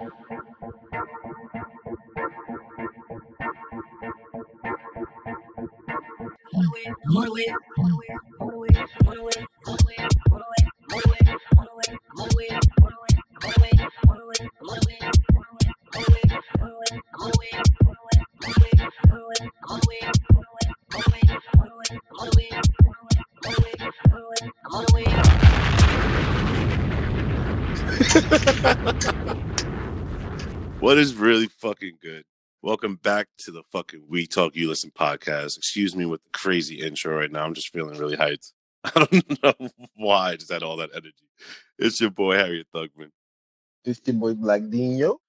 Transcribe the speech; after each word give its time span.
More 0.00 0.12
lit, 6.74 6.94
more 7.06 7.28
lit, 7.28 7.54
more 8.40 8.66
lit, 8.66 8.76
more 9.04 9.24
lit. 9.26 9.35
What 30.96 31.02
is 31.02 31.14
really 31.14 31.48
fucking 31.48 31.98
good? 32.00 32.24
Welcome 32.62 32.96
back 32.96 33.28
to 33.40 33.50
the 33.50 33.62
fucking 33.70 34.04
We 34.08 34.26
Talk 34.26 34.56
You 34.56 34.66
Listen 34.66 34.90
podcast. 34.90 35.58
Excuse 35.58 35.94
me 35.94 36.06
with 36.06 36.24
the 36.24 36.30
crazy 36.30 36.80
intro 36.80 37.14
right 37.14 37.30
now. 37.30 37.44
I'm 37.44 37.52
just 37.52 37.70
feeling 37.70 37.98
really 37.98 38.16
hyped. 38.16 38.52
I 38.82 39.04
don't 39.04 39.42
know 39.42 39.68
why 39.96 40.30
I 40.30 40.36
just 40.36 40.50
had 40.50 40.62
all 40.62 40.78
that 40.78 40.92
energy. 40.94 41.12
It's 41.78 42.00
your 42.00 42.08
boy 42.08 42.36
Harriet 42.36 42.68
Thugman. 42.74 43.10
It's 43.84 44.00
your 44.06 44.14
boy 44.14 44.32
Black 44.32 44.62
Dino. 44.70 45.20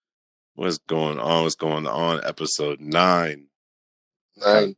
What's 0.56 0.78
going 0.78 1.20
on? 1.20 1.44
What's 1.44 1.56
going 1.56 1.86
on? 1.86 2.22
Episode 2.24 2.80
nine. 2.80 3.48
Nine. 4.38 4.74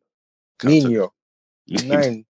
Nino. 0.64 1.14
Nine. 1.68 2.26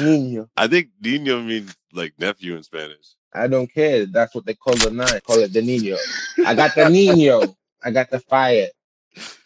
Nino. 0.00 0.48
I 0.56 0.66
think 0.66 0.88
Nino 1.00 1.40
means 1.40 1.76
like 1.92 2.14
nephew 2.18 2.56
in 2.56 2.64
Spanish. 2.64 3.14
I 3.32 3.46
don't 3.46 3.72
care. 3.72 4.06
That's 4.06 4.34
what 4.34 4.44
they 4.44 4.54
call 4.54 4.74
the 4.74 4.90
nine. 4.90 5.20
Call 5.24 5.38
it 5.38 5.52
the 5.52 5.62
Nino. 5.62 5.96
I 6.44 6.56
got 6.56 6.74
the 6.74 6.90
Nino. 6.90 7.42
I 7.84 7.90
got 7.90 8.10
the 8.10 8.20
fire. 8.20 8.68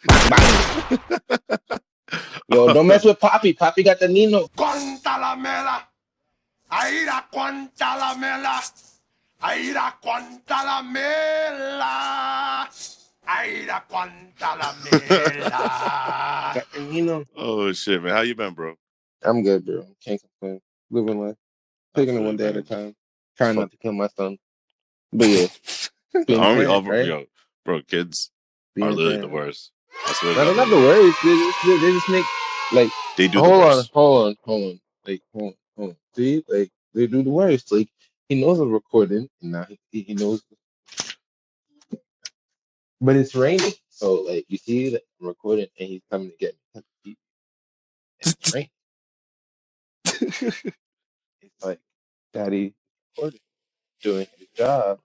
Bang, 0.07 0.29
bang. 0.29 0.99
Yo, 2.49 2.73
don't 2.73 2.87
mess 2.87 3.03
with 3.03 3.19
Poppy. 3.19 3.53
Poppy 3.53 3.83
got 3.83 3.99
the 3.99 4.07
Nino. 4.07 4.47
Guantanamela. 4.57 5.83
Aira 6.71 7.23
Guantanamela. 7.33 8.61
Aira 9.43 9.93
Guantanamela. 10.01 11.93
Aira 13.27 13.81
Guantanamela. 13.89 15.51
Got 16.55 16.71
the 16.73 16.79
Nino. 16.81 17.25
Oh 17.35 17.73
shit, 17.73 18.01
man. 18.01 18.13
How 18.13 18.21
you 18.21 18.35
been, 18.35 18.53
bro? 18.53 18.75
I'm 19.23 19.43
good, 19.43 19.65
bro. 19.65 19.85
Can't 20.03 20.21
complain. 20.21 20.61
Living 20.89 21.19
life. 21.19 21.35
Taking 21.95 22.15
it 22.15 22.21
one 22.21 22.37
day 22.37 22.47
at 22.49 22.57
a 22.57 22.61
time. 22.61 22.95
Trying 23.35 23.55
not 23.55 23.71
to 23.71 23.77
kill 23.77 23.93
my 23.93 24.07
son. 24.07 24.37
But 25.11 25.27
yeah. 25.27 25.47
Being 26.25 26.39
a 26.39 26.43
Aren't 26.43 26.59
we 26.59 26.65
parent, 26.65 26.87
all, 26.87 26.91
right? 26.91 27.05
yo, 27.05 27.25
bro, 27.67 27.83
kids 27.83 28.31
Being 28.75 28.87
are 28.87 28.93
literally 28.93 29.17
the 29.19 29.29
worst. 29.29 29.73
I 30.07 30.13
swear 30.13 30.35
No, 30.35 30.45
they're 30.45 30.55
not 30.55 30.69
the 30.69 30.77
worst. 30.77 31.17
They 31.23 31.35
just, 31.37 31.65
they 31.65 31.77
they 31.77 31.93
just 31.93 32.09
make 32.09 32.25
like 32.73 32.91
they 33.17 33.27
do 33.29 33.41
hold 33.41 33.53
the 33.53 33.59
on, 33.79 33.85
hold 33.93 34.27
on, 34.27 34.35
hold 34.45 34.63
on. 34.73 34.81
Like 35.07 35.21
hold 35.33 35.45
on, 35.53 35.55
hold 35.77 35.89
on. 35.91 35.97
See, 36.15 36.43
like 36.49 36.71
they 36.95 37.07
do 37.07 37.23
the 37.23 37.31
worst. 37.31 37.71
Like 37.71 37.89
he 38.29 38.41
knows 38.41 38.59
I'm 38.59 38.71
recording, 38.71 39.29
and 39.41 39.53
now 39.53 39.67
he 39.91 40.01
he 40.03 40.15
knows. 40.15 40.43
But 43.01 43.17
it's 43.17 43.35
raining, 43.35 43.73
so 43.89 44.15
like 44.23 44.45
you 44.49 44.57
see 44.57 44.89
that 44.91 45.03
I'm 45.21 45.27
recording, 45.27 45.67
and 45.79 45.89
he's 45.89 46.03
coming 46.11 46.31
to 46.31 46.37
get 46.37 46.55
me. 47.05 47.17
And 48.25 48.35
It's 48.37 48.37
raining. 48.53 48.69
It's 51.41 51.65
like 51.65 51.79
daddy 52.33 52.73
recording, 53.17 53.41
doing 54.01 54.27
his 54.39 54.49
job, 54.55 54.99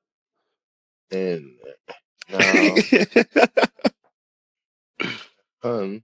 and 1.12 1.52
uh, 1.68 1.72
doesn't. 2.30 3.08
Um. 5.64 6.02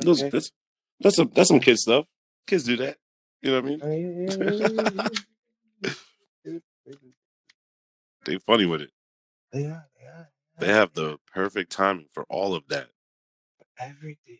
Those, 0.00 0.22
Okay. 0.22 0.30
that's 0.30 0.50
that's 1.00 1.16
some 1.16 1.30
that's 1.34 1.48
some 1.48 1.60
kid 1.60 1.78
stuff. 1.78 2.06
Kids 2.46 2.64
do 2.64 2.76
that. 2.78 2.96
You 3.40 3.50
know 3.52 3.60
what 3.60 3.64
I 3.64 4.88
mean? 4.88 5.10
They 8.24 8.38
funny 8.38 8.66
with 8.66 8.82
it. 8.82 8.90
They 9.52 9.64
are, 9.64 9.84
they 9.98 10.06
are. 10.06 10.28
They 10.60 10.68
have 10.68 10.92
the 10.94 11.18
perfect 11.34 11.72
timing 11.72 12.06
for 12.12 12.24
all 12.28 12.54
of 12.54 12.68
that. 12.68 12.86
everything. 13.80 14.38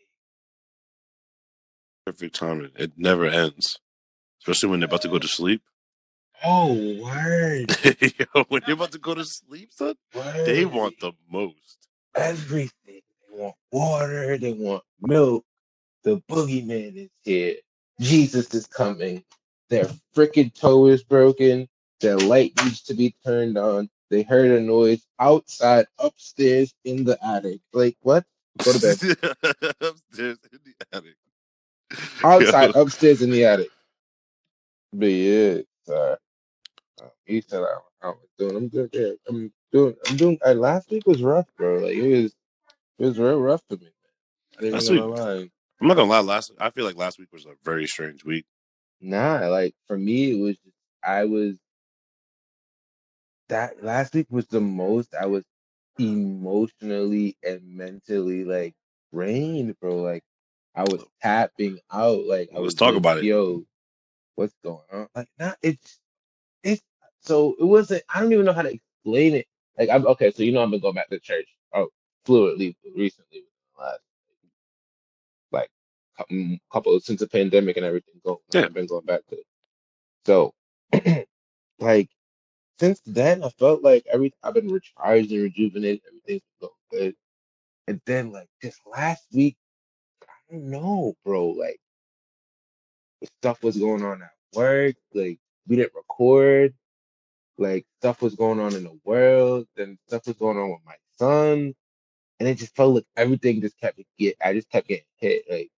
Perfect 2.07 2.37
timing. 2.37 2.71
It 2.77 2.93
never 2.97 3.27
ends. 3.27 3.81
Especially 4.43 4.71
when 4.71 4.81
they're 4.81 4.89
about 4.89 5.03
to 5.03 5.09
go 5.09 5.21
to 5.21 5.29
sleep. 5.29 5.63
Oh, 6.45 6.75
word. 7.01 7.71
Yo, 8.35 8.45
when 8.49 8.63
they're 8.67 8.75
about 8.75 8.91
to 8.91 8.99
go 8.99 9.15
to 9.15 9.25
sleep, 9.25 9.71
son, 9.73 9.95
word. 10.15 10.47
they 10.47 10.65
want 10.65 10.99
the 11.01 11.13
most. 11.31 11.79
everything. 12.17 12.73
They 13.31 13.41
want 13.41 13.55
water. 13.71 14.37
They 14.39 14.53
want 14.53 14.83
milk. 15.01 15.45
The 16.03 16.21
boogeyman 16.29 16.97
is 16.97 17.11
here. 17.23 17.55
Jesus 18.01 18.53
is 18.55 18.67
coming. 18.67 19.23
Their 19.71 19.87
freaking 20.17 20.53
toe 20.53 20.87
is 20.87 21.05
broken. 21.05 21.69
Their 22.01 22.17
light 22.19 22.53
needs 22.65 22.83
to 22.85 22.95
be 22.95 23.15
turned 23.25 23.57
on. 23.57 23.89
They 24.11 24.23
heard 24.23 24.51
a 24.51 24.61
noise 24.61 25.07
outside, 25.21 25.87
upstairs, 26.01 26.75
in 26.85 27.05
the 27.05 27.17
attic. 27.25 27.61
Like, 27.73 27.97
what? 28.03 28.25
Go 28.65 28.73
to 28.73 28.81
bed. 28.81 28.97
Upstairs 29.81 30.39
in 30.53 30.59
the 30.65 30.75
attic. 30.93 31.17
Outside, 32.25 32.71
Yo, 32.75 32.81
upstairs, 32.83 33.23
in 33.23 33.31
the 33.31 33.45
attic. 33.45 33.71
But 34.93 35.09
it. 35.09 35.67
Uh, 35.91 36.17
he 37.25 37.41
said 37.41 37.63
I, 37.63 38.07
I 38.07 38.11
was 38.11 38.29
doing. 38.39 38.57
I'm 38.57 38.69
doing. 38.69 38.89
Yeah, 38.93 39.11
I'm 39.29 39.53
doing. 39.73 39.95
I'm 40.09 40.17
doing. 40.17 40.39
Uh, 40.45 40.55
last 40.55 40.91
week 40.91 41.07
was 41.07 41.23
rough, 41.23 41.47
bro. 41.57 41.79
Like 41.79 41.95
it 41.95 42.23
was. 42.23 42.35
It 42.99 43.07
was 43.07 43.19
real 43.19 43.41
rough 43.41 43.63
for 43.69 43.77
me. 43.77 43.89
I 44.59 44.61
didn't 44.63 44.75
Last 44.75 44.85
even 44.91 44.97
gonna 44.99 45.15
lie. 45.15 45.51
I'm 45.81 45.89
not 45.89 45.97
gonna 45.97 46.11
lie. 46.11 46.21
Last, 46.21 46.53
I 46.61 46.71
feel 46.71 46.85
like 46.85 46.97
last 46.97 47.19
week 47.19 47.33
was 47.33 47.47
a 47.47 47.55
very 47.65 47.87
strange 47.87 48.25
week. 48.25 48.45
Nah, 49.01 49.49
like 49.49 49.75
for 49.87 49.99
me, 49.99 50.33
it 50.33 50.43
was. 50.43 50.57
Just, 50.57 50.77
I 51.03 51.25
was. 51.25 51.57
That 53.49 53.83
last 53.83 54.15
week 54.15 54.27
was 54.31 54.47
the 54.47 54.61
most 54.61 55.15
I 55.15 55.27
was 55.27 55.45
emotionally 55.99 57.37
and 57.43 57.61
mentally 57.65 58.45
like 58.45 58.75
drained, 59.13 59.75
bro. 59.81 59.97
Like 59.97 60.23
I 60.75 60.83
was 60.85 61.05
tapping 61.21 61.79
out. 61.93 62.25
Like 62.27 62.51
I 62.53 62.57
Let's 62.57 62.67
was 62.67 62.75
talk 62.75 62.95
about 62.95 63.19
it. 63.19 63.25
Yo, 63.25 63.65
what's 64.37 64.55
going 64.65 64.81
on? 64.93 65.09
Like, 65.15 65.29
nah, 65.39 65.55
it's 65.63 66.01
it's 66.63 66.83
so 67.21 67.55
it 67.59 67.65
wasn't. 67.65 68.03
I 68.13 68.21
don't 68.21 68.33
even 68.33 68.45
know 68.47 68.53
how 68.53 68.63
to 68.63 68.73
explain 68.73 69.35
it. 69.35 69.47
Like 69.79 69.91
I'm 69.91 70.07
okay. 70.09 70.31
So 70.33 70.43
you 70.43 70.53
know 70.53 70.63
I've 70.63 70.71
been 70.71 70.81
going 70.81 70.95
back 70.95 71.09
to 71.11 71.19
church. 71.21 71.49
Oh, 71.75 71.89
fluently 72.25 72.77
recently, 72.97 73.43
within 73.43 73.45
the 73.77 73.83
last 73.83 74.01
like 75.53 75.71
cou- 76.19 76.35
mm, 76.35 76.61
couple 76.73 76.99
since 77.01 77.21
the 77.21 77.29
pandemic 77.29 77.77
and 77.77 77.87
everything. 77.87 78.15
Go, 78.25 78.41
Yeah. 78.53 78.63
I've 78.67 78.75
been 78.75 78.87
going 78.87 79.05
back 79.07 79.27
to. 79.29 79.37
it. 79.37 79.47
So, 80.27 80.55
like 81.81 82.09
since 82.81 83.01
then, 83.07 83.45
I 83.45 83.49
felt 83.51 83.83
like 83.83 84.05
every 84.13 84.33
I've 84.43 84.55
been 84.55 84.69
recharged 84.73 85.33
and 85.33 85.43
rejuvenated. 85.43 86.03
Everything's 86.09 86.43
been 86.61 86.69
going 86.69 86.73
good. 86.91 87.15
And 87.89 88.01
then 88.07 88.33
like 88.33 88.49
this 88.63 88.79
last 88.87 89.25
week, 89.33 89.57
I 90.23 90.55
don't 90.55 90.71
know, 90.71 91.15
bro. 91.25 91.49
Like 91.49 91.81
stuff 93.39 93.63
was 93.63 93.77
going 93.79 94.05
on 94.05 94.23
at 94.23 94.33
work. 94.55 94.97
Like 95.15 95.39
we 95.69 95.77
didn't 95.77 95.95
record. 95.95 96.75
Like 97.59 97.87
stuff 98.01 98.23
was 98.23 98.35
going 98.35 98.61
on 98.61 98.75
in 98.75 98.85
the 98.85 98.99
world. 99.05 99.67
Then 99.77 99.99
stuff 100.09 100.27
was 100.27 100.37
going 100.37 100.59
on 100.59 100.71
with 100.71 100.81
my 100.87 100.97
son. 101.19 101.75
And 102.41 102.49
it 102.49 102.57
just 102.59 102.77
felt 102.77 102.95
like 102.97 103.07
everything 103.17 103.61
just 103.61 103.79
kept 103.79 104.01
get. 104.19 104.37
I 104.45 104.55
just 104.55 104.71
kept 104.71 104.89
getting 104.89 105.05
hit. 105.19 105.45
Like 105.51 105.71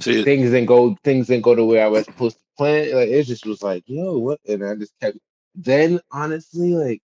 See, 0.00 0.24
things 0.24 0.50
didn't 0.50 0.66
go. 0.66 0.96
Things 1.04 1.28
didn't 1.28 1.44
go 1.44 1.54
the 1.54 1.64
way 1.64 1.82
I 1.82 1.88
was 1.88 2.04
supposed 2.06 2.38
to 2.38 2.44
plan. 2.58 2.94
Like 2.94 3.08
it 3.08 3.24
just 3.24 3.46
was 3.46 3.62
like, 3.62 3.84
yo, 3.86 4.18
what? 4.18 4.40
And 4.48 4.64
I 4.64 4.74
just 4.76 4.94
kept. 5.00 5.18
Then 5.54 6.00
honestly, 6.12 6.74
like 6.74 7.02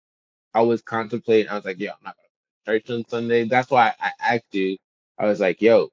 I 0.54 0.62
was 0.62 0.82
contemplating. 0.82 1.50
I 1.50 1.56
was 1.56 1.64
like, 1.64 1.78
yo, 1.80 1.90
I'm 1.90 1.96
not 2.04 2.16
going 2.16 2.80
to 2.80 2.88
church 2.88 2.96
on 2.96 3.08
Sunday. 3.08 3.44
That's 3.48 3.70
why 3.70 3.94
I 4.00 4.12
asked 4.20 4.54
you. 4.54 4.76
I 5.18 5.26
was 5.26 5.40
like, 5.40 5.62
yo, 5.62 5.90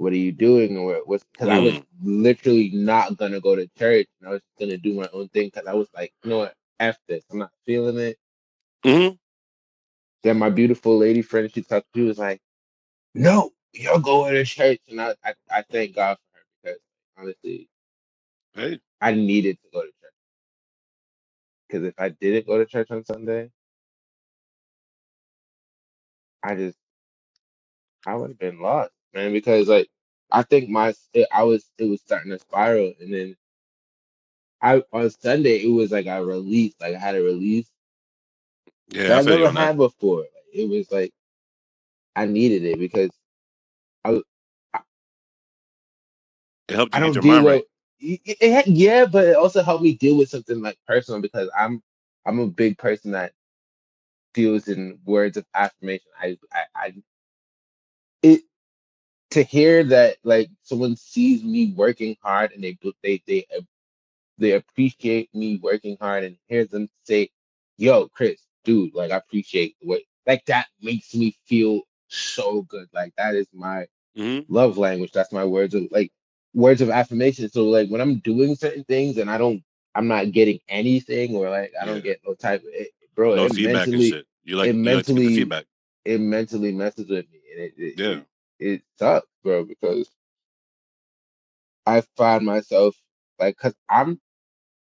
what 0.00 0.14
are 0.14 0.18
you 0.18 0.32
doing? 0.32 0.78
Or 0.78 1.02
what's 1.06 1.24
because 1.32 1.50
I 1.50 1.60
was 1.60 1.74
Mm. 1.74 1.86
literally 2.02 2.70
not 2.74 3.18
gonna 3.18 3.40
go 3.40 3.56
to 3.56 3.68
church. 3.78 4.08
And 4.20 4.30
I 4.30 4.32
was 4.34 4.42
gonna 4.60 4.78
do 4.78 4.94
my 4.94 5.08
own 5.14 5.28
thing 5.30 5.48
because 5.48 5.68
I 5.68 5.74
was 5.74 5.88
like, 5.96 6.12
you 6.24 6.30
know 6.30 6.38
what? 6.40 6.54
F 6.80 6.98
this. 7.08 7.24
I'm 7.32 7.38
not 7.40 7.52
feeling 7.66 7.98
it. 7.98 8.18
mhm. 8.86 9.18
Then 10.24 10.38
my 10.38 10.50
beautiful 10.50 10.98
lady 10.98 11.22
friend, 11.22 11.50
she 11.54 11.62
talked. 11.62 11.88
She 11.96 12.02
was 12.02 12.18
like, 12.18 12.40
no, 13.14 13.52
you're 13.74 14.00
going 14.00 14.34
to 14.34 14.44
church, 14.44 14.80
and 14.90 15.00
I, 15.02 15.14
I, 15.24 15.34
I 15.50 15.64
thank 15.70 15.96
God 15.96 16.18
for 16.18 16.38
her 16.38 16.44
because 16.64 16.80
honestly, 17.18 17.68
hey, 18.54 18.80
I 19.00 19.12
needed 19.14 19.58
to 19.62 19.68
go 19.72 19.82
to 19.82 19.88
church. 19.88 20.12
Because 21.68 21.84
if 21.86 21.94
I 21.98 22.10
didn't 22.10 22.46
go 22.46 22.58
to 22.58 22.66
church 22.66 22.90
on 22.90 23.04
Sunday, 23.04 23.50
I 26.42 26.56
just 26.56 26.78
I 28.06 28.16
would 28.16 28.30
have 28.30 28.38
been 28.40 28.60
lost, 28.60 28.92
man. 29.14 29.32
Because 29.32 29.68
like 29.68 29.88
I 30.32 30.42
think 30.44 30.70
my 30.70 30.94
it, 31.14 31.28
I 31.32 31.44
was 31.44 31.66
it 31.78 31.86
was 31.86 32.00
starting 32.02 32.32
to 32.32 32.38
spiral, 32.40 32.94
and 33.00 33.12
then 33.14 33.36
I 34.62 34.82
on 34.92 35.10
Sunday 35.10 35.58
it 35.64 35.72
was 35.72 35.92
like 35.92 36.06
I 36.08 36.18
released, 36.18 36.80
like 36.80 36.94
I 36.96 36.98
had 36.98 37.16
a 37.16 37.22
release 37.22 37.70
Yeah, 38.90 39.08
that 39.08 39.16
I 39.16 39.20
I 39.20 39.22
feel 39.22 39.38
you 39.38 39.46
never 39.46 39.48
on 39.48 39.56
that. 39.56 39.62
had 39.62 39.78
before. 39.78 40.20
Like, 40.20 40.30
it 40.54 40.68
was 40.70 40.90
like 40.92 41.12
I 42.16 42.26
needed 42.26 42.64
it 42.64 42.78
because 42.78 43.10
I 44.04 44.20
It 46.68 46.76
helped 46.76 46.94
I 46.94 46.98
you 46.98 47.02
get 47.02 47.14
don't 47.14 47.16
your 47.16 47.22
deal 47.22 47.24
mind 47.24 47.46
with 47.46 47.48
right. 47.48 47.64
it, 48.00 48.20
it, 48.24 48.52
had- 48.52 48.68
yeah, 48.68 49.06
but 49.06 49.26
it 49.28 49.36
also 49.36 49.62
helped 49.62 49.84
me 49.84 49.94
deal 49.94 50.18
with 50.18 50.30
something 50.30 50.62
like 50.62 50.78
personal 50.88 51.22
because 51.22 51.50
I'm 51.58 51.82
I'm 52.26 52.40
a 52.40 52.48
big 52.48 52.78
person 52.78 53.12
that 53.12 53.32
deals 54.34 54.68
in 54.68 54.98
words 55.06 55.36
of 55.36 55.46
affirmation. 55.54 56.06
I 56.20 56.38
I, 56.52 56.62
I 56.76 56.94
it 58.22 58.42
to 59.30 59.42
hear 59.42 59.84
that 59.84 60.16
like 60.24 60.50
someone 60.62 60.96
sees 60.96 61.44
me 61.44 61.72
working 61.76 62.16
hard 62.22 62.52
and 62.52 62.62
they 62.64 62.78
they 63.02 63.22
they 63.26 63.46
they 64.38 64.52
appreciate 64.52 65.34
me 65.34 65.58
working 65.62 65.96
hard 66.00 66.24
and 66.24 66.36
hears 66.48 66.68
them 66.68 66.88
say, 67.04 67.30
"Yo, 67.78 68.08
Chris, 68.08 68.42
dude, 68.64 68.94
like 68.94 69.10
I 69.12 69.16
appreciate 69.16 69.76
the 69.80 69.88
way." 69.88 70.06
Like 70.26 70.44
that 70.46 70.68
makes 70.82 71.14
me 71.14 71.36
feel 71.46 71.82
so 72.08 72.62
good. 72.62 72.88
Like 72.92 73.14
that 73.16 73.34
is 73.34 73.48
my 73.54 73.86
hmm 74.16 74.40
love 74.48 74.78
language. 74.78 75.12
That's 75.12 75.32
my 75.32 75.44
words 75.44 75.74
of 75.74 75.84
like 75.90 76.12
words 76.54 76.80
of 76.80 76.90
affirmation. 76.90 77.48
So 77.50 77.64
like 77.66 77.88
when 77.90 78.00
I'm 78.00 78.18
doing 78.20 78.56
certain 78.56 78.84
things 78.84 79.18
and 79.18 79.30
I 79.30 79.38
don't, 79.38 79.62
I'm 79.94 80.08
not 80.08 80.32
getting 80.32 80.60
anything 80.68 81.36
or 81.36 81.50
like 81.50 81.72
I 81.80 81.86
don't 81.86 82.02
get 82.04 82.20
no 82.26 82.34
type 82.34 82.62
of 82.62 82.68
it, 82.72 82.90
bro. 83.14 83.34
No 83.34 83.48
It 83.48 83.50
feedback 83.50 83.88
and 83.88 84.02
shit. 84.04 84.26
You 84.44 84.56
like 84.56 84.70
it 84.70 84.74
you 84.82 84.92
like 84.94 85.06
to 85.06 85.14
get 85.14 85.22
the 85.22 85.30
mentally, 85.30 85.36
feedback. 85.36 85.64
it 86.04 86.20
mentally 86.20 86.72
messes 86.72 87.08
with 87.08 87.26
me, 87.30 87.40
and 87.52 87.62
it 87.64 87.74
it, 87.78 87.98
Yeah. 87.98 88.08
it, 88.18 88.26
it 88.60 88.82
sucks, 88.98 89.28
bro, 89.44 89.64
because 89.64 90.10
I 91.86 92.02
find 92.16 92.44
myself 92.46 92.96
like, 93.38 93.56
cause 93.58 93.74
I'm 93.90 94.20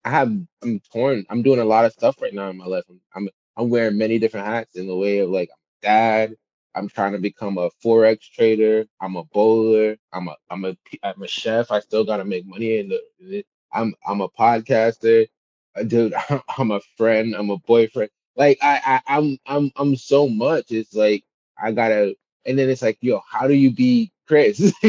I 0.05 0.11
have 0.11 0.33
I'm 0.65 0.81
torn. 0.93 1.27
I'm 1.31 1.43
doing 1.43 1.61
a 1.61 1.67
lot 1.67 1.87
of 1.87 1.93
stuff 1.95 2.21
right 2.23 2.35
now 2.35 2.51
in 2.51 2.59
my 2.59 2.67
life. 2.67 2.85
I'm 2.91 3.01
I'm, 3.15 3.31
I'm 3.59 3.71
wearing 3.71 3.99
many 3.99 4.19
different 4.21 4.47
hats 4.49 4.77
in 4.77 4.89
the 4.89 4.97
way 4.97 5.21
of 5.21 5.31
like 5.31 5.51
dad. 5.83 6.35
I'm 6.77 6.89
trying 6.89 7.13
to 7.13 7.21
become 7.21 7.59
a 7.59 7.71
forex 7.85 8.21
trader. 8.23 8.87
I'm 9.01 9.17
a 9.17 9.25
bowler. 9.27 9.99
I'm 10.15 10.29
a 10.29 10.37
I'm 10.51 10.67
a 10.67 10.77
I'm 11.05 11.23
a 11.23 11.29
chef. 11.29 11.73
I 11.73 11.81
still 11.81 12.05
gotta 12.05 12.25
make 12.27 12.47
money 12.47 12.79
in 12.81 12.91
the. 12.91 13.45
I'm 13.75 13.95
I'm 14.07 14.23
a 14.23 14.31
podcaster, 14.31 15.29
Uh, 15.77 15.85
dude. 15.85 16.15
I'm 16.59 16.73
a 16.73 16.81
friend. 16.99 17.35
I'm 17.37 17.51
a 17.51 17.59
boyfriend. 17.59 18.11
Like 18.37 18.59
I, 18.63 19.03
I 19.09 19.19
I'm 19.19 19.39
I'm 19.47 19.73
I'm 19.77 19.97
so 19.97 20.29
much. 20.29 20.73
It's 20.73 20.95
like 20.95 21.25
I 21.63 21.73
gotta. 21.73 22.17
And 22.49 22.59
then 22.59 22.71
it's 22.71 22.83
like, 22.83 22.99
yo, 23.01 23.23
how 23.31 23.47
do 23.47 23.55
you 23.55 23.71
be 23.71 24.11
Chris 24.27 24.73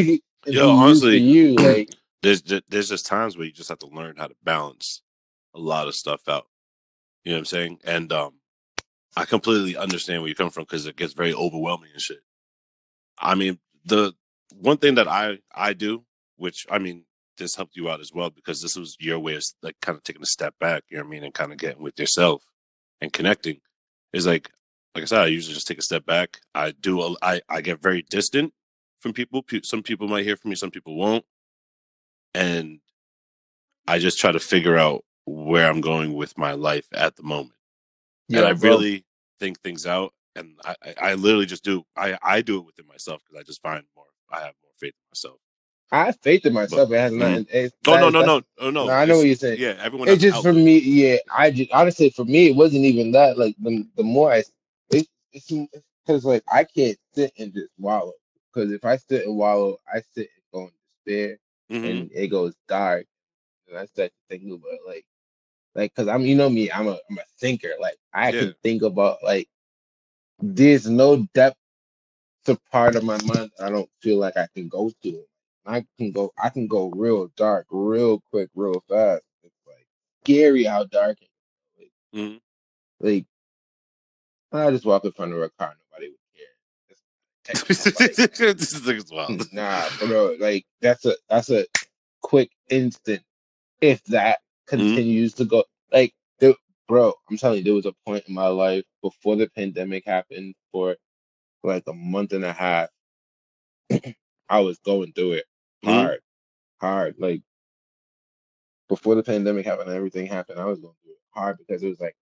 Yo, 0.46 0.70
honestly, 0.70 1.18
you? 1.18 1.56
Like 1.60 1.90
there's 2.22 2.42
ju- 2.42 2.62
there's 2.70 2.90
just 2.90 3.06
times 3.06 3.38
where 3.38 3.46
you 3.46 3.54
just 3.54 3.70
have 3.70 3.80
to 3.80 3.88
learn 3.88 4.16
how 4.18 4.28
to 4.28 4.36
balance 4.44 5.02
a 5.54 5.60
lot 5.60 5.88
of 5.88 5.96
stuff 5.96 6.28
out. 6.28 6.48
You 7.24 7.32
know 7.32 7.38
what 7.38 7.40
I'm 7.40 7.46
saying? 7.46 7.80
And 7.86 8.12
um, 8.12 8.40
I 9.16 9.26
completely 9.26 9.78
understand 9.78 10.22
where 10.22 10.30
you 10.30 10.36
come 10.36 10.50
from 10.50 10.64
because 10.64 10.86
it 10.86 10.96
gets 10.96 11.14
very 11.14 11.34
overwhelming 11.34 11.90
and 11.94 12.02
shit. 12.02 12.20
I 13.18 13.36
mean, 13.36 13.60
the 13.86 14.14
one 14.54 14.78
thing 14.78 14.96
that 14.96 15.08
I 15.08 15.40
I 15.54 15.74
do, 15.74 16.06
which 16.38 16.66
I 16.70 16.80
mean, 16.80 17.06
this 17.38 17.56
helped 17.56 17.76
you 17.76 17.90
out 17.90 18.02
as 18.02 18.14
well 18.14 18.30
because 18.30 18.62
this 18.62 18.76
was 18.76 18.98
your 19.00 19.20
way 19.20 19.36
of 19.36 19.44
like 19.62 19.76
kind 19.82 19.98
of 19.98 20.04
taking 20.04 20.22
a 20.22 20.28
step 20.28 20.56
back. 20.60 20.84
You 20.90 20.98
know 20.98 21.04
what 21.04 21.10
I 21.10 21.12
mean, 21.12 21.24
and 21.24 21.34
kind 21.34 21.52
of 21.52 21.58
getting 21.58 21.84
with 21.84 22.00
yourself 22.00 22.44
and 23.02 23.14
connecting. 23.14 23.60
Is 24.12 24.26
like, 24.26 24.50
like 24.96 25.04
I 25.04 25.06
said, 25.06 25.22
I 25.22 25.28
usually 25.28 25.54
just 25.54 25.68
take 25.68 25.78
a 25.78 25.84
step 25.84 26.06
back. 26.06 26.40
I 26.56 26.72
do. 26.72 27.02
A, 27.02 27.16
I 27.22 27.42
I 27.50 27.62
get 27.62 27.82
very 27.82 28.04
distant 28.10 28.54
from 29.00 29.14
people. 29.14 29.44
Some 29.64 29.84
people 29.84 30.08
might 30.08 30.26
hear 30.26 30.36
from 30.36 30.50
me, 30.50 30.56
some 30.56 30.72
people 30.72 30.96
won't, 30.96 31.26
and 32.34 32.80
I 33.88 34.00
just 34.00 34.20
try 34.20 34.32
to 34.32 34.40
figure 34.40 34.78
out 34.78 35.04
where 35.26 35.70
I'm 35.70 35.82
going 35.82 36.14
with 36.14 36.38
my 36.38 36.54
life 36.54 36.88
at 36.94 37.16
the 37.16 37.24
moment. 37.24 37.56
Yeah, 38.28 38.40
and 38.40 38.48
I 38.48 38.54
bro, 38.54 38.72
really 38.72 39.06
think 39.40 39.60
things 39.62 39.86
out. 39.86 40.14
And 40.36 40.56
I, 40.64 40.76
I, 40.84 40.94
I 41.02 41.14
literally 41.16 41.46
just 41.46 41.64
do. 41.64 41.84
I, 41.98 42.18
I 42.22 42.42
do 42.42 42.58
it 42.60 42.66
within 42.66 42.88
myself 42.88 43.22
because 43.24 43.42
I 43.42 43.44
just 43.44 43.62
find 43.62 43.84
more. 43.96 44.06
I 44.32 44.38
have 44.42 44.54
more 44.62 44.72
faith 44.78 44.94
in 44.94 45.10
myself. 45.12 45.40
I 45.92 46.06
have 46.06 46.20
faith 46.22 46.46
in 46.46 46.54
But 46.54 46.70
myself. 46.72 46.92
It 46.92 46.98
has 46.98 47.12
mm. 47.12 47.18
nothing. 47.18 47.48
It's, 47.52 47.76
oh 47.88 47.98
no 47.98 48.12
that, 48.12 48.12
no 48.12 48.26
no 48.26 48.42
oh 48.60 48.70
No, 48.70 48.86
no. 48.86 48.92
I 48.92 49.06
know 49.06 49.18
what 49.18 49.26
you're 49.26 49.36
saying. 49.36 49.60
yeah. 49.60 49.76
Everyone 49.82 50.08
It's 50.08 50.22
just 50.22 50.42
for 50.44 50.54
me, 50.54 50.78
yeah. 50.80 51.18
I 51.36 51.50
just 51.52 51.72
honestly 51.72 52.12
for 52.12 52.26
me, 52.26 52.48
it 52.48 52.56
wasn't 52.56 52.86
even 52.86 53.12
that. 53.14 53.38
Like 53.38 53.56
the 53.60 53.88
the 53.98 54.04
more 54.04 54.32
I, 54.32 54.44
because 55.34 56.26
like 56.26 56.44
I 56.52 56.64
can't 56.64 56.98
sit 57.14 57.32
and 57.38 57.54
just 57.54 57.72
wallow. 57.78 58.14
Because 58.54 58.72
if 58.72 58.86
I 58.86 58.98
sit 58.98 59.26
and 59.26 59.38
wallow, 59.38 59.78
I 59.92 60.02
sit 60.02 60.30
and 60.36 60.44
go 60.54 60.62
in 60.68 60.72
despair, 61.06 61.38
hmm 61.70 62.02
and 62.02 62.10
it 62.14 62.28
goes 62.28 62.56
dark, 62.68 63.06
and 63.68 63.78
I 63.78 63.86
start 63.86 64.12
to 64.12 64.38
think 64.38 64.44
about 64.52 64.80
like, 64.88 65.06
like 65.76 65.94
because 65.96 66.08
I'm, 66.08 66.22
you 66.22 66.36
know 66.36 66.50
me, 66.50 66.72
I'm 66.72 66.88
a 66.88 66.98
I'm 67.10 67.18
a 67.18 67.24
thinker. 67.40 67.72
Like 67.80 67.98
I 68.14 68.32
Yeah. 68.32 68.34
can 68.34 68.54
think 68.64 68.84
about 68.84 69.18
like 69.24 69.48
there's 70.40 70.90
no 70.90 71.26
depth 71.34 71.58
to 72.46 72.58
part 72.72 72.96
of 72.96 73.04
my 73.04 73.18
mind 73.18 73.52
that 73.58 73.66
I 73.66 73.70
don't 73.70 73.90
feel 74.02 74.18
like 74.18 74.38
I 74.38 74.48
can 74.54 74.68
go 74.70 74.92
to. 75.04 75.24
I 75.66 75.86
can 75.98 76.12
go 76.12 76.32
I 76.42 76.50
can 76.50 76.68
go 76.68 76.90
real 76.96 77.30
dark, 77.36 77.68
real 77.72 78.22
quick, 78.32 78.50
real 78.56 78.84
fast. 78.90 79.24
It's 79.44 79.54
like 79.68 79.86
scary 80.24 80.64
how 80.66 80.86
dark 80.86 81.18
it 81.22 81.30
is. 81.82 81.92
hmm 82.14 82.38
Like, 83.02 83.12
like 83.12 83.26
I 84.54 84.72
just 84.72 84.86
walk 84.86 85.06
in 85.06 85.12
front 85.14 85.34
of 85.34 85.42
a 85.42 85.50
car, 85.50 85.76
nobody 85.92 86.10
would 86.12 86.18
care. 86.36 86.46
This 88.56 88.74
is 88.74 89.12
wild. 89.12 89.54
Nah, 89.54 89.84
bro, 90.08 90.36
like 90.40 90.66
that's 90.82 91.06
a 91.06 91.16
that's 91.30 91.50
a 91.52 91.66
quick 92.22 92.52
instant 92.70 93.22
if 93.82 94.04
that 94.06 94.40
hmm 94.72 94.78
continues 94.78 95.34
to 95.36 95.46
go 95.46 95.64
like 95.92 96.14
the 96.40 96.56
bro, 96.88 97.14
I'm 97.30 97.38
telling 97.38 97.60
you, 97.60 97.64
there 97.64 97.74
was 97.74 97.86
a 97.86 97.94
point 98.06 98.26
in 98.28 98.34
my 98.34 98.48
life 98.48 98.84
before 99.02 99.36
the 99.36 99.50
pandemic 99.50 100.06
happened 100.06 100.56
for 100.72 100.96
like 101.64 101.84
a 101.88 101.94
month 101.94 102.34
and 102.34 102.46
a 102.46 102.54
half. 102.54 102.90
I 104.50 104.60
was 104.62 104.80
going 104.80 105.14
through 105.14 105.34
it 105.34 105.46
hmm 105.84 105.90
hard, 105.92 106.22
hard. 106.82 107.16
Like 107.20 107.42
before 108.90 109.16
the 109.16 109.24
pandemic 109.24 109.66
happened 109.66 109.90
and 109.90 109.98
everything 109.98 110.28
happened, 110.28 110.60
I 110.60 110.66
was 110.66 110.80
going 110.80 110.96
through 111.04 111.14
it 111.14 111.20
hard 111.32 111.58
because 111.60 111.84
it 111.84 111.90
was 111.90 112.00
like, 112.02 112.16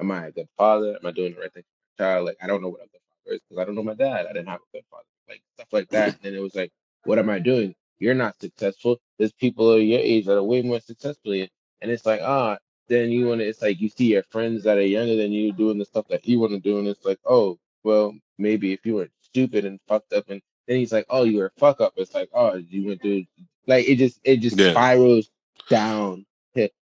am 0.00 0.10
I 0.12 0.26
a 0.28 0.32
good 0.32 0.48
father? 0.58 0.96
Am 1.00 1.06
I 1.06 1.12
doing 1.12 1.34
the 1.34 1.40
right 1.40 1.52
thing 1.54 1.64
child? 1.98 2.26
Like 2.26 2.38
I 2.42 2.46
don't 2.46 2.62
know 2.62 2.68
what 2.70 2.82
a 2.82 2.88
good 2.88 3.00
father 3.24 3.36
is 3.36 3.40
because 3.48 3.62
I 3.62 3.64
don't 3.64 3.74
know 3.74 3.82
my 3.82 3.94
dad. 3.94 4.26
I 4.28 4.32
didn't 4.32 4.48
have 4.48 4.60
a 4.60 4.76
good 4.76 4.84
father. 4.90 5.04
Like 5.28 5.42
stuff 5.54 5.68
like 5.72 5.88
that. 5.90 6.14
And 6.14 6.18
then 6.22 6.34
it 6.34 6.42
was 6.42 6.54
like, 6.54 6.72
what 7.04 7.18
am 7.18 7.30
I 7.30 7.38
doing? 7.38 7.74
You're 7.98 8.14
not 8.14 8.40
successful. 8.40 8.98
There's 9.18 9.32
people 9.32 9.70
of 9.72 9.82
your 9.82 10.00
age 10.00 10.26
that 10.26 10.36
are 10.36 10.42
way 10.42 10.62
more 10.62 10.80
successful. 10.80 11.32
And 11.32 11.90
it's 11.90 12.06
like, 12.06 12.20
ah, 12.22 12.58
then 12.88 13.10
you 13.10 13.26
want 13.28 13.40
to, 13.40 13.46
it's 13.48 13.62
like 13.62 13.80
you 13.80 13.88
see 13.88 14.06
your 14.06 14.24
friends 14.24 14.64
that 14.64 14.78
are 14.78 14.82
younger 14.82 15.16
than 15.16 15.32
you 15.32 15.52
doing 15.52 15.78
the 15.78 15.84
stuff 15.84 16.08
that 16.08 16.26
you 16.26 16.40
want 16.40 16.52
to 16.52 16.60
do. 16.60 16.78
And 16.78 16.88
it's 16.88 17.04
like, 17.04 17.20
oh, 17.26 17.58
well, 17.84 18.14
maybe 18.38 18.72
if 18.72 18.84
you 18.86 18.96
were 18.96 19.08
stupid 19.22 19.64
and 19.64 19.80
fucked 19.88 20.12
up 20.12 20.28
and 20.30 20.40
then 20.66 20.78
he's 20.78 20.92
like, 20.92 21.06
oh, 21.10 21.24
you 21.24 21.38
were 21.38 21.46
a 21.56 21.60
fuck 21.60 21.80
up. 21.80 21.94
It's 21.96 22.14
like, 22.14 22.30
oh, 22.34 22.54
you 22.56 22.86
went 22.88 23.02
through, 23.02 23.24
like, 23.66 23.88
it 23.88 23.96
just, 23.96 24.20
it 24.24 24.38
just 24.38 24.58
Yeah. 24.58 24.72
spirals 24.72 25.30
down. 25.68 26.26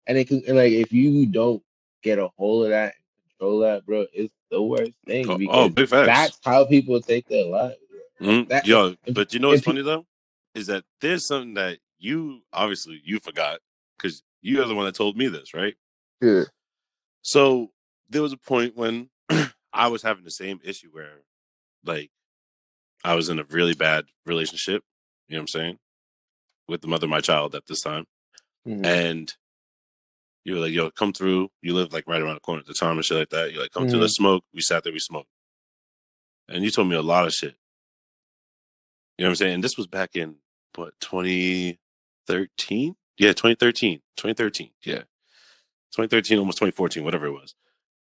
And 0.07 0.17
it 0.17 0.27
can, 0.29 0.41
and 0.47 0.57
like, 0.57 0.71
if 0.71 0.93
you 0.93 1.25
don't 1.25 1.61
get 2.01 2.17
a 2.17 2.29
hold 2.37 2.65
of 2.65 2.69
that 2.71 2.93
and 3.39 3.47
control 3.47 3.59
that, 3.59 3.85
bro, 3.85 4.05
it's 4.13 4.33
the 4.51 4.61
worst 4.61 4.91
thing 5.05 5.29
Oh, 5.29 5.39
oh, 5.49 5.69
big 5.69 5.87
facts. 5.89 6.05
that's 6.07 6.39
how 6.43 6.65
people 6.65 6.99
take 7.01 7.27
their 7.27 7.45
lives. 7.45 7.75
bro. 7.89 8.27
Like 8.27 8.45
hmm 8.45 8.49
that, 8.49 8.65
Yo, 8.67 8.95
but 9.13 9.33
you 9.33 9.39
know 9.39 9.49
what's 9.49 9.61
funny 9.61 9.81
though 9.81 10.05
is 10.55 10.67
that 10.67 10.83
there's 11.01 11.25
something 11.25 11.53
that 11.55 11.79
you 11.99 12.41
obviously 12.53 13.01
you 13.03 13.19
forgot 13.19 13.59
because 13.97 14.23
you 14.41 14.61
are 14.61 14.67
the 14.67 14.75
one 14.75 14.85
that 14.85 14.95
told 14.95 15.17
me 15.17 15.27
this, 15.27 15.53
right? 15.53 15.75
yeah. 16.21 16.43
So 17.21 17.71
there 18.09 18.21
was 18.21 18.33
a 18.33 18.37
point 18.37 18.75
when 18.77 19.09
I 19.73 19.87
was 19.89 20.01
having 20.01 20.23
the 20.23 20.31
same 20.31 20.59
issue 20.63 20.89
where, 20.91 21.21
like, 21.83 22.09
I 23.03 23.15
was 23.15 23.29
in 23.29 23.39
a 23.39 23.43
really 23.43 23.73
bad 23.73 24.05
relationship. 24.25 24.83
You 25.27 25.35
know 25.35 25.39
what 25.39 25.43
I'm 25.43 25.47
saying? 25.47 25.77
With 26.67 26.81
the 26.81 26.87
mother 26.87 27.05
of 27.05 27.09
my 27.11 27.19
child 27.21 27.53
at 27.55 27.65
this 27.67 27.81
time, 27.81 28.05
Mhm. 28.67 28.85
and 28.85 29.35
you 30.47 30.53
were 30.53 30.61
like, 30.61 30.71
"Yo, 30.71 30.89
come 30.89 31.11
through." 31.11 31.51
You 31.61 31.73
live 31.73 31.91
like 31.91 32.07
right 32.07 32.21
around 32.21 32.35
the 32.35 32.39
corner 32.39 32.61
at 32.61 32.65
the 32.67 32.73
time 32.73 32.95
and 32.95 33.03
shit 33.05 33.17
like 33.17 33.29
that. 33.31 33.51
You're 33.51 33.61
like, 33.63 33.71
"Come 33.71 33.89
through, 33.89 33.99
Mhm. 33.99 34.03
let's 34.03 34.15
smoke." 34.15 34.45
We 34.53 34.61
sat 34.61 34.83
there, 34.85 34.93
we 34.93 34.99
smoked, 34.99 35.29
and 36.47 36.63
you 36.63 36.71
told 36.71 36.87
me 36.87 36.95
a 36.95 37.01
lot 37.01 37.27
of 37.27 37.33
shit. 37.33 37.55
You 39.17 39.23
know 39.23 39.27
what 39.27 39.31
I'm 39.31 39.35
saying? 39.35 39.53
And 39.55 39.63
this 39.63 39.75
was 39.77 39.87
back 39.87 40.15
in 40.15 40.37
what 40.75 40.93
2013? 41.01 42.95
Yeah, 43.17 43.33
2013. 43.33 44.01
2013. 44.15 44.71
Yeah, 44.83 45.03
2013, 45.91 46.39
almost 46.39 46.57
2014, 46.59 47.03
whatever 47.03 47.25
it 47.25 47.31
was. 47.31 47.53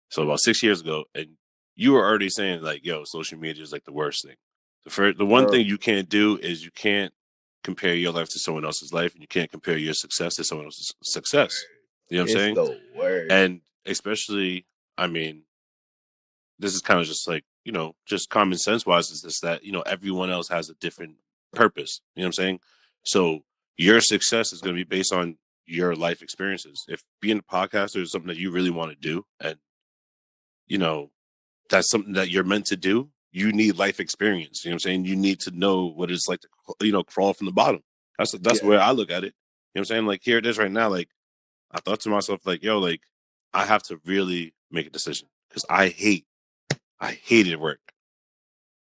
So 0.09 0.23
about 0.23 0.41
six 0.41 0.63
years 0.63 0.81
ago, 0.81 1.05
and 1.15 1.37
you 1.75 1.93
were 1.93 2.07
already 2.07 2.31
saying 2.31 2.63
like, 2.63 2.85
"Yo, 2.85 3.05
social 3.05 3.39
media 3.39 3.63
is 3.63 3.73
like 3.73 3.85
the 3.85 3.93
worst 3.93 4.25
thing." 4.25 4.37
The 4.85 4.91
first, 4.91 5.19
the 5.19 5.27
one 5.27 5.45
thing 5.51 5.67
you 5.67 5.77
can't 5.79 6.09
do 6.09 6.39
is 6.39 6.65
you 6.65 6.71
can't 6.71 7.13
compare 7.63 7.95
your 7.95 8.13
life 8.13 8.29
to 8.31 8.39
someone 8.39 8.65
else's 8.65 8.93
life, 8.93 9.13
and 9.13 9.21
you 9.23 9.29
can't 9.29 9.51
compare 9.51 9.77
your 9.77 9.95
success 9.95 10.35
to 10.37 10.45
someone 10.45 10.67
else's 10.67 10.93
success. 11.03 11.65
You 12.13 12.19
know 12.19 12.25
what 12.25 12.31
I'm 12.31 12.37
it's 12.37 12.41
saying? 12.43 12.55
And 13.31 13.61
especially, 13.87 14.67
I 14.99 15.07
mean, 15.07 15.45
this 16.59 16.75
is 16.75 16.81
kind 16.81 17.01
of 17.01 17.07
just 17.07 17.27
like 17.27 17.45
you 17.65 17.73
know, 17.73 17.95
just 18.07 18.29
common 18.29 18.59
sense 18.59 18.85
wise, 18.85 19.11
is 19.11 19.23
this 19.23 19.41
that 19.41 19.65
you 19.65 19.73
know 19.73 19.83
everyone 19.83 20.31
else 20.31 20.49
has 20.49 20.69
a 20.69 20.75
different 20.75 21.17
purpose. 21.55 22.01
You 22.15 22.23
know 22.23 22.27
what 22.27 22.29
I'm 22.29 22.33
saying? 22.45 22.61
So 23.05 23.41
your 23.77 24.01
success 24.01 24.53
is 24.53 24.61
going 24.61 24.75
to 24.77 24.85
be 24.85 24.89
based 24.89 25.13
on 25.13 25.39
your 25.65 25.95
life 25.95 26.23
experiences. 26.23 26.85
If 26.89 27.03
being 27.21 27.39
a 27.39 27.43
podcaster 27.43 28.03
is 28.03 28.13
something 28.13 28.29
that 28.29 28.37
you 28.37 28.51
really 28.51 28.71
want 28.71 28.91
to 28.91 28.97
do, 28.97 29.25
and 29.41 29.57
you 30.67 30.79
know 30.79 31.11
that's 31.71 31.91
something 31.91 32.13
that 32.13 32.31
you're 32.31 32.45
meant 32.45 32.67
to 32.67 32.77
do, 32.77 33.09
you 33.31 33.53
need 33.53 33.79
life 33.79 34.01
experience. 34.01 34.65
You 34.65 34.71
know 34.71 34.75
what 34.75 34.77
I'm 34.77 34.81
saying? 34.81 35.05
You 35.07 35.17
need 35.17 35.41
to 35.41 35.51
know 35.51 35.87
what 35.87 36.11
it's 36.11 36.29
like 36.29 36.41
to 36.41 36.49
you 36.83 36.93
know 36.93 37.05
crawl 37.05 37.33
from 37.33 37.47
the 37.47 37.53
bottom. 37.53 37.83
That's 38.19 38.33
that's 38.33 38.61
Yeah. 38.61 38.69
where 38.69 38.81
I 38.81 38.91
look 38.91 39.11
at 39.11 39.25
it. 39.25 39.35
You 39.75 39.79
know 39.79 39.81
what 39.81 39.81
I'm 39.81 39.85
saying? 39.87 40.07
Like 40.07 40.21
here 40.23 40.37
it 40.39 40.47
is 40.47 40.59
right 40.59 40.71
now. 40.71 40.91
Like 40.91 41.09
I 41.73 41.81
thought 41.81 42.01
to 42.01 42.11
myself, 42.11 42.47
like, 42.47 42.63
yo, 42.63 42.79
like 42.79 43.01
I 43.53 43.65
have 43.65 43.83
to 43.85 44.01
really 44.05 44.55
make 44.71 44.87
a 44.87 44.91
decision 44.91 45.29
because 45.49 45.65
I 45.69 45.89
hate, 45.89 46.27
I 47.01 47.13
hated 47.13 47.57
work, 47.57 47.81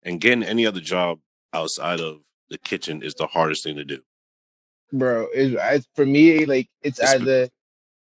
and 0.03 0.19
getting 0.21 0.43
any 0.43 0.65
other 0.65 0.79
job 0.81 1.19
outside 1.53 1.99
of 1.99 2.21
the 2.49 2.57
kitchen 2.57 3.03
is 3.03 3.13
the 3.15 3.27
hardest 3.27 3.63
thing 3.63 3.75
to 3.77 3.85
do. 3.85 4.01
bro. 4.91 5.27
It's, 5.33 5.55
it's 5.59 5.87
for 5.95 6.05
me 6.05 6.45
like 6.45 6.67
it's 6.81 6.99
It's- 6.99 7.15
either 7.21 7.49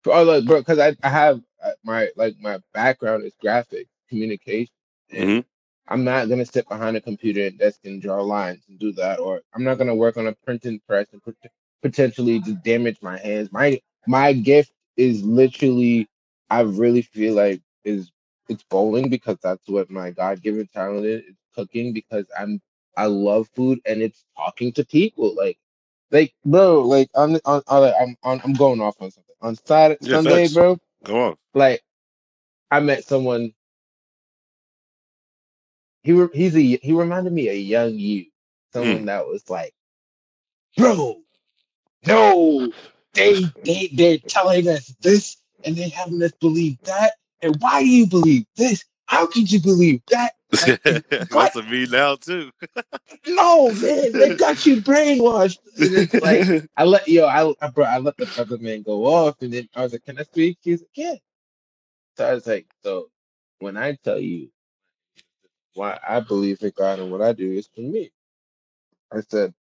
for 0.02 0.14
oh 0.14 0.24
look, 0.24 0.46
bro, 0.46 0.60
because 0.60 0.78
I 0.78 0.96
I 1.02 1.10
have 1.10 1.40
uh, 1.62 1.72
my 1.84 2.08
like 2.16 2.36
my 2.40 2.58
background 2.72 3.24
is 3.24 3.34
graphic 3.40 3.86
communication, 4.08 4.72
and 5.12 5.28
Mhm. 5.28 5.44
I'm 5.88 6.04
not 6.04 6.28
gonna 6.28 6.46
sit 6.46 6.68
behind 6.68 6.96
a 6.96 7.00
computer 7.02 7.46
and 7.46 7.58
desk 7.58 7.80
and 7.84 8.00
draw 8.00 8.22
lines 8.22 8.62
and 8.68 8.78
do 8.78 8.92
that, 8.92 9.18
or 9.20 9.42
I'm 9.54 9.64
not 9.64 9.76
gonna 9.78 9.94
work 9.94 10.16
on 10.16 10.26
a 10.26 10.32
printing 10.32 10.80
press 10.88 11.08
and 11.12 11.22
pot- 11.22 11.34
potentially 11.82 12.40
just 12.40 12.62
damage 12.62 12.96
my 13.02 13.18
hands. 13.18 13.52
My 13.52 13.78
my 14.06 14.32
gift 14.32 14.72
is 14.96 15.22
literally, 15.24 16.08
I 16.50 16.62
really 16.62 17.02
feel 17.02 17.34
like 17.34 17.62
is 17.84 18.10
it's 18.48 18.64
bowling 18.64 19.10
because 19.10 19.38
that's 19.42 19.68
what 19.68 19.90
my 19.90 20.10
God 20.10 20.42
given 20.42 20.68
talent 20.74 21.06
is. 21.06 21.22
It's 21.28 21.38
cooking 21.54 21.92
because 21.94 22.26
I'm 22.38 22.60
I 22.96 23.06
love 23.06 23.48
food 23.54 23.80
and 23.86 24.02
it's 24.02 24.24
talking 24.36 24.72
to 24.74 24.84
people 24.84 25.34
like. 25.36 25.58
Like 26.12 26.34
bro, 26.44 26.82
like 26.82 27.10
on 27.16 27.38
on, 27.44 27.62
on 27.68 27.94
I'm 28.00 28.16
on, 28.24 28.40
I'm 28.44 28.54
going 28.54 28.80
off 28.80 28.96
on 29.00 29.10
something 29.12 29.36
on 29.42 29.56
Saturday 29.56 30.00
Yeah, 30.00 30.16
Sunday, 30.16 30.48
facts. 30.48 30.54
bro. 30.54 30.78
Go 31.04 31.20
on. 31.30 31.36
Like 31.54 31.82
I 32.70 32.80
met 32.80 33.04
someone. 33.04 33.52
He 36.02 36.12
re- 36.12 36.28
he's 36.34 36.56
a 36.56 36.60
he 36.60 36.92
reminded 36.92 37.32
me 37.32 37.48
of 37.48 37.54
a 37.54 37.58
young 37.58 37.94
you, 37.94 38.26
hmm. 38.80 38.80
someone 38.80 39.06
that 39.06 39.26
was 39.26 39.48
like, 39.50 39.74
bro, 40.76 41.20
no, 42.06 42.72
they 43.14 43.52
they 43.64 43.90
they're 43.94 44.18
telling 44.18 44.68
us 44.68 44.94
this 45.02 45.38
and 45.64 45.76
they 45.76 45.88
having 45.90 46.22
us 46.22 46.32
believe 46.40 46.78
that, 46.84 47.14
and 47.42 47.56
why 47.60 47.82
do 47.82 47.88
you 47.88 48.06
believe 48.06 48.46
this? 48.56 48.84
How 49.06 49.26
could 49.26 49.50
you 49.50 49.60
believe 49.60 50.02
that? 50.10 50.34
Like? 51.32 51.54
That's 51.54 51.56
a 51.56 51.62
me 51.64 51.86
now 51.86 52.16
too. 52.16 52.50
No, 53.26 53.72
man, 53.74 54.16
they 54.16 54.34
got 54.34 54.66
you 54.66 54.82
brainwashed. 54.82 55.58
Like 56.20 56.50
I 56.76 56.84
let 56.84 57.08
yo, 57.08 57.26
I, 57.26 57.52
I 57.64 57.70
bro, 57.70 57.84
I 57.84 57.98
let 57.98 58.16
the 58.18 58.30
other 58.36 58.58
man 58.58 58.82
go 58.82 59.06
off, 59.06 59.42
and 59.42 59.52
then 59.52 59.68
I 59.76 59.82
was 59.82 59.92
like, 59.92 60.04
"Can 60.04 60.18
I 60.18 60.24
speak?" 60.24 60.58
He's 60.62 60.82
like, 60.82 60.90
"Yeah." 60.96 61.14
So 62.16 62.26
I 62.26 62.34
was 62.34 62.46
like, 62.46 62.66
"So 62.84 63.10
when 63.60 63.76
I 63.76 63.96
tell 64.04 64.20
you 64.20 64.50
why 65.74 65.98
I 66.08 66.20
believe 66.20 66.62
in 66.62 66.72
God 66.76 67.00
and 67.00 67.10
what 67.12 67.22
I 67.22 67.32
do 67.34 67.52
is 67.52 67.68
for 67.74 67.82
me," 67.82 68.12
I 69.12 69.20
said, 69.28 69.54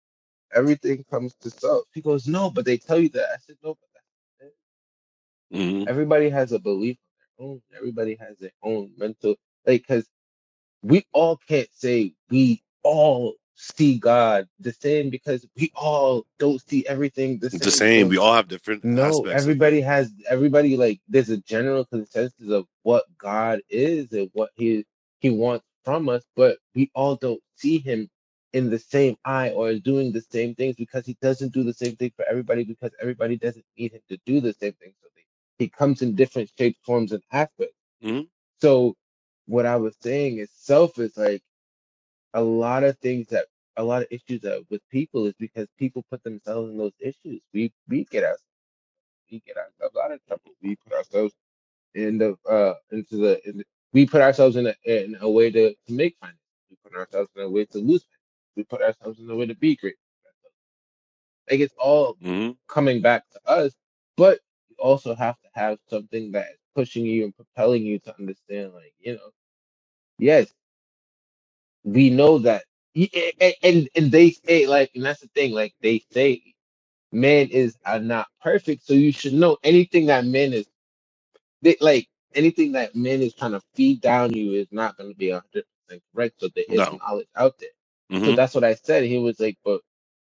"Everything 0.54 1.04
comes 1.10 1.34
to 1.42 1.50
self." 1.50 1.84
He 1.94 2.02
goes, 2.02 2.26
"No, 2.28 2.50
but 2.50 2.64
they 2.66 2.78
tell 2.78 3.00
you 3.00 3.10
that." 3.10 3.28
I 3.34 3.38
said, 3.46 3.56
"No, 3.64 3.76
but 3.76 3.88
that's 3.94 4.52
it. 4.52 4.54
hmm 5.58 5.84
everybody 5.88 6.30
has 6.30 6.52
a 6.52 6.58
belief 6.60 6.98
on 7.40 7.46
their 7.46 7.48
own. 7.48 7.62
Everybody 7.76 8.16
has 8.20 8.38
their 8.38 8.52
own 8.62 8.92
mental 8.98 9.36
like 9.66 9.82
because 9.82 10.08
we 10.82 11.06
all 11.12 11.38
can't 11.48 11.68
say 11.74 12.14
we 12.30 12.62
all 12.84 13.34
see 13.56 13.98
God 13.98 14.48
the 14.60 14.72
same 14.72 15.10
because 15.10 15.46
we 15.56 15.72
all 15.76 16.26
don't 16.38 16.62
see 16.68 16.86
everything 16.88 17.38
the 17.40 17.50
same. 17.50 17.60
The 17.60 17.72
same. 17.72 18.04
So- 18.04 18.10
We 18.10 18.18
all 18.18 18.34
have 18.34 18.48
different 18.48 18.84
No, 18.84 18.98
aspects. 19.00 19.34
everybody 19.34 19.82
has 19.82 20.12
everybody 20.30 20.76
like 20.78 21.00
there's 21.08 21.30
a 21.30 21.38
general 21.38 21.84
consensus 21.86 22.50
of 22.50 22.66
what 22.84 23.04
God 23.18 23.60
is 23.70 24.12
and 24.12 24.30
what 24.34 24.50
he 24.56 24.86
he 25.20 25.30
wants 25.30 25.66
from 25.84 26.08
us, 26.08 26.24
but 26.36 26.58
we 26.74 26.90
all 26.94 27.16
don't 27.16 27.42
see 27.56 27.78
him 27.78 28.08
in 28.54 28.70
the 28.70 28.80
same 28.80 29.16
eye 29.24 29.50
or 29.50 29.70
is 29.70 29.82
doing 29.82 30.12
the 30.12 30.22
same 30.22 30.54
things 30.56 30.76
because 30.76 31.06
he 31.06 31.16
doesn't 31.22 31.54
do 31.54 31.64
the 31.64 31.74
same 31.74 31.96
thing 31.96 32.12
for 32.16 32.26
everybody 32.30 32.64
because 32.64 32.92
everybody 33.00 33.36
doesn't 33.38 33.66
need 33.78 33.92
him 33.92 34.02
to 34.10 34.18
do 34.26 34.40
the 34.40 34.54
same 34.54 34.74
thing. 34.74 34.94
So 35.02 35.08
they, 35.16 35.24
he 35.64 35.70
comes 35.70 36.02
in 36.02 36.16
different 36.16 36.50
shapes, 36.58 36.78
forms, 36.84 37.12
and 37.12 37.22
aspects. 37.32 37.76
Mhm. 38.04 38.28
So 38.60 38.96
what 39.46 39.66
I 39.66 39.76
was 39.76 39.96
saying 40.02 40.38
is 40.38 40.50
self 40.52 40.98
is 40.98 41.16
like 41.16 41.42
a 42.34 42.42
lot 42.42 42.84
of 42.84 42.98
things 42.98 43.28
that 43.28 43.46
a 43.76 43.84
lot 43.84 44.02
of 44.02 44.08
issues 44.10 44.42
that 44.42 44.64
with 44.70 44.82
people 44.90 45.26
is 45.26 45.34
because 45.38 45.68
people 45.78 46.04
put 46.10 46.22
themselves 46.24 46.70
in 46.70 46.78
those 46.78 46.94
issues. 47.00 47.40
We 47.54 47.72
we 47.88 48.04
get 48.06 48.24
us 48.24 48.40
we 49.30 49.40
get 49.46 49.56
ourselves 49.58 49.96
out 50.02 50.12
of 50.12 50.26
trouble. 50.26 50.52
We 50.62 50.76
put 50.76 50.94
ourselves 50.94 51.34
in 51.94 52.18
the 52.18 52.36
uh 52.50 52.74
into 52.92 53.16
the, 53.18 53.48
in 53.48 53.58
the 53.58 53.64
we 53.92 54.06
put 54.06 54.22
ourselves 54.22 54.56
in 54.56 54.66
a 54.68 54.74
in 54.84 55.16
a 55.20 55.30
way 55.30 55.50
to, 55.50 55.70
to 55.74 55.92
make 55.94 56.16
finance. 56.20 56.38
We 56.70 56.76
put 56.84 56.98
ourselves 56.98 57.30
in 57.36 57.42
a 57.42 57.50
way 57.50 57.64
to 57.66 57.78
lose 57.78 58.04
finance. 58.04 58.17
We 58.56 58.64
put 58.64 58.82
ourselves 58.82 59.20
in 59.20 59.28
the 59.28 59.36
way 59.36 59.46
to 59.46 59.54
be 59.56 59.76
great. 59.76 59.96
Like 61.50 61.60
it's 61.60 61.74
all 61.78 62.18
hmm 62.22 62.50
coming 62.68 63.02
back 63.02 63.24
to 63.32 63.40
us, 63.50 63.74
but 64.16 64.40
you 64.70 64.76
also 64.80 65.14
have 65.14 65.36
to 65.42 65.48
have 65.54 65.78
something 65.90 66.32
that 66.32 66.46
is 66.52 66.58
pushing 66.76 67.06
you 67.06 67.24
and 67.24 67.36
propelling 67.36 67.84
you 67.84 67.98
to 68.00 68.14
understand, 68.18 68.74
like, 68.74 68.94
you 69.00 69.14
know, 69.14 69.30
yes, 70.18 70.48
we 71.84 72.10
know 72.10 72.38
that 72.40 72.64
y- 72.96 73.10
and 73.40 73.54
and, 73.62 73.90
and 73.96 74.12
they 74.12 74.30
say 74.30 74.66
like 74.66 74.90
and 74.94 75.04
that's 75.04 75.20
the 75.20 75.28
thing, 75.28 75.52
like 75.52 75.74
they 75.82 76.02
say 76.12 76.42
man 77.12 77.48
is 77.48 77.76
are 77.86 78.00
not 78.00 78.28
perfect, 78.42 78.86
so 78.86 78.94
you 78.94 79.12
should 79.12 79.34
know 79.34 79.56
anything 79.64 80.06
that 80.06 80.26
man 80.26 80.52
is 80.54 80.66
they, 81.62 81.76
like 81.80 82.08
anything 82.34 82.72
that 82.72 82.94
man 82.94 83.22
is 83.22 83.34
trying 83.34 83.52
to 83.52 83.60
feed 83.74 84.00
down 84.00 84.32
you 84.32 84.52
is 84.52 84.68
not 84.70 84.96
going 84.96 85.10
to 85.10 85.16
be 85.16 85.28
100% 85.28 85.42
correct. 86.14 86.40
So 86.40 86.48
there 86.54 86.64
is 86.68 86.86
No. 86.86 87.00
knowledge 87.00 87.28
out 87.36 87.54
there. 87.58 87.68
So 88.16 88.32
hmm 88.32 88.34
that's 88.34 88.54
what 88.54 88.64
I 88.64 88.74
said. 88.74 89.04
He 89.04 89.18
was 89.18 89.40
like, 89.40 89.58
but 89.64 89.80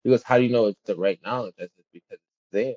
he 0.04 0.10
goes, 0.12 0.24
how 0.24 0.38
do 0.38 0.44
you 0.46 0.52
know 0.52 0.68
it's 0.68 0.80
the 0.86 0.96
right 0.96 1.20
knowledge? 1.24 1.56
I 1.60 1.64
said, 1.64 1.72
because 1.94 2.14
it's 2.14 2.52
there. 2.52 2.76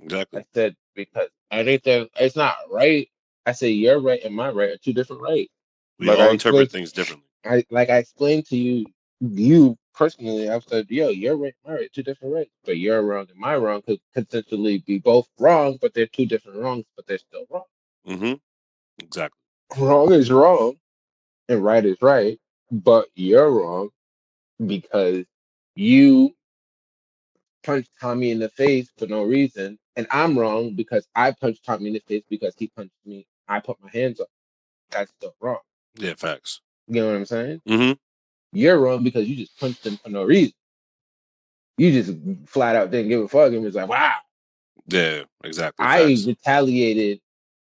Exactly. 0.00 0.40
I 0.40 0.44
said, 0.54 0.76
because 0.96 1.28
I 1.50 1.64
think 1.64 1.84
that 1.84 2.10
it's 2.20 2.36
not 2.36 2.56
right. 2.70 3.08
I 3.46 3.52
said, 3.52 3.68
you're 3.68 4.00
right 4.00 4.22
and 4.24 4.34
my 4.34 4.50
right 4.50 4.70
are 4.70 4.78
two 4.78 4.94
different 4.94 5.22
rights. 5.22 5.52
We 5.98 6.08
Like 6.08 6.20
all 6.20 6.30
I 6.30 6.32
interpret 6.32 6.70
things 6.70 6.92
differently. 6.92 7.26
I 7.46 7.64
like 7.70 7.90
I 7.90 7.98
explained 7.98 8.46
to 8.48 8.56
you, 8.58 8.86
you 9.20 9.78
personally. 9.94 10.50
I've 10.50 10.64
said, 10.64 10.86
yo, 10.90 11.10
you're 11.10 11.36
right, 11.38 11.54
my 11.66 11.74
right, 11.74 11.92
two 11.94 12.04
different 12.04 12.34
rights, 12.34 12.52
but 12.64 12.78
you're 12.78 13.02
wrong 13.02 13.26
and 13.30 13.40
my 13.40 13.56
wrong 13.56 13.82
could 13.82 14.00
potentially 14.14 14.84
be 14.86 15.00
both 15.00 15.28
wrong, 15.40 15.78
but 15.82 15.94
they're 15.94 16.06
two 16.08 16.26
different 16.26 16.60
wrongs, 16.60 16.86
but 16.96 17.06
they're 17.08 17.18
still 17.18 17.46
wrong. 17.50 17.64
Mm-hmm. 18.08 18.34
Exactly. 19.04 19.38
Wrong 19.78 20.12
is 20.12 20.30
wrong, 20.30 20.76
and 21.48 21.64
right 21.64 21.84
is 21.84 21.98
right, 22.02 22.38
but 22.72 23.08
you're 23.16 23.50
wrong 23.50 23.90
because 24.64 25.24
you 25.74 26.34
punched 27.62 27.90
Tommy 28.00 28.30
in 28.30 28.38
the 28.38 28.48
face 28.50 28.90
for 28.98 29.06
no 29.06 29.22
reason, 29.22 29.78
and 29.96 30.06
I'm 30.10 30.38
wrong 30.38 30.74
because 30.74 31.06
I 31.14 31.32
punched 31.32 31.64
Tommy 31.64 31.88
in 31.88 31.94
the 31.94 32.00
face 32.00 32.24
because 32.28 32.54
he 32.56 32.68
punched 32.68 32.94
me. 33.04 33.26
I 33.48 33.60
put 33.60 33.82
my 33.82 33.90
hands 33.90 34.20
up. 34.20 34.28
That's 34.90 35.10
still 35.12 35.34
wrong. 35.40 35.58
Yeah. 35.96 36.14
Facts. 36.16 36.60
You 36.88 37.00
know 37.00 37.08
what 37.08 37.16
I'm 37.16 37.26
saying? 37.26 37.62
Mm-hmm. 37.68 37.92
You're 38.58 38.78
wrong 38.78 39.02
because 39.02 39.28
you 39.28 39.36
just 39.36 39.58
punched 39.58 39.86
him 39.86 39.96
for 39.96 40.10
no 40.10 40.24
reason. 40.24 40.54
You 41.76 41.90
just 41.90 42.16
flat 42.46 42.76
out 42.76 42.90
didn't 42.90 43.08
give 43.08 43.22
a 43.22 43.28
fuck 43.28 43.52
and 43.52 43.62
was 43.64 43.74
like, 43.74 43.88
wow. 43.88 44.14
Yeah. 44.86 45.22
Exactly. 45.42 45.84
I 45.84 46.08
Facts. 46.08 46.26
retaliated 46.26 47.20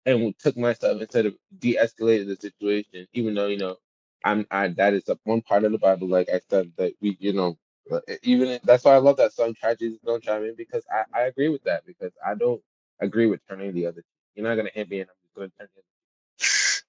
and 0.06 0.38
took 0.40 0.56
myself 0.56 1.02
instead 1.02 1.26
of 1.26 1.36
de-escalated 1.60 2.28
the 2.28 2.38
situation, 2.38 3.08
even 3.14 3.34
though 3.34 3.48
you 3.48 3.58
know 3.58 3.78
I'm 4.26 4.48
I 4.52 4.70
that 4.70 4.94
is 4.96 5.10
a 5.10 5.18
one 5.26 5.42
part 5.42 5.66
of 5.66 5.74
the 5.74 5.80
Bible, 5.80 6.10
like 6.10 6.30
I 6.30 6.42
said 6.50 6.72
that 6.78 6.94
we 7.02 7.18
you 7.22 7.34
know 7.34 7.58
uh, 7.92 8.02
even 8.24 8.50
if- 8.50 8.64
that's 8.64 8.86
why 8.86 8.94
I 8.96 9.00
love 9.00 9.18
that 9.18 9.34
song 9.34 9.56
"Try 9.56 9.76
Jesus, 9.76 10.00
Don't 10.06 10.24
Try 10.24 10.40
Me" 10.40 10.54
because 10.58 10.86
I 10.92 11.04
I 11.20 11.24
agree 11.24 11.50
with 11.50 11.64
that 11.66 11.86
because 11.88 12.14
I 12.26 12.36
don't 12.36 12.62
agree 13.02 13.28
with 13.28 13.42
turning 13.50 13.74
the 13.74 13.88
other. 13.88 14.04
You're 14.36 14.48
not 14.48 14.56
gonna 14.58 14.72
hit 14.74 14.90
me 14.90 15.02
and 15.02 15.10
I'm 15.12 15.18
just 15.24 15.36
gonna 15.36 15.50
turn 15.60 15.70
the 15.76 15.84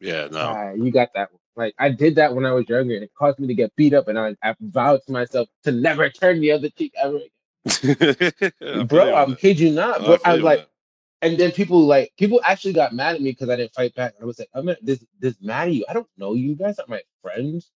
Yeah. 0.00 0.28
No. 0.30 0.56
Ah, 0.56 0.72
you 0.72 0.92
got 0.92 1.10
that 1.14 1.32
one. 1.32 1.40
Like 1.56 1.74
I 1.78 1.90
did 1.90 2.16
that 2.16 2.34
when 2.34 2.46
I 2.46 2.52
was 2.52 2.68
younger, 2.68 2.94
and 2.94 3.04
it 3.04 3.12
caused 3.18 3.38
me 3.40 3.48
to 3.48 3.54
get 3.54 3.74
beat 3.76 3.94
up, 3.94 4.08
and 4.08 4.18
I, 4.18 4.36
I 4.42 4.54
vowed 4.60 5.00
to 5.06 5.12
myself 5.12 5.48
to 5.64 5.72
never 5.72 6.10
turn 6.10 6.40
the 6.40 6.52
other 6.52 6.70
cheek 6.70 6.92
ever 7.02 7.16
again. 7.16 7.28
I 8.74 8.84
feel 8.86 8.86
Bro, 8.88 9.14
on 9.14 9.24
I'm 9.24 9.34
that. 9.34 9.36
kid 9.36 9.60
you 9.60 9.72
not. 9.72 10.06
I 10.06 10.06
But 10.06 10.20
feel 10.20 10.20
I 10.24 10.32
you 10.32 10.34
was 10.34 10.42
on 10.42 10.44
like, 10.44 10.64
and 11.24 11.38
then 11.38 11.52
people 11.52 11.86
like 11.86 12.12
people 12.18 12.42
actually 12.44 12.74
got 12.74 12.94
mad 12.94 13.16
at 13.16 13.22
me 13.22 13.32
because 13.32 13.50
I 13.50 13.56
didn't 13.56 13.74
fight 13.74 13.96
back. 13.96 14.14
I 14.22 14.26
was 14.26 14.40
like, 14.40 14.50
I'm 14.54 14.66
not 14.66 14.78
this 14.82 15.04
this 15.20 15.36
mad 15.42 15.70
at 15.70 15.74
you. 15.74 15.86
I 15.90 15.94
don't 15.94 16.08
know 16.18 16.34
you. 16.34 16.50
You 16.50 16.56
guys 16.56 16.80
are 16.80 16.86
my 16.88 17.02
friends. 17.22 17.72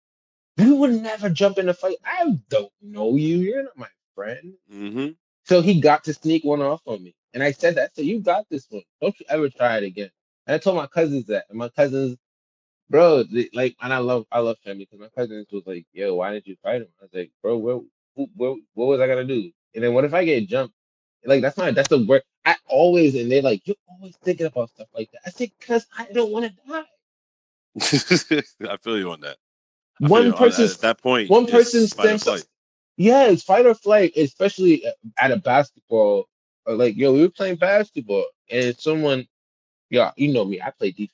You 0.59 0.77
would 0.77 1.03
never 1.03 1.31
jump 1.31 1.59
in 1.59 1.69
a 1.69 1.75
fight. 1.75 1.97
I 2.05 2.39
don't 2.51 2.73
know 2.83 3.17
you. 3.17 3.39
You're 3.39 3.65
not 3.65 3.79
my 3.79 3.89
friend. 4.15 4.55
that. 4.71 4.77
hmm 4.77 5.09
So 5.45 5.63
he 5.63 5.81
got 5.81 6.05
to 6.05 6.15
sneak 6.15 6.45
one 6.45 6.63
off 6.63 6.83
on 6.87 7.03
me. 7.05 7.15
And 7.35 7.43
I 7.43 7.53
said 7.53 7.77
that. 7.77 7.97
So 7.97 8.03
you 8.03 8.21
got 8.21 8.47
this 8.51 8.67
one. 8.71 8.83
Don't 9.03 9.19
you 9.21 9.27
ever 9.31 9.51
try 9.51 9.79
it 9.79 9.85
again. 9.85 10.11
And 10.47 10.55
I 10.57 10.59
told 10.59 10.77
my 10.77 10.89
cousins 10.89 11.27
that. 11.27 11.47
And 11.51 11.59
my 11.59 11.71
cousins, 11.71 12.19
bro, 12.91 13.25
they, 13.25 13.51
like, 13.55 13.77
and 13.83 13.93
I 13.93 13.99
love 13.99 14.27
I 14.33 14.41
love 14.41 14.59
family 14.65 14.87
because 14.91 15.01
my 15.01 15.11
cousins 15.21 15.49
was 15.53 15.65
like, 15.67 15.87
yo, 15.93 16.17
why 16.17 16.33
didn't 16.33 16.49
you 16.49 16.57
fight 16.63 16.83
him? 16.83 16.89
I 17.01 17.05
was 17.05 17.15
like, 17.15 17.33
bro, 17.43 17.59
what, 17.59 17.83
what, 18.37 18.59
what 18.75 18.87
was 18.87 19.01
I 19.01 19.09
gonna 19.09 19.25
do? 19.25 19.53
And 19.75 19.85
then 19.85 19.95
what 19.95 20.05
if 20.07 20.15
I 20.15 20.25
get 20.25 20.49
jumped 20.49 20.65
Like 21.25 21.43
that's 21.43 21.57
not 21.59 21.75
that's 21.75 21.89
the 21.89 22.05
word. 22.05 22.23
I 22.47 22.57
always 22.69 23.17
and 23.17 23.31
they're 23.33 23.43
like, 23.43 23.67
you're 23.67 23.77
always 23.91 24.17
thinking 24.19 24.47
about 24.47 24.71
stuff 24.71 24.89
like 24.95 25.11
that. 25.13 25.23
I 25.27 25.31
said, 25.31 25.51
cause 25.67 25.87
I 25.99 26.07
don't 26.13 26.33
want 26.33 26.47
to 26.47 26.53
die. 26.69 26.85
I 28.71 28.77
feel 28.79 28.99
you 28.99 29.11
on 29.13 29.21
that. 29.23 29.37
I 30.03 30.09
One 30.09 30.33
person, 30.35 30.67
at 30.67 30.81
that 30.83 31.03
point. 31.03 31.31
one 31.31 31.47
person 31.47 31.89
flight. 31.89 32.47
Yeah, 32.99 33.27
it's 33.27 33.43
fight 33.43 33.67
or 33.67 33.75
flight, 33.75 34.13
especially 34.17 34.85
at 35.19 35.33
a 35.33 35.39
basketball. 35.39 36.29
Or 36.67 36.75
like, 36.77 36.97
yo, 36.97 37.13
we 37.15 37.23
were 37.23 37.31
playing 37.31 37.57
basketball, 37.57 38.27
and 38.51 38.77
someone, 38.79 39.27
yeah, 39.91 40.13
you 40.17 40.33
know 40.33 40.45
me, 40.45 40.61
I 40.63 40.71
play 40.71 40.93
defense. 40.93 41.11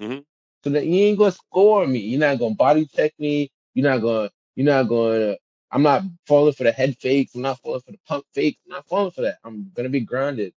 Mhm. 0.00 0.24
So 0.64 0.70
that 0.70 0.86
you 0.86 1.04
ain't 1.04 1.18
gonna 1.18 1.32
score 1.32 1.86
me. 1.86 2.00
You're 2.00 2.20
not 2.20 2.38
gonna 2.38 2.54
body 2.56 2.86
check 2.86 3.12
me. 3.18 3.50
You're 3.74 3.90
not 3.90 3.98
gonna. 4.02 4.30
You're 4.56 4.66
not 4.66 4.84
gonna. 4.88 5.36
I'm 5.72 5.82
not 5.82 6.04
falling 6.26 6.54
for 6.54 6.64
the 6.64 6.72
head 6.72 6.96
fakes. 7.00 7.34
I'm 7.34 7.42
not 7.42 7.60
falling 7.60 7.82
for 7.82 7.92
the 7.92 7.98
pump 8.06 8.26
fakes. 8.34 8.58
I'm 8.66 8.72
not 8.72 8.88
falling 8.88 9.12
for 9.12 9.22
that. 9.22 9.38
I'm 9.44 9.70
gonna 9.74 9.90
be 9.90 10.00
grounded. 10.00 10.52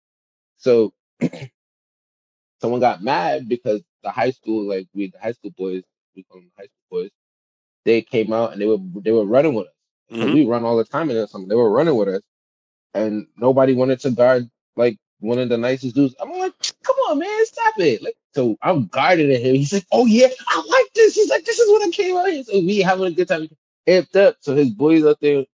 So 0.59 0.93
someone 2.61 2.81
got 2.81 3.03
mad 3.03 3.49
because 3.49 3.83
the 4.03 4.11
high 4.11 4.31
school, 4.31 4.65
like 4.69 4.87
we 4.95 5.11
the 5.11 5.19
high 5.21 5.33
school 5.33 5.53
boys, 5.57 5.83
we 6.17 6.23
call 6.25 6.41
them 6.41 6.51
high 6.59 6.65
school 6.67 7.03
boys, 7.03 7.11
they 7.85 8.03
came 8.03 8.33
out 8.33 8.53
and 8.53 8.61
they 8.61 8.67
were 8.67 8.79
they 9.03 9.13
were 9.13 9.25
running 9.27 9.55
with 9.55 9.67
us. 9.69 9.73
Mhm. 10.13 10.35
we 10.35 10.47
run 10.47 10.65
all 10.65 10.77
the 10.77 10.85
time 10.85 11.11
and 11.11 11.29
something. 11.29 11.49
They 11.49 11.55
were 11.55 11.71
running 11.71 11.97
with 11.97 12.09
us. 12.09 12.23
And 12.95 13.27
nobody 13.37 13.75
wanted 13.75 14.01
to 14.01 14.11
guard 14.11 14.51
like 14.77 14.99
one 15.21 15.39
of 15.39 15.49
the 15.49 15.59
nicest 15.59 15.95
dudes. 15.95 16.15
I'm 16.21 16.31
like, 16.33 16.55
come 16.83 16.97
on, 17.09 17.19
man, 17.19 17.47
stop 17.47 17.75
it. 17.79 18.03
Like 18.03 18.17
so 18.35 18.57
I'm 18.63 18.87
guarding 18.89 19.33
at 19.33 19.41
him. 19.43 19.57
He's 19.57 19.73
like, 19.73 19.87
Oh 19.93 20.07
yeah, 20.07 20.29
I 20.49 20.57
like 20.69 20.93
this. 20.95 21.15
He's 21.15 21.31
like, 21.31 21.45
This 21.45 21.59
is 21.59 21.71
what 21.71 21.87
I 21.87 21.91
came 21.91 22.17
out 22.17 22.31
here. 22.31 22.45
So 22.45 22.59
we 22.61 22.81
having 22.81 23.07
a 23.07 23.11
good 23.11 23.29
time. 23.29 23.49
Amped 23.89 24.17
up. 24.17 24.37
So 24.41 24.55
his 24.55 24.71
boys 24.71 25.05
up 25.05 25.19
there 25.21 25.45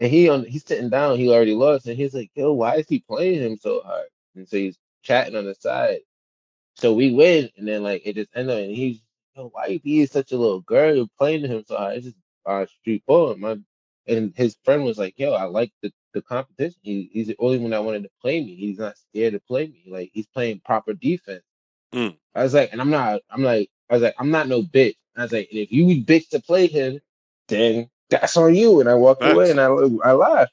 and 0.00 0.10
he 0.10 0.28
on 0.28 0.44
he's 0.44 0.64
sitting 0.64 0.90
down, 0.90 1.18
he 1.18 1.28
already 1.30 1.54
lost, 1.54 1.86
and 1.86 1.96
he's 1.96 2.14
like, 2.14 2.30
Yo, 2.34 2.52
why 2.52 2.76
is 2.76 2.86
he 2.88 3.00
playing 3.00 3.40
him 3.42 3.56
so 3.58 3.82
hard? 3.82 4.06
And 4.38 4.48
so 4.48 4.56
he's 4.56 4.78
chatting 5.02 5.36
on 5.36 5.44
the 5.44 5.54
side. 5.54 6.00
So 6.74 6.92
we 6.94 7.12
win, 7.12 7.50
and 7.56 7.66
then 7.66 7.82
like 7.82 8.02
it 8.04 8.14
just 8.14 8.30
ended, 8.34 8.56
up, 8.56 8.62
and 8.62 8.74
he's 8.74 9.00
yo, 9.36 9.48
why 9.52 9.66
you 9.66 9.80
being 9.80 10.06
such 10.06 10.32
a 10.32 10.36
little 10.36 10.60
girl? 10.60 10.94
You're 10.94 11.06
playing 11.18 11.42
to 11.42 11.48
him 11.48 11.64
so 11.66 11.76
hard. 11.76 11.96
It's 11.96 12.06
just 12.06 12.16
uh, 12.46 12.66
street 12.66 13.04
ball, 13.06 13.34
man. 13.36 13.64
And 14.06 14.32
his 14.36 14.56
friend 14.64 14.84
was 14.84 14.98
like, 14.98 15.14
yo, 15.18 15.32
I 15.32 15.44
like 15.44 15.70
the, 15.82 15.92
the 16.14 16.22
competition. 16.22 16.78
He, 16.82 17.10
he's 17.12 17.26
the 17.26 17.36
only 17.38 17.58
one 17.58 17.70
that 17.70 17.84
wanted 17.84 18.04
to 18.04 18.10
play 18.22 18.42
me. 18.42 18.54
He's 18.54 18.78
not 18.78 18.96
scared 18.96 19.34
to 19.34 19.40
play 19.40 19.66
me. 19.66 19.84
Like 19.86 20.10
he's 20.12 20.26
playing 20.26 20.60
proper 20.64 20.94
defense. 20.94 21.42
Mm. 21.92 22.16
I 22.34 22.42
was 22.42 22.54
like, 22.54 22.72
and 22.72 22.80
I'm 22.80 22.90
not. 22.90 23.20
I'm 23.30 23.42
like, 23.42 23.70
I 23.90 23.94
was 23.94 24.02
like, 24.02 24.14
I'm 24.18 24.30
not 24.30 24.48
no 24.48 24.62
bitch. 24.62 24.96
I 25.16 25.22
was 25.22 25.32
like, 25.32 25.48
and 25.50 25.60
if 25.60 25.72
you 25.72 25.84
bitch 26.04 26.28
to 26.30 26.40
play 26.40 26.66
him, 26.66 27.00
then 27.48 27.90
that's 28.08 28.36
on 28.36 28.54
you. 28.54 28.80
And 28.80 28.88
I 28.88 28.94
walked 28.94 29.22
away, 29.22 29.50
and 29.50 29.60
I 29.60 29.66
I 30.04 30.12
laughed. 30.12 30.52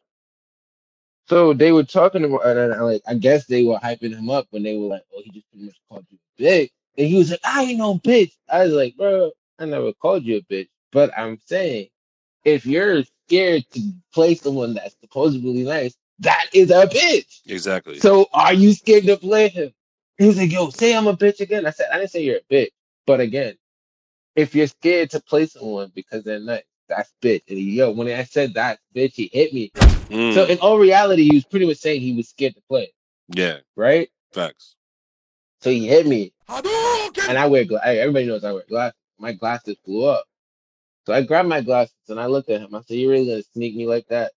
So 1.27 1.53
they 1.53 1.71
were 1.71 1.83
talking 1.83 2.23
about, 2.23 2.45
and 2.45 2.73
I, 2.73 2.79
like, 2.81 3.01
I 3.07 3.15
guess 3.15 3.45
they 3.45 3.63
were 3.63 3.77
hyping 3.77 4.15
him 4.15 4.29
up 4.29 4.47
when 4.51 4.63
they 4.63 4.77
were 4.77 4.87
like, 4.87 5.03
"Oh, 5.13 5.21
he 5.23 5.31
just 5.31 5.49
pretty 5.49 5.65
much 5.65 5.75
called 5.89 6.05
you 6.09 6.17
a 6.17 6.41
bitch," 6.41 6.69
and 6.97 7.07
he 7.07 7.17
was 7.17 7.31
like, 7.31 7.39
"I 7.43 7.63
ain't 7.63 7.79
no 7.79 7.95
bitch." 7.97 8.33
I 8.47 8.65
was 8.65 8.73
like, 8.73 8.95
"Bro, 8.95 9.31
I 9.57 9.65
never 9.65 9.91
called 9.93 10.23
you 10.23 10.37
a 10.37 10.41
bitch," 10.41 10.69
but 10.91 11.11
I'm 11.17 11.39
saying, 11.45 11.87
if 12.43 12.65
you're 12.65 13.03
scared 13.27 13.65
to 13.71 13.81
play 14.13 14.35
someone 14.35 14.75
that's 14.75 14.95
supposedly 15.01 15.63
nice, 15.63 15.95
that 16.19 16.45
is 16.53 16.69
a 16.69 16.85
bitch. 16.85 17.41
Exactly. 17.47 17.99
So 17.99 18.27
are 18.31 18.53
you 18.53 18.73
scared 18.73 19.05
to 19.05 19.17
play 19.17 19.47
him? 19.47 19.73
He 20.19 20.27
was 20.27 20.37
like, 20.37 20.51
"Yo, 20.51 20.69
say 20.69 20.95
I'm 20.95 21.07
a 21.07 21.17
bitch 21.17 21.39
again." 21.39 21.65
I 21.65 21.71
said, 21.71 21.87
"I 21.91 21.97
didn't 21.97 22.11
say 22.11 22.21
you're 22.23 22.37
a 22.37 22.53
bitch, 22.53 22.71
but 23.07 23.19
again, 23.19 23.57
if 24.35 24.53
you're 24.53 24.67
scared 24.67 25.09
to 25.11 25.19
play 25.21 25.47
someone 25.47 25.91
because 25.95 26.23
they're 26.23 26.39
nice, 26.39 26.63
that's 26.87 27.11
bitch." 27.19 27.41
And 27.49 27.57
he, 27.57 27.77
yo, 27.77 27.89
when 27.89 28.07
I 28.09 28.25
said 28.25 28.53
that 28.53 28.77
bitch, 28.95 29.13
he 29.13 29.31
hit 29.33 29.53
me. 29.53 29.71
Mm. 30.09 30.33
So 30.33 30.45
in 30.45 30.59
all 30.59 30.79
reality, 30.79 31.23
he 31.23 31.35
was 31.35 31.45
pretty 31.45 31.67
much 31.67 31.77
saying 31.77 32.01
he 32.01 32.13
was 32.15 32.29
scared 32.29 32.55
to 32.55 32.61
play, 32.69 32.93
yeah. 33.29 33.59
right? 33.75 34.09
Facts. 34.33 34.75
So 35.61 35.71
he 35.71 35.87
hit 35.87 36.07
me, 36.07 36.33
and 37.29 37.37
I 37.37 37.47
wear 37.47 37.65
gla- 37.65 37.81
hey, 37.83 37.99
Everybody 37.99 38.27
knows 38.27 38.43
I 38.45 38.53
wear 38.53 38.63
glasses. 38.69 38.99
My 39.19 39.33
glasses 39.33 39.77
blew 39.85 40.05
up. 40.05 40.25
So 41.07 41.13
I 41.13 41.23
grabbed 41.23 41.49
my 41.49 41.61
glasses 41.61 41.95
and 42.09 42.19
I 42.19 42.27
looked 42.27 42.49
at 42.49 42.61
him. 42.61 42.75
I 42.75 42.81
said, 42.81 42.97
"You 42.97 43.11
really 43.11 43.27
gonna 43.27 43.43
sneak 43.43 43.75
me 43.75 43.87
like 43.87 44.07
that?" 44.09 44.33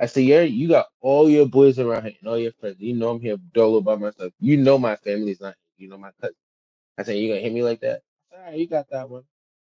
I 0.00 0.06
said, 0.06 0.24
"Yeah, 0.24 0.42
you 0.42 0.68
got 0.68 0.88
all 1.00 1.30
your 1.30 1.46
boys 1.46 1.78
around 1.78 2.04
here 2.04 2.14
and 2.20 2.28
all 2.28 2.38
your 2.38 2.52
friends. 2.52 2.76
You 2.80 2.94
know 2.94 3.10
I'm 3.10 3.20
here 3.20 3.36
dolo 3.54 3.80
by 3.82 3.96
myself. 3.96 4.32
You 4.40 4.58
know 4.58 4.78
my 4.78 4.96
family's 4.96 5.40
not 5.40 5.56
here. 5.78 5.86
You 5.86 5.90
know 5.90 5.98
my 5.98 6.12
cousin." 6.20 6.36
I 6.98 7.04
said, 7.04 7.18
"You 7.18 7.28
gonna 7.30 7.40
hit 7.42 7.52
me 7.54 7.62
like 7.64 7.80
that?" 7.80 8.02
All 8.32 8.40
right, 8.44 8.58
you 8.58 8.68
got 8.68 8.88
that 8.90 9.10
one. 9.10 9.24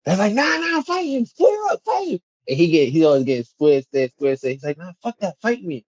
They're 0.04 0.16
like, 0.18 0.34
"Nah, 0.34 0.58
nah, 0.58 0.82
fight 0.82 1.06
him, 1.08 1.26
square 1.26 1.72
up, 1.72 1.82
fight 1.84 2.08
him." 2.08 2.20
And 2.48 2.56
he 2.56 2.68
get 2.70 2.90
he 2.90 3.04
always 3.04 3.24
getting 3.24 3.44
square, 3.44 3.82
stare, 3.82 4.08
square, 4.08 4.36
stare. 4.36 4.52
He's 4.52 4.64
like, 4.64 4.78
"Nah, 4.78 4.92
fuck 5.02 5.18
that, 5.18 5.40
fight 5.40 5.64
me." 5.64 5.84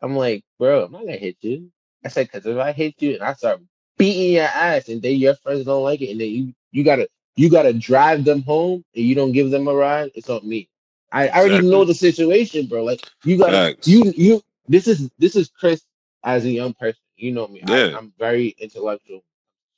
I'm 0.00 0.16
like, 0.16 0.44
"Bro, 0.58 0.84
I'm 0.84 0.92
not 0.92 1.02
gonna 1.02 1.16
hit 1.16 1.36
you." 1.40 1.70
I 2.04 2.08
said, 2.08 2.30
"Cause 2.30 2.44
if 2.46 2.58
I 2.58 2.72
hit 2.72 3.00
you 3.00 3.14
and 3.14 3.22
I 3.22 3.32
start 3.34 3.60
beating 3.96 4.34
your 4.34 4.44
ass, 4.44 4.88
and 4.88 5.00
then 5.00 5.16
your 5.16 5.34
friends 5.36 5.64
don't 5.64 5.82
like 5.82 6.00
it, 6.02 6.10
and 6.10 6.20
then 6.20 6.28
you 6.28 6.52
you 6.70 6.84
gotta 6.84 7.08
you 7.36 7.48
gotta 7.48 7.72
drive 7.72 8.24
them 8.24 8.42
home, 8.42 8.84
and 8.94 9.04
you 9.04 9.14
don't 9.14 9.32
give 9.32 9.50
them 9.50 9.68
a 9.68 9.74
ride, 9.74 10.10
it's 10.14 10.28
on 10.28 10.46
me." 10.46 10.68
I, 11.12 11.28
I 11.28 11.40
already 11.40 11.66
know 11.66 11.84
the 11.84 11.94
situation, 11.94 12.66
bro. 12.66 12.84
Like 12.84 13.08
you 13.24 13.38
gotta 13.38 13.74
Facts. 13.74 13.88
you 13.88 14.12
you 14.16 14.42
this 14.68 14.88
is 14.88 15.10
this 15.18 15.36
is 15.36 15.48
Chris 15.48 15.82
as 16.24 16.44
a 16.44 16.50
young 16.50 16.74
person. 16.74 17.00
You 17.16 17.32
know 17.32 17.46
me. 17.48 17.62
Yeah. 17.66 17.96
I'm 17.96 18.12
very 18.18 18.54
intellectual, 18.58 19.22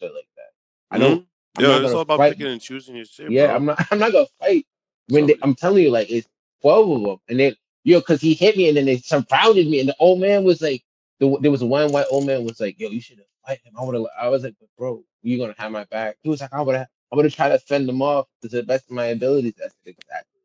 shit 0.01 0.15
like 0.15 0.29
that. 0.37 0.51
I 0.91 0.99
don't. 0.99 1.21
Mhm. 1.21 1.27
I'm 1.57 1.63
not 1.63 1.77
it's 1.77 1.83
gonna 1.83 1.95
all 1.95 2.01
about 2.01 2.19
fight. 2.19 2.33
picking 2.33 2.47
and 2.53 2.61
choosing 2.61 2.97
your 2.97 3.05
shit, 3.05 3.31
Yeah, 3.31 3.47
bro. 3.49 3.57
I'm 3.57 3.65
not. 3.67 3.87
I'm 3.93 3.99
not 3.99 4.13
gonna 4.13 4.27
fight 4.41 4.67
when 5.09 5.27
they, 5.27 5.37
I'm 5.43 5.55
telling 5.55 5.83
you, 5.83 5.91
like 5.91 6.11
it's 6.11 6.29
twelve 6.63 6.91
of 6.91 7.03
them, 7.03 7.19
and 7.29 7.39
then 7.41 7.57
yo, 7.85 8.01
cause 8.01 8.21
he 8.21 8.35
hit 8.35 8.57
me, 8.57 8.69
and 8.69 8.77
then 8.77 8.87
they 8.87 8.99
surrounded 8.99 9.69
me, 9.69 9.81
and 9.81 9.89
the 9.89 9.97
old 9.99 10.21
man 10.21 10.45
was 10.45 10.63
like, 10.63 10.83
the, 11.21 11.37
there 11.41 11.51
was 11.51 11.63
one 11.63 11.93
white 11.93 12.07
old 12.11 12.27
man 12.27 12.45
was 12.45 12.61
like, 12.61 12.79
yo, 12.81 12.89
you 12.89 13.01
should 13.01 13.19
have 13.19 13.27
fight 13.47 13.61
him. 13.65 13.75
I 13.79 13.85
would 13.85 13.95
have. 13.95 14.07
I 14.19 14.29
was 14.29 14.43
like, 14.45 14.55
but 14.59 14.69
bro, 14.79 15.05
you 15.23 15.39
gonna 15.39 15.55
have 15.59 15.71
my 15.73 15.85
back? 15.85 16.17
He 16.23 16.29
was 16.31 16.41
like, 16.41 16.53
I 16.53 16.63
would 16.63 16.77
have. 16.77 16.89
I 17.13 17.17
would 17.17 17.25
have 17.27 17.35
tried 17.35 17.51
to 17.51 17.59
fend 17.59 17.89
them 17.89 18.03
off 18.03 18.27
to 18.43 18.49
the 18.49 18.63
best 18.63 18.87
of 18.87 18.93
my 18.93 19.07
abilities. 19.07 19.55
That's 19.59 19.75
exactly. 19.85 20.41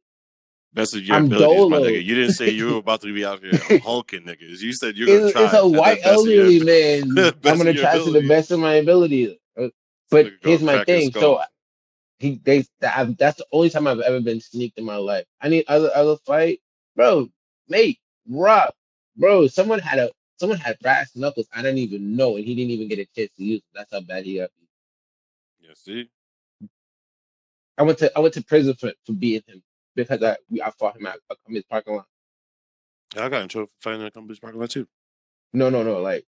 Best 0.73 0.95
of 0.95 1.01
your 1.01 1.17
I'm 1.17 1.25
abilities, 1.25 1.69
my 1.69 1.79
nigga. 1.79 2.03
You 2.03 2.13
didn't 2.15 2.33
say 2.35 2.49
you 2.49 2.67
were 2.67 2.75
about 2.77 3.01
to 3.01 3.13
be 3.13 3.25
out 3.25 3.41
here 3.41 3.53
hulking 3.81 4.21
niggas. 4.21 4.59
You 4.59 4.73
said 4.73 4.95
you're 4.95 5.07
gonna 5.07 5.19
It's, 5.19 5.31
try. 5.31 5.45
it's 5.45 5.53
a 5.55 5.67
white 5.67 6.03
best 6.03 6.27
of 6.27 6.31
your- 6.31 6.45
elderly 6.45 6.63
man. 6.63 7.33
I'm 7.45 7.57
gonna 7.57 7.73
try 7.73 7.97
to 7.97 8.11
the 8.11 8.27
best 8.27 8.51
of 8.51 8.59
my 8.59 8.75
ability. 8.75 9.39
Uh, 9.57 9.69
But 10.11 10.31
here's 10.41 10.61
my 10.61 10.83
thing. 10.85 11.11
So 11.11 11.41
he 12.19 12.39
they 12.43 12.65
that, 12.81 13.17
that's 13.17 13.37
the 13.37 13.45
only 13.51 13.69
time 13.69 13.87
I've 13.87 13.99
ever 14.01 14.19
been 14.19 14.41
sneaked 14.41 14.77
in 14.77 14.85
my 14.85 14.97
life. 14.97 15.25
I 15.41 15.49
need 15.49 15.65
other 15.67 15.89
other 15.95 16.17
fight, 16.17 16.59
bro. 16.95 17.29
Mate, 17.69 17.99
rock, 18.29 18.73
bro. 19.15 19.47
Someone 19.47 19.79
had 19.79 19.99
a 19.99 20.11
someone 20.37 20.59
had 20.59 20.77
brass 20.79 21.15
knuckles. 21.15 21.47
I 21.53 21.61
didn't 21.61 21.79
even 21.79 22.15
know, 22.15 22.35
and 22.35 22.45
he 22.45 22.55
didn't 22.55 22.71
even 22.71 22.89
get 22.89 22.99
a 22.99 23.05
chance 23.15 23.31
to 23.37 23.43
use. 23.43 23.59
It. 23.59 23.65
That's 23.73 23.93
how 23.93 24.01
bad 24.01 24.25
he 24.25 24.37
got. 24.37 24.49
beat. 24.59 25.67
Yeah, 25.67 25.73
see? 25.75 26.09
I 27.77 27.83
went 27.83 27.97
to 27.99 28.11
I 28.17 28.19
went 28.19 28.33
to 28.33 28.43
prison 28.43 28.75
for, 28.75 28.91
for 29.05 29.13
beating 29.13 29.53
him 29.53 29.63
because 29.95 30.21
I 30.21 30.37
we, 30.49 30.61
I 30.61 30.71
fought 30.71 30.97
him 30.97 31.05
at 31.07 31.19
a 31.29 31.35
Cummins 31.45 31.65
parking 31.69 31.95
lot. 31.95 32.05
Yeah, 33.15 33.25
I 33.25 33.29
got 33.29 33.41
in 33.43 33.47
trouble 33.47 33.67
for 33.67 33.81
fighting 33.81 34.01
in 34.01 34.07
a 34.07 34.11
company's 34.11 34.39
parking 34.39 34.59
lot 34.59 34.71
too. 34.71 34.87
No, 35.53 35.69
no, 35.69 35.83
no. 35.83 36.01
Like 36.01 36.25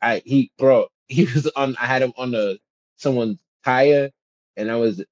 I 0.00 0.22
he 0.24 0.50
bro, 0.58 0.88
he 1.06 1.24
was 1.34 1.46
on. 1.54 1.76
I 1.78 1.86
had 1.86 2.02
him 2.02 2.14
on 2.16 2.30
the 2.30 2.58
someone's 2.96 3.38
tire, 3.64 4.10
and 4.56 4.70
I 4.70 4.76
was 4.76 5.04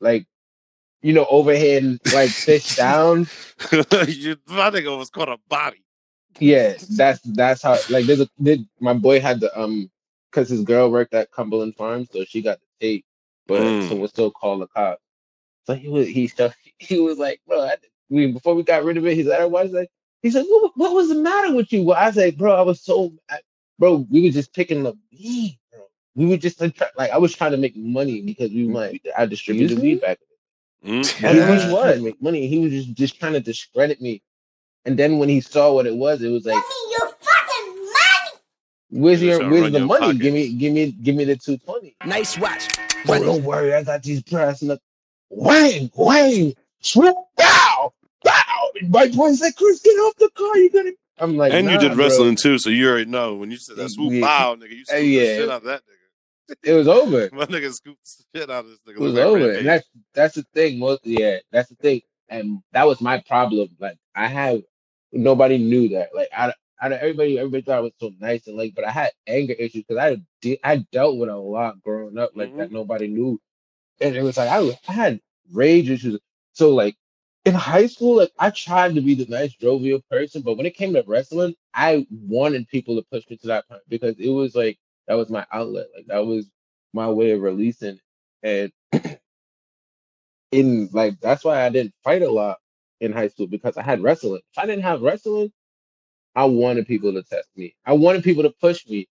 like, 0.00 0.26
you 1.02 1.12
know, 1.12 1.26
overhead 1.30 1.98
like 2.06 2.30
fish 2.30 2.68
down. 2.76 3.30
you, 3.72 4.36
my 4.48 4.70
nigga 4.70 4.96
was 4.96 5.10
caught 5.10 5.28
a 5.28 5.38
body. 5.48 5.84
Yeah, 6.40 6.74
that's 6.90 7.20
that's 7.22 7.62
how. 7.62 7.78
Like, 7.88 8.06
there's 8.06 8.20
a 8.20 8.28
did 8.42 8.66
my 8.80 8.94
boy 8.94 9.20
had 9.20 9.40
the 9.40 9.56
um, 9.60 9.90
cause 10.32 10.48
his 10.48 10.62
girl 10.62 10.90
worked 10.90 11.14
at 11.14 11.30
Cumberland 11.32 11.76
Farms, 11.76 12.08
so 12.12 12.24
she 12.24 12.42
got 12.42 12.58
the 12.60 12.66
tape, 12.80 13.06
but 13.46 13.60
Mm. 13.62 13.88
someone 13.88 14.08
still 14.08 14.30
called 14.32 14.62
the 14.62 14.66
cops. 14.68 15.02
So 15.66 15.74
he 15.74 15.88
was 15.88 16.08
he 16.08 16.28
still 16.28 16.52
he 16.78 17.00
was 17.00 17.18
like, 17.18 17.40
bro, 17.46 17.62
I, 17.62 17.76
we 18.10 18.32
before 18.32 18.54
we 18.54 18.62
got 18.64 18.84
rid 18.84 18.96
of 18.96 19.06
it, 19.06 19.14
he's 19.16 19.26
like, 19.26 19.40
I 19.40 19.46
was 19.46 19.72
like, 19.72 19.90
he 20.22 20.30
said, 20.30 20.44
what, 20.48 20.72
what 20.76 20.94
was 20.94 21.08
the 21.08 21.16
matter 21.16 21.54
with 21.54 21.72
you? 21.72 21.84
Well, 21.84 21.98
I 21.98 22.08
was 22.08 22.16
like, 22.16 22.36
bro, 22.36 22.54
I 22.54 22.62
was 22.62 22.82
so, 22.82 23.12
I, 23.30 23.38
bro, 23.78 24.06
we 24.10 24.22
were 24.22 24.30
just 24.30 24.54
picking 24.54 24.82
the 24.82 24.94
weed. 25.12 25.58
We 26.16 26.26
were 26.26 26.36
just 26.36 26.60
like, 26.60 26.80
like 26.96 27.10
I 27.10 27.18
was 27.18 27.34
trying 27.34 27.50
to 27.52 27.56
make 27.56 27.76
money 27.76 28.20
because 28.22 28.50
we 28.50 28.66
might 28.68 29.04
I 29.16 29.26
distributed 29.26 29.78
weed 29.80 30.00
back. 30.00 30.18
Mm, 30.84 31.22
And 31.24 31.36
yeah. 31.38 31.46
he 31.46 31.52
was 31.54 31.64
trying 31.64 31.96
to 31.98 32.02
make 32.04 32.22
money. 32.22 32.46
He 32.46 32.58
was 32.60 32.70
just 32.72 32.92
just 32.94 33.18
trying 33.18 33.32
to 33.32 33.40
discredit 33.40 34.00
me. 34.00 34.22
And 34.84 34.98
then 34.98 35.18
when 35.18 35.28
he 35.28 35.40
saw 35.40 35.72
what 35.72 35.86
it 35.86 35.94
was, 35.96 36.22
it 36.22 36.28
was 36.28 36.44
like, 36.44 36.62
your 36.98 37.08
fucking 37.08 37.76
money. 37.76 38.40
where's 38.90 39.22
your 39.22 39.48
where's 39.50 39.72
the 39.72 39.78
your 39.78 39.86
money? 39.86 40.14
Give 40.18 40.32
me 40.34 40.52
give 40.52 40.72
me 40.72 40.92
give 40.92 41.16
me 41.16 41.24
the 41.24 41.36
two 41.36 41.56
twenty. 41.58 41.96
Nice 42.04 42.38
watch. 42.38 42.68
Oh, 43.08 43.18
don't 43.22 43.42
worry, 43.44 43.74
I 43.74 43.82
got 43.82 44.02
these 44.02 44.22
brass 44.22 44.62
knuckles. 44.62 44.80
Whang, 45.30 45.90
whang, 45.96 46.54
swoop, 46.80 47.16
bow, 47.36 47.92
bow. 48.22 48.68
And 48.80 48.90
my 48.90 49.08
boy 49.08 49.32
said, 49.32 49.56
Chris, 49.56 49.80
get 49.80 49.90
off 49.90 50.14
the 50.16 50.30
car. 50.36 50.56
You're 50.58 50.70
gonna. 50.70 50.90
I'm 51.18 51.36
like, 51.36 51.52
and 51.52 51.66
you 51.66 51.74
"Nah, 51.74 51.80
did 51.80 51.94
bro." 51.94 52.04
wrestling 52.04 52.36
too, 52.36 52.58
so 52.58 52.70
you 52.70 52.88
already 52.88 53.10
know 53.10 53.34
when 53.34 53.50
you 53.50 53.56
said 53.56 53.76
that 53.76 53.88
swoop 53.90 54.12
Yeah. 54.12 54.20
bow, 54.20 54.54
nigga, 54.56 54.70
you 54.70 54.84
scooped 54.84 55.00
the 55.00 55.06
yeah. 55.06 55.22
shit 55.36 55.48
out 55.48 55.56
of 55.58 55.64
that 55.64 55.80
nigga. 55.82 55.93
It 56.62 56.72
was 56.74 56.88
over. 56.88 57.30
My 57.34 57.46
nigga 57.46 57.72
scooped 57.72 58.04
the 58.32 58.40
shit 58.40 58.50
out 58.50 58.64
of 58.64 58.70
this 58.70 58.78
nigga. 58.88 58.96
It 58.96 59.00
was 59.00 59.16
over. 59.18 59.52
And 59.52 59.66
that's 59.66 59.88
that's 60.14 60.34
the 60.34 60.44
thing. 60.54 60.78
Most 60.78 61.06
yeah, 61.06 61.38
that's 61.52 61.68
the 61.70 61.76
thing. 61.76 62.02
And 62.28 62.60
that 62.72 62.86
was 62.86 63.00
my 63.00 63.22
problem. 63.26 63.68
Like 63.80 63.96
I 64.14 64.26
have 64.28 64.62
nobody 65.12 65.58
knew 65.58 65.90
that. 65.90 66.10
Like 66.14 66.28
I 66.36 66.52
I 66.80 66.88
know 66.88 66.96
everybody 66.96 67.38
everybody 67.38 67.62
thought 67.62 67.78
I 67.78 67.80
was 67.80 67.92
so 68.00 68.12
nice 68.20 68.46
and 68.46 68.56
like, 68.56 68.74
but 68.74 68.86
I 68.86 68.90
had 68.90 69.12
anger 69.26 69.54
issues 69.54 69.84
because 69.88 69.98
I 70.02 70.16
did 70.42 70.58
I 70.64 70.78
dealt 70.92 71.18
with 71.18 71.28
a 71.30 71.36
lot 71.36 71.82
growing 71.82 72.18
up 72.18 72.32
like 72.34 72.54
that 72.56 72.70
Mhm. 72.70 72.72
nobody 72.72 73.08
knew, 73.08 73.40
and 74.00 74.16
it 74.16 74.22
was 74.22 74.36
like 74.38 74.50
I 74.50 74.60
was, 74.60 74.76
I 74.88 74.92
had 74.92 75.20
rage 75.52 75.90
issues. 75.90 76.20
So 76.54 76.70
like 76.74 76.96
in 77.46 77.54
high 77.54 77.86
school, 77.86 78.16
like 78.18 78.32
I 78.38 78.50
tried 78.50 78.94
to 78.96 79.02
be 79.02 79.14
the 79.14 79.26
nice 79.26 79.54
jovial 79.54 80.00
person, 80.10 80.42
but 80.42 80.56
when 80.56 80.66
it 80.66 80.76
came 80.76 80.94
to 80.94 81.04
wrestling, 81.06 81.54
I 81.74 82.06
wanted 82.10 82.68
people 82.68 82.96
to 82.96 83.06
push 83.10 83.28
me 83.30 83.36
to 83.38 83.48
that 83.48 83.68
point 83.68 83.82
because 83.88 84.16
it 84.18 84.30
was 84.30 84.54
like 84.54 84.78
that 85.08 85.14
was 85.16 85.30
my 85.30 85.46
outlet, 85.52 85.88
like 85.96 86.06
that 86.08 86.26
was 86.26 86.46
my 86.92 87.08
way 87.10 87.32
of 87.32 87.42
releasing. 87.42 87.98
And 88.42 88.72
in 90.52 90.88
like 90.92 91.20
that's 91.20 91.44
why 91.44 91.64
I 91.64 91.68
didn't 91.70 91.94
fight 92.04 92.22
a 92.22 92.30
lot 92.30 92.58
in 93.00 93.12
high 93.12 93.28
school 93.28 93.46
because 93.46 93.76
I 93.76 93.82
had 93.82 94.02
wrestling. 94.02 94.42
If 94.52 94.58
I 94.58 94.66
didn't 94.66 94.84
have 94.84 95.02
wrestling, 95.02 95.52
I 96.36 96.44
wanted 96.44 96.86
people 96.86 97.12
to 97.14 97.22
test 97.22 97.48
me. 97.56 97.74
I 97.86 97.94
wanted 97.94 98.24
people 98.24 98.44
to 98.44 98.50
push 98.50 98.86
me, 98.88 99.08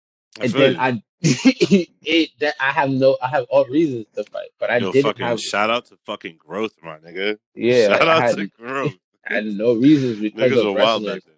I 0.40 0.46
and 0.46 0.54
then 0.56 0.76
you. 0.76 0.78
I 0.78 1.02
it 1.22 2.30
that 2.40 2.56
I 2.60 2.72
have 2.72 2.90
no 2.90 3.16
I 3.22 3.28
have 3.28 3.46
all 3.50 3.66
reasons 3.66 4.06
to 4.16 4.24
fight, 4.24 4.50
but 4.60 4.70
I 4.70 4.80
Yo, 4.80 4.92
didn't 4.92 4.92
fucking 4.92 5.18
have 5.18 5.40
shout 5.40 5.70
out 5.70 5.86
to 5.86 5.98
fucking 6.06 6.36
growth, 6.38 6.74
my 6.82 6.98
nigga. 6.98 7.38
yeah 7.54 7.88
Shout 7.88 8.08
I 8.08 8.08
out 8.08 8.26
had 8.26 8.38
to 8.38 8.46
growth. 8.48 8.94
I 9.30 9.34
had 9.36 9.46
no 9.46 9.74
reasons 9.74 10.20
because 10.20 10.54
Niggas 10.54 10.56
of 10.56 10.68
were 10.68 10.72
wild 10.72 11.04
wrestling. 11.04 11.06
back 11.06 11.22
then. 11.26 11.36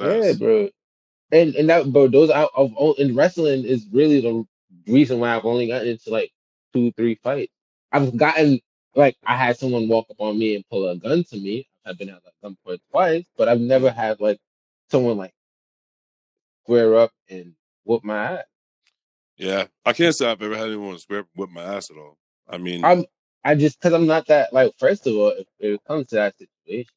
Yeah, 0.00 0.32
ass. 0.32 0.34
bro. 0.34 0.70
And 1.32 1.54
and 1.54 1.68
that 1.70 1.92
bro, 1.92 2.08
those 2.08 2.30
out 2.30 2.50
of 2.54 2.74
all 2.74 2.94
in 2.94 3.16
wrestling 3.16 3.64
is 3.64 3.86
really 3.92 4.20
the 4.20 4.44
reason 4.86 5.18
why 5.18 5.34
I've 5.34 5.44
only 5.44 5.66
gotten 5.66 5.88
into 5.88 6.10
like 6.10 6.30
two, 6.72 6.92
three 6.92 7.16
fights. 7.22 7.52
I've 7.92 8.16
gotten 8.16 8.60
like 8.94 9.16
I 9.24 9.36
had 9.36 9.58
someone 9.58 9.88
walk 9.88 10.06
up 10.10 10.20
on 10.20 10.38
me 10.38 10.54
and 10.54 10.68
pull 10.68 10.88
a 10.88 10.96
gun 10.96 11.24
to 11.24 11.36
me. 11.36 11.68
I've 11.84 11.98
been 11.98 12.10
at 12.10 12.20
like 12.24 12.34
gunpoint 12.44 12.78
twice, 12.90 13.24
but 13.36 13.48
I've 13.48 13.60
never 13.60 13.90
had 13.90 14.20
like 14.20 14.38
someone 14.90 15.16
like 15.16 15.34
square 16.64 16.96
up 16.96 17.12
and 17.28 17.54
whoop 17.84 18.04
my 18.04 18.38
ass. 18.38 18.44
Yeah, 19.36 19.64
I 19.84 19.92
can't 19.92 20.14
say 20.14 20.30
I've 20.30 20.42
ever 20.42 20.56
had 20.56 20.68
anyone 20.68 20.98
square 20.98 21.24
whip 21.34 21.50
my 21.50 21.62
ass 21.62 21.90
at 21.90 21.98
all. 21.98 22.16
I 22.48 22.58
mean, 22.58 22.84
I'm 22.84 23.04
I 23.44 23.54
just 23.54 23.78
because 23.78 23.92
I'm 23.92 24.06
not 24.06 24.26
that 24.28 24.52
like. 24.52 24.72
First 24.78 25.06
of 25.06 25.14
all, 25.14 25.28
if, 25.28 25.46
if 25.58 25.74
it 25.74 25.84
comes 25.86 26.08
to 26.08 26.16
that 26.16 26.34
situation, 26.38 26.90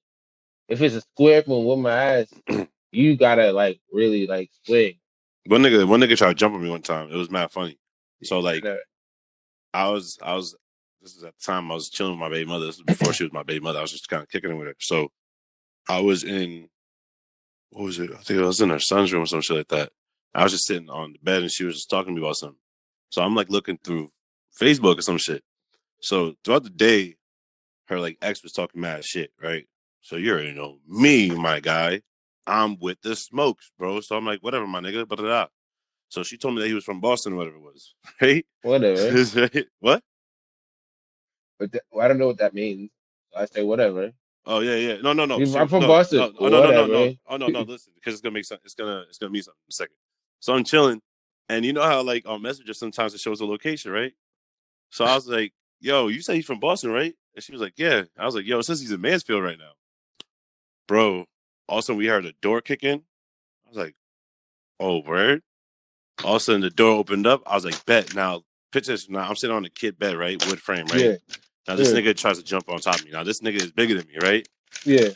if 0.67 0.81
it's 0.81 0.95
a 0.95 1.01
square 1.01 1.39
up 1.39 1.47
and 1.47 1.65
whoop 1.65 1.79
my 1.79 1.91
ass, 1.91 2.33
you 2.91 3.17
gotta 3.17 3.51
like 3.51 3.79
really 3.91 4.27
like 4.27 4.49
swing. 4.65 4.95
one 5.47 5.61
nigga, 5.61 5.87
one 5.87 5.99
nigga 5.99 6.17
tried 6.17 6.29
to 6.29 6.35
jump 6.35 6.55
on 6.55 6.63
me 6.63 6.69
one 6.69 6.81
time. 6.81 7.11
It 7.11 7.15
was 7.15 7.29
mad 7.29 7.51
funny. 7.51 7.77
So 8.23 8.39
like, 8.39 8.65
I 9.73 9.89
was, 9.89 10.17
I 10.21 10.35
was. 10.35 10.55
This 11.01 11.15
is 11.15 11.23
at 11.23 11.33
the 11.37 11.43
time 11.45 11.71
I 11.71 11.75
was 11.75 11.89
chilling 11.89 12.13
with 12.13 12.19
my 12.19 12.29
baby 12.29 12.49
mother. 12.49 12.65
This 12.65 12.77
was 12.77 12.97
before 12.97 13.13
she 13.13 13.23
was 13.23 13.31
my 13.31 13.43
baby 13.43 13.61
mother. 13.61 13.79
I 13.79 13.81
was 13.81 13.91
just 13.91 14.09
kind 14.09 14.21
of 14.21 14.29
kicking 14.29 14.51
it 14.51 14.55
with 14.55 14.67
her. 14.67 14.75
So 14.79 15.09
I 15.87 16.01
was 16.01 16.25
in, 16.25 16.67
what 17.69 17.85
was 17.85 17.99
it? 17.99 18.11
I 18.11 18.17
think 18.17 18.41
I 18.41 18.45
was 18.45 18.59
in 18.59 18.69
her 18.69 18.79
son's 18.79 19.13
room 19.13 19.23
or 19.23 19.25
some 19.25 19.39
shit 19.39 19.55
like 19.55 19.69
that. 19.69 19.91
I 20.35 20.43
was 20.43 20.51
just 20.51 20.67
sitting 20.67 20.89
on 20.89 21.13
the 21.13 21.19
bed 21.19 21.41
and 21.41 21.51
she 21.51 21.63
was 21.63 21.75
just 21.75 21.89
talking 21.89 22.13
to 22.13 22.19
me 22.19 22.25
about 22.25 22.35
something. 22.35 22.59
So 23.11 23.21
I'm 23.21 23.33
like 23.33 23.49
looking 23.49 23.77
through 23.81 24.11
Facebook 24.59 24.99
or 24.99 25.01
some 25.01 25.17
shit. 25.17 25.41
So 26.01 26.35
throughout 26.43 26.63
the 26.63 26.69
day, 26.69 27.15
her 27.85 27.99
like 27.99 28.17
ex 28.21 28.43
was 28.43 28.51
talking 28.51 28.81
mad 28.81 29.05
shit, 29.05 29.31
right? 29.41 29.65
So 30.01 30.17
you 30.17 30.31
already 30.31 30.53
know 30.53 30.79
me, 30.87 31.29
my 31.31 31.59
guy. 31.59 32.01
I'm 32.49 32.77
with 32.79 33.01
the 33.01 33.15
smokes, 33.15 33.71
bro. 33.77 34.01
So 34.01 34.17
I'm 34.17 34.25
like, 34.25 34.41
whatever, 34.41 34.67
my 34.67 34.79
nigga, 34.81 35.07
blah, 35.07 35.15
blah, 35.15 35.25
blah. 35.25 35.47
So 36.09 36.23
she 36.23 36.37
told 36.37 36.55
me 36.55 36.61
that 36.61 36.67
he 36.67 36.73
was 36.73 36.83
from 36.83 36.99
Boston 36.99 37.33
or 37.33 37.37
whatever 37.37 37.57
it 37.57 37.61
was, 37.61 37.93
right? 38.21 38.45
whatever. 38.63 39.63
what? 39.79 40.03
But 41.59 41.71
th- 41.73 41.83
I 41.99 42.07
don't 42.07 42.17
know 42.17 42.27
what 42.27 42.39
that 42.39 42.53
means. 42.53 42.89
So 43.31 43.39
I 43.39 43.45
say 43.45 43.63
whatever. 43.63 44.11
Oh 44.45 44.61
yeah, 44.61 44.75
yeah. 44.75 44.97
No, 45.01 45.13
no, 45.13 45.25
no. 45.25 45.35
I'm 45.35 45.67
from 45.67 45.81
no, 45.81 45.87
Boston, 45.87 46.19
No, 46.19 46.31
oh, 46.39 46.49
no, 46.49 46.63
no, 46.63 46.71
no, 46.71 46.87
no. 46.87 47.15
Oh 47.27 47.37
no, 47.37 47.47
no. 47.47 47.61
Listen, 47.67 47.93
because 47.95 48.13
it's 48.13 48.21
gonna 48.21 48.33
make 48.33 48.45
sense. 48.45 48.61
It's 48.65 48.73
gonna 48.73 49.05
it's 49.07 49.17
gonna 49.17 49.31
mean 49.31 49.43
something 49.43 49.59
in 49.67 49.71
a 49.71 49.73
second. 49.73 49.95
So 50.39 50.55
I'm 50.55 50.63
chilling, 50.63 51.01
and 51.49 51.63
you 51.63 51.73
know 51.73 51.83
how 51.83 52.01
like 52.01 52.27
on 52.27 52.41
Messenger 52.41 52.73
sometimes 52.73 53.13
it 53.13 53.19
shows 53.19 53.39
the 53.39 53.45
location, 53.45 53.91
right? 53.91 54.13
So 54.89 55.05
I 55.05 55.13
was 55.13 55.27
like, 55.27 55.53
"Yo, 55.81 56.07
you 56.07 56.21
say 56.21 56.35
he's 56.35 56.45
from 56.45 56.59
Boston, 56.59 56.91
right?" 56.91 57.13
And 57.35 57.43
she 57.43 57.51
was 57.51 57.61
like, 57.61 57.73
"Yeah." 57.77 58.03
I 58.17 58.25
was 58.25 58.33
like, 58.33 58.45
"Yo, 58.45 58.57
it 58.57 58.63
says 58.63 58.79
he's 58.79 58.91
in 58.91 59.01
Mansfield 59.01 59.43
right 59.43 59.59
now, 59.59 59.73
bro." 60.87 61.25
Also, 61.69 61.93
we 61.93 62.07
heard 62.07 62.25
a 62.25 62.33
door 62.41 62.61
kicking. 62.61 63.03
I 63.65 63.69
was 63.69 63.77
like, 63.77 63.95
"Oh, 64.79 64.99
word." 64.99 65.43
All 66.23 66.35
of 66.35 66.41
a 66.41 66.43
sudden, 66.43 66.61
the 66.61 66.69
door 66.69 66.91
opened 66.97 67.27
up. 67.27 67.43
I 67.45 67.55
was 67.55 67.65
like, 67.65 67.85
"Bet." 67.85 68.13
Now, 68.15 68.43
picture 68.71 68.91
this. 68.93 69.09
Now 69.09 69.29
I'm 69.29 69.35
sitting 69.35 69.55
on 69.55 69.63
the 69.63 69.69
kid 69.69 69.97
bed, 69.99 70.17
right, 70.17 70.41
wood 70.41 70.59
frame, 70.61 70.85
right. 70.87 71.01
Yeah, 71.01 71.15
Now 71.67 71.75
this 71.75 71.93
Yeah. 71.93 71.99
nigga 72.01 72.17
tries 72.17 72.37
to 72.39 72.43
jump 72.43 72.67
on 72.69 72.79
top 72.79 72.97
of 72.99 73.05
me. 73.05 73.11
Now 73.11 73.23
this 73.23 73.41
nigga 73.41 73.55
is 73.61 73.71
bigger 73.71 73.95
than 73.95 74.07
me, 74.07 74.17
right? 74.21 74.47
yeah. 74.85 75.09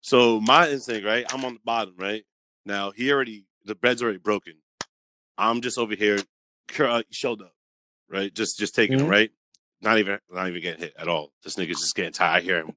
So 0.00 0.40
my 0.40 0.68
instinct, 0.68 1.06
right? 1.06 1.24
I'm 1.32 1.44
on 1.44 1.54
the 1.54 1.60
bottom, 1.64 1.94
right? 1.96 2.24
Now 2.66 2.90
he 2.90 3.12
already 3.12 3.44
the 3.64 3.74
bed's 3.76 4.02
already 4.02 4.18
broken. 4.18 4.54
I'm 5.38 5.60
just 5.60 5.78
over 5.78 5.94
here, 5.94 6.18
uh, 6.78 7.02
shoulder 7.10 7.44
up, 7.46 7.54
right? 8.08 8.34
Just 8.34 8.58
just 8.58 8.74
taking 8.74 8.98
it, 8.98 9.02
Mhm. 9.02 9.08
right? 9.08 9.30
Not 9.80 9.98
even 9.98 10.18
not 10.30 10.48
even 10.48 10.60
getting 10.60 10.80
hit 10.80 10.94
at 10.98 11.08
all. 11.08 11.32
This 11.44 11.54
nigga's 11.56 11.80
just 11.80 11.94
getting 11.94 12.12
tired. 12.12 12.38
I 12.38 12.40
hear 12.40 12.58
him 12.64 12.76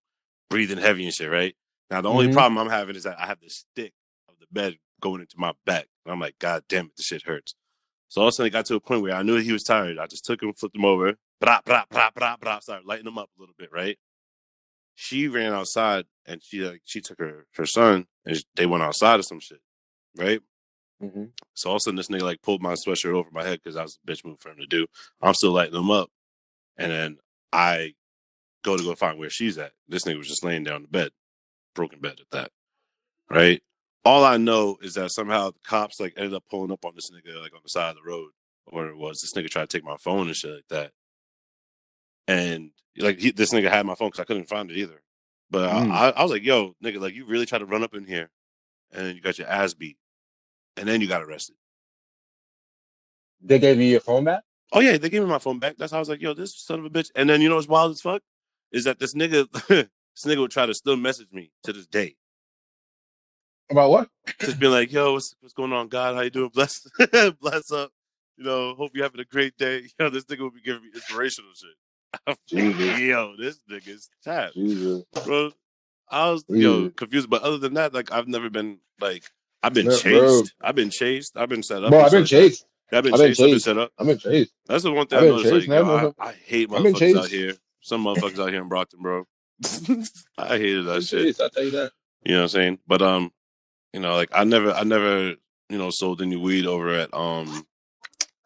breathing 0.49 0.77
heavy 0.77 1.05
and 1.05 1.13
shit, 1.13 1.29
right? 1.31 1.55
Now 1.89 2.01
the 2.01 2.09
only 2.09 2.27
Mhm. 2.27 2.33
problem 2.33 2.57
I'm 2.57 2.69
having 2.69 2.95
is 2.95 3.03
that 3.03 3.19
I 3.19 3.25
have 3.27 3.39
the 3.39 3.49
stick 3.49 3.93
of 4.27 4.39
the 4.39 4.47
bed 4.51 4.77
going 5.01 5.21
into 5.21 5.37
my 5.37 5.53
back. 5.65 5.87
And 6.05 6.13
I'm 6.13 6.19
like, 6.19 6.39
God 6.39 6.63
damn 6.67 6.87
it, 6.87 6.95
this 6.97 7.07
shit 7.07 7.23
hurts. 7.23 7.55
So 8.07 8.21
all 8.21 8.27
of 8.27 8.31
a 8.31 8.33
sudden 8.33 8.47
it 8.47 8.51
got 8.51 8.65
to 8.67 8.75
a 8.75 8.79
point 8.79 9.01
where 9.01 9.15
I 9.15 9.23
knew 9.23 9.37
he 9.37 9.51
was 9.51 9.63
tired. 9.63 9.97
I 9.99 10.07
just 10.07 10.25
took 10.25 10.41
him, 10.41 10.53
flipped 10.53 10.75
him 10.75 10.85
over, 10.85 11.13
brah, 11.41 11.63
brah, 11.63 11.87
brah, 11.89 12.13
brah, 12.13 12.39
brah, 12.39 12.61
started 12.61 12.85
lighting 12.85 13.07
him 13.07 13.17
up 13.17 13.29
a 13.37 13.39
little 13.41 13.55
bit, 13.57 13.71
right? 13.71 13.97
She 14.95 15.27
ran 15.27 15.51
outside 15.53 16.05
and 16.25 16.41
she 16.41 16.61
like 16.61 16.81
she 16.85 17.01
took 17.01 17.19
her 17.19 17.45
her 17.55 17.65
son 17.65 18.07
and 18.25 18.43
they 18.55 18.65
went 18.65 18.83
outside 18.83 19.19
or 19.19 19.23
some 19.23 19.39
shit, 19.41 19.61
right? 20.15 20.41
Mm-hmm. 21.01 21.25
So 21.53 21.69
all 21.69 21.75
of 21.75 21.79
a 21.79 21.81
sudden 21.81 21.97
this 21.97 22.07
nigga 22.07 22.21
like 22.21 22.41
pulled 22.41 22.61
my 22.61 22.73
sweatshirt 22.73 23.13
over 23.13 23.29
my 23.31 23.43
head 23.43 23.59
because 23.61 23.75
that 23.75 23.83
was 23.83 23.99
a 24.01 24.09
bitch 24.09 24.23
move 24.23 24.39
for 24.39 24.51
him 24.51 24.57
to 24.57 24.67
do. 24.67 24.87
I'm 25.21 25.33
still 25.33 25.51
lighting 25.51 25.75
him 25.77 25.91
up, 25.91 26.09
and 26.77 26.91
then 26.91 27.17
I 27.51 27.95
go 28.63 28.77
to 28.77 28.83
go 28.83 28.95
find 28.95 29.19
where 29.19 29.29
she's 29.29 29.57
at. 29.57 29.73
This 29.87 30.05
nigga 30.05 30.17
was 30.17 30.27
just 30.29 30.43
laying 30.43 30.63
down 30.63 30.77
in 30.77 30.81
the 30.83 30.87
bed, 30.87 31.11
broken 31.75 32.01
bed 32.01 32.19
at 32.21 32.31
that, 32.33 32.51
right? 33.29 33.61
All 34.05 34.25
I 34.25 34.37
know 34.37 34.77
is 34.81 34.95
that 34.95 35.11
somehow 35.11 35.51
the 35.51 35.59
cops 35.65 35.99
like 35.99 36.13
ended 36.17 36.33
up 36.35 36.45
pulling 36.49 36.71
up 36.71 36.85
on 36.85 36.93
this 36.95 37.11
nigga 37.11 37.41
like 37.41 37.53
on 37.53 37.61
the 37.63 37.69
side 37.69 37.91
of 37.91 37.97
the 37.97 38.09
road 38.09 38.29
or 38.67 38.75
whatever 38.77 38.93
it 38.93 38.97
was. 38.99 39.21
This 39.21 39.33
nigga 39.33 39.49
tried 39.49 39.69
to 39.69 39.77
take 39.77 39.85
my 39.85 39.97
phone 39.97 40.27
and 40.27 40.35
shit 40.35 40.55
like 40.55 40.67
that, 40.69 40.91
and 42.27 42.71
like 42.97 43.19
he, 43.19 43.31
this 43.31 43.53
nigga 43.53 43.69
had 43.69 43.85
my 43.85 43.95
phone 43.95 44.09
because 44.09 44.21
I 44.21 44.25
couldn't 44.25 44.49
find 44.49 44.71
it 44.71 44.77
either. 44.77 45.01
But 45.51 45.69
Mm. 45.69 45.91
I, 45.91 46.09
I, 46.09 46.11
I 46.11 46.23
was 46.23 46.31
like, 46.31 46.43
"Yo, 46.45 46.75
nigga, 46.83 46.99
like 47.01 47.15
you 47.15 47.25
really 47.25 47.45
tried 47.47 47.59
to 47.59 47.65
run 47.65 47.83
up 47.83 47.95
in 47.95 48.05
here, 48.05 48.29
and 48.93 49.15
you 49.15 49.21
got 49.21 49.37
your 49.39 49.47
ass 49.47 49.73
beat, 49.75 49.97
and 50.77 50.87
then 50.87 51.01
you 51.01 51.07
got 51.07 51.23
arrested." 51.23 51.55
They 53.41 53.59
gave 53.59 53.77
you 53.79 53.85
your 53.85 53.99
phone 53.99 54.23
back. 54.25 54.43
Oh 54.73 54.79
yeah, 54.81 54.97
they 54.97 55.09
gave 55.09 55.21
me 55.21 55.27
my 55.29 55.39
phone 55.39 55.59
back. 55.59 55.77
That's 55.77 55.91
how 55.91 55.97
I 55.97 56.01
was 56.01 56.09
like, 56.09 56.21
yo, 56.21 56.33
this 56.33 56.55
son 56.55 56.79
of 56.79 56.85
a 56.85 56.89
bitch. 56.89 57.11
And 57.15 57.29
then 57.29 57.41
you 57.41 57.49
know 57.49 57.55
what's 57.55 57.67
wild 57.67 57.91
as 57.91 58.01
fuck 58.01 58.21
is 58.71 58.85
that 58.85 58.99
this 58.99 59.13
nigga, 59.15 59.47
this 60.15 60.31
nigga 60.31 60.39
would 60.39 60.51
try 60.51 60.65
to 60.65 60.73
still 60.73 60.95
message 60.95 61.27
me 61.31 61.51
to 61.63 61.73
this 61.73 61.87
day, 61.87 62.15
About 63.69 63.89
what? 63.89 64.09
just 64.39 64.59
being 64.59 64.71
like, 64.71 64.91
yo, 64.91 65.13
what's 65.13 65.35
what's 65.41 65.53
going 65.53 65.73
on, 65.73 65.87
God? 65.87 66.15
How 66.15 66.21
you 66.21 66.29
doing? 66.29 66.49
Bless, 66.53 66.87
bless 67.41 67.71
up. 67.71 67.91
You 68.37 68.43
know, 68.45 68.75
hope 68.75 68.91
you're 68.93 69.05
having 69.05 69.21
a 69.21 69.25
great 69.25 69.57
day. 69.57 69.77
You 69.83 69.89
know, 69.99 70.09
this 70.09 70.25
nigga 70.25 70.41
would 70.41 70.53
be 70.53 70.61
giving 70.61 70.83
me 70.83 70.89
inspirational 70.93 71.51
shit. 71.55 72.37
Jesus. 72.47 72.99
yo, 72.99 73.35
this 73.37 73.59
nigga's 73.69 74.09
Jesus. 74.53 75.03
bro. 75.25 75.51
I 76.09 76.29
was 76.29 76.45
yo 76.47 76.83
Jesus. 76.83 76.93
confused, 76.95 77.29
but 77.29 77.41
other 77.41 77.57
than 77.57 77.73
that, 77.75 77.93
like 77.93 78.11
I've 78.11 78.27
never 78.27 78.49
been 78.49 78.79
like 78.99 79.23
I've 79.63 79.73
been 79.73 79.87
Bro, 79.87 79.97
chased. 79.97 80.53
I've 80.61 80.75
been 80.75 80.91
chased. 80.91 81.35
I've 81.35 81.49
been 81.49 81.63
set 81.63 81.83
up. 81.83 81.89
Bro, 81.89 82.01
I've 82.01 82.11
been 82.11 82.25
chased. 82.25 82.65
I've 82.91 83.03
been 83.03 83.13
I've 83.13 83.19
been 83.19 83.27
chased. 83.29 83.41
I've 83.41 83.49
been 83.49 83.59
set 83.59 83.77
up. 83.77 83.91
I've 83.97 84.05
been 84.07 84.17
chased. 84.19 84.53
That's 84.67 84.83
the 84.83 84.91
one 84.91 85.07
thing 85.07 85.19
I've 85.19 85.25
I 85.25 85.29
noticed. 85.29 85.51
Like, 85.51 85.67
yo. 85.67 86.13
I, 86.19 86.29
I 86.29 86.31
hate 86.33 86.69
motherfuckers 86.69 87.17
out 87.17 87.29
here. 87.29 87.53
Some 87.81 88.03
motherfuckers 88.03 88.39
out 88.39 88.49
here 88.49 88.61
in 88.61 88.67
Brockton, 88.67 89.01
bro. 89.01 89.25
I 90.37 90.57
hated 90.57 90.85
that 90.85 90.93
been 90.93 91.01
shit. 91.01 91.21
chased. 91.23 91.41
I'll 91.41 91.49
tell 91.49 91.63
you 91.63 91.71
that. 91.71 91.91
You 92.23 92.33
know 92.33 92.39
what 92.39 92.43
I'm 92.43 92.49
saying? 92.49 92.79
But 92.87 93.01
um, 93.01 93.31
you 93.93 93.99
know, 93.99 94.15
like 94.15 94.29
I 94.33 94.43
never, 94.43 94.71
I 94.71 94.83
never, 94.83 95.35
you 95.69 95.77
know, 95.77 95.89
sold 95.89 96.21
any 96.21 96.35
weed 96.35 96.65
over 96.65 96.89
at 96.89 97.13
um 97.13 97.65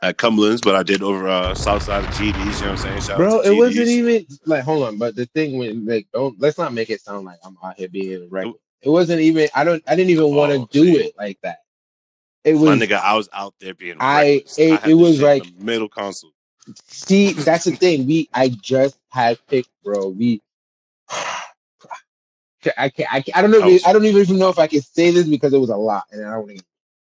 at 0.02 0.18
Cumberland's, 0.18 0.62
but 0.62 0.76
I 0.76 0.84
did 0.84 1.02
over 1.04 1.28
uh 1.28 1.54
south 1.56 1.84
side 1.84 2.04
of 2.04 2.10
GD's. 2.12 2.36
You 2.36 2.36
know 2.36 2.52
what 2.52 2.62
I'm 2.72 2.78
saying? 2.78 3.02
Shout 3.02 3.18
Bro, 3.18 3.40
out 3.40 3.44
to 3.46 3.52
it 3.52 3.56
wasn't 3.58 3.88
even 3.88 4.26
like 4.46 4.64
hold 4.64 4.84
on, 4.88 4.98
but 4.98 5.16
the 5.16 5.26
thing 5.28 5.58
when 5.58 5.86
like 5.86 6.08
don't 6.14 6.40
let's 6.40 6.58
not 6.58 6.74
make 6.74 6.90
it 6.90 7.02
sound 7.02 7.26
like 7.26 7.40
I'm 7.44 7.58
out 7.64 7.78
here 7.78 7.90
being 7.90 8.28
right. 8.30 8.54
It 8.82 8.90
wasn't 8.90 9.22
even 9.22 9.50
I 9.56 9.64
don't 9.64 9.84
I 9.88 9.96
didn't 9.96 10.12
even 10.12 10.34
want 10.36 10.52
to 10.54 10.60
Oh, 10.60 10.70
do 10.72 10.86
see. 10.86 10.98
it 11.06 11.14
like 11.18 11.38
that. 11.44 11.60
It 12.46 12.54
was 12.54 12.80
nit, 12.80 12.90
nigga, 12.90 13.00
I 13.02 13.16
was 13.16 13.28
out 13.34 13.54
there 13.60 13.74
being 13.74 13.98
I- 14.00 14.36
reckless. 14.36 14.58
it- 14.60 14.80
had 14.82 14.90
it 14.90 14.94
was 14.94 15.22
like- 15.22 15.44
the 15.44 15.64
middle 15.64 15.90
console. 15.90 16.32
see 16.86 17.34
that's 17.34 17.66
the 17.66 17.72
thing. 17.76 18.06
We 18.08 18.30
I 18.34 18.50
just 18.50 18.98
had 19.10 19.38
picked, 19.48 19.70
bro. 19.84 20.10
We 20.10 20.42
I 22.78 22.90
can't 22.90 23.14
I, 23.14 23.22
can't, 23.22 23.38
I 23.38 23.42
don't 23.42 23.52
know 23.52 23.80
I 23.86 23.94
don't 23.94 24.06
even 24.06 24.38
know 24.38 24.50
if 24.50 24.60
I 24.60 24.68
can 24.68 24.82
say 24.82 25.12
this 25.12 25.28
because 25.28 25.54
it 25.54 25.60
was 25.60 25.70
a 25.70 25.78
lot 25.78 26.06
and 26.12 26.26
I 26.26 26.32
don't 26.32 26.50
to 26.50 26.66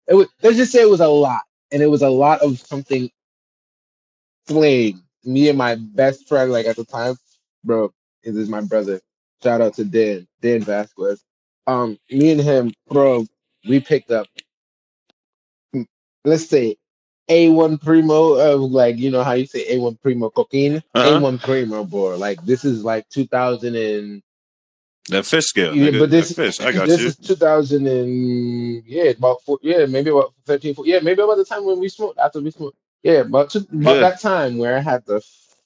it 0.09 0.15
was 0.15 0.29
let's 0.43 0.57
just 0.57 0.73
say 0.73 0.83
it 0.83 0.91
was 0.91 1.01
a 1.01 1.09
lot 1.09 1.43
and 1.73 1.83
it 1.83 1.87
was 1.87 2.03
a 2.03 2.11
lot 2.11 2.41
of 2.43 2.59
something 2.61 3.11
flame. 4.47 5.03
Me 5.25 5.49
and 5.49 5.59
my 5.59 5.77
best 5.77 6.27
friend 6.29 6.51
like 6.51 6.67
at 6.67 6.77
the 6.77 6.85
time, 6.85 7.17
bro, 7.65 7.93
this 8.25 8.35
is 8.35 8.49
my 8.49 8.61
brother. 8.61 9.01
Shout 9.43 9.61
out 9.61 9.75
to 9.75 9.85
Dan, 9.85 10.27
Dan 10.41 10.63
Vasquez. 10.63 11.23
Um, 11.67 11.99
me 12.11 12.33
and 12.33 12.41
him, 12.41 12.73
bro, 12.89 13.27
we 13.69 13.81
picked 13.81 14.11
up, 14.11 14.27
mm, 15.75 15.87
let's 16.25 16.49
say, 16.49 16.77
A1 17.31 17.81
Primo 17.81 18.33
of 18.35 18.61
like, 18.61 18.99
you 18.99 19.11
know 19.11 19.23
how 19.23 19.33
you 19.33 19.47
say 19.47 19.65
A1 19.77 20.01
Primo 20.03 20.29
cocaine? 20.31 20.83
Uh-huh. 20.95 21.21
A1 21.21 21.41
Primo, 21.41 21.85
bro. 21.85 22.17
Like, 22.17 22.45
this 22.45 22.65
is 22.65 22.85
like 22.85 23.09
2000 23.09 23.77
and, 23.77 24.23
That 25.09 25.25
fish 25.25 25.45
scale, 25.47 25.75
yeah, 25.75 25.91
nigga. 25.91 25.99
but 26.01 26.11
this, 26.11 26.33
fish. 26.33 26.61
I 26.61 26.73
got 26.73 26.89
this 26.89 27.01
you. 27.01 27.07
is 27.09 27.17
2000 27.17 27.87
and, 27.87 28.83
yeah, 28.85 29.05
about 29.11 29.43
four, 29.43 29.59
yeah, 29.63 29.87
maybe 29.87 30.11
about 30.11 30.35
13, 30.47 30.75
14, 30.75 30.93
yeah, 30.93 31.01
maybe 31.01 31.23
about 31.23 31.37
the 31.37 31.45
time 31.45 31.65
when 31.65 31.79
we 31.79 31.89
smoked, 31.89 32.19
after 32.19 32.41
we 32.41 32.51
smoked. 32.51 32.77
Yeah, 33.03 33.21
about, 33.21 33.51
two, 33.51 33.61
about 33.73 33.95
Yeah. 33.95 34.01
that 34.01 34.21
time 34.21 34.59
where 34.59 34.77
I 34.77 34.81
had 34.81 35.07
the 35.07 35.21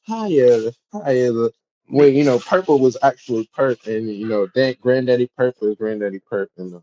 fire, 0.07 0.59
the 0.61 0.75
fire, 0.93 1.33
the, 1.33 1.51
where, 1.89 2.09
you 2.09 2.25
know, 2.25 2.39
purple 2.39 2.79
was 2.79 2.97
actual 3.03 3.45
perp 3.57 3.87
and, 3.87 4.09
you 4.09 4.29
know, 4.29 4.47
that 4.55 4.81
granddaddy 4.81 5.31
perp 5.39 5.55
was 5.61 5.77
granddaddy 5.77 6.21
perp 6.31 6.49
and 6.59 6.73
the 6.75 6.83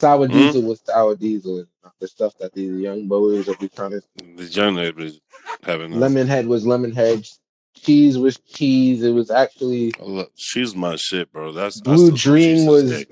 sour 0.00 0.28
Mhm. 0.28 0.32
diesel 0.32 0.62
was 0.62 0.80
sour 0.84 1.14
diesel 1.16 1.64
the 2.00 2.08
stuff 2.08 2.34
that 2.38 2.52
these 2.54 2.80
young 2.80 3.06
boys 3.08 3.48
be 3.58 3.68
trying 3.68 3.92
to 3.92 4.02
The 4.36 4.44
young 4.44 4.76
was 4.96 5.20
having 5.64 5.92
a, 5.92 5.96
lemon 5.96 6.26
head 6.26 6.46
was 6.46 6.66
lemon 6.66 6.92
head 6.92 7.26
cheese 7.74 8.18
was 8.18 8.38
cheese 8.38 9.02
it 9.02 9.12
was 9.12 9.30
actually 9.30 9.92
she's 10.36 10.74
my 10.74 10.96
shit, 10.96 11.30
bro. 11.32 11.52
That's 11.52 11.80
blue 11.80 12.10
dream 12.12 12.66
was 12.66 12.90
day. 12.90 13.06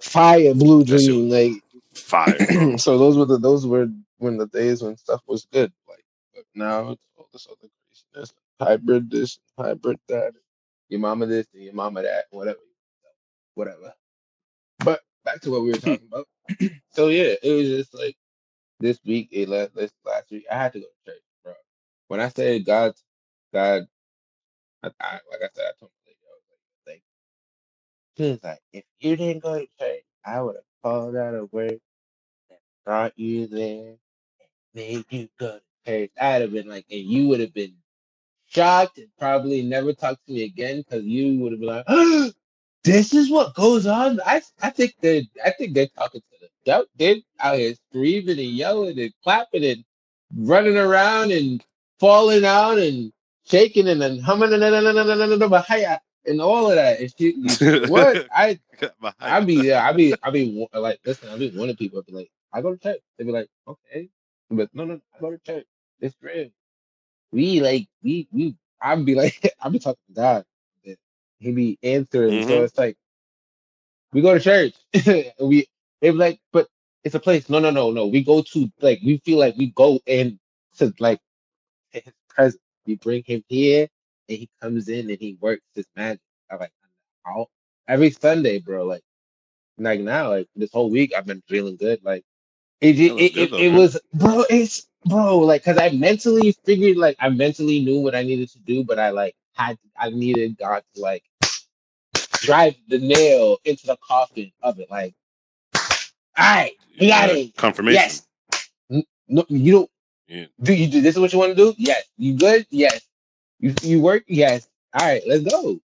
fire 0.00 0.54
blue 0.54 0.84
dream 0.84 1.30
was 1.30 1.52
like 1.52 1.62
fire, 1.94 2.38
so 2.78 2.98
those 2.98 3.16
were 3.16 3.24
the 3.26 3.38
those 3.38 3.66
were 3.66 3.88
when 4.18 4.36
the 4.36 4.46
days 4.48 4.82
when 4.82 4.96
stuff 4.96 5.22
was 5.26 5.46
good 5.52 5.72
like 5.88 6.04
but 6.34 6.44
now 6.54 6.90
it's 6.90 7.06
all 7.16 7.28
this 7.32 7.46
other 7.50 7.68
craziness 8.12 8.32
hybrid 8.60 9.10
this 9.10 9.38
hybrid 9.58 9.98
that 10.08 10.32
your 10.88 11.00
mama 11.00 11.26
this 11.26 11.46
and 11.54 11.62
your 11.64 11.74
mama 11.74 12.02
that 12.02 12.24
whatever 12.30 12.58
whatever 13.54 13.92
back 15.24 15.40
to 15.42 15.50
what 15.50 15.62
we 15.62 15.68
were 15.70 15.78
hmm. 15.78 15.90
talking 15.90 16.08
about. 16.08 16.28
So 16.90 17.06
oh, 17.06 17.08
yeah 17.08 17.34
it 17.42 17.52
was 17.52 17.68
just 17.68 17.94
like 17.94 18.16
this 18.80 18.98
week 19.04 19.28
it 19.32 19.48
last 19.48 19.74
this 19.74 19.92
last 20.04 20.30
week 20.30 20.46
I 20.50 20.56
had 20.56 20.72
to 20.74 20.80
go 20.80 20.86
to 20.86 21.12
church 21.12 21.22
bro. 21.44 21.54
When 22.08 22.20
I 22.20 22.28
said 22.28 22.64
God 22.64 22.94
God 23.52 23.86
I, 24.82 24.90
I 25.00 25.12
like 25.30 25.42
I 25.42 25.48
said 25.54 25.66
I 25.68 25.72
told 25.78 25.92
my 25.92 26.06
lady 26.06 26.18
I 26.24 26.34
was 26.34 26.42
like 26.86 27.02
she 28.16 28.30
was 28.30 28.44
like 28.44 28.60
if 28.72 28.84
you 29.00 29.16
didn't 29.16 29.42
go 29.42 29.58
to 29.58 29.66
church 29.78 30.04
I 30.24 30.40
would 30.42 30.56
have 30.56 30.64
called 30.82 31.16
out 31.16 31.34
of 31.34 31.52
work 31.52 31.70
and 32.50 32.58
brought 32.84 33.18
you 33.18 33.46
there 33.46 33.88
and 33.90 33.98
made 34.74 35.04
you 35.10 35.28
go 35.38 35.58
to 35.58 35.62
church. 35.86 36.10
I'd 36.20 36.42
have 36.42 36.52
been 36.52 36.68
like 36.68 36.86
and 36.90 37.00
you 37.00 37.28
would 37.28 37.40
have 37.40 37.54
been 37.54 37.74
shocked 38.46 38.98
and 38.98 39.08
probably 39.18 39.62
never 39.62 39.92
talk 39.92 40.18
to 40.26 40.32
me 40.32 40.44
again 40.44 40.78
because 40.78 41.04
you 41.04 41.40
would 41.40 41.52
have 41.52 41.60
been 41.60 41.68
like 41.68 41.86
this 42.84 43.14
is 43.14 43.30
what 43.30 43.54
goes 43.54 43.86
on. 43.86 44.20
I 44.26 44.42
I 44.62 44.70
think 44.70 44.94
they 45.00 45.28
I 45.44 45.50
think 45.52 45.74
they're 45.74 45.88
talking 45.88 46.20
to 46.20 46.38
the 46.40 46.48
devil. 46.64 46.86
They're 46.96 47.16
out 47.40 47.58
here 47.58 47.74
screaming 47.90 48.38
and 48.38 48.48
yelling 48.48 48.98
and 48.98 49.12
clapping 49.22 49.64
and 49.64 49.84
running 50.36 50.76
around 50.76 51.32
and 51.32 51.64
falling 52.00 52.44
out 52.44 52.78
and 52.78 53.12
shaking 53.46 53.88
and 53.88 54.00
then 54.02 54.18
humming 54.18 54.52
and 54.52 54.62
and 56.26 56.40
all 56.40 56.70
of 56.70 56.76
that. 56.76 57.00
And 57.00 57.12
she, 57.18 57.58
what 57.82 58.20
I 58.34 58.58
I 59.20 59.40
be 59.40 59.56
yeah, 59.56 59.86
I 59.88 59.92
be 59.92 60.18
I 60.22 60.30
be 60.30 60.68
like 60.74 61.00
listen, 61.06 61.28
I 61.30 61.38
be 61.38 61.50
warning 61.56 61.76
people. 61.76 62.00
I 62.00 62.02
be 62.10 62.16
like, 62.16 62.30
I 62.52 62.62
go 62.62 62.72
to 62.74 62.78
church. 62.80 63.00
They 63.18 63.24
be 63.24 63.32
like, 63.32 63.48
okay, 63.68 64.08
but 64.50 64.70
no, 64.74 64.84
no, 64.84 65.00
I 65.16 65.20
go 65.20 65.30
to 65.30 65.38
church. 65.38 65.66
It's 66.00 66.16
real. 66.22 66.50
We 67.32 67.60
like 67.60 67.88
we 68.02 68.28
we. 68.32 68.56
I 68.82 68.96
be 68.96 69.14
like 69.14 69.54
I 69.60 69.68
be 69.70 69.78
talking 69.80 70.00
to 70.08 70.14
God. 70.14 70.44
He 71.42 71.52
be 71.52 71.78
answering. 71.84 72.42
So 72.42 72.62
Mhm. 72.62 72.64
it's 72.64 72.78
like 72.78 72.96
we 74.12 74.22
go 74.22 74.34
to 74.34 74.40
church. 74.40 74.74
we 75.40 75.66
they 76.02 76.10
be 76.10 76.16
like, 76.16 76.40
but 76.52 76.68
it's 77.04 77.14
a 77.16 77.20
place. 77.20 77.50
No, 77.50 77.60
no, 77.60 77.70
no, 77.70 77.90
no. 77.92 78.06
We 78.08 78.24
go 78.24 78.42
to 78.42 78.72
like 78.82 79.00
we 79.04 79.18
feel 79.24 79.38
like 79.38 79.56
we 79.56 79.72
go 79.72 80.00
in 80.06 80.40
to 80.78 80.94
like 81.00 81.20
his 81.92 82.04
presence. 82.28 82.62
We 82.86 82.96
bring 82.96 83.24
him 83.26 83.44
here 83.48 83.88
and 84.28 84.38
he 84.38 84.50
comes 84.62 84.88
in 84.88 85.10
and 85.10 85.18
he 85.20 85.38
works 85.40 85.62
his 85.74 85.86
magic. 85.96 86.20
I 86.50 86.56
like 86.56 86.72
all 87.26 87.50
every 87.88 88.10
Sunday, 88.10 88.60
bro. 88.60 88.86
Like 88.86 89.02
like 89.78 90.00
now, 90.00 90.30
like 90.30 90.48
this 90.56 90.72
whole 90.72 90.90
week 90.90 91.12
I've 91.16 91.26
been 91.26 91.42
feeling 91.48 91.76
good. 91.76 92.00
Like 92.04 92.24
it 92.80 93.00
it, 93.00 93.14
it, 93.18 93.36
good 93.36 93.50
it, 93.50 93.54
it 93.56 93.70
was 93.70 94.00
bro, 94.14 94.44
it's 94.50 94.88
bro, 95.06 95.40
like 95.40 95.64
cause 95.64 95.78
I 95.78 95.90
mentally 95.90 96.56
figured 96.66 96.98
like 96.98 97.16
I 97.20 97.30
mentally 97.30 97.80
knew 97.84 98.00
what 98.00 98.16
I 98.16 98.22
needed 98.24 98.50
to 98.52 98.60
do, 98.60 98.84
but 98.84 99.00
I 99.00 99.10
like 99.10 99.34
had 99.54 99.78
I 99.98 100.10
needed 100.10 100.58
God 100.58 100.84
to 100.96 101.02
like 101.02 101.24
drive 102.46 102.74
the 102.88 102.98
nail 102.98 103.58
into 103.64 103.86
the 103.86 103.96
coffin 104.06 104.52
of 104.62 104.78
it. 104.78 104.90
Like, 104.90 105.14
all 105.74 105.82
right, 106.38 106.72
we 107.00 107.08
got 107.08 107.30
it. 107.30 107.56
confirmation. 107.56 107.94
Yes. 108.00 108.26
No, 109.28 109.44
you 109.48 109.72
don't 109.72 109.90
Yeah. 110.28 110.46
do 110.62 110.74
you 110.74 110.88
do 110.88 111.00
this 111.00 111.14
is 111.14 111.20
what 111.20 111.32
you 111.32 111.38
want 111.38 111.50
to 111.52 111.56
do? 111.56 111.74
Yes. 111.78 112.04
You 112.18 112.34
good? 112.36 112.66
Yes. 112.70 113.00
You 113.60 113.74
you 113.82 114.00
work? 114.00 114.24
Yes. 114.28 114.68
All 114.94 115.06
right, 115.06 115.22
let's 115.26 115.44
go. 115.44 115.80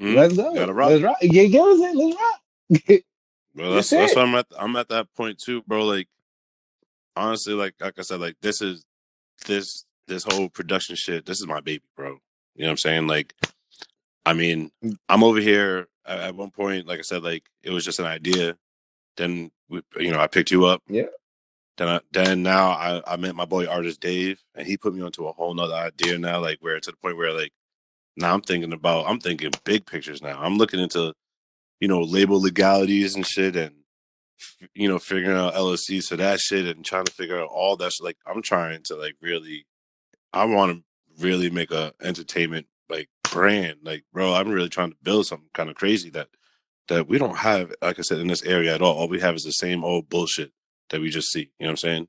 Mhm. 0.00 0.14
Let's 0.16 0.34
go. 0.36 0.54
Gotta 0.54 0.72
rock. 0.72 0.90
Let's 0.90 1.02
rock. 1.02 1.16
Yeah, 1.20 1.44
get 1.46 1.60
what 1.60 1.72
I'm 1.72 1.78
saying? 1.80 1.96
Let's 1.96 2.16
rock. 2.20 3.00
Well, 3.54 3.72
that's 3.74 3.90
That's 3.90 4.02
that's 4.04 4.12
it. 4.12 4.16
what 4.16 4.28
I'm 4.28 4.34
at. 4.36 4.46
I'm 4.58 4.76
at 4.76 4.88
that 4.88 5.12
point 5.14 5.38
too, 5.38 5.60
bro. 5.66 5.84
Like, 5.84 6.08
honestly, 7.14 7.52
like 7.52 7.74
like 7.80 7.98
I 7.98 8.02
said, 8.02 8.18
like 8.18 8.36
this 8.40 8.62
is 8.62 8.82
this 9.46 9.84
this 10.08 10.24
whole 10.24 10.48
production 10.48 10.96
shit. 10.96 11.26
This 11.26 11.38
is 11.38 11.46
my 11.46 11.60
baby, 11.60 11.84
bro. 11.94 12.16
You 12.54 12.62
know 12.62 12.68
what 12.68 12.70
I'm 12.70 12.76
saying? 12.78 13.06
Like, 13.08 13.34
I 14.24 14.34
mean, 14.34 14.70
mm. 14.84 14.96
I'm 15.08 15.24
over 15.24 15.40
here 15.40 15.88
at, 16.06 16.18
at 16.18 16.34
one 16.34 16.50
point. 16.50 16.86
Like 16.86 16.98
I 16.98 17.02
said, 17.02 17.22
like 17.22 17.44
it 17.62 17.70
was 17.70 17.84
just 17.84 17.98
an 17.98 18.06
idea. 18.06 18.56
Then 19.16 19.50
we, 19.68 19.82
you 19.98 20.10
know, 20.10 20.20
I 20.20 20.26
picked 20.26 20.50
you 20.50 20.64
up. 20.66 20.82
Yeah. 20.88 21.06
Then 21.78 21.88
I, 21.88 22.00
then 22.12 22.42
now 22.42 22.70
I 22.70 23.02
I 23.06 23.16
met 23.16 23.34
my 23.34 23.44
boy 23.44 23.66
artist 23.66 24.00
Dave, 24.00 24.42
and 24.54 24.66
he 24.66 24.76
put 24.76 24.94
me 24.94 25.02
onto 25.02 25.26
a 25.26 25.32
whole 25.32 25.54
nother 25.54 25.74
idea 25.74 26.18
now. 26.18 26.40
Like 26.40 26.58
where 26.60 26.78
to 26.78 26.90
the 26.90 26.96
point 26.96 27.16
where 27.16 27.32
like 27.32 27.52
now 28.16 28.34
I'm 28.34 28.42
thinking 28.42 28.72
about 28.72 29.06
I'm 29.06 29.20
thinking 29.20 29.52
big 29.64 29.86
pictures 29.86 30.22
now. 30.22 30.40
I'm 30.40 30.58
looking 30.58 30.80
into 30.80 31.14
you 31.80 31.88
know 31.88 32.02
label 32.02 32.40
legalities 32.40 33.16
and 33.16 33.26
shit, 33.26 33.56
and 33.56 33.74
you 34.74 34.88
know 34.88 34.98
figuring 34.98 35.36
out 35.36 35.54
LLCs 35.54 36.06
for 36.06 36.16
that 36.16 36.40
shit, 36.40 36.66
and 36.66 36.84
trying 36.84 37.06
to 37.06 37.12
figure 37.12 37.40
out 37.40 37.48
all 37.48 37.76
that. 37.76 37.92
Shit. 37.92 38.04
Like 38.04 38.18
I'm 38.26 38.42
trying 38.42 38.82
to 38.84 38.96
like 38.96 39.16
really, 39.22 39.66
I 40.32 40.44
want 40.44 40.76
to 40.76 41.24
really 41.24 41.50
make 41.50 41.70
a 41.70 41.92
entertainment 42.02 42.66
brand. 43.32 43.78
Like 43.82 44.04
bro, 44.12 44.34
I'm 44.34 44.48
really 44.48 44.68
trying 44.68 44.90
to 44.90 44.96
build 45.02 45.26
something 45.26 45.48
kind 45.54 45.70
of 45.70 45.76
crazy 45.76 46.10
that 46.10 46.28
that 46.88 47.08
we 47.08 47.18
don't 47.18 47.36
have. 47.36 47.72
Like 47.82 47.98
I 47.98 48.02
said 48.02 48.20
in 48.20 48.28
this 48.28 48.44
area 48.44 48.74
at 48.74 48.82
all. 48.82 48.96
All 48.96 49.08
we 49.08 49.20
have 49.20 49.34
is 49.34 49.44
the 49.44 49.52
same 49.52 49.84
old 49.84 50.08
bullshit 50.08 50.52
that 50.90 51.00
we 51.00 51.10
just 51.10 51.30
see. 51.30 51.50
You 51.58 51.66
know 51.66 51.66
what 51.66 51.70
I'm 51.70 51.76
saying? 51.78 52.08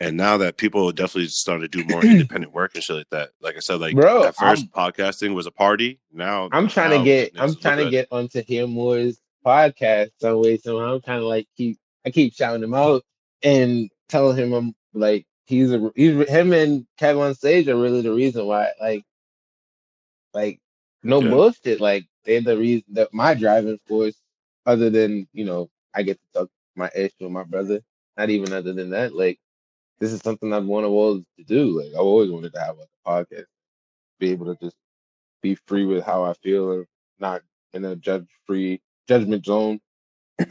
And 0.00 0.16
now 0.16 0.36
that 0.38 0.56
people 0.56 0.90
definitely 0.92 1.28
starting 1.28 1.68
to 1.68 1.68
do 1.68 1.84
more 1.92 2.04
independent 2.04 2.52
work 2.52 2.74
and 2.74 2.82
shit 2.82 2.96
like 2.96 3.10
that. 3.10 3.30
Like 3.40 3.56
I 3.56 3.60
said, 3.60 3.80
like 3.80 3.94
Bro, 3.94 4.24
at 4.24 4.36
1st 4.36 4.70
podcasting 4.70 5.34
was 5.34 5.46
a 5.46 5.50
party. 5.50 6.00
Now 6.12 6.48
I'm 6.52 6.68
trying 6.68 6.98
to 6.98 7.04
get 7.04 7.32
I'm 7.38 7.54
trying 7.54 7.84
to 7.84 7.90
get 7.90 8.08
onto 8.10 8.42
Hear 8.42 8.66
Moore's 8.66 9.18
podcast 9.46 10.10
some 10.20 10.42
way 10.42 10.58
somehow. 10.58 10.94
I'm 10.94 11.00
trying 11.00 11.20
to 11.20 11.26
like 11.26 11.46
keep 11.56 11.78
I 12.04 12.10
keep 12.10 12.34
shouting 12.34 12.62
him 12.62 12.74
out 12.74 13.02
and 13.42 13.88
telling 14.08 14.36
him 14.36 14.52
I'm 14.52 14.74
like 14.92 15.26
he's 15.46 15.72
a 15.72 15.90
he's 15.94 16.28
him 16.28 16.52
and 16.52 16.86
Kevin 16.98 17.22
on 17.22 17.34
stage 17.34 17.68
are 17.68 17.76
really 17.76 18.02
the 18.02 18.12
reason 18.12 18.46
why 18.46 18.70
like 18.80 19.04
like 20.32 20.60
no 21.04 21.20
Yeah. 21.20 21.28
bullshit 21.30 21.80
like 21.80 22.06
they're 22.24 22.40
the 22.40 22.56
reason 22.56 22.84
that 22.92 23.12
my 23.14 23.34
driving 23.34 23.78
force 23.86 24.16
other 24.66 24.90
than 24.90 25.28
you 25.32 25.44
know 25.44 25.70
I 25.94 26.02
get 26.02 26.18
to 26.20 26.40
talk 26.40 26.50
my 26.76 26.90
ish 26.96 27.12
with 27.20 27.30
my 27.30 27.44
brother 27.44 27.80
not 28.16 28.30
even 28.30 28.52
other 28.52 28.72
than 28.72 28.90
that 28.90 29.14
like 29.14 29.38
this 30.00 30.12
is 30.12 30.20
something 30.20 30.52
I've 30.52 30.64
wanted 30.64 30.88
always 30.88 31.24
to 31.38 31.44
do 31.44 31.78
like 31.80 31.92
I've 31.92 32.00
always 32.00 32.30
wanted 32.30 32.52
to 32.54 32.60
have 32.60 32.76
a 32.78 33.08
podcast 33.08 33.44
be 34.18 34.30
able 34.30 34.46
to 34.46 34.56
just 34.64 34.76
be 35.42 35.54
free 35.66 35.84
with 35.86 36.04
how 36.04 36.24
I 36.24 36.32
feel 36.34 36.72
and 36.72 36.86
not 37.20 37.42
in 37.74 37.84
a 37.84 37.94
judge 37.96 38.26
free 38.46 38.80
judgment 39.08 39.44
zone. 39.44 39.80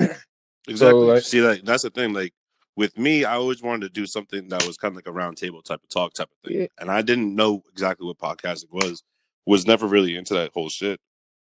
Exactly. 0.67 1.01
like- 1.01 1.23
See, 1.23 1.41
like 1.41 1.63
that's 1.63 1.83
the 1.83 1.89
thing. 1.89 2.13
Like 2.13 2.33
with 2.75 2.97
me, 2.97 3.25
I 3.25 3.35
always 3.35 3.61
wanted 3.61 3.81
to 3.87 3.89
do 4.01 4.05
something 4.05 4.47
that 4.49 4.65
was 4.65 4.77
kind 4.77 4.93
of 4.93 4.95
like 4.95 5.07
a 5.07 5.11
round 5.11 5.37
table 5.37 5.61
type 5.61 5.81
of 5.83 5.89
talk 5.89 6.13
type 6.13 6.29
of 6.31 6.49
thing, 6.49 6.61
Yeah. 6.61 6.67
and 6.79 6.89
I 6.89 7.01
didn't 7.01 7.35
know 7.35 7.61
exactly 7.71 8.05
what 8.07 8.17
podcasting 8.17 8.71
was. 8.71 9.03
Was 9.45 9.67
never 9.67 9.87
really 9.87 10.15
into 10.15 10.33
that 10.35 10.51
whole 10.53 10.69
shit. 10.69 10.99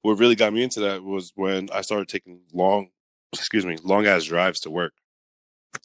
What 0.02 0.18
really 0.18 0.34
got 0.34 0.52
me 0.52 0.62
into 0.62 0.80
that 0.80 1.02
was 1.02 1.32
when 1.34 1.70
I 1.72 1.80
started 1.80 2.08
taking 2.08 2.40
long, 2.52 2.88
excuse 3.32 3.64
me, 3.64 3.76
long 3.82 4.06
ass 4.06 4.24
drives 4.24 4.60
to 4.60 4.70
work, 4.70 4.92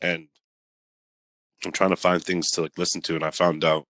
and 0.02 0.28
I'm 1.65 1.72
trying 1.72 1.91
to 1.91 1.95
find 1.95 2.24
things 2.24 2.52
to 2.52 2.62
like 2.62 2.78
listen 2.78 3.02
to, 3.02 3.15
and 3.15 3.24
I 3.24 3.32
found 3.32 3.63
out 3.63 3.86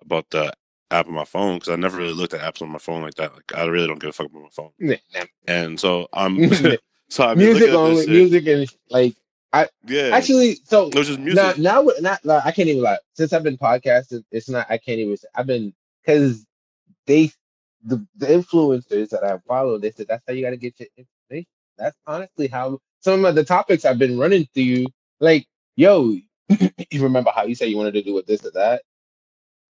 about 0.00 0.30
the 0.30 0.52
app 0.90 1.06
on 1.06 1.14
my 1.14 1.24
phone 1.24 1.58
because 1.58 1.72
I 1.72 1.76
never 1.76 1.98
really 1.98 2.12
looked 2.12 2.34
at 2.34 2.40
apps 2.40 2.62
on 2.62 2.70
my 2.70 2.78
phone 2.78 3.02
like 3.02 3.14
that. 3.14 3.34
Like 3.34 3.52
I 3.54 3.64
really 3.66 3.86
don't 3.86 4.00
give 4.00 4.10
a 4.10 4.12
fuck 4.12 4.26
about 4.26 4.42
my 4.42 4.48
phone, 4.52 4.70
Nah, 4.78 4.94
nah. 5.14 5.24
and 5.46 5.78
so 5.78 6.08
I'm 6.12 6.38
so 7.08 7.34
been 7.34 7.38
music 7.38 7.70
only, 7.70 8.06
music 8.06 8.46
and 8.46 8.68
like 8.90 9.16
I 9.52 9.68
Yeah, 9.86 10.10
actually. 10.12 10.58
So 10.64 10.88
it 10.88 10.94
was 10.94 11.08
just 11.08 11.18
music. 11.18 11.58
now, 11.58 11.82
now, 11.82 11.90
not 12.00 12.24
like, 12.24 12.46
I 12.46 12.52
can't 12.52 12.68
even 12.68 12.82
lie. 12.82 12.98
Since 13.14 13.32
I've 13.32 13.42
been 13.42 13.58
podcasting, 13.58 14.24
it's 14.30 14.48
not. 14.48 14.66
I 14.70 14.78
can't 14.78 14.98
even. 15.00 15.16
I've 15.34 15.46
been 15.46 15.72
because 16.04 16.46
they 17.06 17.30
the 17.84 18.06
the 18.16 18.26
influencers 18.28 19.10
that 19.10 19.24
I 19.24 19.38
follow. 19.48 19.78
They 19.78 19.92
said 19.92 20.08
that's 20.08 20.24
how 20.26 20.34
you 20.34 20.44
got 20.44 20.50
to 20.50 20.58
get 20.58 20.78
your 20.80 20.88
information. 20.98 21.46
That's 21.78 21.96
honestly 22.06 22.48
how 22.48 22.80
some 23.00 23.24
of 23.24 23.34
the 23.36 23.44
topics 23.44 23.84
I've 23.84 23.98
been 23.98 24.18
running 24.18 24.46
through 24.54 24.64
you, 24.64 24.86
like, 25.20 25.46
yo, 25.76 26.16
you 26.50 27.02
remember 27.02 27.32
how 27.34 27.44
you 27.44 27.54
said 27.56 27.70
you 27.70 27.78
wanted 27.78 27.94
to 27.94 28.02
do 28.02 28.14
with 28.14 28.26
this 28.26 28.44
or 28.46 28.52
that? 28.52 28.82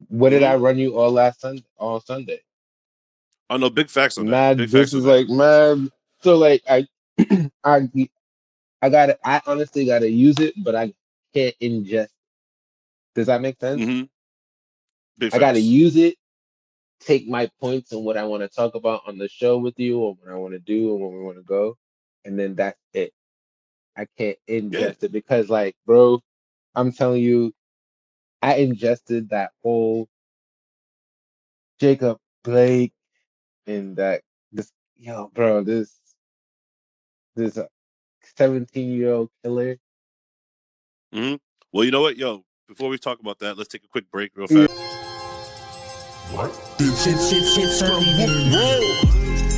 What 0.08 0.30
did. 0.30 0.42
I 0.44 0.56
run 0.56 0.78
you 0.78 0.98
all 0.98 1.12
last 1.12 1.40
Sunday? 1.42 1.64
All 1.78 2.00
Sunday, 2.00 2.40
Oh 3.50 3.56
no, 3.58 3.70
big 3.70 3.90
facts 3.90 4.18
on 4.18 4.26
that. 4.26 4.40
mad. 4.40 4.56
Big 4.56 4.70
This 4.70 4.92
facts 4.92 4.94
on 4.94 5.00
is 5.00 5.04
that. 5.04 5.16
like 5.16 5.28
mad. 5.28 5.90
So 6.22 6.38
like 6.38 6.62
I, 6.68 6.86
I, 7.64 7.88
I 8.82 8.90
got 8.90 9.06
to 9.06 9.18
I 9.24 9.40
honestly 9.46 9.86
got 9.86 10.00
to 10.00 10.10
use 10.10 10.38
it, 10.40 10.54
but 10.58 10.74
I 10.76 10.92
can't 11.34 11.54
ingest. 11.62 12.08
Does 13.14 13.26
that 13.28 13.42
make 13.42 13.60
sense? 13.60 13.84
hmm 13.84 14.02
Big 15.18 15.32
I 15.32 15.38
got 15.40 15.52
to 15.54 15.60
facts. 15.60 15.60
use 15.60 15.96
it, 15.96 16.16
take 17.00 17.26
my 17.28 17.50
points 17.60 17.92
and 17.92 18.04
what 18.04 18.16
I 18.16 18.24
want 18.24 18.42
to 18.42 18.48
talk 18.48 18.74
about 18.74 19.02
on 19.06 19.18
the 19.18 19.28
show 19.28 19.58
with 19.58 19.78
you, 19.78 19.98
or 19.98 20.14
what 20.14 20.32
I 20.32 20.36
want 20.36 20.54
to 20.54 20.58
do, 20.60 20.92
and 20.92 21.00
where 21.00 21.10
we 21.10 21.24
want 21.24 21.38
to 21.38 21.42
go, 21.42 21.76
and 22.24 22.38
then 22.38 22.54
that's 22.54 22.78
it. 22.92 23.12
I 23.96 24.06
can't 24.16 24.38
ingest 24.48 25.02
it 25.02 25.12
because, 25.12 25.48
like, 25.50 25.76
bro, 25.86 26.20
I'm 26.74 26.92
telling 26.92 27.22
you, 27.22 27.52
I 28.42 28.56
ingested 28.56 29.30
that 29.30 29.50
whole 29.62 30.08
Jacob 31.78 32.18
Blake 32.44 32.92
and 33.66 33.96
that 33.96 34.22
this 34.52 34.70
yo, 34.96 35.30
bro, 35.34 35.62
this 35.62 35.98
this 37.36 37.58
17 38.36 38.90
year 38.90 39.12
old 39.12 39.30
killer. 39.42 39.76
hmm 41.12 41.34
Well, 41.72 41.84
you 41.84 41.90
know 41.90 42.02
what, 42.02 42.16
yo. 42.16 42.44
Before 42.68 42.88
we 42.88 42.98
talk 42.98 43.18
about 43.18 43.40
that, 43.40 43.58
let's 43.58 43.68
take 43.68 43.82
a 43.82 43.88
quick 43.88 44.08
break, 44.10 44.30
real 44.36 44.46
Mm. 44.46 44.79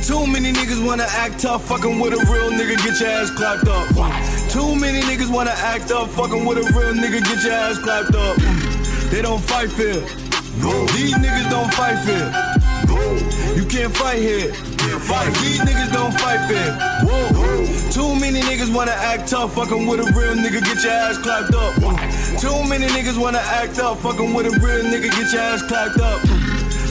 Too 0.03 0.27
many 0.27 0.51
niggas 0.51 0.83
wanna 0.85 1.05
act 1.07 1.39
tough, 1.39 1.63
fucking 1.65 1.99
with 1.99 2.13
a 2.13 2.17
real 2.31 2.49
nigga, 2.51 2.77
get 2.83 2.99
your 2.99 3.09
ass 3.09 3.29
clapped 3.29 3.67
up. 3.67 3.87
Too 4.49 4.75
many 4.75 5.01
niggas 5.01 5.31
wanna 5.31 5.53
act 5.55 5.91
up, 5.91 6.09
fucking 6.09 6.45
with 6.45 6.57
a 6.57 6.61
real 6.73 6.93
nigga, 6.93 7.23
get 7.23 7.43
your 7.43 7.53
ass 7.53 7.77
clapped 7.77 8.15
up. 8.15 8.37
They 9.11 9.21
don't 9.21 9.41
fight 9.41 9.69
fair. 9.69 10.01
These 10.93 11.13
niggas 11.13 11.49
don't 11.49 11.71
fight 11.73 11.99
fair. 12.03 12.33
You 13.55 13.65
can't 13.65 13.95
fight 13.95 14.19
here. 14.19 14.51
These 14.51 15.61
niggas 15.61 15.93
don't 15.93 16.13
fight 16.19 16.47
fair. 16.49 16.73
Too 17.91 18.15
many 18.19 18.41
niggas 18.41 18.73
wanna 18.73 18.91
act 18.91 19.29
tough, 19.29 19.53
fucking 19.53 19.85
with 19.85 19.99
a 19.99 20.11
real 20.17 20.35
nigga, 20.35 20.63
get 20.63 20.83
your 20.83 20.91
ass 20.91 21.17
clapped 21.19 21.53
up. 21.53 21.75
Too 22.41 22.67
many 22.67 22.87
niggas 22.87 23.17
wanna 23.17 23.39
act 23.39 23.79
up, 23.79 23.99
fucking 23.99 24.33
with 24.33 24.47
a 24.47 24.51
real 24.59 24.83
nigga, 24.83 25.09
get 25.11 25.31
your 25.31 25.41
ass 25.41 25.61
clapped 25.61 25.99
up. 25.99 26.42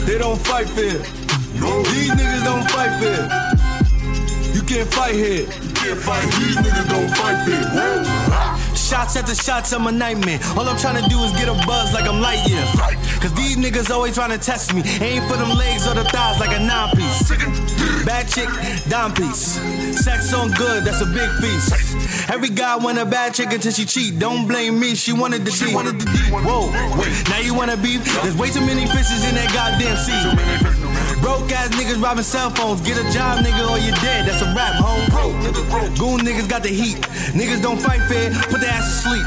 They 0.05 0.17
don't 0.17 0.39
fight 0.45 0.67
fair. 0.67 0.99
These 0.99 2.11
niggas 2.11 2.43
don't 2.43 2.69
fight 2.71 2.99
fair. 2.99 4.53
You 4.53 4.61
can't 4.63 4.93
fight 4.93 5.15
here. 5.15 5.72
Can't 5.83 5.99
fight. 5.99 6.23
These 6.39 6.55
niggas 6.55 6.87
don't 6.87 7.09
fight. 7.11 7.33
Shots 8.77 9.17
after 9.17 9.35
shots, 9.35 9.73
I'm 9.73 9.85
a 9.85 9.91
nightmare. 9.91 10.39
All 10.55 10.63
I'm 10.63 10.77
trying 10.77 11.03
to 11.03 11.09
do 11.09 11.19
is 11.23 11.31
get 11.33 11.49
a 11.49 11.53
buzz 11.67 11.93
like 11.93 12.05
I'm 12.05 12.21
light 12.21 12.39
Lightyear. 12.39 13.19
Cause 13.19 13.33
these 13.33 13.57
niggas 13.57 13.91
always 13.91 14.15
trying 14.15 14.31
to 14.31 14.37
test 14.37 14.73
me. 14.73 14.81
Aim 15.01 15.23
for 15.27 15.35
them 15.35 15.49
legs 15.57 15.85
or 15.85 15.93
the 15.93 16.05
thighs 16.05 16.39
like 16.39 16.55
a 16.55 16.59
nine 16.63 16.95
piece. 16.95 17.27
Bad 18.05 18.29
chick, 18.29 18.47
dime 18.87 19.13
piece. 19.13 19.59
Sex 20.01 20.33
on 20.33 20.51
good, 20.51 20.85
that's 20.85 21.01
a 21.01 21.05
big 21.05 21.29
feast. 21.41 22.29
Every 22.29 22.49
guy 22.49 22.77
want 22.77 22.97
a 22.97 23.05
bad 23.05 23.33
chick 23.33 23.51
until 23.51 23.73
she 23.73 23.83
cheat. 23.83 24.19
Don't 24.19 24.47
blame 24.47 24.79
me, 24.79 24.95
she 24.95 25.11
wanted 25.11 25.43
the 25.43 25.51
she 25.51 25.73
wanted 25.75 25.99
the 25.99 26.05
deep. 26.05 26.31
Whoa, 26.31 26.71
wait, 26.97 27.29
now 27.29 27.39
you 27.39 27.53
wanna 27.53 27.75
beef? 27.75 28.05
There's 28.21 28.37
way 28.37 28.49
too 28.49 28.61
many 28.61 28.85
fishes 28.85 29.27
in 29.27 29.35
that 29.35 29.51
goddamn 29.53 29.97
sea. 29.97 30.82
Broke 31.23 31.49
ass 31.53 31.69
niggas 31.79 32.03
robbing 32.03 32.27
cell 32.27 32.49
phones. 32.49 32.81
Get 32.81 32.97
a 32.99 33.05
job, 33.15 33.39
nigga, 33.45 33.63
or 33.71 33.79
you're 33.79 33.95
dead. 34.03 34.27
That's 34.27 34.41
a 34.43 34.51
rap, 34.51 34.75
home. 34.75 35.07
Goon 35.95 36.19
niggas 36.19 36.49
got 36.49 36.63
the 36.63 36.69
heat. 36.69 36.97
Niggas 37.31 37.61
don't 37.61 37.79
fight 37.79 38.01
fair, 38.11 38.29
put 38.51 38.59
their 38.59 38.69
ass 38.69 38.83
to 38.91 39.07
sleep. 39.07 39.25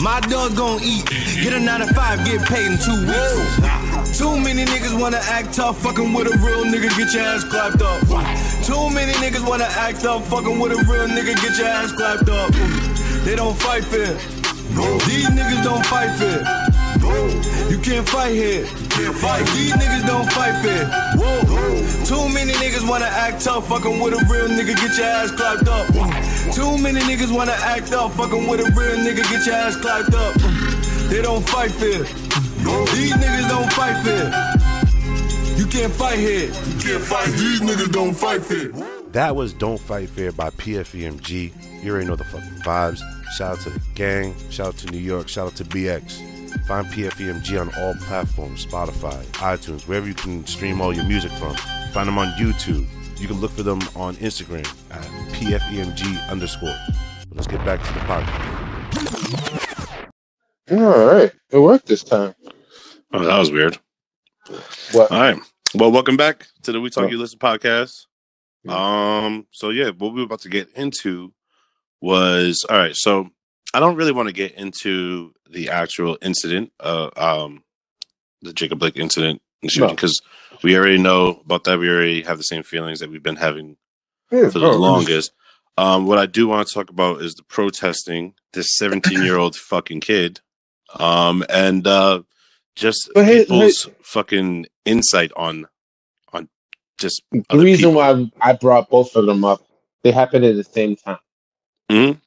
My 0.00 0.20
dog's 0.20 0.54
gon' 0.54 0.80
eat. 0.82 1.04
Get 1.44 1.52
a 1.52 1.60
9 1.60 1.80
to 1.80 1.92
5, 1.92 2.24
get 2.24 2.40
paid 2.48 2.64
in 2.72 2.78
two 2.78 2.96
weeks. 3.04 4.18
Too 4.18 4.40
many 4.40 4.64
niggas 4.64 4.98
wanna 4.98 5.20
act 5.28 5.52
tough, 5.52 5.76
fucking 5.82 6.14
with 6.14 6.26
a 6.28 6.38
real 6.38 6.64
nigga, 6.64 6.88
get 6.96 7.12
your 7.12 7.24
ass 7.24 7.44
clapped 7.44 7.82
up. 7.82 8.00
Too 8.64 8.88
many 8.88 9.12
niggas 9.20 9.46
wanna 9.46 9.68
act 9.76 10.06
up, 10.06 10.22
fucking 10.24 10.58
with 10.58 10.72
a 10.72 10.76
real 10.90 11.06
nigga, 11.06 11.36
get 11.42 11.58
your 11.58 11.68
ass 11.68 11.92
clapped 11.92 12.30
up. 12.30 12.50
They 13.24 13.36
don't 13.36 13.56
fight 13.58 13.84
fair. 13.84 14.14
These 15.04 15.28
niggas 15.28 15.62
don't 15.62 15.84
fight 15.84 16.16
fair. 16.16 16.40
You 17.70 17.78
can't 17.78 18.08
fight 18.08 18.32
here. 18.32 18.66
Fight. 19.08 19.46
These 19.54 19.72
niggas 19.72 20.06
don't 20.06 20.30
fight 20.32 20.62
fair. 20.62 20.84
Too 22.04 22.28
many 22.28 22.52
niggas 22.52 22.88
wanna 22.88 23.06
act 23.06 23.42
tough, 23.44 23.68
fucking 23.68 24.00
with 24.00 24.14
a 24.14 24.24
real 24.30 24.48
nigga, 24.48 24.74
get 24.76 24.96
your 24.96 25.06
ass 25.06 25.30
clapped 25.30 25.68
up. 25.68 25.86
Too 26.54 26.78
many 26.78 27.00
niggas 27.00 27.34
wanna 27.34 27.56
act 27.60 27.92
up, 27.92 28.12
fucking 28.12 28.46
with 28.48 28.60
a 28.60 28.64
real 28.64 28.96
nigga, 28.96 29.22
get 29.30 29.46
your 29.46 29.54
ass 29.54 29.76
clapped 29.76 30.14
up. 30.14 30.34
They 31.08 31.22
don't 31.22 31.46
fight 31.48 31.70
fair. 31.70 32.04
These 32.94 33.14
niggas 33.14 33.48
don't 33.48 33.72
fight 33.72 34.02
fair. 34.04 34.50
You 35.56 35.66
can't 35.66 35.92
fight 35.92 36.18
here. 36.18 36.46
You 36.46 36.78
can't 36.78 37.02
fight. 37.02 37.28
These 37.32 37.60
niggas 37.60 37.92
don't 37.92 38.14
fight 38.14 38.42
fair. 38.42 38.70
That 39.12 39.34
was 39.34 39.52
Don't 39.52 39.80
Fight 39.80 40.08
Fair 40.08 40.30
by 40.30 40.50
PFEMG. 40.50 41.52
You 41.82 41.90
already 41.90 42.06
know 42.06 42.16
the 42.16 42.24
fucking 42.24 42.62
vibes. 42.64 43.00
Shout 43.36 43.58
out 43.58 43.60
to 43.64 43.70
the 43.70 43.80
gang. 43.94 44.34
Shout 44.50 44.68
out 44.68 44.76
to 44.78 44.90
New 44.90 44.98
York. 44.98 45.28
Shout 45.28 45.48
out 45.48 45.56
to 45.56 45.64
BX. 45.64 46.39
Find 46.66 46.86
PFEMG 46.86 47.60
on 47.60 47.74
all 47.78 47.94
platforms 48.06 48.66
Spotify, 48.66 49.22
iTunes, 49.38 49.86
wherever 49.86 50.06
you 50.06 50.14
can 50.14 50.46
stream 50.46 50.80
all 50.80 50.94
your 50.94 51.04
music 51.04 51.30
from. 51.32 51.54
Find 51.92 52.08
them 52.08 52.18
on 52.18 52.28
YouTube. 52.38 52.86
You 53.20 53.26
can 53.28 53.40
look 53.40 53.50
for 53.50 53.62
them 53.62 53.80
on 53.94 54.16
Instagram 54.16 54.66
at 54.90 55.02
PFEMG 55.34 56.28
underscore. 56.28 56.76
But 57.28 57.36
let's 57.36 57.46
get 57.46 57.64
back 57.64 57.82
to 57.82 57.92
the 57.92 58.00
podcast. 58.00 58.50
All 60.70 61.06
right, 61.06 61.32
it 61.50 61.58
worked 61.58 61.86
this 61.86 62.02
time. 62.04 62.34
Oh, 63.12 63.24
that 63.24 63.38
was 63.38 63.50
weird. 63.50 63.78
What? 64.92 65.10
All 65.10 65.20
right. 65.20 65.38
Well, 65.74 65.90
welcome 65.92 66.16
back 66.16 66.46
to 66.62 66.72
the 66.72 66.80
We 66.80 66.90
Talk 66.90 67.04
Oh. 67.04 67.08
You 67.08 67.18
Listen 67.18 67.38
podcast. 67.38 68.06
Yeah. 68.64 69.24
Um. 69.24 69.46
So 69.50 69.70
yeah, 69.70 69.90
what 69.90 70.12
we 70.12 70.20
were 70.20 70.26
about 70.26 70.40
to 70.42 70.48
get 70.48 70.68
into 70.76 71.32
was 72.00 72.64
all 72.70 72.76
right. 72.76 72.94
So 72.96 73.28
I 73.72 73.80
don't 73.80 73.96
really 73.96 74.12
want 74.12 74.28
to 74.28 74.32
get 74.34 74.52
into 74.54 75.32
the 75.48 75.70
actual 75.70 76.18
incident, 76.22 76.72
uh, 76.80 77.10
um, 77.16 77.62
the 78.42 78.52
Jacob 78.52 78.78
Blake 78.78 78.96
incident 78.96 79.40
and 79.62 79.70
shooting 79.70 79.88
No. 79.88 79.94
because 79.94 80.20
we 80.62 80.76
already 80.76 80.98
know 80.98 81.40
about 81.44 81.64
that. 81.64 81.78
We 81.78 81.88
already 81.88 82.22
have 82.22 82.36
the 82.38 82.42
same 82.44 82.62
feelings 82.62 83.00
that 83.00 83.10
we've 83.10 83.22
been 83.22 83.36
having 83.36 83.76
Yeah, 84.32 84.48
for 84.50 84.58
the 84.58 84.68
bro, 84.70 84.76
longest. 84.76 85.32
Um, 85.76 86.06
what 86.06 86.18
I 86.18 86.26
do 86.26 86.48
want 86.48 86.66
to 86.66 86.74
talk 86.74 86.90
about 86.90 87.22
is 87.22 87.34
the 87.34 87.42
protesting 87.44 88.34
this 88.52 88.76
17 88.76 89.22
year 89.22 89.36
old 89.38 89.54
fucking 89.56 90.00
kid, 90.00 90.40
um, 90.98 91.44
and 91.48 91.86
uh, 91.86 92.22
just 92.76 93.10
But 93.14 93.24
hey- 93.26 93.40
people's 93.44 93.88
fucking 94.02 94.66
insight 94.84 95.30
on 95.36 95.66
on 96.32 96.48
just 96.98 97.22
The 97.30 97.44
reason 97.58 97.90
people. 97.90 97.92
why 97.94 98.30
I 98.40 98.52
brought 98.54 98.90
both 98.90 99.14
of 99.16 99.26
them 99.26 99.44
up, 99.44 99.62
they 100.02 100.10
happened 100.10 100.44
at 100.44 100.56
the 100.56 100.64
same 100.64 100.96
time. 100.96 101.18
Mhm. 101.90 102.20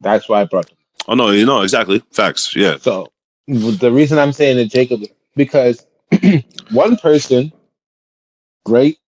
That's 0.00 0.28
why 0.28 0.42
I 0.42 0.44
brought 0.44 0.68
them. 0.68 0.76
Oh 1.06 1.14
no, 1.14 1.30
you 1.30 1.46
know 1.46 1.62
exactly 1.62 2.02
facts. 2.12 2.54
Yeah, 2.54 2.76
So 2.78 3.12
the 3.46 3.90
reason 3.90 4.18
I'm 4.18 4.32
saying 4.32 4.58
that 4.58 4.66
Jacob, 4.66 5.02
because 5.34 5.86
one 6.70 6.96
person, 6.96 7.52
great, 8.64 8.98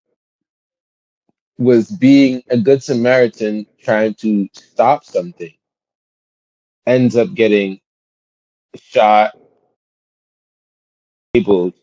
was 1.58 1.90
being 1.90 2.42
a 2.50 2.56
good 2.56 2.82
Samaritan 2.82 3.66
trying 3.78 4.14
to 4.14 4.48
stop 4.54 5.04
something, 5.04 5.52
ends 6.86 7.16
up 7.16 7.34
getting 7.34 7.80
shot, 8.76 9.36
disabled, 11.34 11.74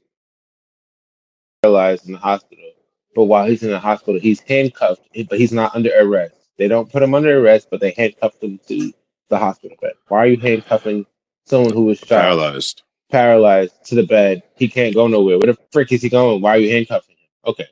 paralyzed 1.61 2.07
in 2.07 2.13
the 2.13 2.17
hospital. 2.17 2.71
But 3.15 3.25
while 3.25 3.47
he's 3.47 3.63
in 3.63 3.71
the 3.71 3.79
hospital, 3.79 4.19
he's 4.19 4.39
handcuffed, 4.39 5.07
but 5.29 5.39
he's 5.39 5.51
not 5.51 5.75
under 5.75 5.91
arrest. 5.99 6.36
They 6.57 6.67
don't 6.67 6.91
put 6.91 7.03
him 7.03 7.13
under 7.13 7.39
arrest, 7.39 7.67
but 7.69 7.79
they 7.79 7.91
handcuffed 7.91 8.43
him 8.43 8.59
to 8.67 8.91
the 9.29 9.37
hospital 9.37 9.77
bed. 9.81 9.93
Why 10.07 10.19
are 10.19 10.27
you 10.27 10.37
handcuffing 10.37 11.05
someone 11.45 11.73
who 11.73 11.85
was 11.85 11.99
shot? 11.99 12.21
paralyzed. 12.21 12.83
paralyzed 13.11 13.85
to 13.85 13.95
the 13.95 14.05
bed. 14.05 14.43
He 14.55 14.67
can't 14.67 14.95
go 14.95 15.07
nowhere. 15.07 15.37
Where 15.37 15.53
the 15.53 15.57
frick 15.71 15.91
is 15.91 16.01
he 16.01 16.09
going? 16.09 16.41
Why 16.41 16.55
are 16.55 16.59
you 16.59 16.71
handcuffing 16.71 17.15
him? 17.15 17.29
Okay. 17.45 17.67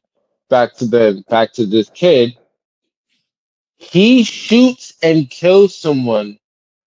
Back 0.50 0.76
to 0.76 0.86
the 0.86 1.24
back 1.30 1.54
to 1.54 1.66
this 1.66 1.90
kid. 1.90 2.38
He 3.78 4.24
shoots 4.24 4.94
and 5.02 5.30
kills 5.30 5.76
someone. 5.76 6.38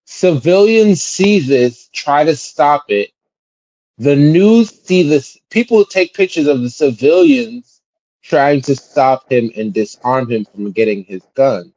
Civilians 0.07 1.03
see 1.03 1.39
this, 1.39 1.89
try 1.93 2.25
to 2.25 2.35
stop 2.35 2.85
it. 2.89 3.11
The 3.99 4.17
news 4.17 4.71
see 4.71 5.03
this. 5.07 5.37
People 5.51 5.85
take 5.85 6.15
pictures 6.15 6.47
of 6.47 6.63
the 6.63 6.71
civilians 6.71 7.83
trying 8.23 8.61
to 8.63 8.77
stop 8.77 9.31
him 9.31 9.51
and 9.57 9.75
disarm 9.75 10.31
him 10.31 10.45
from 10.45 10.71
getting 10.71 11.05
his 11.05 11.23
gun. 11.35 11.73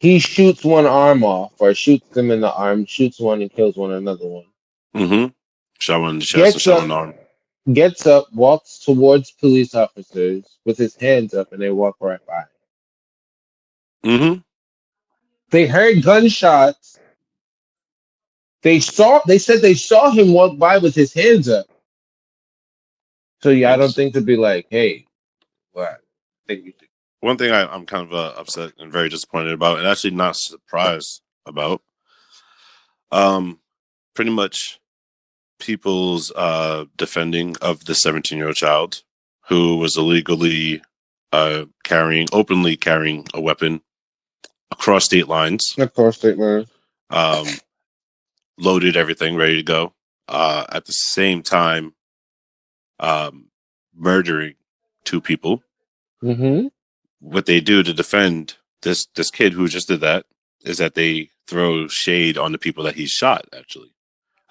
He 0.00 0.20
shoots 0.20 0.64
one 0.64 0.86
arm 0.86 1.24
off, 1.24 1.52
or 1.58 1.74
shoots 1.74 2.08
them 2.10 2.30
in 2.30 2.40
the 2.40 2.52
arm, 2.52 2.86
shoots 2.86 3.18
one 3.18 3.42
and 3.42 3.50
kills 3.50 3.76
one 3.76 3.92
another 3.92 4.26
one. 4.26 4.44
Mm-hmm. 4.94 5.26
Shot 5.78 6.00
one 6.00 6.10
in 6.10 6.18
the 6.20 6.24
chest 6.24 6.54
and 6.54 6.62
shot 6.62 6.74
up. 6.74 6.80
one 6.82 6.90
arm. 6.90 7.14
gets 7.72 8.06
up, 8.06 8.32
walks 8.32 8.78
towards 8.78 9.32
police 9.32 9.74
officers 9.74 10.58
with 10.64 10.78
his 10.78 10.94
hands 10.94 11.34
up, 11.34 11.52
and 11.52 11.60
they 11.60 11.70
walk 11.70 11.96
right 12.00 12.24
by. 12.26 12.44
Mm-hmm. 14.04 14.40
They 15.50 15.66
heard 15.66 16.02
gunshots. 16.02 17.00
They 18.62 18.80
saw. 18.80 19.20
They 19.26 19.38
said 19.38 19.60
they 19.60 19.74
saw 19.74 20.10
him 20.10 20.32
walk 20.32 20.58
by 20.58 20.78
with 20.78 20.94
his 20.94 21.12
hands 21.12 21.48
up. 21.48 21.66
So 23.40 23.50
yeah, 23.50 23.72
I 23.72 23.76
don't 23.76 23.94
think 23.94 24.14
to 24.14 24.20
be 24.20 24.36
like, 24.36 24.66
hey, 24.70 25.06
what? 25.72 25.88
I 25.88 25.96
think 26.46 26.66
you 26.66 26.72
should. 26.78 26.87
One 27.20 27.36
thing 27.36 27.52
I, 27.52 27.66
I'm 27.66 27.86
kind 27.86 28.06
of 28.06 28.14
uh, 28.14 28.34
upset 28.38 28.72
and 28.78 28.92
very 28.92 29.08
disappointed 29.08 29.52
about, 29.52 29.78
and 29.78 29.88
actually 29.88 30.12
not 30.12 30.36
surprised 30.36 31.20
about, 31.46 31.82
um, 33.10 33.58
pretty 34.14 34.30
much 34.30 34.80
people's 35.58 36.30
uh, 36.36 36.84
defending 36.96 37.56
of 37.60 37.84
the 37.86 37.94
17 37.94 38.38
year 38.38 38.48
old 38.48 38.56
child 38.56 39.02
who 39.48 39.76
was 39.76 39.96
illegally 39.96 40.82
uh, 41.32 41.64
carrying, 41.82 42.26
openly 42.32 42.76
carrying 42.76 43.26
a 43.34 43.40
weapon 43.40 43.80
across 44.70 45.04
state 45.04 45.28
lines, 45.28 45.74
course, 45.94 46.18
state 46.18 46.38
line. 46.38 46.66
um, 47.10 47.46
loaded 48.58 48.96
everything, 48.96 49.36
ready 49.36 49.56
to 49.56 49.62
go. 49.62 49.92
Uh, 50.28 50.64
at 50.70 50.84
the 50.84 50.92
same 50.92 51.42
time, 51.42 51.94
um, 53.00 53.46
murdering 53.96 54.54
two 55.04 55.20
people. 55.20 55.62
Mm-hmm. 56.22 56.68
What 57.20 57.46
they 57.46 57.60
do 57.60 57.82
to 57.82 57.92
defend 57.92 58.56
this 58.82 59.06
this 59.16 59.30
kid 59.30 59.52
who 59.52 59.68
just 59.68 59.88
did 59.88 60.00
that 60.00 60.26
is 60.64 60.78
that 60.78 60.94
they 60.94 61.30
throw 61.46 61.88
shade 61.88 62.36
on 62.38 62.52
the 62.52 62.58
people 62.58 62.84
that 62.84 62.94
he 62.94 63.06
shot. 63.06 63.46
Actually, 63.56 63.92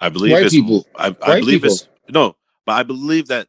I 0.00 0.08
believe 0.08 0.32
White 0.32 0.44
it's 0.46 0.54
people. 0.54 0.86
I, 0.96 1.08
I 1.22 1.40
believe 1.40 1.62
people. 1.62 1.74
it's 1.74 1.88
no, 2.08 2.36
but 2.66 2.72
I 2.72 2.82
believe 2.82 3.28
that 3.28 3.48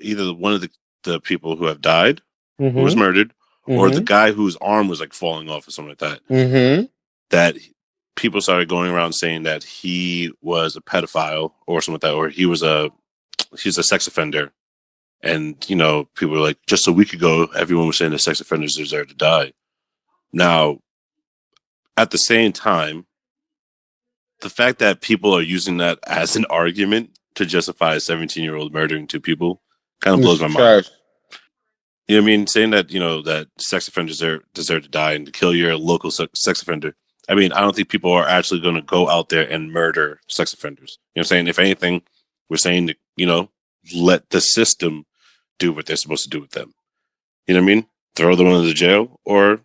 either 0.00 0.32
one 0.32 0.52
of 0.52 0.60
the 0.60 0.70
the 1.04 1.20
people 1.20 1.56
who 1.56 1.64
have 1.66 1.80
died, 1.80 2.20
who 2.58 2.70
was 2.70 2.92
Mm-hmm. 2.92 3.00
murdered, 3.00 3.32
or 3.66 3.90
the 3.90 4.00
guy 4.02 4.32
whose 4.32 4.56
arm 4.56 4.88
was 4.88 5.00
like 5.00 5.12
falling 5.12 5.48
off 5.48 5.66
or 5.66 5.70
something 5.70 5.90
like 5.90 5.98
that. 5.98 6.20
Mm-hmm. 6.28 6.84
That 7.30 7.56
people 8.16 8.40
started 8.40 8.68
going 8.68 8.90
around 8.90 9.12
saying 9.14 9.44
that 9.44 9.62
he 9.64 10.30
was 10.42 10.76
a 10.76 10.80
pedophile 10.80 11.52
or 11.66 11.80
something 11.80 11.94
like 11.94 12.00
that, 12.02 12.14
or 12.14 12.28
he 12.28 12.44
was 12.46 12.62
a 12.62 12.90
he's 13.58 13.78
a 13.78 13.82
sex 13.82 14.06
offender. 14.06 14.52
And 15.22 15.56
you 15.68 15.76
know, 15.76 16.04
people 16.16 16.34
were 16.34 16.40
like, 16.40 16.58
just 16.66 16.88
a 16.88 16.92
week 16.92 17.12
ago, 17.12 17.48
everyone 17.56 17.86
was 17.86 17.98
saying 17.98 18.12
that 18.12 18.20
sex 18.20 18.40
offenders 18.40 18.76
deserve 18.76 19.08
to 19.08 19.14
die. 19.14 19.52
Now, 20.32 20.78
at 21.96 22.10
the 22.10 22.18
same 22.18 22.52
time, 22.52 23.06
the 24.40 24.50
fact 24.50 24.78
that 24.78 25.00
people 25.00 25.34
are 25.34 25.42
using 25.42 25.76
that 25.78 25.98
as 26.06 26.36
an 26.36 26.46
argument 26.46 27.10
to 27.34 27.46
justify 27.46 27.94
a 27.94 28.00
17 28.00 28.42
year 28.42 28.56
old 28.56 28.72
murdering 28.72 29.06
two 29.06 29.20
people 29.20 29.60
kind 30.00 30.14
of 30.14 30.20
mm, 30.20 30.24
blows 30.24 30.40
my 30.40 30.48
mind. 30.48 30.90
You 32.08 32.16
know 32.16 32.22
what 32.22 32.24
I 32.24 32.36
mean? 32.36 32.46
Saying 32.46 32.70
that, 32.70 32.90
you 32.90 32.98
know, 32.98 33.22
that 33.22 33.48
sex 33.58 33.86
offenders 33.86 34.18
deserve, 34.18 34.42
deserve 34.52 34.82
to 34.82 34.88
die 34.88 35.12
and 35.12 35.26
to 35.26 35.32
kill 35.32 35.54
your 35.54 35.76
local 35.76 36.10
sex 36.10 36.62
offender. 36.62 36.96
I 37.28 37.34
mean, 37.34 37.52
I 37.52 37.60
don't 37.60 37.76
think 37.76 37.88
people 37.88 38.12
are 38.12 38.26
actually 38.26 38.60
going 38.60 38.74
to 38.74 38.82
go 38.82 39.08
out 39.08 39.28
there 39.28 39.48
and 39.48 39.72
murder 39.72 40.20
sex 40.26 40.52
offenders. 40.52 40.98
You 41.14 41.20
know 41.20 41.20
what 41.20 41.26
I'm 41.26 41.28
saying? 41.28 41.46
If 41.46 41.58
anything, 41.60 42.02
we're 42.48 42.56
saying 42.56 42.86
that, 42.86 42.96
you 43.16 43.26
know, 43.26 43.50
let 43.94 44.30
the 44.30 44.40
system 44.40 45.04
do 45.60 45.72
what 45.72 45.86
they're 45.86 45.94
supposed 45.94 46.24
to 46.24 46.30
do 46.30 46.40
with 46.40 46.50
them. 46.50 46.74
You 47.46 47.54
know 47.54 47.60
what 47.60 47.70
I 47.70 47.74
mean? 47.74 47.86
Throw 48.16 48.34
them 48.34 48.48
into 48.48 48.74
jail 48.74 49.20
or, 49.24 49.60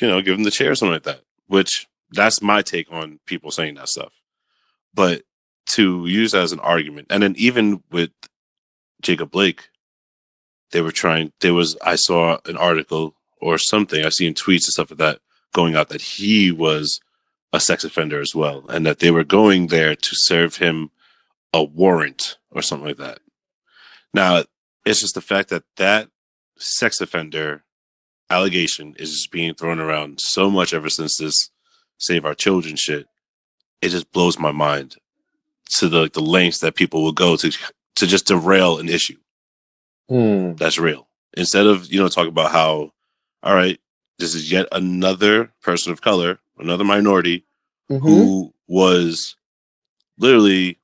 you 0.00 0.08
know, 0.08 0.22
give 0.22 0.36
them 0.36 0.44
the 0.44 0.50
chair 0.50 0.70
or 0.70 0.74
something 0.74 0.94
like 0.94 1.02
that, 1.02 1.20
which 1.46 1.86
that's 2.10 2.40
my 2.40 2.62
take 2.62 2.90
on 2.90 3.20
people 3.26 3.50
saying 3.50 3.74
that 3.74 3.90
stuff. 3.90 4.12
But 4.94 5.22
to 5.72 6.06
use 6.06 6.34
as 6.34 6.52
an 6.52 6.60
argument, 6.60 7.08
and 7.10 7.22
then 7.22 7.34
even 7.36 7.82
with 7.90 8.10
Jacob 9.02 9.30
Blake, 9.30 9.68
they 10.72 10.80
were 10.80 10.92
trying, 10.92 11.32
there 11.40 11.54
was, 11.54 11.76
I 11.84 11.96
saw 11.96 12.38
an 12.46 12.56
article 12.56 13.14
or 13.40 13.58
something, 13.58 14.04
I 14.04 14.08
seen 14.08 14.34
tweets 14.34 14.64
and 14.66 14.72
stuff 14.72 14.90
like 14.90 14.98
that 14.98 15.20
going 15.52 15.76
out 15.76 15.88
that 15.88 16.02
he 16.02 16.50
was 16.50 17.00
a 17.52 17.60
sex 17.60 17.84
offender 17.84 18.20
as 18.20 18.34
well, 18.34 18.64
and 18.68 18.84
that 18.84 18.98
they 18.98 19.10
were 19.10 19.24
going 19.24 19.68
there 19.68 19.94
to 19.94 20.10
serve 20.12 20.56
him 20.56 20.90
a 21.52 21.64
warrant 21.64 22.36
or 22.50 22.60
something 22.60 22.88
like 22.88 22.98
that. 22.98 23.20
Now, 24.12 24.44
it's 24.88 25.00
just 25.00 25.14
the 25.14 25.20
fact 25.20 25.48
that 25.50 25.64
that 25.76 26.08
sex 26.56 27.00
offender 27.00 27.62
allegation 28.30 28.94
is 28.98 29.10
just 29.12 29.30
being 29.30 29.54
thrown 29.54 29.78
around 29.78 30.20
so 30.20 30.50
much 30.50 30.74
ever 30.74 30.88
since 30.88 31.16
this 31.16 31.50
Save 31.98 32.24
Our 32.24 32.34
Children 32.34 32.76
shit. 32.76 33.06
It 33.80 33.88
just 33.90 34.10
blows 34.12 34.38
my 34.38 34.52
mind 34.52 34.96
to 35.76 35.88
the 35.88 36.10
the 36.12 36.20
lengths 36.20 36.60
that 36.60 36.74
people 36.74 37.02
will 37.02 37.12
go 37.12 37.36
to 37.36 37.50
to 37.96 38.06
just 38.06 38.26
derail 38.26 38.78
an 38.78 38.88
issue 38.88 39.16
Hmm. 40.08 40.54
that's 40.54 40.78
real. 40.78 41.06
Instead 41.36 41.66
of, 41.66 41.92
you 41.92 42.00
know, 42.00 42.08
talk 42.08 42.26
about 42.26 42.50
how, 42.50 42.92
all 43.42 43.54
right, 43.54 43.78
this 44.18 44.34
is 44.34 44.50
yet 44.50 44.66
another 44.72 45.52
person 45.62 45.92
of 45.92 46.00
color, 46.00 46.38
another 46.58 46.84
minority 46.84 47.44
Mhm. 47.90 48.00
who 48.00 48.54
was 48.66 49.36
literally 50.16 50.78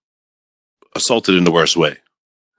assaulted 0.94 1.34
in 1.36 1.44
the 1.44 1.50
worst 1.52 1.76
way. 1.76 1.96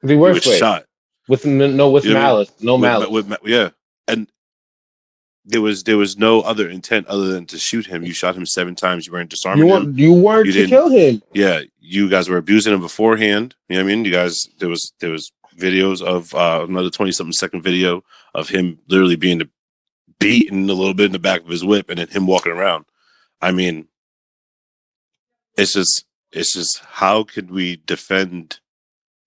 The 0.01 0.13
He 0.13 0.19
worst 0.19 0.45
way. 0.47 0.57
shot. 0.57 0.85
With 1.27 1.45
no, 1.45 1.89
with 1.89 2.05
You 2.05 2.11
what 2.13 2.17
I 2.17 2.19
mean? 2.19 2.23
malice, 2.23 2.51
no 2.61 2.73
With- 2.75 2.81
malice. 2.81 3.09
with 3.09 3.27
ma- 3.27 3.37
yeah. 3.45 3.69
And 4.07 4.27
there 5.43 5.61
was 5.61 5.83
there 5.83 5.97
was 5.97 6.17
no 6.17 6.41
other 6.41 6.69
intent 6.69 7.07
other 7.07 7.27
than 7.27 7.45
to 7.47 7.57
shoot 7.57 7.85
him. 7.87 8.03
You 8.03 8.13
shot 8.13 8.35
him 8.35 8.45
seven 8.45 8.75
times. 8.75 9.05
You 9.07 9.13
weren't 9.13 9.31
you 9.31 9.35
disarming 9.35 9.67
him. 9.67 9.97
you 9.97 10.13
weren't 10.13 10.47
You 10.47 10.53
to 10.53 10.67
kill 10.67 10.89
him. 10.89 11.21
yeah, 11.33 11.61
you 11.79 12.09
guys 12.09 12.29
were 12.29 12.37
abusing 12.37 12.73
him 12.73 12.81
beforehand. 12.81 13.55
You 13.69 13.75
know 13.77 13.83
what 13.83 13.91
I 13.91 13.95
mean? 13.95 14.05
You 14.05 14.11
guys, 14.11 14.47
there 14.59 14.69
was 14.69 14.93
there 14.99 15.11
was 15.11 15.31
videos 15.57 16.01
of 16.01 16.33
uh, 16.35 16.65
another 16.67 16.89
twenty 16.89 17.11
something 17.11 17.31
second 17.33 17.61
video 17.61 18.03
of 18.33 18.49
him 18.49 18.79
literally 18.87 19.15
being 19.15 19.41
beaten 20.19 20.69
a 20.69 20.73
little 20.73 20.93
bit 20.93 21.07
in 21.07 21.11
the 21.11 21.19
back 21.19 21.41
of 21.41 21.47
his 21.47 21.63
whip, 21.63 21.89
and 21.89 21.99
then 21.99 22.07
him 22.07 22.25
walking 22.27 22.51
around. 22.51 22.85
I 23.41 23.51
mean, 23.51 23.87
it's 25.57 25.73
just 25.73 26.05
it's 26.31 26.53
just 26.53 26.79
how 26.79 27.23
could 27.23 27.51
we 27.51 27.77
defend 27.85 28.59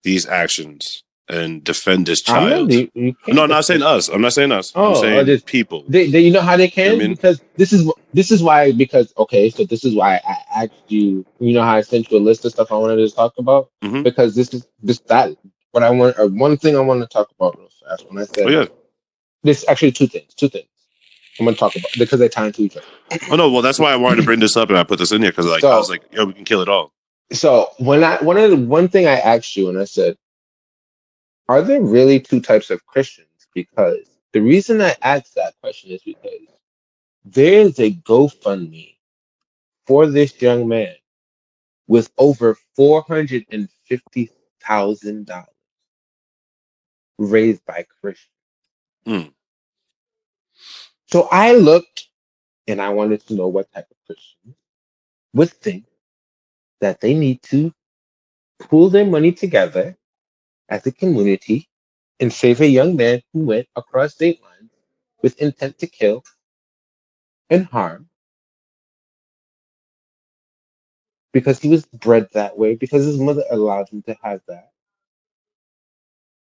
these 0.03 0.25
actions 0.25 1.03
and 1.29 1.63
defend 1.63 2.07
this 2.07 2.27
I'm 2.27 2.43
not- 2.43 2.49
child? 2.49 2.73
you- 2.73 2.89
you 2.95 3.15
No, 3.27 3.43
I'm 3.43 3.49
not 3.49 3.65
saying 3.65 3.83
us. 3.83 4.07
I'm 4.09 4.21
not 4.21 4.33
saying 4.33 4.51
us. 4.51 4.71
Oh, 4.75 4.89
I'm 4.89 4.95
saying 5.01 5.25
just- 5.27 5.45
people. 5.45 5.83
They, 5.87 6.09
they, 6.09 6.21
you 6.21 6.31
know 6.31 6.41
how 6.41 6.57
they 6.57 6.67
can 6.69 6.93
I 6.93 6.95
mean- 6.97 7.11
because 7.13 7.41
this 7.57 7.71
is 7.71 7.91
this 8.13 8.31
is 8.31 8.41
why 8.41 8.71
because 8.71 9.13
okay 9.17 9.49
so 9.49 9.63
this 9.65 9.85
is 9.85 9.93
why 9.95 10.19
I 10.27 10.63
asked 10.63 10.71
you 10.87 11.25
you 11.39 11.53
know 11.53 11.61
how 11.61 11.75
I 11.75 11.81
sent 11.81 12.09
you 12.11 12.17
a 12.17 12.19
list 12.19 12.45
of 12.45 12.51
stuff 12.51 12.71
I 12.71 12.75
wanted 12.75 12.97
to 12.97 13.15
talk 13.15 13.33
about 13.37 13.69
Mhm. 13.83 14.03
because 14.03 14.35
this 14.35 14.53
is 14.53 14.65
this 14.81 14.99
that 15.07 15.35
what 15.71 15.83
I 15.83 15.91
want 15.91 16.17
uh, 16.17 16.27
one 16.27 16.57
thing 16.57 16.75
I 16.75 16.79
want 16.79 17.01
to 17.01 17.07
talk 17.07 17.29
about 17.39 17.57
real 17.57 17.69
fast 17.87 18.05
when 18.09 18.21
I 18.21 18.25
said 18.25 18.47
Oh 18.47 18.49
yeah. 18.49 18.65
this 19.43 19.63
actually 19.69 19.91
two 19.91 20.07
things 20.07 20.33
two 20.33 20.49
things 20.49 20.65
I'm 21.39 21.45
gonna 21.45 21.55
talk 21.55 21.75
about 21.75 21.91
because 21.99 22.19
they 22.19 22.27
tie 22.27 22.47
into 22.47 22.63
each 22.63 22.75
other. 22.75 22.85
Oh 23.31 23.35
no. 23.37 23.49
Well, 23.49 23.61
that's 23.61 23.79
why 23.79 23.93
I 23.93 23.95
wanted 23.95 24.17
to 24.17 24.23
bring 24.23 24.39
this 24.41 24.57
up 24.57 24.69
and 24.69 24.77
I 24.77 24.83
put 24.83 24.99
this 24.99 25.11
in 25.13 25.21
here 25.21 25.31
because 25.31 25.45
like 25.45 25.63
I 25.63 25.77
was 25.77 25.89
like, 25.89 26.01
yo, 26.11 26.25
we 26.25 26.33
can 26.33 26.43
kill 26.43 26.61
it 26.61 26.67
all. 26.67 26.91
So 27.31 27.69
when 27.77 28.03
I 28.03 28.17
one 28.23 28.35
of 28.37 28.49
the 28.49 28.57
one 28.57 28.87
thing 28.89 29.05
I 29.07 29.19
asked 29.19 29.55
you 29.55 29.69
and 29.69 29.77
I 29.79 29.85
said, 29.85 30.17
are 31.49 31.63
there 31.63 31.81
really 31.81 32.19
two 32.19 32.39
types 32.39 32.69
of 32.69 32.85
Christians? 32.85 33.27
Because 33.55 34.07
the 34.33 34.41
reason 34.41 34.81
I 34.81 34.95
asked 35.01 35.35
that 35.35 35.55
question 35.61 35.91
is 35.91 36.01
because 36.03 36.31
there 37.25 37.61
is 37.61 37.79
a 37.79 37.91
GoFundMe 37.91 38.95
for 39.87 40.05
this 40.05 40.39
young 40.41 40.67
man 40.67 40.95
with 41.87 42.11
over 42.19 42.55
four 42.75 43.01
hundred 43.01 43.45
and 43.51 43.67
fifty 43.85 44.29
thousand 44.63 45.25
dollars 45.25 45.47
raised 47.17 47.65
by 47.65 47.85
Christians. 47.99 48.29
Mm. 49.07 49.33
So 51.07 51.27
I 51.31 51.53
looked 51.53 52.09
and 52.67 52.79
I 52.79 52.89
wanted 52.89 53.25
to 53.27 53.33
know 53.33 53.47
what 53.47 53.71
type 53.73 53.87
of 53.89 53.97
Christians 54.05 54.55
would 55.33 55.49
think 55.49 55.85
that 56.81 57.01
they 57.01 57.15
need 57.15 57.41
to 57.43 57.73
pool 58.59 58.89
their 58.89 59.05
money 59.05 59.31
together 59.31 59.97
as 60.69 60.85
a 60.87 60.91
community 60.91 61.67
and 62.19 62.31
save 62.31 62.61
a 62.61 62.67
young 62.67 62.95
man 62.95 63.21
who 63.33 63.41
went 63.45 63.67
across 63.75 64.13
state 64.15 64.41
lines 64.43 64.71
with 65.21 65.39
intent 65.41 65.77
to 65.79 65.87
kill 65.87 66.23
and 67.49 67.65
harm 67.65 68.07
because 71.33 71.59
he 71.59 71.69
was 71.69 71.85
bred 71.85 72.27
that 72.33 72.57
way, 72.57 72.75
because 72.75 73.05
his 73.05 73.19
mother 73.19 73.43
allowed 73.51 73.89
him 73.89 74.01
to 74.03 74.15
have 74.23 74.41
that. 74.47 74.71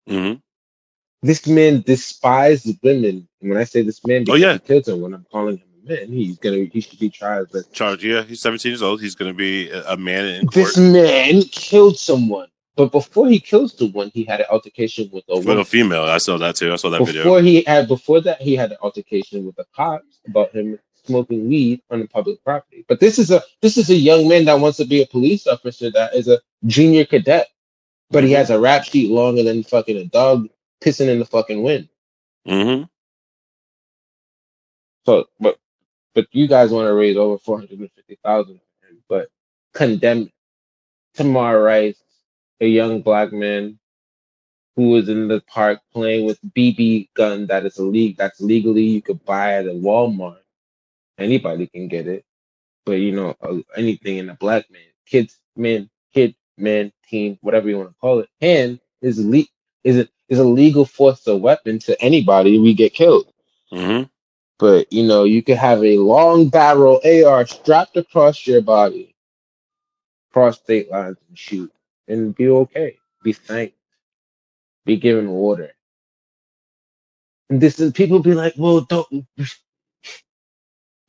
hmm 0.09 0.35
This 1.23 1.47
man 1.47 1.83
despised 1.83 2.69
women. 2.83 3.29
And 3.41 3.51
when 3.51 3.59
I 3.59 3.65
say 3.65 3.83
this 3.83 4.05
man, 4.07 4.25
Oh, 4.29 4.35
yeah. 4.35 4.55
he 4.55 4.59
killed 4.61 4.87
someone, 4.87 5.15
I'm 5.15 5.27
calling 5.31 5.59
him 5.59 5.69
a 5.85 5.89
man. 5.91 6.09
He's 6.09 6.39
gonna 6.39 6.65
he 6.73 6.81
should 6.81 6.99
be 6.99 7.11
tried. 7.11 7.47
But 7.53 7.73
Charged. 7.73 8.03
Yeah, 8.03 8.23
he's 8.23 8.41
17 8.41 8.71
years 8.71 8.83
old. 8.83 9.01
He's 9.01 9.15
going 9.15 9.33
to 9.33 9.37
be 9.37 9.71
a 9.71 9.93
a 9.93 9.97
man 9.97 10.27
in 10.27 10.47
court 10.47 10.57
this 10.57 10.77
man 10.79 11.43
killed 11.43 11.99
someone. 11.99 12.49
But 12.79 12.93
before 12.93 13.29
he 13.29 13.41
kills 13.41 13.79
someone, 13.79 14.13
he 14.15 14.25
had 14.25 14.41
an 14.41 14.47
altercation 14.51 15.11
with 15.13 15.25
a 15.31 15.39
with 15.45 15.47
woman. 15.47 15.59
a 15.59 15.67
female. 15.67 16.05
I 16.05 16.19
saw 16.19 16.39
that 16.39 16.57
too. 16.57 16.73
I 16.73 16.77
saw 16.79 16.91
that 16.91 17.05
video. 17.05 17.25
before 17.25 17.43
he 17.43 17.63
had 17.65 17.89
before 17.89 18.23
that 18.23 18.43
he 18.43 18.57
had 18.57 18.73
an 18.73 18.79
altercation 18.83 19.47
with 19.47 19.57
the 19.57 19.67
cops 19.77 20.21
about 20.29 20.53
him 20.57 20.81
smoking 21.07 21.49
weed 21.49 21.83
on 21.91 22.01
the 22.01 22.09
public 22.09 22.45
property. 22.45 22.87
But 22.89 23.01
this 23.01 23.21
is 23.21 23.33
a 23.33 23.43
this 23.63 23.79
is 23.79 23.91
a 23.91 23.97
young 23.97 24.29
man 24.29 24.47
that 24.47 24.61
wants 24.61 24.79
to 24.79 24.87
be 24.87 25.03
a 25.03 25.07
police 25.09 25.47
officer 25.49 25.91
that 25.93 26.15
is 26.17 26.29
a 26.29 26.41
junior 26.67 27.07
cadet, 27.07 27.49
but 28.11 28.25
he 28.25 28.33
Mhm. 28.33 28.37
has 28.37 28.51
a 28.51 28.61
rap 28.61 28.85
sheet 28.85 29.11
longer 29.11 29.43
than 29.45 29.65
fucking 29.65 29.99
a 29.99 30.07
dog 30.07 30.49
pissing 30.83 31.09
in 31.09 31.21
the 31.21 31.27
fucking 31.27 31.63
wind. 31.63 31.89
hmm 32.47 32.85
So, 35.07 35.27
but 35.41 35.59
but 36.15 36.29
you 36.33 36.49
guys 36.49 36.71
want 36.73 36.87
to 36.89 36.95
raise 36.95 37.17
over 37.19 37.39
four 37.39 37.59
hundred 37.59 37.81
and 37.81 37.93
fifty 37.93 38.19
thousand, 38.25 38.61
but 39.09 39.31
condemn 39.75 40.31
Tamir 41.17 41.65
Rice, 41.65 42.03
a 42.61 42.67
young 42.69 43.03
black 43.03 43.33
man 43.33 43.79
who 44.77 44.91
was 44.91 45.09
in 45.09 45.29
the 45.29 45.43
park 45.43 45.81
playing 45.93 46.27
with 46.27 46.41
BB 46.57 47.11
gun 47.15 47.47
that 47.49 47.67
is 47.67 47.79
illegal. 47.79 48.17
That's 48.19 48.41
legally 48.41 48.83
you 48.85 49.03
could 49.03 49.25
buy 49.25 49.55
at 49.55 49.67
a 49.67 49.71
Walmart. 49.73 50.39
Anybody 51.19 51.69
can 51.69 51.89
get 51.89 52.09
it, 52.09 52.25
but 52.87 52.95
you 52.95 53.13
know 53.13 53.37
uh, 53.43 53.59
anything 53.77 54.19
in 54.19 54.31
a 54.31 54.35
black 54.37 54.71
man, 54.71 54.83
kids, 55.07 55.39
man, 55.57 55.91
kid, 56.15 56.35
man, 56.59 56.93
teen, 57.09 57.39
whatever 57.43 57.69
you 57.69 57.79
want 57.79 57.91
to 57.91 57.97
call 58.01 58.21
it, 58.21 58.31
hand 58.41 58.81
is 59.03 59.25
le- 59.25 59.45
is 59.85 59.99
a, 60.01 60.09
is 60.29 60.39
a 60.41 60.45
legal 60.45 60.87
force 60.87 61.27
of 61.29 61.41
weapon 61.43 61.79
to 61.81 62.01
anybody. 62.03 62.59
We 62.59 62.75
get 62.75 62.95
killed. 62.95 63.33
hmm 63.73 64.03
But 64.59 64.93
you 64.93 65.05
know, 65.07 65.25
you 65.25 65.43
could 65.43 65.59
have 65.59 65.85
a 65.85 65.99
long 65.99 66.49
barrel 66.49 67.01
AR 67.05 67.47
strapped 67.47 67.97
across 67.97 68.47
your 68.47 68.63
body, 68.63 69.15
cross 70.33 70.59
state 70.59 70.91
lines 70.91 71.19
and 71.29 71.39
shoot, 71.39 71.73
and 72.09 72.35
be 72.37 72.49
okay. 72.49 72.99
Be 73.25 73.33
thanked. 73.35 73.77
Be 74.87 74.97
given 74.97 75.29
order. 75.29 75.73
And 77.51 77.61
this 77.61 77.81
is 77.81 77.93
people 77.93 78.21
be 78.21 78.35
like, 78.35 78.55
well, 78.59 78.83
don't 78.83 79.27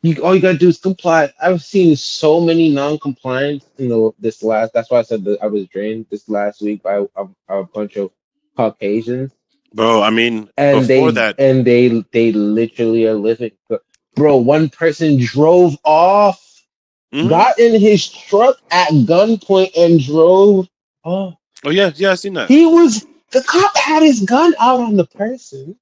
you 0.03 0.23
all 0.23 0.35
you 0.35 0.41
gotta 0.41 0.57
do 0.57 0.69
is 0.69 0.79
comply. 0.79 1.31
I've 1.41 1.61
seen 1.63 1.95
so 1.95 2.41
many 2.41 2.69
non-compliance 2.69 3.65
in 3.79 3.89
the 3.89 4.11
this 4.19 4.43
last 4.43 4.73
that's 4.73 4.91
why 4.91 4.99
I 4.99 5.03
said 5.03 5.25
that 5.25 5.41
I 5.43 5.47
was 5.47 5.67
drained 5.67 6.07
this 6.11 6.29
last 6.29 6.61
week 6.61 6.83
by 6.83 7.05
a, 7.17 7.27
a 7.49 7.63
bunch 7.65 7.97
of 7.97 8.11
Caucasians 8.57 9.33
Bro, 9.73 10.01
I 10.03 10.09
mean, 10.09 10.49
and 10.57 10.87
before 10.87 10.87
they 10.87 11.11
that, 11.11 11.35
and 11.39 11.65
they 11.65 11.89
they 12.13 12.31
literally 12.33 13.07
are 13.07 13.15
living 13.15 13.51
bro 14.15 14.37
one 14.37 14.69
person 14.69 15.17
drove 15.19 15.77
off 15.85 16.45
Mhm. 17.13 17.29
got 17.29 17.59
in 17.59 17.79
his 17.79 18.07
truck 18.09 18.57
at 18.71 18.89
gunpoint 18.91 19.71
and 19.77 19.99
drove 20.03 20.67
oh. 21.05 21.33
Oh 21.65 21.69
yeah, 21.71 21.91
yeah, 21.95 22.11
I 22.11 22.15
seen 22.15 22.33
that. 22.35 22.47
he 22.47 22.65
was 22.65 23.05
the 23.31 23.43
cop 23.43 23.75
had 23.77 24.01
his 24.01 24.21
gun 24.21 24.53
out 24.59 24.79
on 24.79 24.95
the 24.95 25.05
person. 25.05 25.75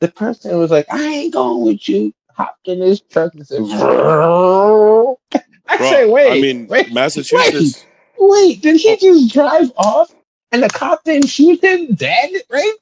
The 0.00 0.08
person 0.08 0.56
was 0.56 0.70
like 0.70 0.86
i 0.90 1.02
ain't 1.02 1.32
going 1.32 1.64
with 1.64 1.88
you. 1.88 2.12
Hopped 2.32 2.68
in 2.68 2.80
his 2.80 3.00
truck 3.00 3.34
and 3.34 3.44
said 3.44 3.58
Bro, 3.64 5.18
i 5.66 5.76
say, 5.78 6.08
wait 6.08 6.30
I 6.30 6.40
mean, 6.40 6.68
wait, 6.68 6.92
Massachusetts. 6.92 7.84
wait 8.16 8.62
did 8.62 8.76
he 8.80 8.96
just 8.96 9.32
drive 9.34 9.72
off 9.76 10.14
and 10.52 10.62
the 10.62 10.68
cop 10.68 11.02
didn't 11.02 11.26
shoot 11.28 11.62
him 11.62 11.94
dead 11.96 12.30
right 12.48 12.74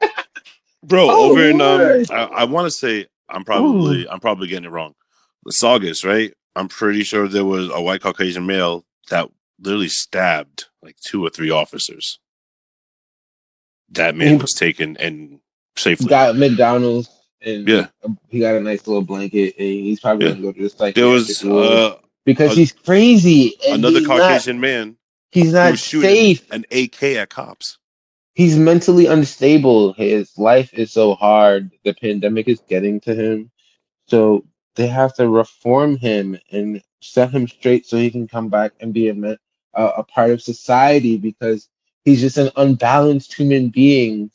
there? 0.00 0.10
Bro 0.82 1.06
Oh, 1.10 1.30
over 1.30 1.48
in 1.48 1.60
um 1.60 2.04
i, 2.10 2.40
I 2.40 2.44
want 2.44 2.66
to 2.66 2.70
say 2.72 3.06
i'm 3.28 3.44
probably 3.44 4.08
i'm 4.08 4.18
probably 4.18 4.48
getting 4.48 4.64
it 4.64 4.70
wrong. 4.72 4.94
The 5.44 5.52
saugus 5.52 6.04
right? 6.04 6.34
I'm 6.56 6.66
pretty 6.66 7.04
sure 7.04 7.28
there 7.28 7.44
was 7.44 7.70
a 7.70 7.80
white 7.80 8.00
caucasian 8.00 8.46
male 8.46 8.84
that 9.10 9.30
literally 9.60 9.88
stabbed 9.88 10.66
like 10.82 10.96
two 11.00 11.24
or 11.24 11.30
three 11.30 11.50
officers 11.50 12.18
that 13.90 14.14
man 14.14 14.38
was 14.38 14.52
taken 14.52 14.96
and 14.98 15.40
safely 15.76 16.06
got 16.08 16.36
McDonald's 16.36 17.08
and 17.40 17.66
Yeah. 17.68 17.86
he 18.28 18.40
got 18.40 18.54
a 18.56 18.60
nice 18.60 18.86
little 18.86 19.02
blanket 19.02 19.54
and 19.58 19.68
he's 19.68 20.00
probably 20.00 20.26
Yeah. 20.26 20.32
gonna 20.32 20.42
go 20.42 20.52
to 20.52 20.62
the 20.62 20.68
psychiatric 20.70 20.94
there 20.96 21.06
was 21.08 21.44
uh, 21.44 21.96
because 22.24 22.52
a- 22.52 22.54
he's 22.54 22.72
crazy 22.72 23.54
another 23.68 23.98
he's 24.00 24.08
not- 24.08 24.18
caucasian 24.20 24.60
man 24.60 24.96
he's 25.30 25.52
not 25.52 25.78
safe. 25.78 26.44
an 26.50 26.64
ak 26.70 27.02
at 27.02 27.30
cops 27.30 27.78
He's 28.34 28.56
mentally 28.56 29.06
unstable. 29.06 29.94
His 29.94 30.30
life 30.38 30.72
is 30.72 30.92
so 30.92 31.14
hard. 31.16 31.72
The 31.84 31.92
pandemic 31.92 32.46
is 32.46 32.60
getting 32.68 33.00
to 33.00 33.12
him. 33.12 33.50
So 34.06 34.44
they 34.76 34.86
have 34.86 35.12
to 35.16 35.28
reform 35.28 35.96
him 35.96 36.38
and 36.52 36.80
set 37.02 37.32
him 37.32 37.48
straight 37.48 37.84
so 37.84 37.96
he 37.96 38.12
can 38.12 38.28
come 38.28 38.48
back 38.48 38.74
and 38.78 38.94
be 38.94 39.08
a, 39.08 39.14
me- 39.14 39.36
a, 39.78 39.86
a 39.98 40.04
part 40.04 40.30
of 40.32 40.42
society 40.42 41.16
because 41.16 41.68
he's 42.04 42.20
just 42.20 42.38
an 42.38 42.50
unbalanced 42.56 43.34
human 43.34 43.70
being. 43.70 44.30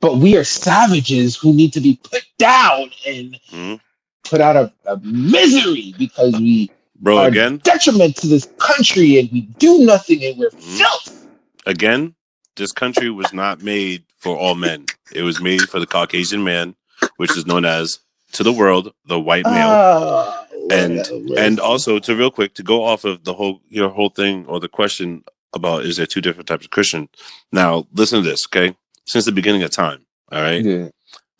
But 0.00 0.18
we 0.18 0.36
are 0.36 0.44
savages 0.44 1.36
who 1.36 1.54
need 1.54 1.72
to 1.72 1.80
be 1.80 2.00
put 2.04 2.22
down 2.38 2.90
and 3.06 3.38
Mhm. 3.52 3.80
put 4.24 4.40
out 4.40 4.56
of, 4.56 4.72
of 4.86 5.02
misery 5.04 5.94
because 5.98 6.34
we 6.34 6.70
bro 7.00 7.18
are 7.18 7.28
again 7.28 7.58
detriment 7.64 8.16
to 8.16 8.28
this 8.28 8.46
country 8.58 9.18
and 9.18 9.30
we 9.32 9.42
do 9.58 9.80
nothing 9.84 10.24
and 10.24 10.38
we're 10.38 10.50
Mhm. 10.50 10.78
filth. 10.78 11.26
again 11.66 12.14
this 12.56 12.72
country 12.72 13.10
was 13.10 13.32
not 13.32 13.62
made 13.62 14.04
for 14.18 14.36
all 14.36 14.54
men 14.56 14.84
it 15.14 15.22
was 15.22 15.40
made 15.40 15.62
for 15.70 15.80
the 15.80 15.86
caucasian 15.86 16.44
man 16.44 16.74
which 17.16 17.36
is 17.38 17.46
known 17.46 17.64
as 17.64 18.00
to 18.32 18.42
the 18.42 18.52
world 18.52 18.92
the 19.06 19.18
white 19.20 19.44
male. 19.44 19.68
Ah, 19.70 20.46
And- 20.70 20.98
whatever. 20.98 21.38
and 21.38 21.60
also 21.60 21.98
to 21.98 22.14
real 22.16 22.30
quick 22.30 22.54
to 22.54 22.62
go 22.62 22.84
off 22.84 23.04
of 23.04 23.24
the 23.24 23.34
whole 23.34 23.60
your 23.68 23.88
whole 23.88 24.10
thing 24.10 24.44
or 24.46 24.60
the 24.60 24.68
question 24.68 25.24
about 25.54 25.84
is 25.86 25.96
there 25.96 26.06
two 26.06 26.20
different 26.20 26.46
types 26.46 26.64
of 26.64 26.70
christian? 26.70 27.08
Now 27.52 27.86
listen 27.94 28.22
to 28.22 28.28
this 28.28 28.46
okay? 28.46 28.74
Since 29.06 29.24
the 29.24 29.32
beginning 29.32 29.62
of 29.62 29.70
time 29.70 30.04
all 30.30 30.42
right? 30.42 30.62
Yeah. 30.62 30.88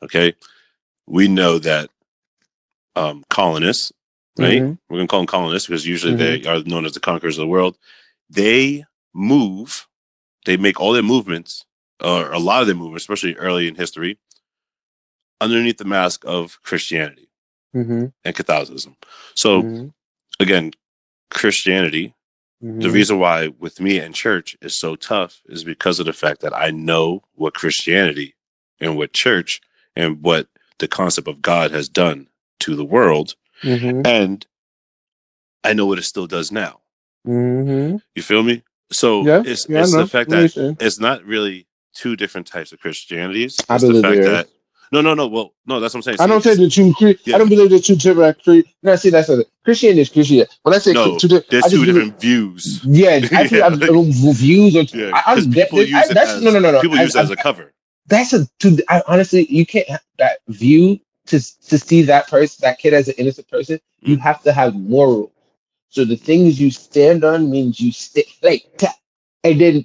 okay? 0.03 0.33
We 1.07 1.29
know 1.29 1.59
that 1.59 1.91
um 2.97 3.25
colonists 3.29 3.93
right? 4.39 4.63
Mhm. 4.63 4.79
we're 4.89 4.99
gonna 4.99 5.09
call 5.09 5.21
them 5.21 5.27
colonists 5.27 5.67
because 5.69 5.87
usually 5.87 6.15
they 6.15 6.45
are 6.49 6.63
known 6.63 6.87
as 6.87 6.93
the 6.93 7.01
conquerors 7.01 7.37
of 7.39 7.43
the 7.43 7.49
world. 7.49 7.77
They 8.31 8.85
move 9.15 9.87
they 10.47 10.57
make 10.57 10.81
all 10.81 10.93
their 10.93 11.03
movements 11.03 11.65
or 12.01 12.31
a 12.33 12.39
lot 12.39 12.61
of 12.63 12.67
their 12.69 12.77
movements 12.77 13.03
especially 13.05 13.35
early 13.37 13.69
in 13.69 13.75
history 13.75 14.17
underneath 15.41 15.79
the 15.79 15.85
mask 15.85 16.25
of 16.27 16.59
christianity 16.63 17.29
Mhm. 17.75 18.13
and 18.25 18.35
catholicism 18.35 18.97
so 19.35 19.63
Mhm. 19.63 19.93
again 20.41 20.73
christianity 21.31 22.15
the 22.61 22.89
Mhm. 22.89 22.93
reason 22.93 23.19
why 23.21 23.49
with 23.49 23.79
me 23.81 23.99
and 24.01 24.15
church 24.17 24.57
is 24.61 24.77
so 24.77 24.97
tough 24.97 25.43
is 25.49 25.63
because 25.63 26.01
of 26.01 26.07
the 26.07 26.13
fact 26.13 26.41
that 26.41 26.53
I 26.53 26.73
know 26.73 27.23
what 27.35 27.55
Christianity 27.55 28.35
and 28.81 28.97
what 28.97 29.13
church 29.13 29.61
and 29.95 30.21
what 30.23 30.49
the 30.79 30.89
concept 30.89 31.29
of 31.29 31.41
God 31.41 31.71
has 31.71 31.89
done 31.89 32.29
to 32.59 32.75
the 32.75 32.85
world, 32.85 33.37
Mhm. 33.63 34.05
and 34.05 34.45
I 35.63 35.73
know 35.73 35.87
what 35.87 35.99
it 36.01 36.03
still 36.03 36.27
does 36.27 36.51
now. 36.51 36.81
Mhm. 37.25 38.03
You 38.17 38.23
feel 38.23 38.43
me? 38.43 38.65
So 38.91 39.25
Yeah, 39.25 39.43
it's 39.47 39.69
yeah, 39.69 39.83
it's 39.83 39.95
the 39.95 40.09
fact 40.09 40.31
that 40.31 40.77
it's 40.81 40.99
not 40.99 41.25
really 41.25 41.69
two 41.95 42.17
different 42.17 42.49
types 42.49 42.73
of 42.73 42.81
Christianities. 42.81 43.55
It's 43.71 43.85
the 43.85 44.03
fact 44.03 44.17
there 44.23 44.31
that 44.33 44.49
no, 44.93 45.01
no, 45.01 45.15
no. 45.15 45.27
Well, 45.27 45.53
no, 45.67 45.81
that's 45.81 45.95
what 45.95 45.99
I'm 45.99 46.03
saying. 46.03 46.17
I 46.21 46.27
don't 46.27 46.43
say 46.43 46.55
the 46.55 46.69
two. 46.69 46.93
Cre- 46.95 47.13
Yeah. 47.25 47.35
I 47.37 47.39
don't 47.39 47.49
believe 47.49 47.71
the 47.71 47.81
two 47.81 47.97
different. 47.97 48.43
Cre- 48.43 48.61
no, 48.83 48.97
see 48.97 49.11
that's 49.11 49.29
a 49.29 49.45
Christianity 49.65 50.01
is 50.03 50.09
Christianity. 50.09 50.51
When 50.63 50.75
I 50.75 50.79
say 50.79 50.93
No, 50.93 51.19
two, 51.19 51.29
there's 51.29 51.65
I 51.65 51.69
two 51.69 51.85
different 51.85 52.21
views. 52.21 52.81
Yeah. 52.85 53.21
I've, 53.33 53.53
uh, 53.53 53.71
views 54.33 54.77
or 54.77 54.83
Yeah, 54.83 55.11
I, 55.15 55.23
I'm, 55.33 55.53
people 55.53 55.79
that- 55.79 55.89
use 55.89 55.95
I- 55.95 56.05
it 56.11 56.15
that's 56.15 56.31
as 56.31 56.43
no, 56.43 56.51
no, 56.51 56.59
no, 56.61 56.73
no. 56.73 56.81
people 56.81 56.99
I- 56.99 57.03
use 57.03 57.15
it 57.15 57.19
I- 57.19 57.23
as 57.23 57.31
a 57.31 57.37
cover. 57.37 57.73
that's 58.07 58.33
a 58.33 58.47
to 58.61 58.83
I 58.89 59.03
honestly 59.07 59.47
you 59.51 59.67
can't 59.67 59.89
have 59.89 60.03
that 60.19 60.39
view 60.49 60.99
to 61.27 61.39
to 61.69 61.79
see 61.79 62.03
that 62.03 62.27
person 62.29 62.59
that 62.63 62.79
kid 62.79 62.95
as 62.95 63.09
an 63.09 63.15
innocent 63.19 63.49
person 63.49 63.79
you 64.01 64.17
Mm. 64.17 64.21
have 64.21 64.43
to 64.45 64.53
have 64.53 64.75
morals 64.75 65.31
so 65.91 66.05
the 66.07 66.17
things 66.17 66.59
you 66.61 66.71
stand 66.71 67.23
on 67.25 67.51
means 67.51 67.81
you 67.81 67.93
stay 67.93 68.25
like 68.43 68.65
and 69.45 69.61
then 69.61 69.85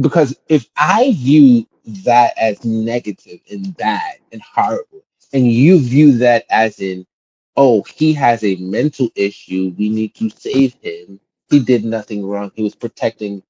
because 0.00 0.36
if 0.48 0.66
i 0.76 1.12
view 1.12 1.64
that 1.84 2.32
as 2.38 2.64
negative 2.64 3.40
and 3.50 3.76
bad 3.76 4.16
and 4.32 4.42
horrible 4.42 5.04
and 5.32 5.50
you 5.50 5.78
view 5.80 6.16
that 6.16 6.44
as 6.50 6.80
in 6.80 7.06
oh 7.56 7.82
he 7.82 8.12
has 8.12 8.42
a 8.42 8.56
mental 8.56 9.08
issue 9.14 9.74
we 9.78 9.88
need 9.88 10.14
to 10.14 10.30
save 10.30 10.74
him 10.82 11.20
he 11.50 11.60
did 11.60 11.84
nothing 11.84 12.24
wrong 12.26 12.50
he 12.54 12.62
was 12.62 12.74
protecting 12.74 13.42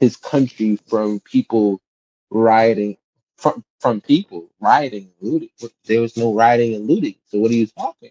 his 0.00 0.16
country 0.16 0.78
from 0.86 1.20
people 1.20 1.80
rioting 2.30 2.96
from 3.36 3.64
from 3.80 4.00
people 4.00 4.50
rioting 4.60 5.10
looting. 5.20 5.50
There 5.84 6.00
was 6.00 6.16
no 6.16 6.34
rioting 6.34 6.74
and 6.74 6.86
looting. 6.86 7.14
So 7.26 7.38
what 7.38 7.50
are 7.50 7.54
you 7.54 7.66
talking? 7.66 8.10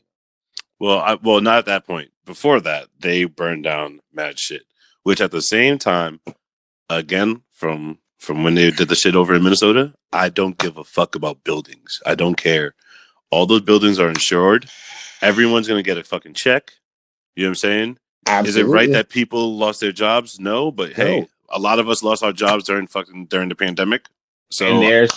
Well, 0.80 1.00
I, 1.00 1.16
well, 1.16 1.42
not 1.42 1.60
at 1.60 1.66
that 1.66 1.88
point. 1.88 2.12
Before 2.26 2.60
that, 2.62 2.88
they 3.00 3.26
burned 3.26 3.64
down 3.64 4.00
mad 4.14 4.40
shit. 4.40 4.64
Which 5.04 5.22
at 5.22 5.32
the 5.32 5.42
same 5.42 5.78
time, 5.78 6.20
again, 6.90 7.44
from 7.52 8.00
from 8.18 8.44
when 8.44 8.56
they 8.56 8.72
did 8.72 8.88
the 8.90 8.96
shit 8.96 9.16
over 9.16 9.34
in 9.36 9.44
Minnesota, 9.44 9.94
I 10.12 10.30
don't 10.30 10.58
give 10.58 10.78
a 10.78 10.84
fuck 10.84 11.16
about 11.16 11.44
buildings. 11.44 12.02
I 12.06 12.16
don't 12.16 12.36
care. 12.36 12.74
All 13.30 13.46
those 13.46 13.62
buildings 13.62 14.00
are 14.00 14.10
insured. 14.10 14.70
Everyone's 15.22 15.68
gonna 15.68 15.84
get 15.84 15.98
a 15.98 16.04
fucking 16.04 16.34
check. 16.34 16.72
You 17.36 17.44
know 17.44 17.50
what 17.50 17.52
I'm 17.52 17.56
saying? 17.56 17.98
Absolutely. 18.28 18.50
Is 18.50 18.68
it 18.68 18.72
right 18.72 18.92
that 18.92 19.10
people 19.10 19.58
lost 19.58 19.80
their 19.80 19.92
jobs? 19.92 20.40
No, 20.40 20.72
but 20.72 20.94
hey, 20.94 21.22
No. 21.22 21.28
a 21.50 21.60
lot 21.60 21.80
of 21.80 21.90
us 21.90 22.04
lost 22.04 22.24
our 22.24 22.34
jobs 22.34 22.64
during 22.66 22.88
fucking 22.88 23.26
during 23.26 23.50
the 23.50 23.56
pandemic. 23.56 24.06
So 24.50 24.66
and 24.66 24.82
they're 24.82 25.08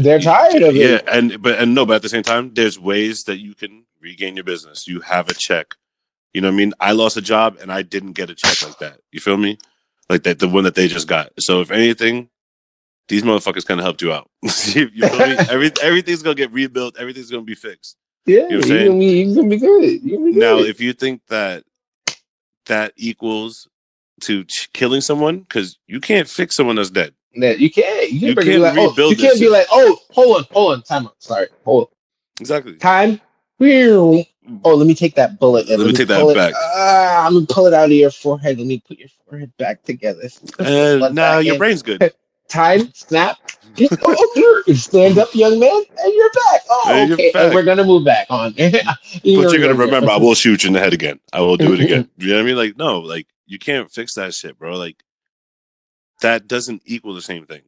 they're 0.00 0.20
tired 0.20 0.62
of 0.62 0.76
it. 0.76 0.76
yeah, 0.76 1.00
and 1.12 1.42
but 1.42 1.58
and 1.58 1.74
no, 1.74 1.84
but 1.84 1.94
at 1.96 2.02
the 2.02 2.08
same 2.08 2.22
time, 2.22 2.52
there's 2.54 2.78
ways 2.78 3.24
that 3.24 3.38
you 3.38 3.54
can 3.54 3.84
regain 4.00 4.36
your 4.36 4.44
business. 4.44 4.86
You 4.86 5.00
have 5.00 5.28
a 5.28 5.34
check. 5.34 5.74
You 6.32 6.40
know 6.40 6.48
what 6.48 6.54
I 6.54 6.56
mean? 6.56 6.72
I 6.78 6.92
lost 6.92 7.16
a 7.16 7.20
job 7.22 7.56
and 7.60 7.72
I 7.72 7.82
didn't 7.82 8.12
get 8.12 8.30
a 8.30 8.34
check 8.34 8.62
like 8.62 8.78
that. 8.78 9.00
You 9.10 9.18
feel 9.20 9.36
me? 9.36 9.58
Like 10.10 10.22
that, 10.24 10.38
the 10.38 10.48
one 10.48 10.64
that 10.64 10.74
they 10.74 10.88
just 10.88 11.08
got. 11.08 11.30
So 11.40 11.60
if 11.60 11.70
anything, 11.70 12.28
these 13.08 13.22
motherfuckers 13.22 13.66
kind 13.66 13.80
of 13.80 13.84
helped 13.84 14.02
you 14.02 14.12
out. 14.12 14.30
you? 14.74 14.90
Every, 15.02 15.70
everything's 15.82 16.22
gonna 16.22 16.34
get 16.34 16.52
rebuilt. 16.52 16.98
Everything's 16.98 17.30
gonna 17.30 17.42
be 17.42 17.54
fixed. 17.54 17.96
Yeah, 18.26 18.42
what 18.42 18.46
I'm 18.46 18.52
you're 18.52 18.62
saying? 18.62 18.86
gonna 18.88 18.98
be, 18.98 19.22
you're 19.22 19.34
gonna 19.36 19.48
be 19.48 19.56
good. 19.58 20.02
You're 20.02 20.18
gonna 20.18 20.32
be 20.32 20.38
Now, 20.38 20.56
good. 20.58 20.70
if 20.70 20.80
you 20.80 20.92
think 20.92 21.22
that 21.28 21.64
that 22.66 22.92
equals 22.96 23.68
to 24.22 24.44
ch- 24.44 24.70
killing 24.72 25.00
someone, 25.00 25.40
because 25.40 25.78
you 25.86 26.00
can't 26.00 26.28
fix 26.28 26.54
someone 26.56 26.76
that's 26.76 26.90
dead. 26.90 27.14
that 27.36 27.58
you 27.60 27.70
can't, 27.70 28.10
you, 28.12 28.28
You 28.28 28.34
can't, 28.34 28.46
can't 28.46 28.46
be 28.46 28.58
like, 28.58 28.78
oh, 28.78 28.90
rebuild 28.90 29.10
you 29.12 29.16
this 29.16 29.26
can't 29.26 29.40
be 29.40 29.48
like, 29.48 29.66
oh, 29.70 29.98
hold 30.10 30.36
on, 30.38 30.44
hold 30.50 30.72
on, 30.74 30.82
time 30.82 31.06
out. 31.06 31.14
Sorry, 31.22 31.46
hold 31.64 31.84
on. 31.84 31.88
Exactly. 32.40 32.76
time. 32.76 33.20
Oh, 34.64 34.74
let 34.74 34.86
me 34.86 34.94
take 34.94 35.14
that 35.16 35.38
bullet. 35.38 35.68
and 35.68 35.78
Let 35.78 35.86
me 35.88 35.92
take 35.92 36.08
that 36.08 36.20
it- 36.26 36.34
back. 36.34 36.54
Ah, 36.56 37.26
I'm 37.26 37.34
gonna 37.34 37.46
pull 37.46 37.66
it 37.66 37.74
out 37.74 37.86
of 37.86 37.92
your 37.92 38.10
forehead. 38.10 38.58
Let 38.58 38.66
me 38.66 38.82
put 38.86 38.98
your 38.98 39.08
forehead 39.28 39.52
back 39.58 39.82
together. 39.82 40.28
Let 40.58 41.12
now 41.12 41.38
your 41.38 41.54
in. 41.54 41.58
brain's 41.58 41.82
good. 41.82 42.12
Time, 42.48 42.90
snap. 42.94 43.36
oh, 44.04 44.62
stand 44.74 45.18
up, 45.18 45.34
young 45.34 45.60
man, 45.60 45.70
and 45.98 46.14
you're 46.14 46.30
back. 46.30 46.60
Oh, 46.70 47.08
okay. 47.12 47.30
back. 47.30 47.52
We're 47.52 47.62
gonna 47.62 47.84
move 47.84 48.04
back 48.04 48.26
on. 48.30 48.52
But 48.58 49.22
you're 49.22 49.58
gonna 49.60 49.74
remember, 49.74 50.10
I 50.10 50.16
will 50.16 50.34
shoot 50.34 50.64
you 50.64 50.68
in 50.68 50.72
the 50.72 50.80
head 50.80 50.94
again. 50.94 51.20
I 51.32 51.40
will 51.40 51.58
do 51.58 51.74
it 51.74 51.80
again. 51.80 52.08
You 52.16 52.28
know 52.28 52.34
what 52.36 52.40
I 52.40 52.44
mean? 52.44 52.56
Like, 52.56 52.76
no, 52.78 53.00
like 53.00 53.26
you 53.46 53.58
can't 53.58 53.90
fix 53.90 54.14
that 54.14 54.32
shit, 54.34 54.58
bro. 54.58 54.76
Like 54.78 55.02
that 56.22 56.48
doesn't 56.48 56.82
equal 56.86 57.14
the 57.14 57.20
same 57.20 57.44
thing. 57.44 57.62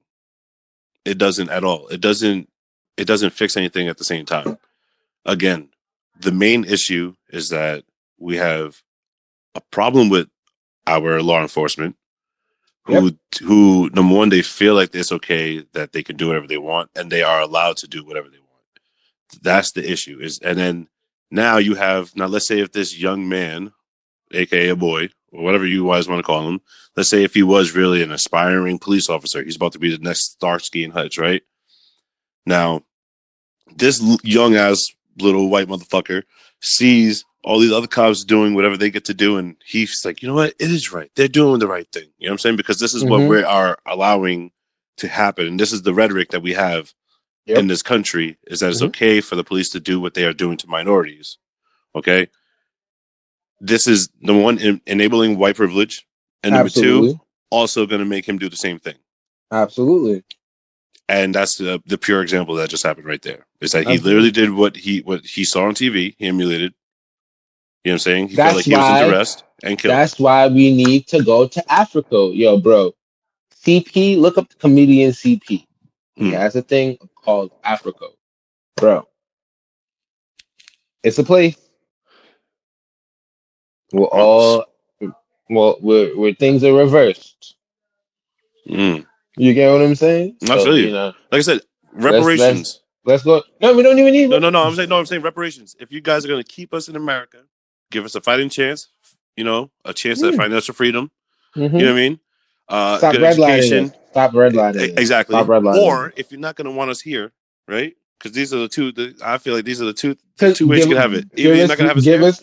It 1.04 1.18
doesn't 1.18 1.50
at 1.50 1.62
all. 1.62 1.88
It 1.88 2.00
doesn't. 2.00 2.48
It 2.96 3.04
doesn't 3.06 3.30
fix 3.30 3.56
anything 3.58 3.88
at 3.88 3.98
the 3.98 4.04
same 4.04 4.24
time. 4.24 4.58
Again, 5.26 5.68
the 6.20 6.32
main 6.32 6.64
issue 6.64 7.14
is 7.30 7.48
that 7.48 7.84
we 8.18 8.36
have 8.36 8.82
a 9.54 9.60
problem 9.70 10.08
with 10.08 10.28
our 10.86 11.22
law 11.22 11.40
enforcement, 11.40 11.96
who 12.84 13.16
who 13.40 13.90
number 13.94 14.14
one 14.14 14.28
they 14.28 14.42
feel 14.42 14.74
like 14.74 14.94
it's 14.94 15.12
okay 15.12 15.64
that 15.72 15.92
they 15.92 16.02
can 16.02 16.16
do 16.16 16.28
whatever 16.28 16.46
they 16.46 16.58
want 16.58 16.90
and 16.96 17.10
they 17.10 17.22
are 17.22 17.40
allowed 17.40 17.76
to 17.78 17.86
do 17.86 18.04
whatever 18.04 18.28
they 18.28 18.38
want. 18.38 19.42
That's 19.42 19.72
the 19.72 19.88
issue. 19.88 20.18
Is 20.20 20.38
and 20.40 20.58
then 20.58 20.88
now 21.30 21.58
you 21.58 21.74
have 21.74 22.14
now 22.16 22.26
let's 22.26 22.48
say 22.48 22.60
if 22.60 22.72
this 22.72 22.98
young 22.98 23.28
man 23.28 23.72
aka 24.32 24.68
a 24.68 24.76
boy 24.76 25.08
or 25.32 25.42
whatever 25.42 25.66
you 25.66 25.86
guys 25.86 26.08
want 26.08 26.18
to 26.18 26.26
call 26.26 26.48
him 26.48 26.60
let's 26.96 27.10
say 27.10 27.22
if 27.24 27.34
he 27.34 27.42
was 27.42 27.74
really 27.74 28.02
an 28.02 28.12
aspiring 28.12 28.78
police 28.78 29.08
officer 29.08 29.42
he's 29.42 29.56
about 29.56 29.72
to 29.72 29.78
be 29.78 29.94
the 29.94 30.02
next 30.02 30.32
starsky 30.32 30.84
and 30.84 30.92
hutch 30.92 31.18
right 31.18 31.42
now 32.46 32.82
this 33.76 34.00
young 34.22 34.54
ass 34.54 34.78
little 35.18 35.48
white 35.48 35.68
motherfucker 35.68 36.22
sees 36.60 37.24
all 37.42 37.58
these 37.58 37.72
other 37.72 37.86
cops 37.86 38.22
doing 38.24 38.54
whatever 38.54 38.76
they 38.76 38.90
get 38.90 39.04
to 39.06 39.14
do 39.14 39.36
and 39.38 39.56
he's 39.64 40.02
like 40.04 40.20
you 40.22 40.28
know 40.28 40.34
what 40.34 40.50
it 40.58 40.70
is 40.70 40.92
right 40.92 41.10
they're 41.16 41.26
doing 41.28 41.58
the 41.58 41.66
right 41.66 41.88
thing 41.92 42.08
you 42.18 42.26
know 42.26 42.32
what 42.32 42.34
i'm 42.34 42.38
saying 42.38 42.56
because 42.56 42.78
this 42.78 42.92
is 42.94 43.02
what 43.04 43.20
Mhm. 43.20 43.28
we 43.28 43.42
are 43.42 43.78
allowing 43.86 44.50
to 44.98 45.08
happen 45.08 45.46
and 45.46 45.58
this 45.58 45.72
is 45.72 45.82
the 45.82 45.94
rhetoric 45.94 46.30
that 46.30 46.42
we 46.42 46.52
have 46.52 46.92
Yep. 47.46 47.58
in 47.58 47.66
this 47.68 47.82
country 47.82 48.36
is 48.46 48.60
that 48.60 48.70
it's 48.70 48.82
Mhm. 48.82 48.88
okay 48.88 49.20
for 49.22 49.34
the 49.36 49.42
police 49.44 49.70
to 49.70 49.80
do 49.80 49.98
what 49.98 50.12
they 50.14 50.24
are 50.24 50.34
doing 50.34 50.58
to 50.58 50.68
minorities 50.68 51.38
okay 51.94 52.28
this 53.60 53.86
is 53.86 54.10
number 54.20 54.42
one 54.42 54.58
en- 54.58 54.80
enabling 54.86 55.38
white 55.38 55.56
privilege 55.56 56.06
and 56.42 56.52
number 56.52 56.66
Absolutely. 56.66 57.12
two 57.14 57.20
also 57.50 57.86
going 57.86 57.98
to 58.00 58.04
make 58.06 58.28
him 58.28 58.38
do 58.38 58.48
the 58.48 58.56
same 58.56 58.78
thing 58.78 58.96
Absolutely. 59.52 60.22
And 61.10 61.34
that's 61.34 61.58
the, 61.58 61.82
the 61.86 61.98
pure 61.98 62.22
example 62.22 62.56
that 62.56 62.70
just 62.70 62.84
happened 62.84 63.06
right 63.06 63.22
there 63.22 63.46
is 63.62 63.72
that 63.72 63.86
he 63.86 63.98
literally 63.98 64.32
did 64.32 64.52
what 64.52 64.76
he 64.76 65.00
what 65.02 65.24
he 65.26 65.44
saw 65.44 65.64
on 65.64 65.74
tv 65.74 66.16
he 66.18 66.28
emulated 66.28 66.74
you 67.84 67.90
know 67.90 67.94
what 67.94 67.96
i'm 67.96 67.98
saying 68.00 68.28
he 68.28 68.36
That's 68.36 68.44
felt 68.44 68.56
like 68.56 68.66
he 68.66 68.76
was 68.76 68.88
in 68.90 68.96
arrest 69.10 69.44
and 69.64 69.78
killed 69.78 69.92
That's 69.92 70.18
why 70.20 70.48
we 70.48 70.74
need 70.74 71.08
to 71.08 71.22
go 71.24 71.48
to 71.48 71.72
Africa, 71.72 72.30
yo, 72.34 72.58
bro. 72.58 72.92
CP, 73.64 74.18
look 74.18 74.38
up 74.38 74.48
the 74.50 74.56
comedian 74.56 75.12
CP. 75.12 75.66
He 76.16 76.30
Hmm. 76.30 76.30
has 76.30 76.56
a 76.56 76.62
thing 76.62 76.98
called 77.24 77.52
Africa, 77.64 78.06
bro. 78.76 79.08
It's 81.04 81.18
a 81.18 81.24
place. 81.24 81.56
We're 83.92 84.06
all 84.06 84.66
well, 85.50 85.78
where 85.80 86.16
where 86.16 86.34
things 86.34 86.64
are 86.64 86.74
reversed. 86.74 87.56
Mm. 88.68 89.06
You 89.40 89.54
get 89.54 89.72
what 89.72 89.80
I'm 89.82 89.94
saying? 89.94 90.36
I 90.44 90.56
feel 90.56 90.76
you. 90.78 90.90
know, 90.92 91.06
like 91.32 91.38
i 91.38 91.40
said 91.40 91.60
reparations 91.92 92.82
let's 93.04 93.22
go. 93.22 93.42
No, 93.60 93.74
we 93.74 93.82
don't 93.82 93.98
even 93.98 94.12
need. 94.12 94.30
no 94.30 94.38
no 94.38 94.50
no 94.50 94.62
i'm 94.62 94.74
saying 94.74 94.88
no 94.88 94.98
i'm 94.98 95.06
saying 95.06 95.22
reparations 95.22 95.74
if 95.80 95.90
you 95.90 96.00
guys 96.00 96.24
are 96.24 96.28
going 96.28 96.42
to 96.42 96.48
keep 96.48 96.72
us 96.72 96.88
in 96.88 96.94
america 96.96 97.38
give 97.90 98.04
us 98.04 98.14
a 98.14 98.20
fighting 98.20 98.48
chance 98.48 98.88
you 99.36 99.42
know 99.44 99.70
a 99.84 99.92
chance 99.92 100.22
at 100.22 100.32
Hmm. 100.34 100.40
financial 100.40 100.74
freedom 100.74 101.10
Mhm. 101.56 101.62
you 101.62 101.68
know 101.86 101.92
what 101.92 101.92
i 101.92 101.94
mean 101.94 102.20
uh 102.68 102.98
Stop 102.98 103.12
good 103.12 103.22
redlining. 103.22 103.48
education. 103.50 103.92
Stop 104.12 104.30
redlining. 104.32 104.98
Exactly. 104.98 105.34
Stop 105.34 105.46
redlining. 105.48 105.82
Or 105.82 106.12
if 106.16 106.30
you're 106.30 106.40
not 106.40 106.54
going 106.56 106.66
to 106.66 106.70
want 106.70 106.90
us 106.90 107.00
here, 107.00 107.32
right? 107.66 107.94
Because 108.18 108.30
these 108.32 108.52
are 108.54 108.58
the 108.58 108.68
two. 108.68 108.92
The, 108.92 109.14
I 109.24 109.38
feel 109.38 109.54
like 109.56 109.64
these 109.64 109.80
are 109.82 109.86
the 109.86 109.92
two 109.92 110.16
'Cause 110.38 110.56
two 110.58 110.68
ways 110.68 110.80
you 110.84 110.88
can 110.92 110.96
have 110.96 111.12
it. 111.14 111.34
Give 111.34 111.46
Either 111.46 111.54
you're 111.56 111.64
us, 111.64 111.68
not 111.70 111.78
going 111.78 111.88
to 111.88 111.94
have 111.94 111.98
us 111.98 112.04
give 112.04 112.20
here, 112.20 112.28
us, 112.28 112.40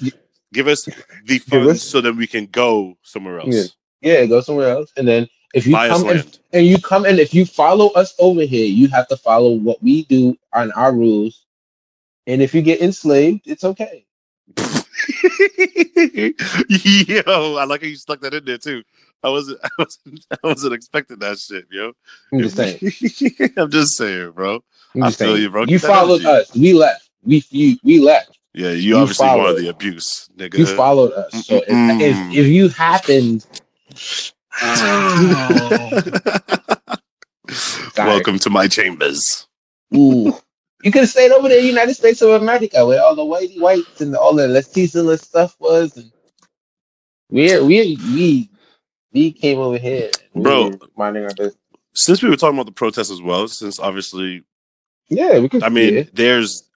give 0.53 0.67
us 0.67 0.83
the 0.83 0.91
give 1.25 1.43
funds 1.43 1.67
us- 1.69 1.83
so 1.83 2.01
that 2.01 2.13
we 2.13 2.25
can 2.27 2.45
go 2.47 2.97
somewhere 3.03 3.39
else. 3.39 3.73
Yeah. 4.01 4.13
yeah, 4.19 4.25
go 4.25 4.41
somewhere 4.41 4.69
else, 4.69 4.91
and 4.97 5.07
then 5.07 5.27
if 5.57 5.65
you 5.65 5.75
us 5.75 5.87
come 5.87 6.09
and, 6.09 6.39
and 6.53 6.67
you 6.67 6.79
come 6.79 7.05
and 7.05 7.19
if 7.19 7.33
you 7.33 7.43
follow 7.43 7.87
us 7.89 8.13
over 8.19 8.43
here, 8.43 8.67
you 8.67 8.87
have 8.89 9.07
to 9.07 9.17
follow 9.17 9.53
what 9.53 9.81
we 9.81 10.03
do 10.03 10.37
on 10.53 10.71
our 10.73 10.93
rules. 10.93 11.45
And 12.27 12.43
if 12.43 12.53
you 12.53 12.61
get 12.61 12.79
enslaved, 12.81 13.47
it's 13.47 13.63
okay. 13.63 14.05
yo, 17.07 17.55
I 17.55 17.65
like 17.65 17.81
how 17.81 17.87
you 17.87 17.95
stuck 17.95 18.21
that 18.21 18.35
in 18.35 18.45
there 18.45 18.59
too. 18.59 18.83
I 19.23 19.29
wasn't, 19.29 19.59
I 19.63 19.69
wasn't, 19.79 20.25
I 20.31 20.37
wasn't 20.47 20.73
expecting 20.75 21.17
that 21.19 21.39
shit, 21.39 21.65
yo. 21.71 21.93
I'm 22.31 22.39
just 22.39 22.55
saying. 22.55 23.51
I'm 23.57 23.71
just 23.71 23.97
saying, 23.97 24.31
bro. 24.31 24.63
I'm 24.93 25.03
I 25.03 25.07
just 25.07 25.17
feel 25.17 25.29
saying. 25.29 25.41
you, 25.41 25.49
bro. 25.49 25.63
You 25.63 25.79
that 25.79 25.87
followed 25.87 26.21
energy. 26.21 26.27
us. 26.27 26.55
We 26.55 26.73
left. 26.73 27.09
We 27.23 27.43
you, 27.49 27.77
we 27.83 27.99
left. 27.99 28.37
Yeah, 28.53 28.71
you, 28.71 28.89
You 28.89 28.97
obviously 28.97 29.27
wanted 29.27 29.57
the 29.57 29.69
abuse, 29.69 30.29
nigga. 30.37 30.59
You 30.59 30.67
followed 30.67 31.13
us. 31.13 31.47
So 31.47 31.57
if, 31.67 31.67
if 31.67 32.37
if 32.37 32.47
you 32.47 32.69
happened, 32.69 33.45
Welcome 37.97 38.39
to 38.39 38.49
my 38.49 38.67
chambers. 38.67 39.47
ooh, 39.95 40.33
you 40.83 40.91
could 40.91 41.01
have 41.01 41.09
stayed 41.09 41.31
over 41.31 41.47
there, 41.49 41.59
United 41.59 41.93
States 41.95 42.21
of 42.21 42.41
America, 42.41 42.85
where 42.85 43.01
all 43.01 43.15
the 43.15 43.21
whitey 43.23 43.59
whites 43.59 44.01
and 44.01 44.15
all 44.15 44.35
the 44.35 44.47
Latino 44.47 45.15
stuff 45.15 45.55
was. 45.59 45.95
And 45.97 46.11
we 47.29 47.59
we 47.61 47.97
we 48.13 48.49
we 49.13 49.31
came 49.31 49.59
over 49.59 49.77
here, 49.77 50.11
Bro. 50.35 50.73
minding 50.97 51.23
our 51.23 51.29
business. 51.29 51.55
Since 51.93 52.21
we 52.21 52.29
were 52.29 52.35
talking 52.35 52.55
about 52.57 52.67
the 52.67 52.71
protests 52.73 53.09
as 53.11 53.21
well, 53.21 53.47
since 53.47 53.79
obviously, 53.79 54.43
Yeah, 55.09 55.39
we 55.39 55.49
could. 55.49 55.63
I 55.63 55.69
mean, 55.69 55.93
yeah. 55.95 56.03
there's, 56.13 56.69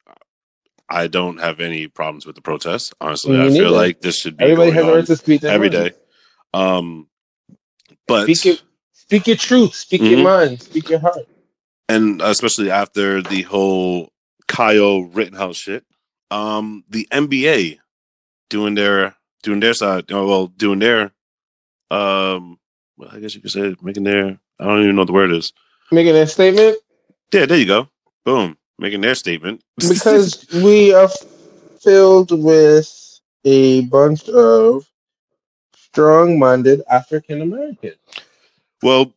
I 0.90 1.06
don't 1.08 1.40
have 1.40 1.60
any 1.60 1.88
problems 1.88 2.26
with 2.26 2.36
the 2.36 2.42
protests. 2.42 2.92
Honestly, 3.00 3.38
Me 3.38 3.46
I 3.46 3.50
feel 3.50 3.72
like 3.72 4.02
this 4.02 4.18
should 4.20 4.38
be 4.38 4.46
everybody 4.46 4.72
going 4.72 4.76
has 4.78 4.86
a 4.86 4.90
on 4.90 4.96
right 4.98 5.06
to 5.06 5.16
speak 5.18 5.42
their 5.42 5.52
every 5.52 5.70
mind. 5.70 5.92
day. 5.92 5.98
Um, 6.54 7.08
but 8.12 8.24
Speak 8.26 8.46
your 8.46 8.56
speak 8.94 9.28
your 9.28 9.38
truth. 9.38 9.76
Speak 9.76 10.02
your 10.04 10.20
Mhm. 10.20 10.24
mind. 10.24 10.62
Speak 10.64 10.90
your 10.90 11.00
heart. 11.00 11.28
and 11.90 12.22
especially 12.22 12.72
after 12.72 13.22
the 13.22 13.44
whole 13.44 14.12
Kyle 14.48 15.04
Rittenhouse 15.04 15.58
shit, 15.58 15.86
um, 16.32 16.84
the 16.90 17.08
NBA 17.12 17.80
doing 18.50 18.76
their 18.76 19.16
doing 19.44 19.60
their 19.62 19.74
side, 19.74 20.12
oh, 20.12 20.28
well, 20.28 20.48
doing 20.48 20.80
their, 20.80 21.12
um, 21.92 22.60
well, 22.98 23.10
I 23.12 23.20
guess 23.20 23.36
you 23.36 23.42
could 23.42 23.52
say 23.52 23.76
making 23.82 24.04
their. 24.06 24.40
I 24.60 24.66
don't 24.66 24.84
even 24.84 24.96
know 24.96 25.02
what 25.02 25.08
the 25.08 25.14
word 25.14 25.32
is. 25.34 25.54
Making 25.92 26.14
that 26.16 26.30
statement 26.30 26.78
Yeah, 27.34 27.46
there 27.48 27.60
you 27.60 27.68
go. 27.68 27.90
Boom, 28.26 28.58
making 28.80 29.02
their 29.02 29.16
statement 29.16 29.64
because 29.78 30.48
we 30.64 30.94
are 30.94 31.10
filled 31.82 32.32
with 32.32 33.20
a 33.46 33.82
bunch 33.84 34.30
of 34.30 34.86
strong-minded 35.92 36.82
African 36.90 37.42
Americans. 37.42 37.98
well, 38.82 39.14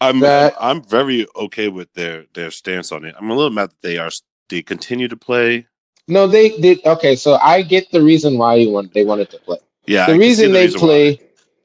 I'm 0.00 0.20
That- 0.20 0.54
I'm 0.60 0.82
very 0.82 1.26
okay 1.36 1.68
with 1.68 1.92
their 1.94 2.26
their 2.34 2.50
stance 2.50 2.92
on 2.92 3.04
it. 3.04 3.14
I'm 3.18 3.30
a 3.30 3.34
little 3.34 3.50
mad 3.50 3.70
that 3.70 3.80
they 3.82 3.98
are 3.98 4.10
they 4.48 4.62
continue 4.62 5.08
to 5.08 5.16
play. 5.16 5.66
No, 6.08 6.26
they 6.26 6.50
did. 6.58 6.84
Okay, 6.84 7.14
so 7.16 7.34
I 7.36 7.62
get 7.62 7.90
the 7.92 8.02
reason 8.02 8.36
why 8.36 8.56
you 8.56 8.70
want 8.70 8.92
they 8.94 9.04
wanted 9.04 9.30
to 9.30 9.38
play. 9.38 9.58
Yeah, 9.86 10.04
I 10.04 10.06
the 10.08 10.14
see 10.14 10.18
reason 10.18 10.52
they 10.52 10.68
why. 10.68 10.78
play, 10.78 11.20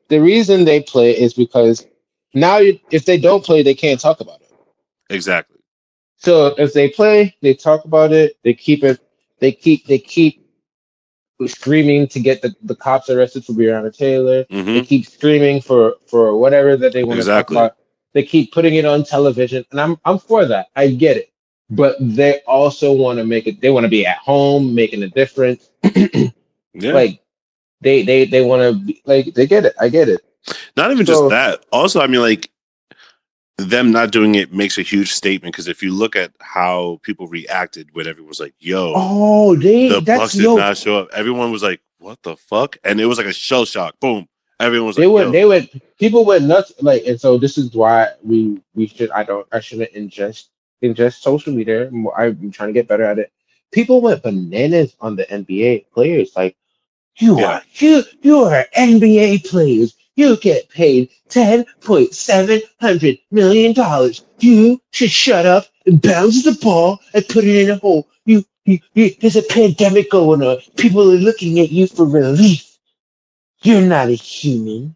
the 0.10 0.20
reason 0.20 0.66
they 0.66 0.82
play 0.84 1.12
is 1.12 1.34
because 1.34 1.86
now 2.34 2.58
you, 2.58 2.80
if 2.92 3.06
they 3.06 3.18
don't 3.18 3.44
play, 3.44 3.64
they 3.64 3.74
can't 3.74 4.00
talk 4.00 4.20
about 4.22 4.42
it. 4.42 4.52
exactly. 5.10 5.58
So 6.18 6.48
if 6.58 6.74
they 6.74 6.90
play, 6.90 7.36
they 7.42 7.54
talk 7.54 7.86
about 7.86 8.14
it. 8.14 8.38
They 8.44 8.54
keep 8.54 8.84
it. 8.84 9.00
They 9.40 9.52
keep. 9.52 9.88
They 9.88 10.00
keep 10.00 10.45
screaming 11.48 12.08
to 12.08 12.20
get 12.20 12.42
the, 12.42 12.56
the 12.64 12.76
cops 12.76 13.10
arrested 13.10 13.46
for 13.46 13.54
Breonna 13.54 13.96
Taylor. 13.96 14.46
hmm 14.50 14.66
They 14.66 14.82
keep 14.82 15.06
screaming 15.06 15.62
for 15.62 15.96
for 16.08 16.38
whatever 16.38 16.76
that 16.78 16.94
they 16.94 17.04
want 17.04 17.20
Exactly. 17.20 17.56
to 17.56 17.60
talk 17.60 17.72
about. 17.72 17.78
They 18.14 18.24
keep 18.24 18.54
putting 18.54 18.76
it 18.76 18.86
on 18.86 19.04
television, 19.04 19.66
and 19.72 19.82
I'm 19.82 19.98
I'm 20.06 20.20
for 20.20 20.46
that. 20.46 20.68
I 20.76 20.90
get 20.92 21.18
it, 21.18 21.32
but 21.70 21.98
they 22.00 22.40
also 22.48 22.94
want 22.94 23.20
to 23.20 23.26
make 23.26 23.46
it. 23.48 23.60
They 23.60 23.70
want 23.70 23.84
to 23.84 23.90
be 23.90 24.06
at 24.06 24.18
home, 24.18 24.74
making 24.74 25.04
a 25.04 25.10
difference. 25.10 25.70
Yeah. 26.78 26.92
Like 26.92 27.22
they 27.80 28.04
they 28.04 28.26
they 28.26 28.42
want 28.44 28.62
to 28.62 28.86
be 28.86 29.02
like 29.06 29.34
they 29.34 29.48
get 29.48 29.66
it. 29.66 29.74
I 29.80 29.88
get 29.88 30.10
it. 30.10 30.20
Not 30.76 30.92
even 30.92 31.06
So- 31.06 31.14
just 31.14 31.30
that. 31.30 31.66
Also, 31.72 32.02
I 32.02 32.08
mean, 32.08 32.20
like, 32.22 32.50
them 33.58 33.92
not 33.92 34.12
doing 34.12 34.36
it 34.36 34.52
makes 34.54 34.78
a 34.78 34.82
huge 34.82 35.12
statement 35.12 35.54
because 35.54 35.68
if 35.68 35.82
you 35.82 35.94
look 35.94 36.16
at 36.16 36.32
how 36.42 37.00
people 37.04 37.28
reacted 37.28 37.90
when 37.94 38.08
everyone 38.08 38.30
was 38.30 38.40
like, 38.40 38.54
"Yo, 38.60 38.94
Oh, 38.96 39.56
they 39.56 39.88
the 39.90 40.02
that's 40.02 40.20
Bucks 40.20 40.34
did 40.34 40.44
yo. 40.44 40.56
not 40.58 40.78
show 40.78 41.00
up," 41.00 41.10
everyone 41.14 41.52
was 41.52 41.64
like, 41.64 41.82
"What 42.00 42.22
the 42.24 42.36
fuck?" 42.36 42.78
And 42.84 43.00
it 43.00 43.06
was 43.06 43.18
like 43.18 43.28
a 43.28 43.34
shell 43.34 43.66
shock. 43.66 44.00
Boom. 44.00 44.28
Everyone 44.60 44.88
was 44.88 44.96
They 44.96 45.06
like. 45.08 45.26
Yo. 45.26 45.32
They 45.32 45.46
went. 45.46 45.98
People 46.00 46.26
went 46.26 46.46
nuts. 46.46 46.74
Like, 46.82 47.04
and 47.06 47.20
so 47.20 47.38
this 47.38 47.58
is 47.58 47.74
why 47.74 48.10
we 48.24 48.60
we 48.74 48.88
should. 48.88 49.12
I 49.12 49.24
don't. 49.24 49.48
I 49.52 49.60
shouldn't 49.62 49.94
ingest 49.94 50.46
ingest 50.84 51.22
social 51.22 51.54
media. 51.54 51.88
I'm 51.88 52.08
I'm 52.18 52.52
trying 52.52 52.70
to 52.70 52.74
get 52.74 52.88
better 52.88 53.04
at 53.04 53.20
it. 53.20 53.32
People 53.72 54.02
went 54.02 54.24
bananas 54.24 54.96
on 55.02 55.16
the 55.16 55.26
NBA 55.26 55.88
players. 55.94 56.32
Like, 56.36 56.56
you 57.18 57.38
Yeah. 57.40 57.46
are 57.58 57.62
you 57.76 58.04
you 58.22 58.44
are 58.44 58.66
NBA 58.78 59.50
players. 59.50 59.96
You 60.16 60.38
get 60.38 60.70
paid 60.70 61.10
ten 61.30 61.66
point 61.82 62.14
seven 62.14 62.62
hundred 62.80 63.18
million 63.32 63.74
dollars. 63.74 64.24
You 64.40 64.82
should 64.92 65.12
shut 65.12 65.46
up 65.46 65.66
and 65.86 66.02
bounce 66.02 66.44
the 66.44 66.58
ball 66.62 67.00
and 67.14 67.28
put 67.28 67.44
it 67.44 67.64
in 67.64 67.70
a 67.72 67.76
hole. 67.78 68.08
You, 68.26 68.44
you, 68.66 68.80
you 68.94 69.12
there's 69.22 69.36
a 69.36 69.42
pandemic 69.44 70.10
going 70.12 70.42
on. 70.42 70.58
People 70.78 71.02
are 71.12 71.16
looking 71.18 71.60
at 71.60 71.72
you 71.72 71.88
for 71.88 72.06
relief. 72.06 72.78
You're 73.62 73.82
not 73.82 74.08
a 74.10 74.14
human. 74.14 74.96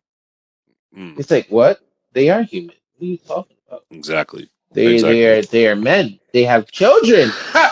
Mm, 0.98 1.20
It's 1.20 1.32
like 1.32 1.48
what? 1.50 1.80
They 2.14 2.30
are 2.30 2.44
human. 2.44 2.76
What 2.98 3.04
are 3.04 3.06
you 3.10 3.18
talking 3.18 3.58
about? 3.68 3.84
exactly. 3.92 4.50
They 4.72 4.96
Exactly. 4.96 5.20
they 5.20 5.26
are 5.28 5.42
they 5.42 5.68
are 5.68 5.76
men. 5.76 6.20
They 6.34 6.44
have 6.44 6.70
children. 6.72 7.30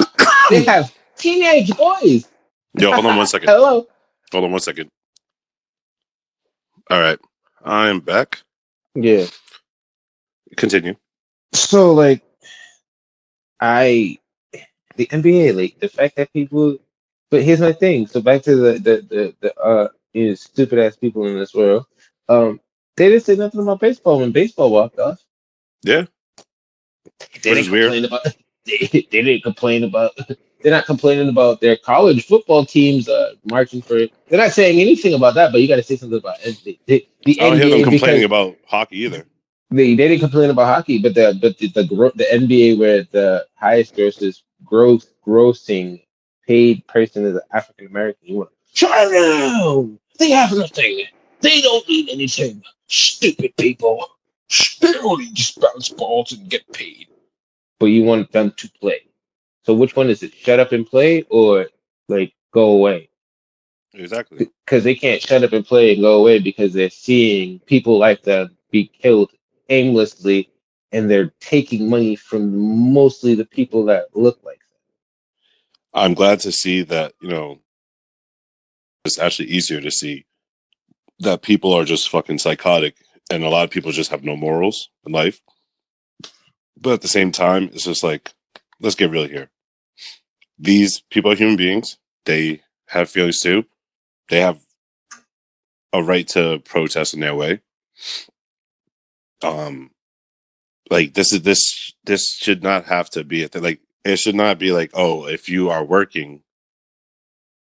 They 0.49 0.63
have 0.63 0.93
teenage 1.17 1.75
boys. 1.75 2.25
Yo, 2.79 2.91
hold 2.93 3.05
on 3.05 3.17
one 3.17 3.27
second. 3.27 3.49
Hello. 3.49 3.85
Hold 4.31 4.45
on 4.45 4.51
one 4.51 4.61
second. 4.61 4.89
All 6.89 7.01
right, 7.01 7.19
I 7.67 7.89
am 7.89 7.99
back. 7.99 8.41
Yeah. 8.95 9.25
Continue. 10.55 10.95
So 11.53 11.93
like, 11.93 12.23
I 13.59 14.17
the 14.95 15.07
NBA 15.07 15.55
like 15.55 15.79
the 15.79 15.89
fact 15.89 16.15
that 16.15 16.33
people. 16.33 16.77
But 17.29 17.43
here's 17.43 17.59
my 17.59 17.73
thing. 17.73 18.07
So 18.07 18.21
back 18.21 18.43
to 18.43 18.55
the 18.55 18.73
the 18.79 18.95
the, 19.09 19.35
the 19.41 19.59
uh 19.59 19.89
you 20.13 20.29
know, 20.29 20.35
stupid 20.35 20.79
ass 20.79 20.95
people 20.95 21.27
in 21.27 21.37
this 21.37 21.53
world. 21.53 21.85
Um, 22.29 22.59
they 22.95 23.09
didn't 23.09 23.25
say 23.25 23.35
nothing 23.35 23.61
about 23.61 23.79
baseball 23.81 24.19
when 24.19 24.31
baseball 24.31 24.71
walked 24.71 24.99
off. 24.99 25.19
Yeah. 25.83 26.05
They 27.43 27.51
Which 27.53 27.69
didn't 27.69 27.71
weird. 27.71 27.91
complain 27.91 28.05
about. 28.05 28.23
They, 28.65 28.77
they 29.11 29.21
didn't 29.21 29.43
complain 29.43 29.83
about. 29.83 30.11
They're 30.61 30.71
not 30.71 30.85
complaining 30.85 31.29
about 31.29 31.61
their 31.61 31.77
college 31.77 32.25
football 32.25 32.65
teams 32.65 33.07
uh, 33.07 33.33
marching 33.49 33.81
for. 33.81 33.97
It. 33.97 34.13
They're 34.27 34.39
not 34.39 34.51
saying 34.51 34.79
anything 34.79 35.13
about 35.13 35.35
that. 35.35 35.51
But 35.51 35.61
you 35.61 35.67
got 35.67 35.75
to 35.75 35.83
say 35.83 35.95
something 35.97 36.17
about 36.17 36.37
it. 36.43 36.61
The, 36.63 36.79
the, 36.85 37.07
the 37.25 37.41
I 37.41 37.49
don't 37.49 37.59
hear 37.59 37.69
them 37.69 37.89
complaining 37.89 38.23
about 38.23 38.55
hockey 38.65 38.97
either. 38.99 39.25
they, 39.69 39.95
they 39.95 40.07
didn't 40.07 40.21
complain 40.21 40.49
about 40.49 40.73
hockey, 40.73 40.99
but 40.99 41.13
the 41.13 41.37
but 41.41 41.57
the 41.57 41.67
the, 41.69 41.83
gro- 41.85 42.11
the 42.15 42.25
NBA 42.25 42.79
where 42.79 43.03
the 43.11 43.45
highest 43.55 43.95
grosses 43.95 44.43
gross 44.63 45.07
grossing 45.25 46.03
paid 46.47 46.85
person 46.87 47.25
is 47.25 47.35
an 47.35 47.41
African 47.53 47.87
American. 47.87 48.27
You 48.27 48.37
want 48.37 48.49
down? 48.79 49.99
They 50.17 50.31
have 50.31 50.51
nothing. 50.53 51.05
They 51.41 51.61
don't 51.61 51.87
need 51.87 52.09
anything. 52.09 52.63
Stupid 52.87 53.55
people. 53.57 54.07
They 54.79 54.95
only 54.99 55.27
just 55.33 55.59
bounce 55.59 55.89
balls 55.89 56.31
and 56.31 56.49
get 56.49 56.71
paid. 56.71 57.07
But 57.79 57.87
you 57.87 58.03
want 58.03 58.31
them 58.31 58.51
to 58.57 58.69
play. 58.79 59.06
So 59.67 59.73
which 59.73 59.97
one 59.97 60.09
is 60.09 60.23
it? 60.23 60.33
Shut 60.33 60.61
up 60.61 60.71
and 60.71 60.87
play, 60.87 61.23
or 61.29 61.67
like 62.07 62.33
go 62.53 62.69
away? 62.71 63.09
Exactly. 63.93 64.47
because 64.63 64.85
they 64.85 64.95
can't 64.95 65.21
shut 65.21 65.43
up 65.43 65.51
and 65.51 65.65
play 65.65 65.91
and 65.91 66.01
go 66.01 66.21
away 66.21 66.39
because 66.39 66.71
they're 66.71 66.89
seeing 66.89 67.59
people 67.59 67.97
like 67.97 68.23
them 68.23 68.55
be 68.71 68.87
killed 68.87 69.31
aimlessly 69.67 70.49
and 70.93 71.11
they're 71.11 71.33
taking 71.41 71.89
money 71.89 72.15
from 72.15 72.93
mostly 72.93 73.35
the 73.35 73.43
people 73.43 73.83
that 73.85 74.05
look 74.15 74.39
like 74.45 74.59
them. 74.59 76.01
I'm 76.01 76.13
glad 76.13 76.39
to 76.41 76.51
see 76.53 76.83
that, 76.83 77.11
you 77.21 77.27
know, 77.27 77.59
it's 79.03 79.19
actually 79.19 79.49
easier 79.49 79.81
to 79.81 79.91
see 79.91 80.25
that 81.19 81.41
people 81.41 81.73
are 81.73 81.83
just 81.83 82.07
fucking 82.07 82.37
psychotic 82.37 82.95
and 83.29 83.43
a 83.43 83.49
lot 83.49 83.65
of 83.65 83.71
people 83.71 83.91
just 83.91 84.11
have 84.11 84.23
no 84.23 84.37
morals 84.37 84.89
in 85.05 85.11
life. 85.11 85.41
But 86.79 86.93
at 86.93 87.01
the 87.01 87.09
same 87.09 87.33
time, 87.33 87.65
it's 87.73 87.83
just 87.83 88.03
like, 88.03 88.31
let's 88.79 88.95
get 88.95 89.11
real 89.11 89.27
here. 89.27 89.49
These 90.59 91.01
people 91.09 91.31
are 91.31 91.35
human 91.35 91.55
beings. 91.55 91.97
They 92.25 92.61
have 92.87 93.09
feelings 93.09 93.41
too. 93.41 93.65
They 94.29 94.41
have 94.41 94.59
a 95.93 96.03
right 96.03 96.27
to 96.29 96.59
protest 96.59 97.13
in 97.13 97.19
their 97.19 97.35
way. 97.35 97.61
Um, 99.43 99.91
like 100.89 101.13
this 101.13 101.31
is 101.31 101.43
this 101.43 101.93
this 102.05 102.35
should 102.35 102.63
not 102.63 102.85
have 102.85 103.09
to 103.11 103.23
be 103.23 103.43
a 103.43 103.47
thing. 103.47 103.63
Like 103.63 103.81
it 104.03 104.17
should 104.17 104.35
not 104.35 104.57
be 104.57 104.71
like, 104.71 104.91
oh, 104.93 105.27
if 105.27 105.49
you 105.49 105.69
are 105.69 105.83
working 105.83 106.41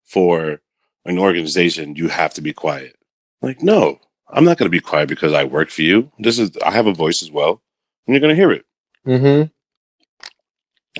for 0.04 0.60
an 1.04 1.18
organization, 1.18 1.96
you 1.96 2.08
have 2.08 2.34
to 2.34 2.40
be 2.40 2.52
quiet. 2.52 2.96
Like, 3.42 3.62
no, 3.62 3.98
I'm 4.28 4.44
not 4.44 4.58
going 4.58 4.66
to 4.66 4.70
be 4.70 4.80
quiet 4.80 5.08
because 5.08 5.32
I 5.32 5.44
work 5.44 5.70
for 5.70 5.82
you. 5.82 6.10
This 6.18 6.38
is 6.38 6.50
I 6.64 6.70
have 6.70 6.86
a 6.86 6.94
voice 6.94 7.22
as 7.22 7.30
well, 7.30 7.62
and 8.06 8.14
you're 8.14 8.20
going 8.20 8.34
to 8.34 8.40
hear 8.40 8.52
it. 8.52 8.64
Mm-hmm. 9.06 9.50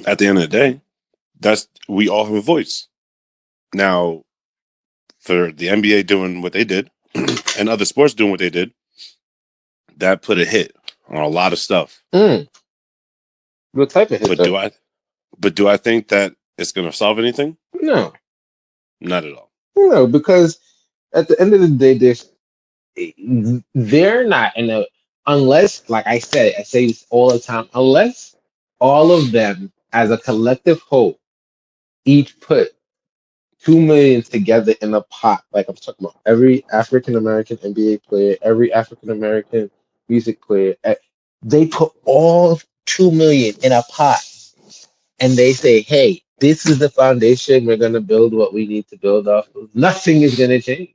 At 0.06 0.18
the 0.18 0.26
end 0.26 0.38
of 0.38 0.42
the 0.42 0.48
day, 0.48 0.80
that's 1.40 1.68
we 1.88 2.08
all 2.08 2.24
have 2.24 2.34
a 2.34 2.40
voice. 2.40 2.88
Now, 3.74 4.22
for 5.20 5.50
the 5.52 5.68
NBA 5.68 6.06
doing 6.06 6.42
what 6.42 6.52
they 6.52 6.64
did, 6.64 6.90
and 7.58 7.68
other 7.68 7.84
sports 7.84 8.14
doing 8.14 8.30
what 8.30 8.40
they 8.40 8.50
did, 8.50 8.72
that 9.96 10.22
put 10.22 10.38
a 10.38 10.44
hit 10.44 10.74
on 11.08 11.22
a 11.22 11.28
lot 11.28 11.52
of 11.52 11.58
stuff. 11.58 12.02
Mm. 12.14 12.48
What 13.72 13.90
type 13.90 14.10
of 14.10 14.20
hit? 14.20 14.28
But 14.28 14.38
though? 14.38 14.44
do 14.44 14.56
I? 14.56 14.70
But 15.38 15.54
do 15.54 15.68
I 15.68 15.76
think 15.76 16.08
that 16.08 16.34
it's 16.58 16.72
going 16.72 16.88
to 16.90 16.96
solve 16.96 17.18
anything? 17.18 17.56
No, 17.74 18.12
Not 19.00 19.24
at 19.24 19.32
all. 19.34 19.50
no, 19.76 20.06
because 20.06 20.58
at 21.12 21.28
the 21.28 21.38
end 21.40 21.52
of 21.52 21.60
the 21.60 21.68
day, 21.68 21.98
there's 21.98 22.30
they're 23.74 24.24
not 24.26 24.56
in 24.56 24.70
a 24.70 24.86
unless, 25.26 25.88
like 25.90 26.06
I 26.06 26.18
said, 26.18 26.54
I 26.58 26.62
say 26.62 26.86
this 26.86 27.04
all 27.10 27.30
the 27.30 27.40
time, 27.40 27.68
unless 27.74 28.36
all 28.78 29.10
of 29.10 29.32
them 29.32 29.72
as 29.92 30.10
a 30.10 30.18
collective 30.18 30.80
whole 30.80 31.18
each 32.04 32.38
put 32.40 32.68
two 33.62 33.80
million 33.80 34.22
together 34.22 34.74
in 34.82 34.94
a 34.94 35.00
pot. 35.02 35.44
Like 35.52 35.68
I'm 35.68 35.76
talking 35.76 36.06
about 36.06 36.20
every 36.26 36.64
African 36.72 37.16
American 37.16 37.56
NBA 37.58 38.04
player, 38.04 38.36
every 38.42 38.72
African 38.72 39.10
American 39.10 39.70
music 40.08 40.42
player, 40.42 40.74
eh, 40.84 40.94
they 41.42 41.66
put 41.66 41.92
all 42.04 42.60
two 42.86 43.10
million 43.10 43.54
in 43.62 43.72
a 43.72 43.82
pot 43.90 44.20
and 45.20 45.32
they 45.34 45.52
say, 45.52 45.80
hey, 45.80 46.22
this 46.40 46.66
is 46.66 46.78
the 46.78 46.90
foundation. 46.90 47.64
We're 47.64 47.76
gonna 47.76 48.00
build 48.00 48.34
what 48.34 48.52
we 48.52 48.66
need 48.66 48.88
to 48.88 48.96
build 48.98 49.28
off 49.28 49.48
of. 49.54 49.74
Nothing 49.74 50.22
is 50.22 50.38
gonna 50.38 50.60
change. 50.60 50.94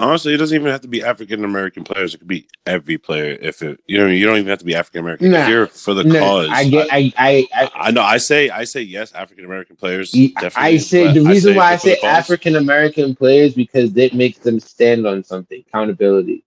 Honestly, 0.00 0.32
it 0.32 0.36
doesn't 0.36 0.54
even 0.54 0.70
have 0.70 0.82
to 0.82 0.88
be 0.88 1.02
African 1.02 1.44
American 1.44 1.82
players. 1.82 2.14
It 2.14 2.18
could 2.18 2.28
be 2.28 2.46
every 2.66 2.98
player. 2.98 3.36
If 3.40 3.62
it, 3.62 3.80
you 3.86 3.98
know, 3.98 4.06
you 4.06 4.26
don't 4.26 4.36
even 4.36 4.48
have 4.48 4.60
to 4.60 4.64
be 4.64 4.76
African 4.76 5.00
American. 5.00 5.32
Nah. 5.32 5.42
If 5.42 5.48
you're 5.48 5.66
for 5.66 5.92
the 5.92 6.04
No, 6.04 6.20
cause, 6.20 6.48
I 6.52 6.68
get 6.68 6.88
I 6.92 7.12
I, 7.18 7.48
I 7.52 7.70
I 7.74 7.90
know. 7.90 8.02
I 8.02 8.18
say, 8.18 8.48
I 8.48 8.62
say 8.62 8.82
yes. 8.82 9.12
African 9.12 9.44
American 9.44 9.74
players. 9.74 10.14
I 10.54 10.76
say 10.76 11.12
the 11.12 11.22
reason 11.22 11.56
why 11.56 11.72
I 11.72 11.76
say. 11.76 11.98
African 12.04 12.54
American 12.54 13.16
players 13.16 13.54
because 13.54 13.96
it 13.96 14.14
makes 14.14 14.38
them 14.38 14.60
stand 14.60 15.04
on 15.04 15.24
something 15.24 15.64
accountability. 15.66 16.44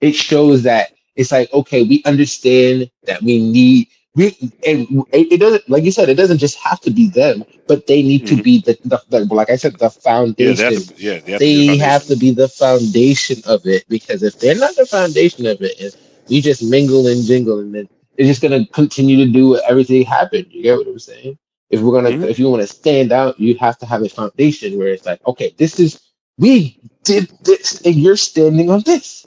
It 0.00 0.16
shows 0.16 0.64
that 0.64 0.90
it's 1.14 1.30
like 1.30 1.52
okay, 1.52 1.84
we 1.84 2.02
understand 2.04 2.90
that 3.04 3.22
we 3.22 3.38
need 3.38 3.88
we 4.16 4.26
it, 4.62 4.88
it 5.32 5.40
doesn't 5.40 5.68
like 5.70 5.84
you 5.84 5.92
said 5.92 6.08
it 6.08 6.16
doesn't 6.16 6.38
just 6.38 6.58
have 6.58 6.80
to 6.82 6.90
be 6.90 7.08
them, 7.08 7.44
but 7.68 7.86
they 7.86 8.02
need 8.02 8.26
to 8.28 8.36
Mhm. 8.36 8.42
be 8.44 8.58
the, 8.60 8.78
the, 8.84 9.00
the 9.10 9.34
like 9.34 9.50
I 9.50 9.56
said 9.56 9.74
the 9.78 9.90
Yeah, 9.90 9.92
foundation. 10.02 10.56
they 10.56 10.74
have 10.74 10.86
to. 10.96 11.02
Yeah, 11.02 11.18
they 11.20 11.32
have, 11.32 11.40
they 11.40 11.46
to, 11.46 11.54
be 11.54 11.78
the 11.78 11.84
have 11.84 12.02
to 12.02 12.16
foundation. 12.16 12.18
be 12.18 12.30
the 12.32 12.48
foundation 12.48 13.42
of 13.46 13.66
it 13.66 13.84
because 13.88 14.22
if 14.22 14.38
they're 14.40 14.56
not 14.56 14.76
the 14.76 14.86
foundation 14.86 15.46
of 15.46 15.62
it, 15.62 15.80
and 15.80 15.96
we 16.28 16.40
just 16.40 16.62
mingle 16.64 17.06
and 17.08 17.24
jingle, 17.24 17.60
and 17.60 17.74
then 17.74 17.88
it's 18.18 18.28
just 18.28 18.42
gonna 18.42 18.66
continue 18.68 19.16
to 19.24 19.30
do 19.32 19.50
what 19.50 19.64
everything 19.70 20.04
happened. 20.04 20.46
You 20.50 20.62
get 20.64 20.78
what 20.78 20.88
I'm 20.88 20.98
saying? 20.98 21.38
If 21.70 21.80
we're 21.80 21.92
gonna, 21.94 22.10
Mhm. 22.16 22.28
if 22.28 22.38
you 22.38 22.50
want 22.50 22.62
to 22.62 22.66
stand 22.68 23.12
out, 23.12 23.40
you 23.40 23.56
have 23.58 23.78
to 23.78 23.86
have 23.86 24.02
a 24.02 24.08
foundation 24.10 24.78
where 24.78 24.88
it's 24.88 25.06
like, 25.06 25.26
okay, 25.26 25.54
this 25.56 25.80
is 25.80 26.00
we 26.38 26.78
did 27.04 27.30
this, 27.44 27.80
and 27.86 27.94
you're 27.96 28.16
standing 28.16 28.70
on 28.70 28.82
this. 28.84 29.26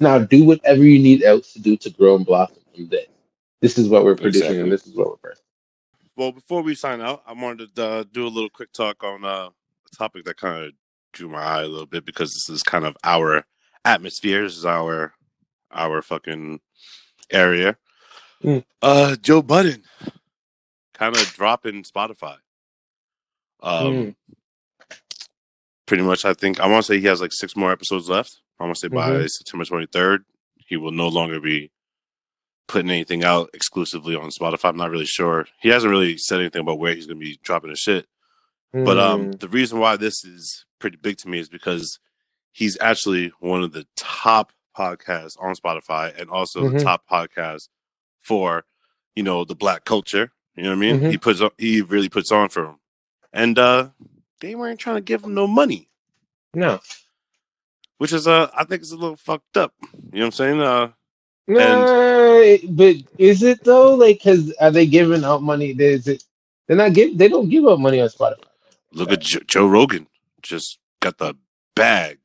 Now 0.00 0.18
do 0.20 0.44
whatever 0.44 0.84
you 0.84 0.98
need 0.98 1.22
else 1.24 1.52
to 1.54 1.60
do 1.60 1.76
to 1.78 1.90
grow 1.90 2.16
and 2.16 2.26
blossom 2.26 2.58
from 2.74 2.88
this. 2.88 3.06
This 3.62 3.78
is 3.78 3.88
what 3.88 4.04
we're 4.04 4.16
producing, 4.16 4.42
Exactly. 4.48 4.60
and 4.60 4.72
this 4.72 4.86
is 4.86 4.94
what 4.96 5.08
we're 5.08 5.30
birthing. 5.30 5.36
Well, 6.16 6.32
before 6.32 6.62
we 6.62 6.74
sign 6.74 7.00
out, 7.00 7.22
I 7.26 7.32
wanted 7.32 7.74
to 7.76 7.84
uh, 7.86 8.04
do 8.12 8.26
a 8.26 8.28
little 8.28 8.50
quick 8.50 8.72
talk 8.72 9.02
on 9.02 9.24
uh, 9.24 9.48
a 9.48 9.96
topic 9.96 10.24
that 10.26 10.36
kind 10.36 10.64
of 10.66 10.72
drew 11.12 11.28
my 11.28 11.40
eye 11.42 11.62
a 11.62 11.66
little 11.68 11.86
bit 11.86 12.04
because 12.04 12.34
this 12.34 12.50
is 12.50 12.62
kind 12.62 12.84
of 12.84 12.96
our 13.04 13.44
atmosphere. 13.84 14.42
This 14.42 14.56
is 14.58 14.66
our 14.66 15.14
our 15.70 16.02
fucking 16.02 16.60
area. 17.30 17.76
Mm. 18.44 18.64
Uh, 18.82 19.16
Joe 19.16 19.40
Budden 19.42 19.84
kind 20.92 21.16
of 21.16 21.22
dropping 21.32 21.84
Spotify. 21.84 22.36
Um, 23.62 24.16
pretty 25.86 26.02
much. 26.02 26.24
I 26.24 26.34
think 26.34 26.58
I 26.60 26.66
want 26.66 26.84
to 26.84 26.92
say 26.92 27.00
he 27.00 27.06
has 27.06 27.20
like 27.20 27.32
six 27.32 27.56
more 27.56 27.70
episodes 27.72 28.08
left. 28.08 28.40
I 28.58 28.64
want 28.64 28.74
to 28.76 28.80
say 28.80 28.88
by 28.88 29.10
Mhm. 29.10 29.30
September 29.30 29.64
twenty 29.64 29.86
third, 29.86 30.24
he 30.56 30.76
will 30.76 30.90
no 30.92 31.08
longer 31.08 31.40
be 31.40 31.70
putting 32.68 32.90
anything 32.90 33.24
out 33.24 33.50
exclusively 33.54 34.14
on 34.16 34.30
Spotify. 34.30 34.70
I'm 34.70 34.76
not 34.76 34.90
really 34.90 35.04
sure. 35.06 35.46
He 35.60 35.68
hasn't 35.68 35.90
really 35.90 36.16
said 36.16 36.40
anything 36.40 36.62
about 36.62 36.78
where 36.78 36.94
he's 36.94 37.06
going 37.06 37.18
to 37.18 37.24
be 37.24 37.38
dropping 37.42 37.70
his 37.70 37.78
shit. 37.80 38.06
But 38.72 38.98
um, 38.98 39.32
Mm, 39.32 39.40
the 39.40 39.48
reason 39.48 39.78
why 39.80 39.96
this 39.96 40.24
is 40.24 40.64
pretty 40.78 40.96
big 40.96 41.18
to 41.18 41.28
me 41.28 41.38
is 41.38 41.48
because 41.50 41.98
he's 42.52 42.78
actually 42.80 43.32
one 43.40 43.62
of 43.62 43.72
the 43.72 43.86
top 43.96 44.52
podcasts 44.76 45.36
on 45.40 45.54
Spotify 45.54 46.18
and 46.18 46.30
also 46.30 46.70
the 46.70 46.78
Mhm. 46.78 46.82
top 46.82 47.02
podcast 47.10 47.68
for 48.22 48.64
you 49.14 49.22
know 49.22 49.44
the 49.44 49.54
black 49.54 49.84
culture. 49.84 50.32
You 50.56 50.62
know 50.62 50.70
what 50.70 50.76
I 50.76 50.80
mean? 50.80 51.00
Mhm. 51.00 51.10
He 51.10 51.18
puts 51.18 51.40
on, 51.42 51.50
he 51.58 51.82
really 51.82 52.08
puts 52.08 52.32
on 52.32 52.48
for 52.48 52.64
him, 52.64 52.76
and 53.32 53.58
uh, 53.58 53.90
they 54.40 54.54
weren't 54.54 54.80
trying 54.80 54.96
to 54.96 55.02
give 55.02 55.22
him 55.22 55.34
no 55.34 55.46
money, 55.46 55.90
no, 56.54 56.80
which 57.98 58.12
is 58.14 58.26
uh 58.26 58.50
I 58.54 58.64
think 58.64 58.80
is 58.82 58.92
a 58.92 58.96
little 58.96 59.16
fucked 59.16 59.58
up. 59.58 59.74
You 59.82 59.88
know 59.90 60.20
what 60.20 60.24
I'm 60.26 60.32
saying? 60.32 60.60
Uh, 60.62 60.92
no, 61.48 62.58
but 62.70 62.96
is 63.18 63.42
it 63.42 63.64
though? 63.64 63.94
Like, 63.94 64.22
cause 64.22 64.52
are 64.60 64.70
they 64.70 64.86
giving 64.86 65.24
out 65.24 65.42
money? 65.42 65.70
Is 65.70 66.08
it? 66.08 66.24
They're 66.68 66.76
not 66.76 66.94
give. 66.94 67.18
They 67.18 67.28
don't 67.28 67.48
give 67.48 67.66
out 67.66 67.80
money 67.80 68.00
on 68.00 68.08
Spotify. 68.08 68.44
look 68.92 69.10
at 69.12 69.20
jo- 69.20 69.40
Joe 69.46 69.66
Rogan, 69.66 70.06
just 70.42 70.78
got 71.00 71.18
the 71.18 71.34
bag. 71.74 72.18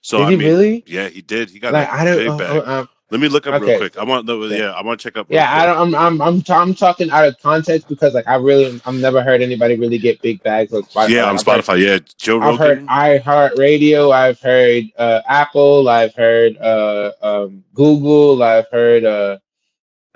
So 0.00 0.18
Did 0.18 0.26
I 0.26 0.30
he 0.30 0.36
mean, 0.36 0.48
really? 0.48 0.84
yeah, 0.86 1.08
he 1.08 1.22
did. 1.22 1.50
He 1.50 1.58
got 1.60 1.72
Like, 1.72 1.88
I 1.88 2.04
don't. 2.04 2.16
big 2.18 2.28
uh, 2.28 2.36
bag. 2.36 2.62
uh, 2.66 2.86
Let 3.14 3.20
me 3.20 3.28
look 3.28 3.46
up 3.46 3.62
real 3.62 3.78
quick. 3.78 3.96
I 3.96 4.02
want, 4.02 4.26
yeah, 4.26 4.58
Yeah. 4.58 4.70
I 4.72 4.82
want 4.82 4.98
to 4.98 5.04
check 5.08 5.16
up. 5.16 5.28
Yeah, 5.30 5.48
I 5.56 5.66
don't. 5.66 5.94
I'm. 5.94 5.94
I'm. 5.94 6.20
I'm. 6.20 6.42
T- 6.42 6.52
I'm 6.52 6.74
talking 6.74 7.10
out 7.12 7.24
of 7.28 7.38
context 7.40 7.86
because, 7.88 8.12
like, 8.12 8.26
I 8.26 8.34
really, 8.34 8.80
I've 8.84 8.96
never 8.96 9.22
heard 9.22 9.40
anybody 9.40 9.78
really 9.78 9.98
get 9.98 10.20
big 10.20 10.42
bags 10.42 10.72
on 10.72 10.82
Spotify. 10.82 11.08
Yeah, 11.10 11.26
on 11.28 11.36
I've 11.38 11.46
heard- 11.46 11.64
Spotify. 11.64 11.80
Yeah, 11.86 11.98
Joe 12.18 12.40
I've 12.40 12.58
heard 12.58 12.78
Rogan. 12.80 12.88
iHeartRadio. 12.88 14.12
I've 14.12 14.40
heard 14.40 14.84
uh, 14.98 15.20
Apple. 15.28 15.88
I've 15.88 16.12
heard 16.16 16.56
uh, 16.58 17.12
um, 17.22 17.62
Google. 17.72 18.42
I've 18.42 18.66
heard 18.72 19.04
uh, 19.04 19.38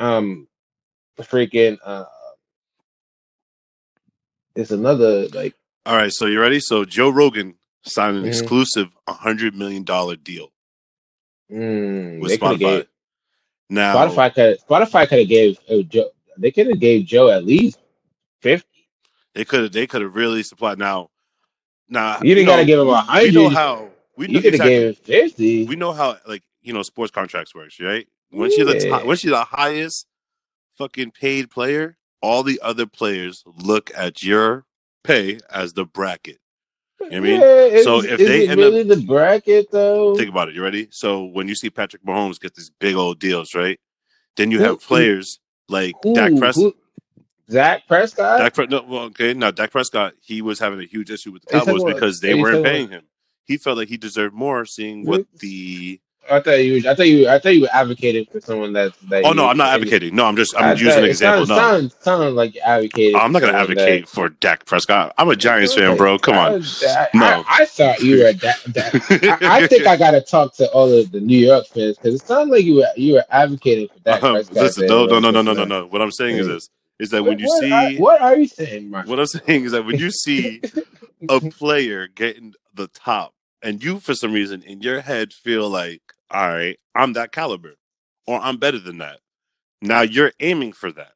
um, 0.00 0.48
freaking. 1.20 1.78
Uh, 1.84 2.04
it's 4.56 4.72
another 4.72 5.28
like. 5.28 5.54
All 5.86 5.94
right, 5.94 6.12
so 6.12 6.26
you 6.26 6.40
ready? 6.40 6.58
So 6.58 6.84
Joe 6.84 7.10
Rogan 7.10 7.54
signed 7.84 8.16
an 8.16 8.24
Mhm. 8.24 8.26
exclusive 8.26 8.88
hundred 9.08 9.54
million 9.54 9.84
dollar 9.84 10.16
deal 10.16 10.48
Mm, 11.52 12.20
with 12.20 12.32
Spotify. 12.40 12.58
Gave, 12.58 12.86
now, 13.70 13.96
Spotify 13.96 14.34
could. 14.34 14.58
Spotify 14.68 15.08
could 15.08 15.20
have 15.20 15.28
gave 15.28 15.58
uh, 15.70 15.82
Joe. 15.82 16.10
They 16.38 16.50
could 16.50 16.68
have 16.68 16.80
gave 16.80 17.06
Joe 17.06 17.30
at 17.30 17.44
least 17.44 17.78
fifty. 18.42 18.68
they 19.34 19.44
could 19.44 19.62
have. 19.64 19.72
they 19.72 19.86
could 19.86 20.02
have 20.02 20.14
really 20.16 20.42
supplied. 20.42 20.78
Now, 20.78 21.10
now 21.88 22.20
You 22.22 22.34
didn't 22.34 22.46
know, 22.46 22.52
gotta 22.52 22.66
give 22.66 22.80
him 22.80 22.88
a 22.88 23.00
hundred. 23.00 23.34
know 23.34 23.48
how 23.48 23.90
we 24.16 24.28
know 24.28 24.40
could 24.42 24.54
have 24.54 24.54
exactly, 24.54 24.70
gave 24.70 24.98
fifty. 24.98 25.66
we 25.66 25.76
know 25.76 25.92
how 25.92 26.16
like 26.26 26.42
you 26.62 26.72
know 26.72 26.82
sports 26.82 27.10
contracts 27.12 27.54
works, 27.54 27.80
right? 27.80 28.06
Once 28.32 28.56
you're 28.56 28.66
the 28.66 28.74
Yeah. 28.74 28.90
top, 28.90 29.06
once 29.06 29.24
you're 29.24 29.36
the 29.36 29.44
highest 29.44 30.06
fucking 30.76 31.12
paid 31.12 31.50
player, 31.50 31.96
all 32.22 32.42
the 32.42 32.60
other 32.62 32.86
players 32.86 33.44
look 33.58 33.90
at 33.96 34.22
your 34.22 34.66
pay 35.04 35.40
as 35.50 35.74
the 35.74 35.84
bracket. 35.86 36.38
You 37.00 37.10
know 37.10 37.10
what 37.10 37.16
I 37.16 37.20
mean? 37.20 37.40
Yeah, 37.40 37.64
is, 37.78 37.84
So 37.84 38.02
if 38.02 38.18
they 38.18 38.48
end 38.48 38.60
up- 38.60 38.88
the 38.88 39.04
bracket 39.06 39.70
though? 39.70 40.16
Think 40.16 40.30
about 40.30 40.48
it. 40.48 40.54
You 40.54 40.62
ready? 40.62 40.88
So 40.90 41.24
when 41.24 41.48
you 41.48 41.54
see 41.54 41.70
Patrick 41.70 42.04
Mahomes 42.04 42.40
get 42.40 42.54
these 42.54 42.70
big 42.70 42.96
old 42.96 43.18
deals, 43.18 43.54
right? 43.54 43.78
Then 44.36 44.50
you 44.50 44.58
Who- 44.58 44.64
have 44.64 44.80
players 44.80 45.38
like 45.68 45.94
Who- 46.02 46.14
Dak 46.14 46.36
Prescott. 46.36 46.64
who- 46.64 46.74
Zach 47.50 47.86
Prescott. 47.88 48.40
Dak 48.40 48.54
Pre- 48.54 48.66
no, 48.66 48.82
well, 48.86 49.02
okay, 49.04 49.32
now 49.32 49.50
Dak 49.50 49.70
Prescott, 49.70 50.14
he 50.20 50.42
was 50.42 50.58
having 50.58 50.80
a 50.80 50.84
huge 50.84 51.10
issue 51.10 51.32
with 51.32 51.42
the 51.44 51.54
Are 51.54 51.58
you 51.60 51.64
talking 51.64 51.78
Cowboys 51.78 51.94
because 51.94 52.20
they 52.20 52.34
weren't 52.34 52.64
paying 52.64 52.88
him. 52.90 53.04
He 53.44 53.56
felt 53.56 53.78
like 53.78 53.88
he 53.88 53.96
deserved 53.96 54.34
more, 54.34 54.66
seeing 54.66 55.06
what 55.06 55.24
the. 55.38 55.98
I 56.30 56.40
thought 56.40 56.52
you. 56.52 56.88
I 56.88 56.94
thought 56.94 57.08
you. 57.08 57.28
I 57.28 57.38
thought 57.38 57.54
you 57.54 57.62
were 57.62 57.68
advocating 57.72 58.26
for 58.26 58.40
someone 58.40 58.72
that's. 58.72 58.96
That 59.08 59.24
Oh 59.24 59.32
no, 59.32 59.46
I'm 59.48 59.56
not 59.56 59.74
advocating. 59.74 60.14
No, 60.14 60.26
I'm 60.26 60.36
just 60.36 60.54
I'm 60.56 60.76
using 60.76 60.90
thought- 60.90 60.98
an 60.98 61.04
example. 61.04 61.46
Sounds, 61.46 61.94
No, 61.94 62.02
sounds, 62.02 62.34
like 62.34 62.56
advocating. 62.64 63.16
I'm 63.16 63.32
not 63.32 63.40
gonna 63.40 63.52
someone 63.52 63.78
advocate 63.78 64.08
for 64.08 64.28
Dak 64.28 64.66
Prescott. 64.66 65.14
I'm 65.18 65.28
a 65.28 65.36
Giants 65.36 65.74
fan, 65.74 65.96
bro. 65.96 66.18
Come 66.18 66.36
on. 66.36 66.62
I, 66.62 67.08
No. 67.14 67.26
I, 67.26 67.44
I 67.48 67.64
thought 67.64 68.00
you 68.00 68.18
were. 68.18 68.32
That, 68.32 68.58
that, 68.68 69.40
I, 69.42 69.62
I 69.62 69.66
think 69.68 69.86
I 69.86 69.96
gotta 69.96 70.20
talk 70.20 70.54
to 70.56 70.70
all 70.70 70.92
of 70.92 71.10
the 71.10 71.20
New 71.20 71.38
York 71.38 71.66
fans 71.66 71.96
because 71.96 72.20
it 72.20 72.26
sounds 72.26 72.50
like 72.50 72.64
you 72.64 72.76
were 72.76 72.88
you 72.96 73.14
were 73.14 73.24
advocating 73.30 73.88
for 73.88 74.00
that. 74.00 74.22
Um, 74.28 74.34
listen, 74.34 74.86
no, 74.86 75.06
no, 75.06 75.20
no, 75.20 75.30
no, 75.30 75.42
no, 75.42 75.52
no, 75.52 75.64
no. 75.64 75.86
What 75.86 76.02
I'm 76.02 76.10
saying 76.12 76.36
is 76.36 76.46
this: 76.46 76.68
is 76.98 77.10
that 77.10 77.22
when 77.24 77.38
you 77.38 77.46
what, 77.46 77.60
see 77.60 77.72
are, 77.72 77.92
what 78.00 78.20
are 78.20 78.36
you 78.36 78.46
saying, 78.46 78.90
Mark? 78.90 79.06
What 79.06 79.20
I'm 79.20 79.26
saying 79.26 79.64
is 79.64 79.72
that 79.72 79.86
when 79.86 79.98
you 79.98 80.10
see 80.10 80.60
a 81.28 81.40
player 81.50 82.08
getting 82.08 82.54
the 82.74 82.88
top, 82.88 83.32
and 83.62 83.82
you 83.82 84.00
for 84.00 84.14
some 84.14 84.32
reason 84.32 84.62
in 84.62 84.80
your 84.82 85.00
head 85.00 85.32
feel 85.32 85.68
like, 85.68 86.02
all 86.30 86.48
right, 86.48 86.78
I'm 86.94 87.14
that 87.14 87.32
caliber, 87.32 87.74
or 88.26 88.38
I'm 88.40 88.56
better 88.58 88.78
than 88.78 88.98
that. 88.98 89.20
Now 89.80 90.02
you're 90.02 90.32
aiming 90.40 90.72
for 90.72 90.90
that. 90.92 91.12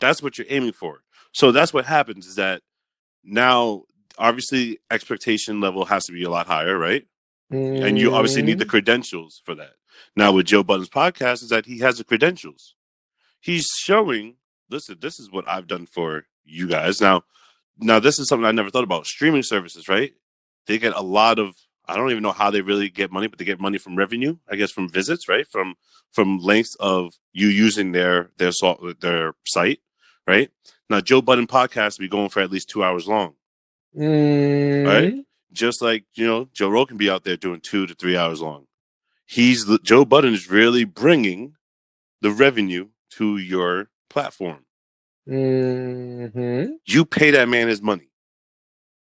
That's 0.00 0.22
what 0.22 0.36
you're 0.38 0.46
aiming 0.50 0.72
for. 0.72 1.02
So 1.32 1.52
that's 1.52 1.72
what 1.72 1.86
happens 1.86 2.26
is 2.26 2.34
that 2.36 2.62
now 3.24 3.82
obviously 4.18 4.78
expectation 4.90 5.60
level 5.60 5.84
has 5.84 6.04
to 6.06 6.12
be 6.12 6.24
a 6.24 6.30
lot 6.30 6.46
higher, 6.46 6.78
right? 6.78 7.06
And 7.50 7.96
you 7.98 8.12
obviously 8.14 8.42
need 8.42 8.58
the 8.58 8.64
Mm. 8.64 8.70
credentials 8.70 9.40
for 9.44 9.54
that. 9.54 9.74
Now 10.16 10.32
with 10.32 10.46
Joe 10.46 10.62
Budden's 10.64 10.88
podcast 10.88 11.42
is 11.42 11.50
that 11.50 11.66
he 11.66 11.78
has 11.78 11.98
the 11.98 12.04
credentials. 12.04 12.74
He's 13.40 13.66
showing, 13.78 14.36
listen, 14.68 14.98
this 15.00 15.20
is 15.20 15.30
what 15.30 15.48
I've 15.48 15.66
done 15.68 15.86
for 15.86 16.26
you 16.44 16.66
guys. 16.66 17.00
Now, 17.00 17.24
now 17.78 18.00
this 18.00 18.18
is 18.18 18.28
something 18.28 18.46
I 18.46 18.50
never 18.52 18.70
thought 18.70 18.84
about. 18.84 19.06
Streaming 19.06 19.42
services, 19.44 19.88
right? 19.88 20.12
They 20.66 20.78
get 20.78 20.94
a 20.94 21.02
lot 21.02 21.38
of 21.38 21.54
I 21.88 21.96
don't 21.96 22.10
even 22.10 22.22
know 22.22 22.32
how 22.32 22.50
they 22.50 22.60
really 22.60 22.88
get 22.88 23.12
money, 23.12 23.26
but 23.26 23.38
they 23.38 23.44
get 23.44 23.60
money 23.60 23.78
from 23.78 23.96
revenue, 23.96 24.36
I 24.50 24.56
guess 24.56 24.72
from 24.72 24.88
visits, 24.88 25.28
right? 25.28 25.46
From 25.50 25.74
from 26.12 26.38
lengths 26.38 26.76
of 26.80 27.14
you 27.32 27.48
using 27.48 27.92
their 27.92 28.30
their 28.38 28.52
their 29.00 29.34
site, 29.46 29.80
right? 30.26 30.50
Now 30.90 31.00
Joe 31.00 31.22
Budden 31.22 31.46
podcast 31.46 31.98
will 31.98 32.04
be 32.04 32.08
going 32.08 32.28
for 32.28 32.40
at 32.40 32.50
least 32.50 32.68
two 32.68 32.84
hours 32.84 33.06
long. 33.06 33.34
Mm. 33.96 34.86
Right? 34.86 35.26
just 35.56 35.82
like 35.82 36.04
you 36.14 36.26
know 36.26 36.48
Joe 36.52 36.68
Rogan 36.68 36.96
be 36.96 37.10
out 37.10 37.24
there 37.24 37.36
doing 37.36 37.60
two 37.60 37.86
to 37.86 37.94
three 37.94 38.16
hours 38.16 38.40
long. 38.40 38.66
He's 39.26 39.66
Joe 39.82 40.04
Budden 40.04 40.34
is 40.34 40.48
really 40.48 40.84
bringing 40.84 41.54
the 42.20 42.30
revenue 42.30 42.88
to 43.12 43.38
your 43.38 43.88
platform. 44.08 44.64
Mm-hmm. 45.28 46.74
You 46.84 47.04
pay 47.04 47.32
that 47.32 47.48
man 47.48 47.66
his 47.66 47.82
money. 47.82 48.10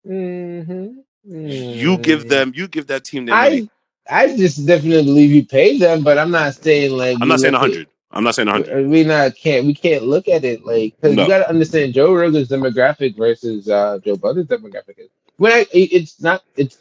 Mm-hmm. 0.06 1.00
You 1.24 1.98
give 1.98 2.28
them. 2.28 2.52
You 2.54 2.68
give 2.68 2.88
that 2.88 3.04
team 3.04 3.26
their 3.26 3.36
I 3.36 3.38
money. 3.38 3.64
I 4.10 4.36
just 4.36 4.66
definitely 4.66 5.04
believe 5.04 5.30
you 5.32 5.46
pay 5.46 5.78
them, 5.78 6.04
but 6.04 6.18
I'm 6.18 6.30
not 6.32 6.54
saying 6.56 6.92
like 6.92 7.18
I'm 7.20 7.28
not 7.28 7.40
saying 7.40 7.54
hundred. 7.54 7.88
I'm 8.12 8.24
not 8.24 8.34
saying 8.36 8.48
hundred. 8.48 8.76
We 8.88 9.04
not 9.04 9.36
can't 9.36 9.66
we 9.66 9.74
can't 9.74 10.04
look 10.04 10.28
at 10.28 10.44
it 10.44 10.64
like 10.66 10.96
because 10.96 11.16
No. 11.16 11.22
you 11.22 11.26
got 11.26 11.38
to 11.40 11.48
understand 11.50 11.94
Joe 11.94 12.14
Rogan's 12.14 12.48
demographic 12.48 13.16
versus 13.16 13.68
uh, 13.70 13.98
Joe 14.04 14.16
Budden's 14.16 14.48
demographic. 14.48 14.98
Is, 14.98 15.10
when 15.38 15.52
I, 15.52 15.66
it's 15.72 16.20
not 16.22 16.42
it's 16.56 16.78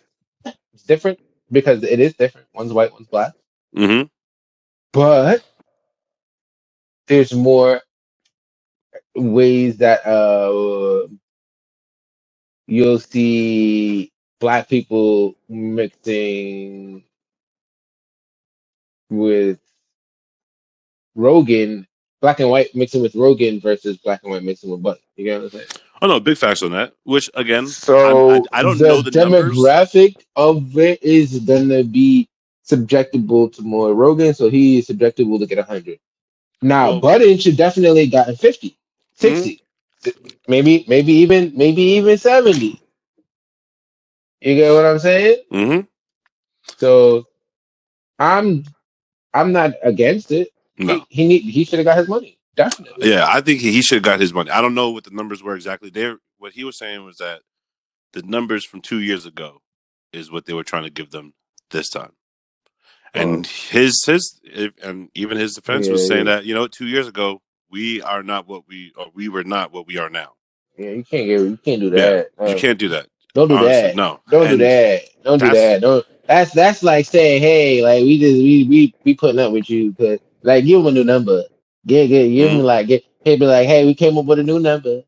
it's 0.74 0.84
different 0.84 1.20
because 1.52 1.84
it 1.84 2.00
is 2.00 2.14
different. 2.16 2.48
One's 2.54 2.74
white, 2.74 2.94
one's 2.94 3.08
black, 3.08 3.34
hmm 3.76 4.04
but 4.94 5.44
there's 7.08 7.34
more 7.34 7.82
ways 9.16 9.78
that 9.78 10.06
uh 10.08 11.08
you'll 12.68 13.00
see 13.00 14.12
black 14.42 14.68
people 14.68 15.36
mixing 15.48 17.04
with 19.10 19.60
Rogan, 21.16 21.88
black 22.22 22.39
and 22.42 22.50
white 22.50 22.76
mixing 22.76 23.02
with 23.02 23.16
Rogan 23.16 23.62
versus 23.62 23.98
black 23.98 24.22
and 24.24 24.32
white 24.34 24.44
mixing 24.44 24.72
with 24.72 24.82
Budden. 24.84 25.02
You 25.16 25.26
get 25.26 25.38
what 25.38 25.46
I'm 25.46 25.50
saying? 25.52 25.66
Oh 26.02 26.08
no, 26.08 26.20
big 26.20 26.38
facts 26.38 26.64
on 26.64 26.72
that. 26.72 26.94
Which 27.04 27.30
again, 27.36 27.68
So 27.68 28.32
I'm- 28.34 28.44
I, 28.52 28.60
I 28.60 28.64
don't 28.64 28.80
know 28.80 29.02
the 29.02 29.12
numbers. 29.12 29.56
demographic 29.56 30.16
of 30.36 30.78
it 30.78 31.02
is 31.04 31.39
gonna 31.39 31.84
be 31.84 32.28
subjectable 32.68 33.54
to 33.56 33.62
more 33.62 33.94
Rogan, 33.94 34.34
so 34.34 34.50
he 34.50 34.80
is 34.80 34.88
subjectable 34.88 35.39
to 35.39 35.46
get 35.46 35.60
hundred. 35.66 36.00
Now 36.62 36.92
Well- 36.92 37.00
Budden 37.02 37.38
should 37.38 37.58
definitely 37.58 38.08
gotten 38.08 38.36
50, 38.36 38.70
mm-hmm. 38.70 38.76
60, 39.18 39.62
maybe 40.48 40.84
maybe 40.88 41.14
even 41.14 41.52
maybe 41.56 41.84
even 41.84 42.18
seventy. 42.18 42.82
You 44.42 44.56
get 44.56 44.74
what 44.74 44.86
I'm 44.86 45.00
saying? 45.00 45.44
hmm 45.52 45.80
So 46.78 47.28
I'm 48.20 48.64
I'm 49.34 49.52
not 49.52 49.74
against 49.84 50.32
it. 50.32 50.50
No. 50.78 51.06
He, 51.10 51.24
he 51.24 51.28
need 51.28 51.42
he 51.44 51.64
should 51.64 51.80
have 51.80 51.86
got 51.86 51.98
his 51.98 52.08
money. 52.10 52.38
Definitely. 52.56 53.10
Yeah, 53.10 53.26
I 53.30 53.42
think 53.42 53.62
he, 53.62 53.72
he 53.72 53.82
should 53.82 53.98
have 53.98 54.04
got 54.04 54.20
his 54.20 54.34
money. 54.34 54.52
I 54.52 54.62
don't 54.62 54.76
know 54.76 54.92
what 54.92 55.04
the 55.06 55.12
numbers 55.12 55.42
were 55.44 55.56
exactly. 55.56 55.89
There, 55.89 56.18
what 56.38 56.54
he 56.54 56.64
was 56.64 56.78
saying 56.78 57.06
was 57.06 57.18
that 57.18 57.42
the 58.14 58.24
numbers 58.24 58.66
from 58.66 58.82
two 58.82 59.00
years 59.00 59.26
ago 59.26 59.62
is 60.14 60.32
what 60.32 60.46
they 60.46 60.54
were 60.54 60.64
trying 60.64 60.84
to 60.84 60.89
give 60.89 61.12
them 61.12 61.34
this 61.72 61.89
time. 61.89 62.12
And 63.14 63.46
his 63.48 64.04
his 64.06 64.39
and 64.84 65.10
even 65.16 65.38
his 65.38 65.54
defense 65.56 65.89
was 65.89 66.08
saying 66.08 66.28
yeah. 66.28 66.36
that 66.36 66.46
you 66.46 66.54
know 66.56 66.68
two 66.68 66.88
years 66.88 67.08
ago 67.08 67.42
we 67.70 68.02
are 68.02 68.24
not 68.24 68.48
what 68.48 68.68
we 68.68 68.94
or 68.98 69.08
we 69.14 69.30
were 69.30 69.44
not 69.44 69.72
what 69.74 69.88
we 69.88 69.98
are 69.98 70.10
now. 70.10 70.34
Yeah, 70.78 70.92
you 70.92 71.04
can't 71.04 71.28
get 71.28 71.42
you 71.42 71.58
can't 71.64 71.82
do 71.82 71.89
Yeah, 71.92 72.24
that. 72.26 72.30
You 72.46 72.56
Uh, 72.56 72.60
can't 72.60 72.80
do 72.80 72.89
that. 72.89 73.08
Don't 73.34 73.48
do 73.50 73.56
honestly, 73.58 73.72
that. 73.72 73.96
No, 73.96 74.20
Don't 74.30 74.50
do 74.50 74.58
that. 74.58 75.02
Don't 75.24 75.40
do 75.40 75.50
that. 75.52 75.82
Don't. 75.82 76.06
That's 76.28 76.52
that's 76.54 76.84
like 76.84 77.06
saying, 77.06 77.42
hey, 77.42 77.82
like 77.84 78.04
we 78.04 78.20
just 78.20 78.38
we 78.38 78.64
we 78.66 78.96
we 79.04 79.16
putting 79.16 79.40
up 79.40 79.52
with 79.52 79.70
you 79.70 79.92
because 79.92 80.20
like 80.44 80.66
give 80.66 80.80
them 80.80 80.88
a 80.88 80.92
new 80.92 81.04
number. 81.04 81.44
Get 81.86 82.08
get 82.08 82.30
give 82.30 82.52
him 82.52 82.60
Mhm. 82.60 82.64
like 82.64 82.88
get 82.88 83.04
he'd 83.26 83.40
be 83.40 83.46
like, 83.46 83.68
hey, 83.68 83.86
we 83.86 83.94
came 83.96 84.18
up 84.18 84.26
with 84.26 84.40
a 84.40 84.44
new 84.44 84.60
number. 84.60 85.04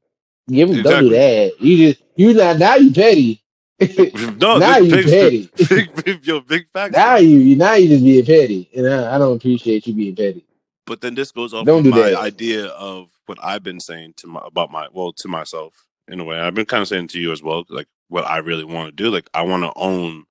Give 0.50 0.70
him 0.70 0.84
don't 0.84 1.04
do 1.04 1.10
that. 1.10 1.54
You 1.62 1.78
just 1.94 2.04
you 2.16 2.34
not 2.34 2.60
now 2.60 2.76
you 2.76 2.92
petty. 2.94 3.40
No, 4.40 4.58
now 4.58 4.78
you 4.78 4.92
big, 4.96 5.06
petty. 5.06 5.50
big, 5.70 6.04
big, 6.04 6.26
yo, 6.28 6.40
big 6.42 6.68
facts. 6.70 6.94
now 6.96 7.16
you 7.18 7.56
now 7.56 7.74
you 7.76 7.90
just 7.90 8.04
being 8.04 8.26
petty. 8.26 8.70
And 8.76 8.88
I, 8.88 9.16
I 9.16 9.18
don't 9.18 9.38
appreciate 9.38 9.88
you 9.88 9.94
being 9.94 10.16
petty. 10.16 10.46
But 10.86 11.02
then 11.02 11.16
this 11.16 11.32
goes 11.32 11.54
off 11.54 11.66
Don't 11.66 11.84
do 11.84 11.90
my 11.92 12.12
that. 12.12 12.16
idea 12.20 12.68
of 12.68 13.10
what 13.26 13.38
I've 13.44 13.64
been 13.64 13.80
saying 13.80 14.14
to 14.18 14.28
my 14.28 14.42
about 14.46 14.72
my 14.72 14.88
well 14.94 15.14
to 15.14 15.28
myself 15.28 15.86
in 16.08 16.20
a 16.20 16.24
way. 16.24 16.40
I've 16.40 16.54
been 16.54 16.66
kind 16.66 16.82
of 16.82 16.88
saying 16.88 17.08
to 17.10 17.20
you 17.20 17.32
as 17.32 17.42
well, 17.42 17.64
like 17.70 17.88
what 18.10 18.26
I 18.26 18.38
really 18.38 18.64
want 18.64 18.88
to 18.96 19.04
do. 19.04 19.10
Like 19.10 19.30
I 19.34 19.42
want 19.44 19.64
to 19.64 19.72
own. 19.76 20.26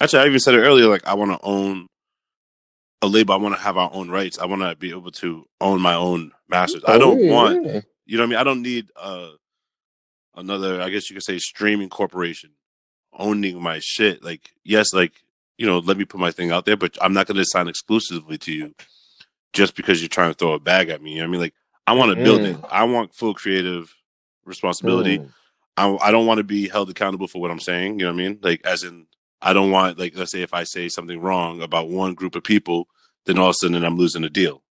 Actually, 0.00 0.22
I 0.22 0.26
even 0.26 0.40
said 0.40 0.54
it 0.54 0.62
earlier. 0.62 0.88
Like 0.88 1.06
I 1.06 1.14
want 1.14 1.30
to 1.32 1.38
own 1.42 1.86
a 3.02 3.06
label. 3.06 3.34
I 3.34 3.38
want 3.38 3.54
to 3.56 3.60
have 3.60 3.76
our 3.76 3.90
own 3.92 4.10
rights. 4.10 4.38
I 4.38 4.46
want 4.46 4.62
to 4.62 4.74
be 4.76 4.90
able 4.90 5.10
to 5.12 5.44
own 5.60 5.80
my 5.80 5.94
own 5.94 6.32
masters. 6.48 6.84
I 6.86 6.94
Oh, 6.94 6.98
don't 6.98 7.24
yeah, 7.24 7.32
want. 7.32 7.64
You 8.06 8.18
know 8.18 8.22
what 8.22 8.22
I 8.22 8.26
mean? 8.26 8.38
I 8.38 8.44
don't 8.44 8.62
need 8.62 8.90
uh 8.96 9.30
another, 10.34 10.80
I 10.80 10.88
guess 10.90 11.10
you 11.10 11.14
could 11.14 11.24
say, 11.24 11.38
streaming 11.38 11.88
corporation 11.88 12.50
owning 13.12 13.62
my 13.62 13.78
shit. 13.82 14.24
Like, 14.24 14.50
yes, 14.64 14.92
like 14.94 15.12
you 15.58 15.66
know, 15.66 15.78
let 15.78 15.96
me 15.96 16.04
put 16.04 16.18
my 16.18 16.30
thing 16.30 16.50
out 16.50 16.64
there, 16.64 16.76
but 16.76 16.96
I'm 17.00 17.12
not 17.12 17.26
going 17.26 17.36
to 17.36 17.44
sign 17.44 17.68
exclusively 17.68 18.38
to 18.38 18.52
you 18.52 18.74
just 19.52 19.76
because 19.76 20.00
you're 20.00 20.08
trying 20.08 20.30
to 20.30 20.34
throw 20.34 20.54
a 20.54 20.58
bag 20.58 20.88
at 20.88 21.02
me. 21.02 21.12
You 21.12 21.16
know 21.18 21.24
what 21.24 21.28
I 21.28 21.30
mean? 21.32 21.40
Like, 21.42 21.54
I 21.86 21.92
want 21.92 22.16
to 22.16 22.24
build 22.24 22.40
it. 22.40 22.56
I 22.70 22.84
want 22.84 23.14
full 23.14 23.34
creative 23.34 23.94
responsibility. 24.44 25.18
Mm. 25.18 25.32
I, 25.82 26.08
I 26.08 26.10
don't 26.10 26.26
want 26.26 26.38
to 26.38 26.44
be 26.44 26.68
held 26.68 26.90
accountable 26.90 27.26
for 27.26 27.40
what 27.40 27.50
I'm 27.50 27.60
saying. 27.60 27.98
You 27.98 28.06
know 28.06 28.12
what 28.12 28.20
I 28.20 28.28
mean? 28.28 28.38
Like, 28.40 28.64
as 28.64 28.84
in, 28.84 29.06
I 29.40 29.52
don't 29.52 29.72
want 29.72 29.98
like 29.98 30.16
let's 30.16 30.30
say 30.30 30.42
if 30.42 30.54
I 30.54 30.62
say 30.62 30.88
something 30.88 31.20
wrong 31.20 31.62
about 31.62 31.88
one 31.88 32.14
group 32.14 32.36
of 32.36 32.44
people, 32.44 32.86
then 33.26 33.38
all 33.38 33.48
of 33.48 33.50
a 33.50 33.54
sudden 33.54 33.84
I'm 33.84 33.96
losing 33.96 34.24
a 34.24 34.30
deal. 34.30 34.62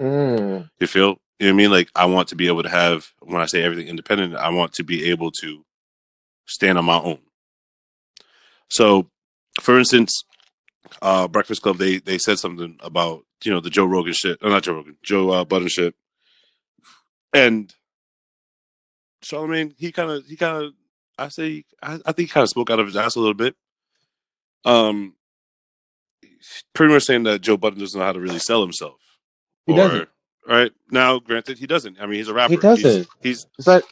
Mm. 0.00 0.70
You 0.80 0.86
feel? 0.86 1.20
You 1.38 1.46
know 1.46 1.46
what 1.46 1.48
I 1.48 1.52
mean? 1.52 1.70
Like 1.70 1.90
I 1.94 2.06
want 2.06 2.28
to 2.28 2.36
be 2.36 2.46
able 2.46 2.62
to 2.62 2.70
have 2.70 3.12
when 3.20 3.42
I 3.42 3.46
say 3.46 3.62
everything 3.62 3.88
independent, 3.88 4.34
I 4.36 4.48
want 4.48 4.72
to 4.74 4.82
be 4.82 5.10
able 5.10 5.30
to 5.42 5.64
stand 6.46 6.78
on 6.78 6.86
my 6.86 6.98
own. 6.98 7.18
So, 8.68 9.10
for 9.60 9.78
instance, 9.78 10.24
uh 11.02 11.28
Breakfast 11.28 11.60
Club 11.60 11.76
they 11.76 11.98
they 11.98 12.16
said 12.16 12.38
something 12.38 12.78
about 12.80 13.24
you 13.44 13.52
know 13.52 13.60
the 13.60 13.70
Joe 13.70 13.84
Rogan 13.84 14.14
shit, 14.14 14.38
or 14.42 14.48
not 14.48 14.62
Joe 14.62 14.74
Rogan, 14.74 14.96
Joe 15.02 15.30
uh, 15.30 15.44
Budden 15.44 15.68
shit, 15.68 15.94
and 17.34 17.74
Charlemagne 19.22 19.74
he 19.78 19.92
kind 19.92 20.10
of 20.10 20.24
he 20.26 20.36
kind 20.36 20.64
of 20.64 20.72
I 21.18 21.28
say 21.28 21.64
I, 21.82 21.94
I 22.06 22.12
think 22.12 22.28
he 22.28 22.32
kind 22.32 22.42
of 22.44 22.50
spoke 22.50 22.70
out 22.70 22.78
of 22.80 22.86
his 22.86 22.96
ass 22.96 23.16
a 23.16 23.20
little 23.20 23.34
bit. 23.34 23.56
Um, 24.64 25.14
pretty 26.74 26.92
much 26.92 27.04
saying 27.04 27.24
that 27.24 27.40
Joe 27.40 27.56
Budden 27.56 27.80
doesn't 27.80 27.98
know 27.98 28.04
how 28.06 28.12
to 28.12 28.20
really 28.20 28.38
sell 28.38 28.62
himself. 28.62 28.96
He 29.66 29.74
doesn't. 29.74 30.08
Right 30.46 30.72
now, 30.90 31.18
granted, 31.18 31.58
he 31.58 31.66
doesn't. 31.66 32.00
I 32.00 32.06
mean, 32.06 32.14
he's 32.14 32.28
a 32.28 32.34
rapper. 32.34 32.52
He 32.52 32.56
doesn't. 32.56 33.06
He's 33.22 33.46
he's, 33.56 33.66
like 33.66 33.84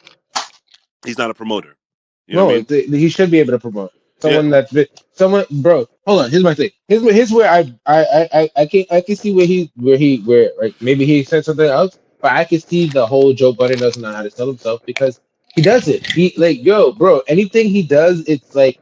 he's 1.05 1.17
not 1.17 1.29
a 1.29 1.33
promoter. 1.33 1.77
You 2.25 2.35
know 2.35 2.45
no, 2.47 2.51
I 2.51 2.55
mean? 2.55 2.65
th- 2.65 2.89
he 2.89 3.09
should 3.09 3.29
be 3.31 3.39
able 3.39 3.51
to 3.53 3.59
promote 3.59 3.91
someone 4.19 4.49
that's 4.49 4.71
been, 4.73 4.87
someone, 5.13 5.45
bro. 5.51 5.87
Hold 6.07 6.21
on, 6.23 6.31
here's 6.31 6.43
my 6.43 6.55
thing. 6.55 6.71
Here's 6.87 7.03
where- 7.03 7.13
here's 7.13 7.31
where 7.31 7.49
I 7.49 7.71
I 7.85 8.03
I 8.05 8.29
I- 8.33 8.49
I 8.61 8.65
can 8.65 8.85
I 8.89 9.01
can 9.01 9.15
see 9.15 9.33
where 9.33 9.45
he 9.45 9.71
where 9.75 9.97
he 9.97 10.17
where 10.21 10.51
like 10.59 10.73
maybe 10.81 11.05
he 11.05 11.23
said 11.23 11.45
something 11.45 11.67
else, 11.67 11.97
but 12.21 12.31
I 12.31 12.43
can 12.43 12.59
see 12.59 12.87
the 12.87 13.05
whole 13.05 13.33
Joe 13.33 13.53
Budden 13.53 13.79
doesn't 13.79 14.01
know 14.01 14.11
how 14.11 14.23
to 14.23 14.31
sell 14.31 14.47
himself 14.47 14.81
because 14.85 15.19
he 15.55 15.61
doesn't. 15.61 16.05
He 16.11 16.33
like 16.37 16.63
yo, 16.63 16.91
bro. 16.91 17.21
Anything 17.27 17.67
he 17.69 17.81
does, 17.83 18.27
it's 18.27 18.55
like 18.55 18.79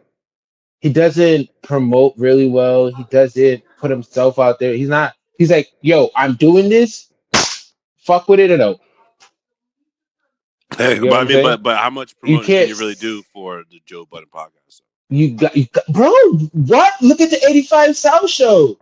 he 0.79 0.91
doesn't 0.91 1.49
promote 1.61 2.13
really 2.17 2.47
well. 2.49 2.93
He 2.93 3.03
doesn't 3.09 3.63
put 3.77 3.91
himself 3.91 4.39
out 4.39 4.59
there. 4.59 4.73
He's 4.73 4.89
not. 4.89 5.13
He's 5.37 5.51
like, 5.51 5.69
yo, 5.81 6.09
I'm 6.15 6.35
doing 6.35 6.69
this. 6.69 7.11
Fuck 7.97 8.29
with 8.29 8.39
it 8.39 8.51
or 8.51 8.57
no. 8.57 8.79
Hey, 10.77 10.95
You 10.95 11.01
know 11.01 11.09
but 11.11 11.19
I 11.19 11.23
mean, 11.25 11.43
but 11.43 11.63
but 11.63 11.77
how 11.77 11.89
much 11.89 12.11
You 12.23 12.37
promotion 12.39 12.45
can 12.45 12.55
can't- 12.57 12.69
you 12.69 12.75
really 12.75 12.95
do 12.95 13.23
for 13.33 13.63
the 13.69 13.81
Joe 13.85 14.05
Budden 14.05 14.29
podcast? 14.33 14.81
You 15.09 15.31
got, 15.35 15.55
you 15.55 15.67
got, 15.67 15.85
bro. 15.87 16.11
What? 16.53 16.93
Look 17.01 17.21
at 17.21 17.29
the 17.29 17.39
85 17.47 17.95
South 17.95 18.29
show. 18.29 18.77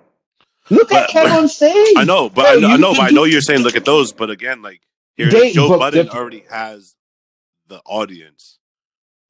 Look 0.70 0.92
at 0.92 1.08
But- 1.08 1.10
Kev 1.10 1.24
but- 1.30 1.40
on 1.40 1.48
stage. 1.48 1.94
I 1.98 2.04
know, 2.04 2.30
but 2.30 2.44
Bro, 2.44 2.46
I 2.46 2.56
know, 2.60 2.68
I 2.70 2.78
know, 2.78 2.94
but 2.94 3.02
I 3.02 3.10
know 3.10 3.24
you're 3.26 3.42
saying 3.42 3.62
look 3.62 3.76
at 3.76 3.86
those, 3.86 4.12
but 4.14 4.30
again, 4.30 4.62
like 4.62 4.82
here, 5.16 5.30
They- 5.30 5.52
Joe 5.52 5.78
Budden 5.78 6.10
already 6.10 6.44
has 6.50 6.96
the 7.68 7.82
audience. 7.86 8.60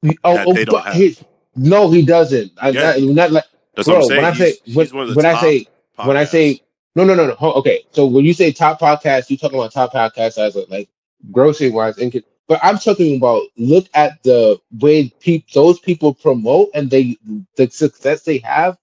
Oh, 0.04 0.14
oh, 0.24 0.52
they 0.52 0.64
don't 0.64 0.74
but 0.74 0.84
have. 0.86 0.94
he- 0.94 1.18
no, 1.56 1.90
he 1.90 2.04
doesn't. 2.04 2.52
I, 2.60 2.70
Yeah. 2.70 2.96
not, 2.98 3.14
not 3.14 3.32
like 3.32 3.44
That's 3.74 3.88
bro. 3.88 4.00
what 4.00 4.02
I'm 4.02 4.08
saying. 4.08 4.22
when 4.22 4.32
I 4.32 4.34
say 4.36 4.54
he's 4.64 4.76
when, 4.92 5.06
the 5.08 5.14
when 5.14 5.26
I 5.26 5.40
say 5.40 5.66
when 6.04 6.16
I 6.16 6.24
say 6.24 6.60
no, 6.96 7.04
no, 7.04 7.14
no, 7.14 7.26
no. 7.26 7.36
Okay, 7.54 7.84
so 7.92 8.06
when 8.06 8.24
you 8.24 8.32
say 8.34 8.52
top 8.52 8.80
podcast, 8.80 9.28
you're 9.30 9.38
talking 9.38 9.58
about 9.58 9.72
top 9.72 9.92
podcast 9.92 10.38
as 10.38 10.56
a, 10.56 10.64
like 10.68 10.88
grossing 11.32 11.72
wise, 11.72 11.96
and 11.98 12.22
but 12.48 12.60
I'm 12.62 12.78
talking 12.78 13.16
about 13.16 13.42
look 13.56 13.86
at 13.94 14.22
the 14.24 14.60
way 14.80 15.08
peop 15.20 15.48
those 15.52 15.78
people 15.80 16.12
promote 16.14 16.68
and 16.74 16.90
they 16.90 17.16
the 17.56 17.68
success 17.70 18.22
they 18.22 18.38
have 18.38 18.76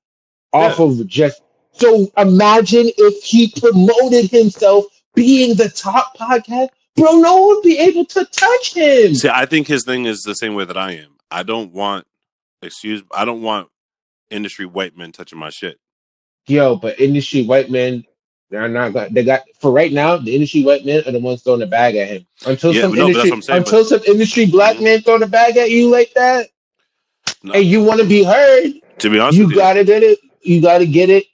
off 0.54 0.80
of 0.80 1.06
just. 1.08 1.42
So 1.74 2.12
imagine 2.18 2.90
if 2.98 3.24
he 3.24 3.52
promoted 3.60 4.30
himself 4.30 4.86
being 5.16 5.56
the 5.56 5.70
top 5.70 6.18
podcast, 6.18 6.70
bro. 6.96 7.14
No 7.20 7.36
one 7.38 7.56
would 7.56 7.64
be 7.64 7.78
able 7.80 8.06
to 8.06 8.26
touch 8.26 8.74
him. 8.74 9.16
See, 9.16 9.30
I 9.30 9.46
think 9.46 9.68
his 9.68 9.84
thing 9.86 10.06
is 10.06 10.22
the 10.22 10.36
same 10.36 10.54
way 10.54 10.66
that 10.66 10.78
I 10.78 10.94
am. 10.94 11.18
I 11.30 11.44
don't 11.44 11.72
want 11.72 12.06
excuse. 12.62 13.04
I 13.14 13.26
don't 13.26 13.42
want 13.42 13.70
industry 14.30 14.66
white 14.66 14.98
men 14.98 15.12
touching 15.12 15.40
my 15.40 15.50
shit. 15.50 15.78
Yo, 16.48 16.76
but 16.76 17.00
industry 17.00 17.44
white 17.44 17.70
men, 17.70 18.04
they're 18.50 18.68
not 18.68 18.94
got 18.94 19.14
they 19.14 19.24
got 19.24 19.44
for 19.60 19.72
right 19.72 19.92
now, 19.92 20.18
the 20.18 20.34
industry 20.34 20.64
white 20.64 20.86
men 20.86 21.04
are 21.06 21.12
the 21.12 21.20
ones 21.20 21.42
throwing 21.44 21.60
the 21.60 21.68
bag 21.68 21.96
at 21.96 22.08
him. 22.08 22.26
Until 22.46 22.74
Yeah, 22.74 22.82
some 22.82 22.96
no, 22.96 23.08
industry 23.08 23.42
saying, 23.42 23.60
until 23.60 23.86
some 23.86 24.02
industry 24.08 24.46
black 24.46 24.78
Mhm. 24.78 24.84
men 24.84 25.02
throw 25.02 25.20
the 25.20 25.28
bag 25.28 25.58
at 25.58 25.72
you 25.72 25.90
like 25.90 26.14
that 26.16 26.50
No, 27.44 27.54
and 27.54 27.66
you 27.66 27.84
want 27.84 28.02
to 28.02 28.08
be 28.08 28.24
heard, 28.24 28.74
to 29.00 29.10
be 29.10 29.20
honest 29.20 29.38
you 29.38 29.46
with 29.46 29.54
you, 29.56 29.58
gotta 29.62 29.84
get 29.84 30.04
it. 30.04 30.20
You 30.42 30.62
gotta 30.62 30.86
get 30.86 31.10
it. 31.10 31.26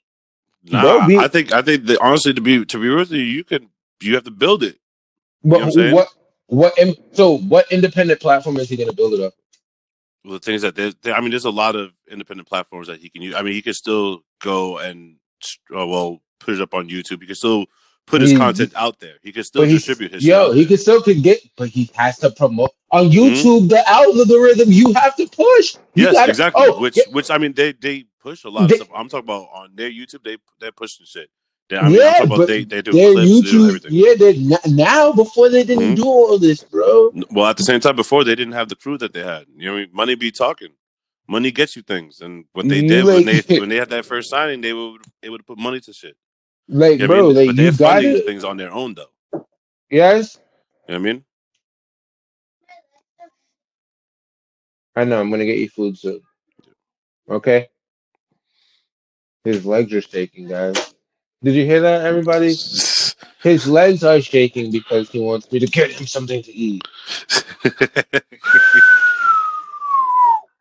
Nah, 0.71 1.07
be- 1.07 1.17
I 1.17 1.27
think 1.27 1.53
I 1.53 1.61
think 1.61 1.85
that 1.85 1.99
honestly, 2.01 2.33
to 2.33 2.41
be 2.41 2.65
to 2.65 2.79
be 2.79 2.89
with 2.89 3.11
you, 3.11 3.21
you 3.21 3.43
can 3.43 3.69
you 4.01 4.15
have 4.15 4.23
to 4.25 4.31
build 4.31 4.63
it. 4.63 4.77
But 5.43 5.59
what 5.59 5.63
I'm 5.63 5.71
saying? 5.71 5.95
what 5.95 6.07
what 6.47 6.73
so 7.13 7.37
what 7.39 7.71
independent 7.71 8.19
platform 8.19 8.57
is 8.57 8.69
he 8.69 8.77
gonna 8.77 8.93
build 8.93 9.13
it 9.13 9.21
up? 9.21 9.33
Well, 10.23 10.33
the 10.33 10.39
things 10.39 10.61
that 10.63 10.75
there, 10.75 10.91
I 11.13 11.21
mean, 11.21 11.29
there's 11.31 11.45
a 11.45 11.49
lot 11.49 11.75
of 11.75 11.91
independent 12.09 12.47
platforms 12.49 12.87
that 12.87 12.99
he 12.99 13.09
can 13.09 13.21
use. 13.21 13.35
I 13.35 13.41
mean, 13.41 13.53
he 13.53 13.61
can 13.61 13.73
still 13.73 14.23
go 14.41 14.77
and 14.77 15.15
uh, 15.75 15.85
well 15.87 16.21
put 16.39 16.53
it 16.55 16.61
up 16.61 16.73
on 16.73 16.89
YouTube. 16.89 17.21
He 17.21 17.27
can 17.27 17.35
still 17.35 17.65
put 18.05 18.21
his 18.21 18.31
He- 18.31 18.37
content 18.37 18.73
out 18.75 18.99
there. 18.99 19.15
He 19.21 19.31
can 19.31 19.43
still 19.43 19.61
But 19.63 19.69
distribute 19.69 20.13
his. 20.13 20.25
yo, 20.25 20.51
he 20.51 20.65
can 20.65 20.77
still 20.77 21.01
could 21.01 21.23
get, 21.23 21.39
but 21.55 21.69
he 21.69 21.89
has 21.95 22.17
to 22.19 22.31
promote 22.31 22.71
on 22.91 23.05
Mm-hmm. 23.09 23.17
YouTube. 23.19 23.69
The 23.69 23.87
algorithm 23.89 24.71
you 24.71 24.93
have 24.93 25.15
to 25.17 25.27
push. 25.27 25.75
You 25.95 26.05
Yes, 26.05 26.13
gotta- 26.13 26.29
exactly. 26.29 26.63
oh, 26.67 26.79
which, 26.79 26.97
yeah. 26.97 27.03
which 27.11 27.29
I 27.29 27.37
mean, 27.37 27.53
they 27.53 27.71
they 27.73 28.05
push 28.21 28.43
a 28.45 28.49
lot 28.49 28.67
of 28.67 28.73
stuff. 28.73 28.89
I'm 28.95 29.09
talking 29.09 29.25
about 29.25 29.49
on 29.53 29.71
their 29.75 29.91
YouTube. 29.91 30.23
They 30.23 30.37
they're 30.59 30.71
pushing 30.73 31.05
shit. 31.05 31.29
They, 31.69 31.77
I 31.77 31.89
mean, 31.89 32.03
I'm 32.03 32.13
yeah, 32.13 32.13
talking 32.15 32.25
about 32.27 32.37
but 32.37 32.47
they 32.47 32.65
they 32.65 32.81
do 32.81 32.93
their 32.93 33.07
clips, 33.07 33.41
they 33.41 33.51
do 33.53 33.65
everything. 33.65 33.91
yeah, 33.91 34.13
they're 34.17 34.35
now 34.67 35.13
before 35.13 35.49
they 35.49 35.63
didn't 35.63 35.95
Mhm. 35.95 35.95
do 35.95 36.05
all 36.05 36.39
this, 36.39 36.63
bro. 36.63 37.15
Well, 37.31 37.47
at 37.47 37.57
the 37.57 37.63
same 37.63 37.79
time, 37.81 37.95
before 37.95 38.23
they 38.23 38.35
didn't 38.35 38.53
have 38.53 38.69
the 38.69 38.75
crew 38.75 38.97
that 38.99 39.13
they 39.13 39.23
had. 39.23 39.47
You 39.57 39.67
know, 39.67 39.75
I 39.77 39.79
mean? 39.81 39.89
money 39.93 40.15
be 40.15 40.31
talking. 40.31 40.73
Money 41.27 41.51
gets 41.51 41.75
you 41.75 41.83
things, 41.83 42.21
and 42.21 42.45
what 42.53 42.69
they 42.69 42.81
did 42.83 43.09
when 43.11 43.25
they 43.25 43.41
when 43.55 43.69
they 43.69 43.77
had 43.77 43.89
that 43.91 44.05
first 44.05 44.29
signing, 44.29 44.61
they 44.61 44.73
would 44.73 45.01
they 45.21 45.29
would 45.29 45.45
put 45.45 45.57
money 45.59 45.79
to 45.81 45.93
shit. 45.93 46.17
Like, 46.69 46.99
You 46.99 47.07
know 47.07 47.13
bro, 47.13 47.19
I 47.19 47.23
mean? 47.23 47.35
like 47.35 47.47
but 47.47 47.57
you 47.57 47.71
got 47.73 48.03
it. 48.03 48.25
things 48.25 48.43
on 48.43 48.57
their 48.57 48.71
own 48.71 48.95
though. 48.95 49.11
Yes, 49.91 50.39
You 50.87 50.95
know 50.95 51.01
what 51.01 51.09
I 51.09 51.13
mean? 51.13 51.25
I 54.95 55.05
know. 55.05 55.19
I'm 55.21 55.31
gonna 55.31 55.45
get 55.45 55.59
you 55.59 55.69
food 55.69 55.97
soon. 55.97 56.21
Okay. 57.29 57.69
His 59.47 59.65
legs 59.65 59.93
are 59.93 60.01
shaking, 60.01 60.49
guys. 60.49 60.93
Did 61.41 61.55
you 61.55 61.65
hear 61.65 61.79
that, 61.79 62.05
everybody? 62.05 62.49
His 63.41 63.65
legs 63.65 64.03
are 64.03 64.19
shaking 64.19 64.71
because 64.71 65.09
he 65.09 65.19
wants 65.21 65.49
me 65.49 65.59
to 65.59 65.67
get 65.67 65.89
him 65.89 66.05
something 66.05 66.43
to 66.43 66.53
eat. 66.53 66.85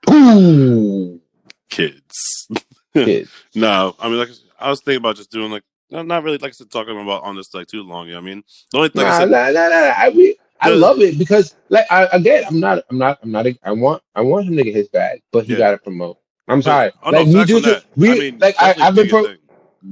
Ooh, 0.08 1.20
Kids. 1.68 2.48
kid. 2.94 3.28
No, 3.56 3.96
I 3.98 4.08
mean, 4.08 4.18
like 4.18 4.28
I 4.60 4.70
was 4.70 4.80
thinking 4.82 4.98
about 4.98 5.16
just 5.16 5.32
doing 5.32 5.50
like 5.50 5.64
not, 5.90 6.06
not 6.06 6.22
really 6.22 6.38
like 6.38 6.50
I 6.50 6.52
said, 6.52 6.70
talking 6.70 7.00
about 7.00 7.24
on 7.24 7.34
this 7.34 7.52
like 7.52 7.66
too 7.66 7.82
long. 7.82 8.06
You 8.06 8.12
know 8.12 8.18
I 8.18 8.22
mean? 8.22 8.44
The 8.70 8.78
only 8.78 8.90
thing 8.90 9.02
I 9.02 9.10
Nah, 9.10 9.18
said, 9.18 9.30
nah, 9.30 9.50
nah, 9.50 9.68
nah. 9.68 9.94
I 9.96 10.10
mean, 10.10 10.34
I 10.60 10.68
love 10.70 11.00
it 11.00 11.18
because, 11.18 11.56
like, 11.70 11.86
I 11.90 12.04
again, 12.12 12.44
I'm 12.46 12.60
not, 12.60 12.84
I'm 12.88 12.98
not, 12.98 13.18
I'm 13.24 13.32
not. 13.32 13.46
I 13.64 13.72
want, 13.72 14.00
I 14.14 14.20
want 14.20 14.46
him 14.46 14.56
to 14.56 14.62
get 14.62 14.76
his 14.76 14.88
bag, 14.88 15.22
but 15.32 15.44
he 15.44 15.54
Yeah. 15.54 15.58
got 15.58 15.70
to 15.72 15.78
promote. 15.78 16.18
I'm 16.48 16.62
sorry. 16.62 16.92
oh, 17.02 17.10
like, 17.10 17.26
me 17.26 17.44
do 17.44 17.60
too. 17.60 17.60
that. 17.60 17.84
We, 17.96 18.10
I 18.10 18.14
mean, 18.14 18.38
like, 18.38 18.54
I, 18.60 18.74
I've 18.80 18.94
been 18.94 19.08
pro. 19.08 19.24
thing. 19.24 19.38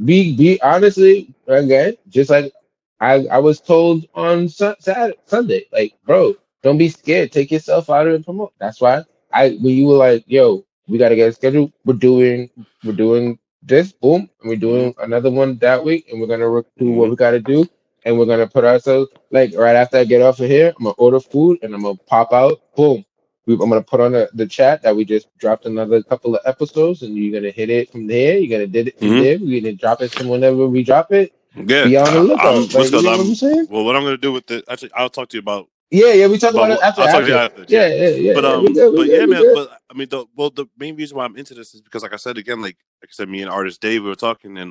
Be, 0.05 0.36
be 0.36 0.61
honestly 0.62 1.34
again, 1.46 1.96
just 2.09 2.30
like 2.30 2.52
I, 3.00 3.26
I 3.26 3.38
was 3.38 3.61
told 3.61 4.07
on 4.14 4.48
Sun, 4.48 4.76
Saturday, 4.80 5.18
Sunday, 5.26 5.66
like, 5.72 5.94
bro, 6.05 6.34
don't 6.62 6.78
be 6.78 6.88
scared. 6.88 7.32
Take 7.32 7.50
yourself 7.50 7.90
out 7.90 8.07
of 8.07 8.14
it. 8.14 8.24
promote. 8.24 8.52
That's 8.59 8.80
why 8.80 9.02
I, 9.32 9.50
when 9.50 9.74
you 9.74 9.86
were 9.86 9.96
like, 9.96 10.24
yo, 10.26 10.64
we 10.88 10.98
got 10.98 11.11
to 11.11 11.16
get 11.16 11.28
a 11.28 11.32
schedule. 11.32 11.72
We're 11.84 11.94
doing, 11.94 12.50
we're 12.84 12.92
doing 12.92 13.38
this, 13.62 13.92
boom, 13.92 14.28
and 14.40 14.48
we're 14.48 14.57
doing 14.57 14.94
another 14.98 15.30
one 15.30 15.59
that 15.59 15.84
week, 15.84 16.09
and 16.11 16.20
we're 16.20 16.26
gonna 16.26 16.48
re- 16.48 16.62
do 16.78 16.90
what 16.90 17.05
we 17.11 17.14
mm-hmm. 17.14 17.14
got 17.16 17.30
to 17.32 17.40
do. 17.40 17.68
and 18.05 18.18
we're 18.18 18.26
gonna 18.26 18.46
put 18.46 18.64
ourselves 18.64 19.11
like 19.30 19.52
right 19.57 19.76
after 19.76 19.98
I 19.98 20.05
get 20.05 20.22
off 20.22 20.40
of 20.40 20.48
here, 20.48 20.72
I'm 20.76 20.84
gonna 20.84 20.94
order 20.96 21.20
food 21.20 21.59
and 21.62 21.74
I'm 21.74 21.82
gonna 21.82 21.96
pop 22.07 22.32
out. 22.32 22.61
Boom. 22.76 23.05
We, 23.47 23.55
I'm 23.55 23.61
gonna 23.68 23.82
put 23.82 24.01
on 24.01 24.12
the, 24.12 24.30
the 24.32 24.47
chat 24.47 24.82
that 24.82 24.97
we 24.97 25.05
just 25.05 25.28
dropped 25.38 25.66
another 25.66 26.03
couple 26.03 26.34
of 26.34 26.40
episodes, 26.47 27.03
and 27.03 27.14
you're 27.16 27.38
gonna 27.38 27.51
hit 27.53 27.68
it 27.70 27.90
from 27.92 28.07
there. 28.07 28.38
You're 28.38 28.51
gonna 28.59 28.66
did 28.66 28.88
it 28.88 28.99
from 28.99 29.09
Mhm. 29.09 29.22
there. 29.22 29.38
We're 29.38 29.61
gonna 29.61 29.74
drop 29.74 30.01
it 30.01 30.12
from 30.12 30.28
whenever 30.28 30.66
we 30.66 30.82
drop 30.82 31.12
it. 31.12 31.34
Yeah, 31.55 31.84
Be 31.84 31.97
on 31.99 32.05
the 32.07 32.11
I- 32.20 32.22
lookout. 32.22 32.47
I'm- 32.47 32.62
Like, 32.62 32.72
what's 32.74 32.90
you 32.90 32.90
good? 32.90 33.05
know 33.05 33.11
what 33.11 33.20
I'm- 33.20 33.28
I'm 33.28 33.34
saying? 33.34 33.66
well, 33.70 33.84
what 33.84 33.97
I'm 33.97 34.03
gonna 34.03 34.16
do 34.16 34.32
with 34.32 34.47
the 34.47 34.64
actually, 34.68 34.90
I'll 34.95 35.11
talk 35.11 35.28
to 35.28 35.36
you 35.36 35.40
about. 35.40 35.68
Yeah, 35.90 36.12
yeah. 36.14 36.26
We 36.26 36.38
talk 36.38 36.55
But 36.55 36.64
about 36.64 36.78
it 36.78 36.82
after. 36.82 37.01
I'll 37.03 37.07
talk 37.12 37.22
to 37.22 37.28
you 37.28 37.34
after, 37.36 37.64
Yeah, 37.68 37.86
yeah, 37.86 38.09
yeah. 38.09 38.34
But 38.34 38.45
yeah, 38.45 38.51
um, 38.51 38.64
good, 38.64 38.90
we 38.90 38.97
but 38.97 39.05
good, 39.05 39.09
yeah, 39.09 39.20
we 39.20 39.26
man. 39.26 39.42
good. 39.42 39.55
But 39.55 39.78
I 39.90 39.95
mean, 39.95 40.09
the 40.09 40.24
well, 40.34 40.51
the 40.51 40.66
main 40.78 40.97
reason 40.97 41.16
why 41.18 41.24
I'm 41.26 41.36
into 41.36 41.53
this 41.55 41.74
is 41.74 41.82
because, 41.82 42.03
like 42.03 42.14
I 42.14 42.16
said 42.16 42.38
again, 42.38 42.61
like 42.62 42.76
like 43.03 43.11
I 43.11 43.12
said, 43.12 43.28
me 43.28 43.42
and 43.42 43.51
artist 43.51 43.80
Dave, 43.82 44.03
we 44.03 44.09
were 44.09 44.14
talking 44.16 44.57
and 44.59 44.70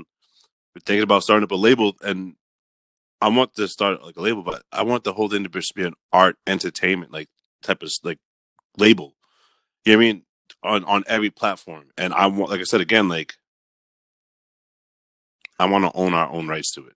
we're 0.76 0.82
thinking 0.86 1.04
about 1.04 1.24
starting 1.24 1.44
up 1.44 1.52
a 1.52 1.56
label, 1.56 1.96
and 2.02 2.34
I 3.22 3.30
want 3.30 3.54
to 3.56 3.68
start 3.70 4.04
like 4.04 4.18
a 4.18 4.22
label, 4.22 4.42
but 4.42 4.64
I 4.72 4.82
want 4.82 5.04
the 5.06 5.14
whole 5.14 5.30
thing 5.30 5.44
to 5.44 5.50
just 5.50 5.76
be 5.76 5.84
an 5.84 5.94
art 6.12 6.36
entertainment 6.48 7.14
like 7.14 7.30
type 7.62 7.82
of 7.84 7.92
like 8.04 8.18
label. 8.78 9.16
You 9.86 9.94
know 9.94 9.98
what 10.00 10.04
I 10.04 10.08
mean? 10.08 10.24
On 10.64 10.84
on 10.86 11.04
every 11.08 11.30
platform, 11.30 11.86
and 11.98 12.14
I 12.14 12.28
want, 12.28 12.50
like 12.52 12.62
I 12.62 12.64
said 12.64 12.80
again, 12.82 13.10
like 13.10 13.34
I 15.60 15.66
want 15.66 15.86
to 15.86 15.92
own 15.98 16.14
our 16.14 16.30
own 16.30 16.48
rights 16.48 16.72
to 16.74 16.88
it. 16.88 16.94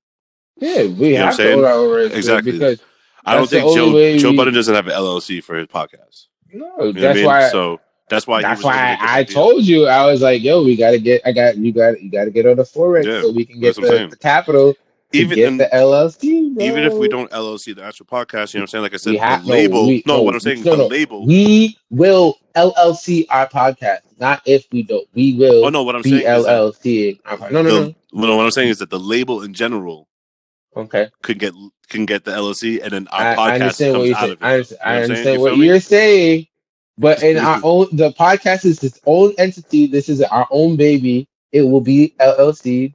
Yeah, 0.59 0.83
we 0.93 1.13
know 1.13 1.25
have 1.25 1.37
to 1.37 1.53
own 1.53 1.65
our 1.65 1.71
own 1.71 1.93
rights 1.93 2.15
Exactly. 2.15 2.53
because 2.53 2.81
I 3.25 3.35
don't 3.35 3.49
think 3.49 3.73
Joe 3.75 3.87
only 3.87 4.17
Joe 4.19 4.31
we- 4.31 4.37
Budden 4.37 4.53
doesn't 4.53 4.73
have 4.73 4.87
an 4.87 4.93
LLC 4.93 5.43
for 5.43 5.55
his 5.55 5.67
podcast. 5.67 6.27
no, 6.53 6.55
You 6.55 6.59
know 6.59 6.75
what 6.77 6.87
I 6.97 7.01
that's 7.01 7.15
mean? 7.17 7.25
why. 7.25 7.49
so 7.49 7.79
that's 8.09 8.25
why 8.25 8.41
that's 8.41 8.63
was 8.63 8.65
able 8.65 8.71
to 8.71 8.77
why 8.77 8.95
this 8.95 9.11
I 9.11 9.23
told 9.33 9.63
you 9.65 9.85
I 9.87 10.05
was 10.05 10.21
like, 10.21 10.41
yo, 10.41 10.63
we 10.63 10.75
gotta 10.77 10.97
get. 10.99 11.21
I 11.25 11.31
got 11.33 11.57
you. 11.57 11.73
Got 11.73 12.01
you 12.01 12.09
got 12.09 12.25
to 12.25 12.31
get 12.31 12.45
on 12.47 12.55
the 12.57 12.63
forex 12.63 13.03
Yeah, 13.05 13.21
so 13.21 13.31
we 13.31 13.45
can 13.45 13.59
get 13.59 13.75
that's 13.75 13.89
the, 13.89 14.07
the 14.07 14.15
capital 14.17 14.75
even 15.13 15.39
in, 15.39 15.57
the 15.57 15.69
LLC. 15.73 16.53
Bro. 16.55 16.65
even 16.65 16.83
if 16.83 16.93
we 16.93 17.07
don't 17.07 17.29
LLC 17.31 17.75
the 17.75 17.83
actual 17.83 18.05
podcast, 18.05 18.53
you 18.53 18.59
know 18.59 18.63
what 18.63 18.65
I'm 18.65 18.67
saying? 18.67 18.81
Like 18.83 18.93
I 18.93 18.97
said, 18.97 19.11
We 19.11 19.17
have- 19.17 19.43
the 19.43 19.47
no, 19.49 19.53
label. 19.55 19.87
we- 19.87 20.03
no, 20.05 20.17
no, 20.17 20.21
what 20.23 20.33
I'm 20.33 20.39
saying, 20.39 20.63
no, 20.63 20.71
the 20.71 20.77
no. 20.77 20.87
label. 20.87 21.25
we 21.25 21.77
will 21.89 22.37
LLC 22.55 23.25
our 23.29 23.47
podcast. 23.47 23.99
Not 24.19 24.41
if 24.45 24.65
we 24.71 24.83
don't. 24.83 25.07
We 25.13 25.35
will. 25.35 25.65
oh 25.65 25.69
no, 25.69 25.83
what 25.83 25.95
I'm 25.95 26.03
saying 26.03 26.15
is 26.25 26.43
that 26.45 26.49
LLC. 26.51 27.19
No, 27.51 27.61
no, 27.61 27.63
the, 27.63 27.95
well, 28.13 28.35
what 28.35 28.43
I'm 28.45 28.51
saying 28.51 28.69
is 28.69 28.79
that 28.79 28.89
the 28.89 28.99
label 28.99 29.43
in 29.43 29.53
general. 29.53 30.07
Okay. 30.75 31.09
could 31.23 31.39
get 31.39 31.53
can 31.89 32.05
get 32.05 32.23
the 32.25 32.31
LLC, 32.31 32.81
and 32.83 32.91
then 32.91 33.07
our 33.09 33.21
I, 33.31 33.35
podcast 33.35 33.37
I 33.37 33.53
understand 33.55 33.93
what 33.93 33.97
comes 33.99 34.07
you're 34.09 34.17
out 34.17 34.21
saying. 34.21 34.31
of 34.33 34.41
it. 34.41 34.45
I 34.45 34.53
understand, 34.53 34.79
You 34.81 34.85
know 34.85 34.91
what 34.91 34.97
I'm 34.97 35.07
saying? 35.07 35.11
understand 35.11 35.33
You 35.35 35.41
what 35.41 35.57
me? 35.59 35.65
you're 35.65 35.79
saying. 35.79 36.47
But 36.99 37.23
in 37.23 37.37
our 37.37 37.61
own, 37.63 37.87
the 37.93 38.11
podcast 38.11 38.65
is 38.65 38.83
its 38.83 38.99
own 39.05 39.33
entity. 39.37 39.85
This 39.87 40.09
is 40.09 40.21
our 40.23 40.47
own 40.51 40.75
baby. 40.77 41.27
It 41.51 41.61
will 41.61 41.81
be 41.81 42.13
LLC. 42.19 42.93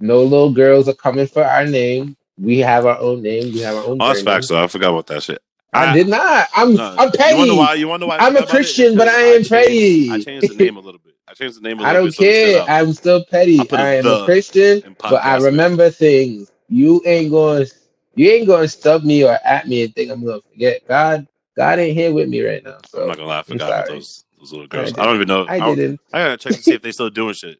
No 0.00 0.22
little 0.22 0.52
girls 0.52 0.88
are 0.88 0.94
coming 0.94 1.26
for 1.26 1.44
our 1.44 1.64
name. 1.66 2.16
We 2.38 2.58
have 2.58 2.84
our 2.84 2.98
own 2.98 3.22
name. 3.22 3.52
We 3.54 3.60
have 3.60 3.76
our 3.76 3.84
own. 3.84 3.98
Oh, 4.00 4.08
that's 4.08 4.22
facts. 4.22 4.48
though. 4.48 4.62
I 4.62 4.66
forgot 4.66 4.90
about 4.90 5.06
that 5.08 5.22
shit. 5.22 5.40
I 5.72 5.92
did 5.92 6.08
not. 6.08 6.48
I'm 6.54 6.74
No, 6.74 6.94
I'm 6.98 7.10
petty. 7.12 7.32
You 7.34 7.38
wonder 7.38 7.54
why? 7.54 7.74
You 7.74 7.88
wonder 7.88 8.06
why? 8.06 8.16
I 8.16 8.26
I'm 8.26 8.36
a 8.36 8.40
forgot 8.40 8.42
about 8.44 8.48
it? 8.48 8.50
Christian, 8.50 8.96
but 8.96 9.08
I 9.08 9.20
am 9.20 9.44
petty. 9.44 10.10
I 10.10 10.18
changed 10.20 10.48
the 10.50 10.54
name 10.54 10.76
a 10.76 10.80
little 10.80 11.00
bit. 11.04 11.14
I 11.28 11.34
changed 11.34 11.56
the 11.58 11.60
name 11.68 11.78
a 11.78 11.82
little 11.82 11.90
I 11.90 11.92
don't 11.94 12.04
bit. 12.06 12.14
so 12.14 12.22
care. 12.22 12.60
out 12.62 12.68
I'm 12.70 12.92
still 12.92 13.24
petty. 13.24 13.70
I 13.72 13.96
am 13.96 14.06
a 14.06 14.24
Christian, 14.24 14.96
but 15.02 15.24
I 15.24 15.36
remember 15.38 15.90
things. 15.90 16.50
You 16.68 17.02
ain't 17.04 17.30
going. 17.30 17.66
You 18.14 18.30
ain't 18.30 18.46
going 18.46 18.62
to 18.62 18.68
stub 18.68 19.04
me 19.04 19.24
or 19.24 19.38
at 19.44 19.68
me 19.68 19.84
and 19.84 19.94
think 19.94 20.10
I'm 20.10 20.24
going 20.24 20.40
to 20.40 20.48
forget. 20.48 20.86
God, 20.88 21.26
God 21.56 21.78
ain't 21.78 21.96
here 21.96 22.12
with 22.12 22.28
me 22.30 22.40
right 22.42 22.64
now. 22.64 22.78
So 22.86 23.02
I'm 23.02 23.08
not 23.08 23.16
gonna 23.18 23.28
lie. 23.28 23.38
I 23.40 23.42
forgot 23.42 23.86
those 23.88 24.24
those 24.38 24.52
little 24.52 24.66
girls. 24.66 24.92
I 24.96 25.02
I, 25.02 25.04
don't 25.06 25.16
even 25.16 25.28
know. 25.28 25.46
I 25.48 25.58
don't- 25.58 25.76
didn't. 25.76 26.00
I 26.12 26.18
gotta 26.24 26.36
check 26.38 26.54
to 26.54 26.62
see 26.62 26.74
if 26.74 26.82
they 26.82 26.92
still 26.92 27.10
doing 27.10 27.34
shit. 27.34 27.58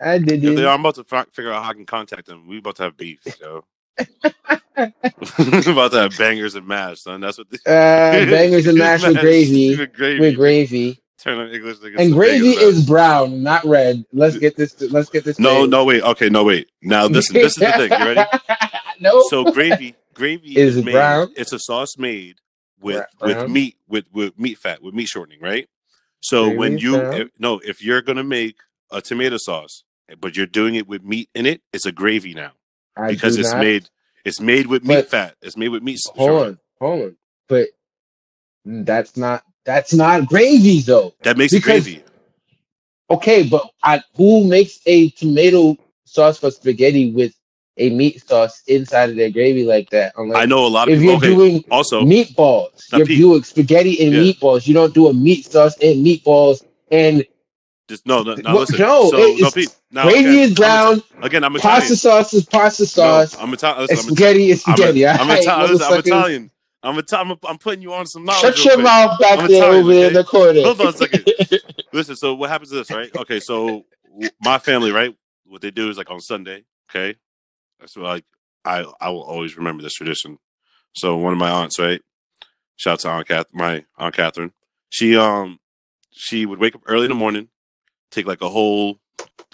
I 0.00 0.18
they 0.18 0.64
are, 0.64 0.68
I'm 0.68 0.80
about 0.80 0.94
to 0.96 1.04
fi- 1.04 1.24
figure 1.32 1.52
out 1.52 1.64
how 1.64 1.70
I 1.70 1.74
can 1.74 1.86
contact 1.86 2.26
them. 2.26 2.46
We 2.46 2.58
about 2.58 2.76
to 2.76 2.84
have 2.84 2.96
beef, 2.96 3.20
yo. 3.40 3.64
about 4.76 5.90
to 5.92 5.98
have 5.98 6.16
bangers 6.16 6.54
and 6.54 6.66
mash, 6.66 7.00
son. 7.02 7.20
That's 7.20 7.38
what. 7.38 7.50
They, 7.50 7.58
Uh, 7.66 8.26
bangers 8.30 8.66
and 8.66 8.78
mash 8.84 9.02
with 9.02 9.18
gravy. 9.18 9.76
With 9.76 9.92
gravy. 9.92 10.20
With 10.20 10.36
gravy. 10.36 11.02
Turn 11.18 11.38
on 11.38 11.52
English. 11.52 11.78
niggas 11.78 11.98
And 11.98 12.12
gravy 12.12 12.50
is 12.50 12.86
brown, 12.86 13.42
not 13.42 13.64
red. 13.64 14.04
Let's 14.12 14.38
get 14.38 14.56
this. 14.56 14.80
Let's 14.80 15.10
get 15.10 15.24
this. 15.24 15.38
no, 15.40 15.66
no, 15.66 15.84
wait. 15.84 16.02
Okay, 16.02 16.28
no, 16.28 16.44
wait. 16.44 16.68
Now 16.80 17.08
this, 17.08 17.28
this 17.30 17.52
is 17.52 17.54
the 17.56 17.72
thing. 17.72 17.90
You 17.90 18.14
ready? 18.14 18.22
no. 19.00 19.22
So 19.28 19.50
gravy, 19.50 19.96
gravy 20.14 20.56
Is 20.56 20.76
is, 20.76 20.84
made. 20.84 20.92
brown? 20.92 21.32
It's 21.36 21.52
a 21.52 21.58
sauce 21.58 21.98
made 21.98 22.36
with 22.80 23.04
Brown? 23.18 23.36
with 23.36 23.50
meat 23.50 23.76
with 23.88 24.04
with 24.12 24.38
meat 24.38 24.58
fat 24.58 24.80
with 24.80 24.94
meat 24.94 25.08
shortening, 25.08 25.40
right? 25.40 25.68
So 26.20 26.44
Gravy 26.44 26.58
when 26.58 26.78
you 26.78 26.96
if, 27.00 27.28
no, 27.40 27.58
if 27.64 27.82
you're 27.82 28.02
gonna 28.02 28.22
make 28.24 28.58
a 28.92 29.00
tomato 29.00 29.38
sauce, 29.38 29.82
but 30.20 30.36
you're 30.36 30.46
doing 30.46 30.74
it 30.74 30.86
with 30.88 31.02
meat 31.04 31.28
in 31.34 31.46
it, 31.46 31.60
it's 31.72 31.86
a 31.86 31.92
gravy 31.92 32.34
now 32.34 32.52
I 32.96 33.08
because 33.08 33.36
it's 33.38 33.52
not- 33.52 33.60
made 33.60 33.88
it's 34.24 34.40
made 34.40 34.66
with 34.66 34.82
meat 34.84 34.94
But- 34.96 35.10
fat. 35.10 35.34
It's 35.42 35.56
made 35.56 35.68
with 35.68 35.82
meat. 35.82 35.98
Hold 36.16 36.30
on, 36.46 36.58
hold 36.80 37.02
on. 37.04 37.16
But 37.48 37.68
that's 38.64 39.16
not 39.16 39.42
that's 39.64 39.92
not 39.94 40.26
gravy 40.26 40.80
though. 40.80 41.14
That 41.22 41.36
makes 41.36 41.52
it 41.52 41.56
Because- 41.58 41.84
gravy. 41.84 42.02
Okay, 43.10 43.42
but 43.48 43.66
I, 43.82 44.02
who 44.16 44.44
makes 44.46 44.80
a 44.84 45.08
tomato 45.10 45.78
sauce 46.04 46.38
for 46.38 46.50
spaghetti 46.50 47.10
with 47.10 47.32
a 47.78 47.88
meat 47.88 48.22
sauce 48.28 48.62
inside 48.66 49.08
of 49.08 49.16
their 49.16 49.30
gravy 49.30 49.64
like 49.64 49.88
that? 49.90 50.12
Unless, 50.18 50.36
I 50.36 50.44
know 50.44 50.66
a 50.66 50.68
lot 50.68 50.88
of 50.88 50.94
if 50.94 51.00
people. 51.00 51.14
you're 51.14 51.24
Okay, 51.24 51.34
doing 51.34 51.64
also 51.70 52.02
meatballs, 52.02 52.82
you're 52.92 53.06
Pete- 53.06 53.18
doing 53.18 53.42
spaghetti 53.44 53.98
and 54.04 54.12
Yeah. 54.12 54.20
meatballs. 54.20 54.66
You 54.66 54.74
don't 54.74 54.92
do 54.92 55.06
a 55.08 55.14
meat 55.14 55.46
sauce 55.50 55.74
and 55.80 56.04
meatballs 56.04 56.62
and 56.90 57.24
just 57.88 58.06
no, 58.06 58.22
no, 58.22 58.36
no. 58.36 58.58
Listen, 58.58 58.78
no, 58.80 59.10
so 59.10 59.18
it- 59.18 59.40
no, 59.40 59.50
Pete. 59.50 59.72
Now, 59.90 60.08
gravy 60.08 60.20
again, 60.20 60.40
is 60.40 60.54
I'm 60.56 60.56
brown. 60.56 61.02
Again, 61.22 61.44
I'm 61.44 61.56
Italian. 61.56 61.92
pasta 61.92 61.96
sauce 61.96 62.34
is 62.34 62.46
pasta 62.46 62.86
No, 62.96 63.22
sauce. 63.22 63.34
I'm 63.38 63.52
Italian. 63.54 63.80
Listen, 63.82 63.98
I'm 64.00 64.04
spaghetti 64.06 64.50
is 64.50 64.62
I'm, 64.64 64.74
spaghetti. 64.74 65.06
I'm, 65.06 65.20
Alright, 65.20 65.42
Italian. 65.42 65.70
Listen, 65.72 65.86
I'm? 65.86 65.98
Italian. 65.98 66.50
I'm 66.82 66.98
Italian. 66.98 67.30
I'm, 67.32 67.50
I'm 67.50 67.58
putting 67.58 67.82
you 67.82 67.92
on 67.94 68.06
some 68.06 68.24
knowledge. 68.24 68.42
Shut 68.42 68.64
your 68.64 68.74
quick. 68.74 68.84
mouth 68.84 69.18
back 69.20 69.38
I'm 69.40 69.46
there 69.48 69.64
Italian, 69.64 69.84
over 69.86 69.92
in 69.92 70.12
the 70.14 70.24
corner. 70.24 70.62
Hold 70.62 70.80
on 70.80 70.88
a 70.88 70.92
second. 70.92 71.26
Listen, 71.92 72.16
so 72.16 72.34
what 72.34 72.50
happens 72.50 72.72
is 72.72 72.78
this, 72.88 72.90
right? 72.90 73.10
Okay, 73.16 73.40
so 73.40 73.86
my 74.40 74.58
family, 74.58 74.92
right? 74.92 75.14
What 75.46 75.62
they 75.62 75.70
do 75.70 75.90
is 75.90 75.96
like 75.98 76.10
on 76.10 76.20
Sunday, 76.20 76.64
okay? 76.90 77.16
That's 77.80 77.96
what 77.96 78.04
like 78.06 78.24
I 78.64 78.84
I 79.00 79.10
will 79.10 79.22
always 79.22 79.56
remember 79.56 79.82
this 79.82 79.94
tradition. 79.94 80.38
So 80.94 81.16
one 81.16 81.32
of 81.32 81.38
my 81.38 81.50
aunts, 81.50 81.78
right? 81.78 82.00
Shout 82.76 82.94
out 82.94 83.00
to 83.00 83.08
Aunt 83.10 83.28
Kath, 83.28 83.46
my 83.52 83.84
Aunt 83.98 84.14
Catherine. 84.14 84.52
She 84.90 85.16
um 85.16 85.58
she 86.12 86.46
would 86.46 86.58
wake 86.60 86.74
up 86.74 86.82
early 86.86 87.04
in 87.04 87.10
the 87.10 87.14
morning, 87.16 87.48
take 88.10 88.26
like 88.26 88.40
a 88.42 88.48
whole 88.48 88.98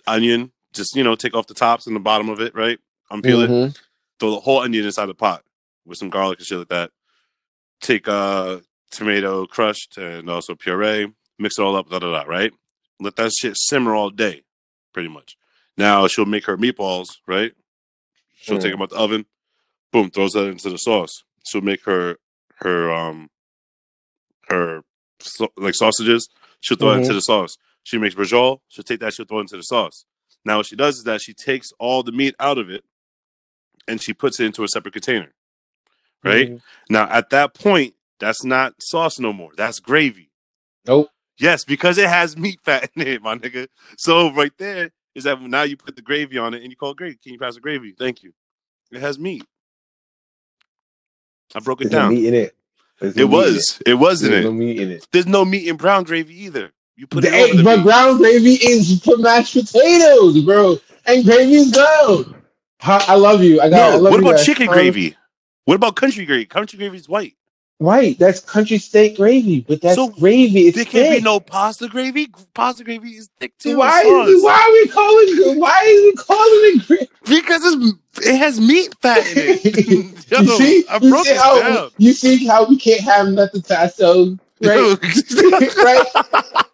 onion, 0.07 0.53
just 0.73 0.95
you 0.97 1.03
know, 1.05 1.15
take 1.15 1.35
off 1.35 1.47
the 1.47 1.55
tops 1.55 1.87
and 1.87 1.95
the 1.97 2.01
bottom 2.01 2.29
of 2.29 2.41
it, 2.41 2.55
right? 2.55 2.79
Unpeel 3.11 3.45
it, 3.45 3.51
Mhm. 3.51 3.79
throw 4.19 4.31
the 4.33 4.41
whole 4.41 4.61
onion 4.61 4.85
inside 4.85 5.07
the 5.07 5.15
pot 5.15 5.45
with 5.85 5.99
some 5.99 6.11
garlic 6.11 6.39
and 6.39 6.47
shit 6.47 6.59
like 6.59 6.69
that. 6.69 6.91
Take 7.81 8.09
uh 8.09 8.61
tomato 8.91 9.47
crushed 9.47 9.99
and 9.99 10.31
also 10.31 10.55
puree, 10.55 11.13
mix 11.39 11.59
it 11.59 11.63
all 11.63 11.77
up, 11.77 11.91
da 11.91 11.99
da 11.99 12.11
da, 12.13 12.23
right? 12.29 12.53
Let 13.01 13.17
that 13.17 13.33
shit 13.33 13.57
simmer 13.57 13.95
all 13.95 14.11
day, 14.11 14.45
pretty 14.93 15.09
much. 15.09 15.37
Now 15.77 16.07
she'll 16.07 16.25
make 16.27 16.45
her 16.47 16.57
meatballs, 16.57 17.09
right? 17.27 17.53
She'll 18.37 18.59
take 18.59 18.69
Mm. 18.71 18.75
them 18.75 18.83
out 18.83 18.91
the 18.91 18.97
oven, 18.97 19.27
boom, 19.91 20.11
throws 20.11 20.33
that 20.33 20.47
into 20.47 20.71
the 20.71 20.77
sauce. 20.79 21.25
She'll 21.45 21.61
make 21.61 21.83
her 21.85 22.19
her 22.61 22.93
um 22.93 23.31
her 24.49 24.83
like 25.57 25.75
sausages. 25.75 26.29
She'll 26.61 26.77
throw 26.77 26.93
it 26.93 26.97
into 26.99 27.15
the 27.15 27.21
sauce. 27.21 27.57
She 27.85 27.99
makes 27.99 28.15
braciole. 28.15 28.61
She'll 28.69 28.83
take 28.85 29.01
that. 29.01 29.15
She'll 29.15 29.27
throw 29.27 29.39
it 29.39 29.43
into 29.43 29.57
the 29.57 29.63
sauce. 29.63 30.05
Now 30.45 30.57
what 30.59 30.67
she 30.67 30.77
does 30.77 30.99
is 30.99 31.05
that 31.05 31.21
she 31.23 31.33
takes 31.33 31.73
all 31.79 32.03
the 32.03 32.13
meat 32.13 32.35
out 32.41 32.59
of 32.59 32.69
it, 32.71 32.85
and 33.87 34.01
she 34.01 34.13
puts 34.13 34.41
it 34.41 34.47
into 34.47 34.65
a 34.65 34.69
separate 34.69 34.93
container. 34.93 35.33
Right 36.23 36.51
Mhm. 36.51 36.63
now, 36.89 37.05
at 37.11 37.31
that 37.31 37.55
point, 37.55 37.95
that's 38.19 38.43
not 38.45 38.83
sauce 38.83 39.19
no 39.19 39.33
more. 39.33 39.53
That's 39.57 39.79
gravy. 39.81 40.31
Nope. 40.87 41.11
Yes, 41.39 41.65
because 41.65 41.99
it 41.99 42.09
has 42.09 42.37
meat 42.37 42.61
fat 42.63 42.91
in 42.95 43.07
it, 43.07 43.23
my 43.23 43.37
nigga. 43.37 43.69
So 43.99 44.33
right 44.33 44.53
there 44.57 44.91
is 45.15 45.25
that 45.25 45.41
now 45.43 45.63
you 45.63 45.77
put 45.77 45.97
the 45.97 46.03
gravy 46.03 46.39
on 46.39 46.55
it 46.55 46.63
and 46.63 46.71
you 46.71 46.77
call 46.77 46.93
it 46.93 46.97
gravy. 46.97 47.19
Can 47.23 47.33
you 47.35 47.39
pass 47.39 47.55
the 47.57 47.61
gravy? 47.61 47.93
Thank 47.99 48.23
you. 48.23 48.33
It 48.91 49.01
has 49.01 49.19
meat. 49.19 49.45
I 51.55 51.61
broke 51.61 51.81
it 51.83 51.85
There's 51.85 51.93
no 51.93 51.99
down. 51.99 52.15
meat 52.15 52.27
in 52.27 52.35
it. 52.35 52.57
No 53.01 53.09
It 53.17 53.25
was. 53.25 53.83
It 53.87 53.95
was 53.95 54.23
in 54.23 54.31
There's 54.31 54.45
no 54.45 54.51
it. 54.51 54.55
meat 54.55 54.81
in 54.81 54.91
it. 54.93 55.07
There's 55.13 55.27
no 55.27 55.45
meat 55.45 55.67
in 55.69 55.77
brown 55.77 56.05
gravy 56.05 56.35
either. 56.45 56.73
You 56.97 57.07
put 57.07 57.23
The 57.23 57.31
egg, 57.35 57.57
the 57.57 57.65
but 57.65 57.77
meat. 57.79 57.85
brown 57.85 58.19
gravy 58.19 58.55
is 58.55 59.01
for 59.03 59.17
mashed 59.19 59.55
potatoes, 59.55 60.41
bro. 60.45 60.79
And 61.07 61.25
gravy 61.25 61.55
is. 61.55 61.73
Ha- 62.81 63.05
I 63.09 63.15
love 63.17 63.43
you. 63.43 63.61
I 63.61 63.69
got. 63.71 63.93
I 63.93 63.97
No, 63.97 63.99
love 63.99 64.13
what 64.13 64.21
about 64.21 64.37
guys. 64.37 64.45
chicken 64.45 64.67
Um, 64.69 64.75
gravy? 64.75 65.17
What 65.65 65.75
about 65.75 65.97
country 65.97 66.27
gravy? 66.27 66.47
Country 66.47 66.79
gravy 66.79 66.97
is 66.99 67.09
white. 67.09 67.35
Right, 67.81 68.19
that's 68.19 68.41
country 68.41 68.79
steak 68.79 69.17
gravy, 69.17 69.61
but 69.61 69.83
that's 69.83 69.97
So, 69.97 70.09
gravy. 70.09 70.69
It's 70.69 70.77
There 70.77 70.85
can't 70.85 71.11
be 71.11 71.21
no 71.21 71.41
pasta 71.41 71.89
gravy. 71.89 72.29
Pasta 72.55 72.85
gravy 72.85 73.11
is 73.11 73.29
thick 73.41 73.59
too. 73.59 73.77
Why 73.79 74.03
is 74.03 74.43
why 74.43 74.53
are 74.53 74.73
we 74.73 74.89
calling 74.89 75.61
why 75.61 75.83
is 75.85 76.05
it 76.05 76.17
calling 76.17 76.49
it 76.53 76.87
gravy? 76.87 77.09
Because 77.27 77.63
it's, 77.65 78.27
it 78.29 78.37
has 78.37 78.61
meat 78.61 78.95
fat 79.03 79.27
in 79.27 79.39
it. 79.41 79.61
Yo, 80.31 80.41
you 80.41 80.49
see, 80.49 80.85
I 80.89 80.99
you 81.01 81.11
see 81.25 81.31
it 81.31 81.37
how 81.37 81.55
down. 81.61 81.91
you 81.99 82.13
see 82.13 82.47
how 82.47 82.67
we 82.69 82.79
can't 82.79 83.01
have 83.03 83.29
nothing 83.29 83.63
tasso, 83.63 84.39
right? 84.63 84.97
right? 85.79 86.65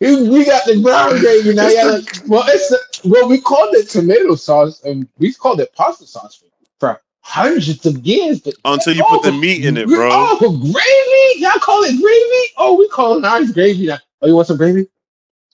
We 0.00 0.44
got 0.44 0.66
the 0.66 0.80
brown 0.82 1.18
gravy 1.20 1.54
now. 1.54 1.66
It's 1.66 1.74
Yeah, 1.74 1.84
the- 1.84 2.24
well, 2.28 2.44
it's 2.46 3.04
well, 3.04 3.28
we 3.28 3.40
called 3.40 3.74
it 3.74 3.88
tomato 3.88 4.34
sauce, 4.34 4.82
and 4.84 5.08
we 5.18 5.32
called 5.32 5.60
it 5.60 5.72
pasta 5.74 6.06
sauce 6.06 6.36
for, 6.36 6.46
for 6.78 7.00
hundreds 7.20 7.84
of 7.86 7.98
years. 8.06 8.40
But 8.40 8.54
Until 8.64 8.94
you 8.94 9.04
put 9.04 9.22
the 9.22 9.30
oh, 9.30 9.38
meat 9.38 9.64
in 9.64 9.76
it, 9.76 9.86
bro. 9.88 10.08
Oh, 10.12 10.50
gravy? 10.50 11.40
Y'all 11.42 11.58
call 11.60 11.82
it 11.84 12.00
gravy? 12.00 12.52
Oh, 12.58 12.76
we 12.78 12.88
call 12.88 13.18
it 13.18 13.24
ours 13.24 13.52
gravy 13.52 13.86
now. 13.86 13.98
Oh, 14.22 14.26
you 14.26 14.34
want 14.34 14.46
some 14.48 14.56
gravy? 14.56 14.86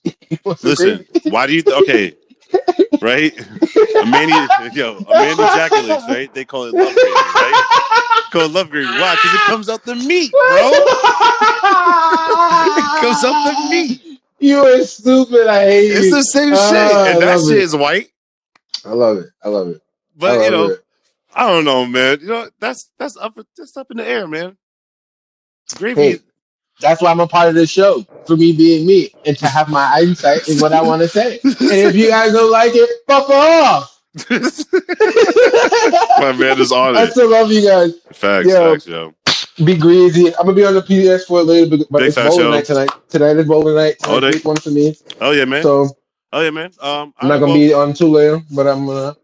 want 0.45 0.59
some 0.59 0.69
Listen, 0.69 1.05
gravy? 1.13 1.29
why 1.29 1.47
do 1.47 1.53
you? 1.53 1.61
Th- 1.61 1.81
okay, 1.83 2.13
right? 3.01 3.33
A 4.01 4.05
man, 4.05 4.29
e- 4.29 4.49
yo, 4.73 4.97
a 5.07 5.13
man 5.13 5.39
ejaculates, 5.39 6.07
right? 6.07 6.33
They 6.33 6.45
call 6.45 6.65
it 6.65 6.75
love 6.75 6.93
gravy, 6.99 7.31
right? 7.39 7.65
Call 8.31 8.41
it 8.43 8.51
love 8.51 8.69
gravy. 8.69 8.99
Why? 8.99 9.15
Because 9.15 9.33
it 9.33 9.43
comes 9.43 9.69
out 9.69 9.83
the 9.85 9.95
meat, 9.95 10.31
bro. 10.31 10.71
It 11.65 13.01
comes 13.01 13.23
out 13.23 13.43
the 13.45 13.69
meat. 13.69 14.19
You 14.39 14.59
are 14.65 14.81
stupid. 14.83 15.47
I 15.47 15.65
hate 15.65 15.91
It's 15.91 16.05
you. 16.07 16.11
the 16.11 16.21
same 16.23 16.53
Ah, 16.53 16.69
shit, 16.69 17.13
and 17.13 17.21
that 17.21 17.39
shit 17.39 17.57
it. 17.57 17.63
is 17.63 17.75
white. 17.75 18.09
I 18.85 18.89
love 18.91 19.17
it. 19.17 19.27
I 19.43 19.49
love 19.49 19.67
it. 19.69 19.81
But 20.17 20.35
love 20.37 20.45
you 20.45 20.51
know, 20.51 20.65
it. 20.69 20.83
I 21.33 21.47
don't 21.47 21.65
know, 21.65 21.85
man. 21.85 22.19
You 22.21 22.27
know, 22.27 22.49
that's 22.59 22.89
that's 22.97 23.15
up 23.17 23.37
that's 23.57 23.77
up 23.77 23.89
in 23.91 23.97
the 23.97 24.07
air, 24.07 24.27
man. 24.27 24.57
Gravy. 25.75 26.01
Hey. 26.01 26.19
That's 26.81 27.01
why 27.01 27.11
I'm 27.11 27.19
a 27.19 27.27
part 27.27 27.49
of 27.49 27.55
this 27.55 27.69
show 27.69 28.05
for 28.25 28.35
me 28.37 28.51
being 28.53 28.85
me 28.85 29.09
and 29.25 29.37
to 29.37 29.47
have 29.47 29.69
my 29.69 29.99
insight 30.01 30.47
in 30.49 30.59
what 30.59 30.73
I 30.73 30.81
want 30.81 31.01
to 31.01 31.07
say. 31.07 31.39
And 31.43 31.55
if 31.59 31.95
you 31.95 32.09
guys 32.09 32.33
don't 32.33 32.51
like 32.51 32.71
it, 32.73 32.89
fuck 33.07 33.29
off. 33.29 33.89
My 36.19 36.31
man 36.37 36.59
is 36.59 36.71
on 36.71 36.95
I 36.95 37.07
still 37.07 37.29
love 37.31 37.51
you 37.51 37.67
guys. 37.67 37.93
Facts, 38.11 38.47
Yo. 38.47 38.73
facts, 38.73 38.87
yo. 38.87 39.13
Be 39.65 39.75
greasy. 39.77 40.27
I'm 40.35 40.45
gonna 40.45 40.53
be 40.53 40.65
on 40.65 40.73
the 40.75 40.81
PDS 40.81 41.25
for 41.25 41.39
a 41.39 41.43
little 41.43 41.69
bit, 41.77 41.87
but 41.89 41.99
Big 41.99 42.07
it's 42.07 42.15
facts, 42.15 42.29
bowling 42.29 42.45
yo. 42.45 42.51
night 42.51 42.65
tonight. 42.65 42.89
Tonight 43.09 43.37
is 43.37 43.47
bowling 43.47 43.75
night. 43.75 43.95
Oh, 44.05 44.19
they- 44.19 44.37
one 44.39 44.57
for 44.57 44.69
me. 44.69 44.95
Oh 45.21 45.31
yeah, 45.31 45.45
man. 45.45 45.63
So 45.63 45.89
oh 46.31 46.41
yeah, 46.41 46.49
man. 46.51 46.71
Um, 46.79 47.13
I'm 47.17 47.27
not 47.27 47.39
gonna 47.39 47.53
be 47.53 47.73
on 47.73 47.93
too 47.93 48.07
later, 48.07 48.39
but 48.51 48.67
I'm 48.67 48.85
gonna 48.85 49.15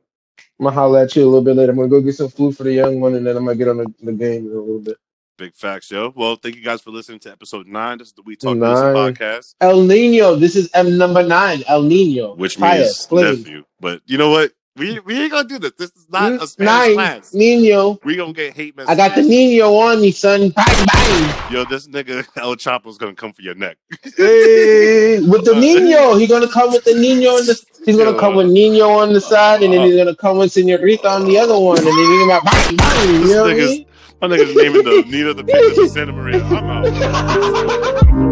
I'm 0.60 0.64
gonna 0.66 0.72
holler 0.76 1.00
at 1.02 1.16
you 1.16 1.24
a 1.24 1.26
little 1.26 1.44
bit 1.44 1.56
later. 1.56 1.72
I'm 1.72 1.78
gonna 1.78 1.88
go 1.90 2.02
get 2.02 2.16
some 2.16 2.30
food 2.30 2.58
for 2.58 2.64
the 2.64 2.74
young 2.74 3.00
one, 3.00 3.16
and 3.16 3.26
then 3.26 3.38
I'm 3.38 3.46
gonna 3.46 3.58
get 3.58 3.68
on 3.70 3.78
the, 3.78 3.94
the 4.02 4.12
game 4.14 4.48
in 4.48 4.52
a 4.52 4.60
little 4.60 4.80
bit. 4.80 4.98
Big 5.40 5.56
facts, 5.56 5.90
yo. 5.90 6.12
Well, 6.18 6.36
thank 6.36 6.58
you 6.58 6.62
guys 6.62 6.82
for 6.82 6.92
listening 6.92 7.20
to 7.20 7.32
episode 7.32 7.66
nine. 7.66 7.98
This 8.00 8.08
is 8.10 8.14
the 8.14 8.24
We 8.24 8.36
Talk 8.36 8.58
Listen 8.58 8.94
Nine. 8.94 9.14
podcast, 9.16 9.56
El 9.62 9.84
Nino. 9.84 10.36
This 10.36 10.58
is 10.58 10.70
M 10.74 10.98
number 10.98 11.24
nine. 11.24 11.64
El 11.70 11.82
Nino. 11.84 12.36
which 12.36 12.58
Fire, 12.58 12.80
means 12.82 13.06
flame. 13.06 13.38
nephew. 13.38 13.64
But 13.80 14.02
you 14.06 14.18
know 14.18 14.32
what? 14.32 14.52
We 14.76 15.00
we 15.00 15.18
ain't 15.22 15.32
gonna 15.32 15.48
do 15.48 15.58
this. 15.58 15.72
This 15.78 15.92
is 15.92 16.08
not 16.10 16.34
a 16.34 16.46
Spanish 16.46 16.58
nine. 16.70 16.94
class. 16.96 17.34
Nino. 17.34 17.98
We 18.04 18.18
gonna 18.18 18.34
get 18.34 18.54
hate 18.54 18.76
messages. 18.76 19.00
I 19.00 19.08
got 19.08 19.16
the 19.16 19.22
Nino 19.22 19.74
on 19.76 20.02
me, 20.02 20.12
son. 20.12 20.50
Bang 20.50 20.86
bang. 20.94 21.54
Yo, 21.54 21.64
this 21.64 21.88
nigga 21.88 22.28
El 22.36 22.58
Chapo's 22.58 22.98
gonna 22.98 23.16
come 23.16 23.32
for 23.32 23.42
your 23.42 23.56
neck. 23.56 23.78
Hey, 24.18 25.22
with 25.22 25.46
the 25.46 25.56
Nino, 25.58 26.18
he's 26.18 26.30
gonna 26.30 26.50
come 26.50 26.72
with 26.72 26.84
the 26.84 26.96
Nino 26.96 27.30
on 27.32 27.46
the. 27.46 27.58
He's 27.86 27.96
gonna 27.96 28.12
Yo. 28.12 28.20
come 28.20 28.36
with 28.36 28.48
Nino 28.48 28.90
on 28.90 29.14
the 29.14 29.22
side, 29.22 29.64
and 29.64 29.72
then 29.74 29.86
he's 29.88 29.96
gonna 29.96 30.16
come 30.16 30.38
with 30.38 30.52
Senorita 30.52 31.08
on 31.08 31.26
the 31.26 31.38
other 31.38 31.58
one, 31.58 31.78
and 31.78 31.88
then 31.88 31.96
he's 31.96 32.28
gonna 32.28 32.42
bang 32.44 32.76
bang. 32.76 33.14
You 33.16 33.20
This 33.22 33.32
know 33.32 33.42
what 33.44 33.52
I 33.52 33.54
nigga's 33.56 33.70
mean? 33.72 33.86
My 34.22 34.28
nigga's 34.28 34.54
naming 34.56 34.84
the 34.84 35.06
Nina 35.08 35.34
the 35.34 35.44
Pinta 35.46 35.88
Santa 35.88 36.12
Maria. 36.12 36.44
I'm 36.44 36.66
out. 36.70 38.26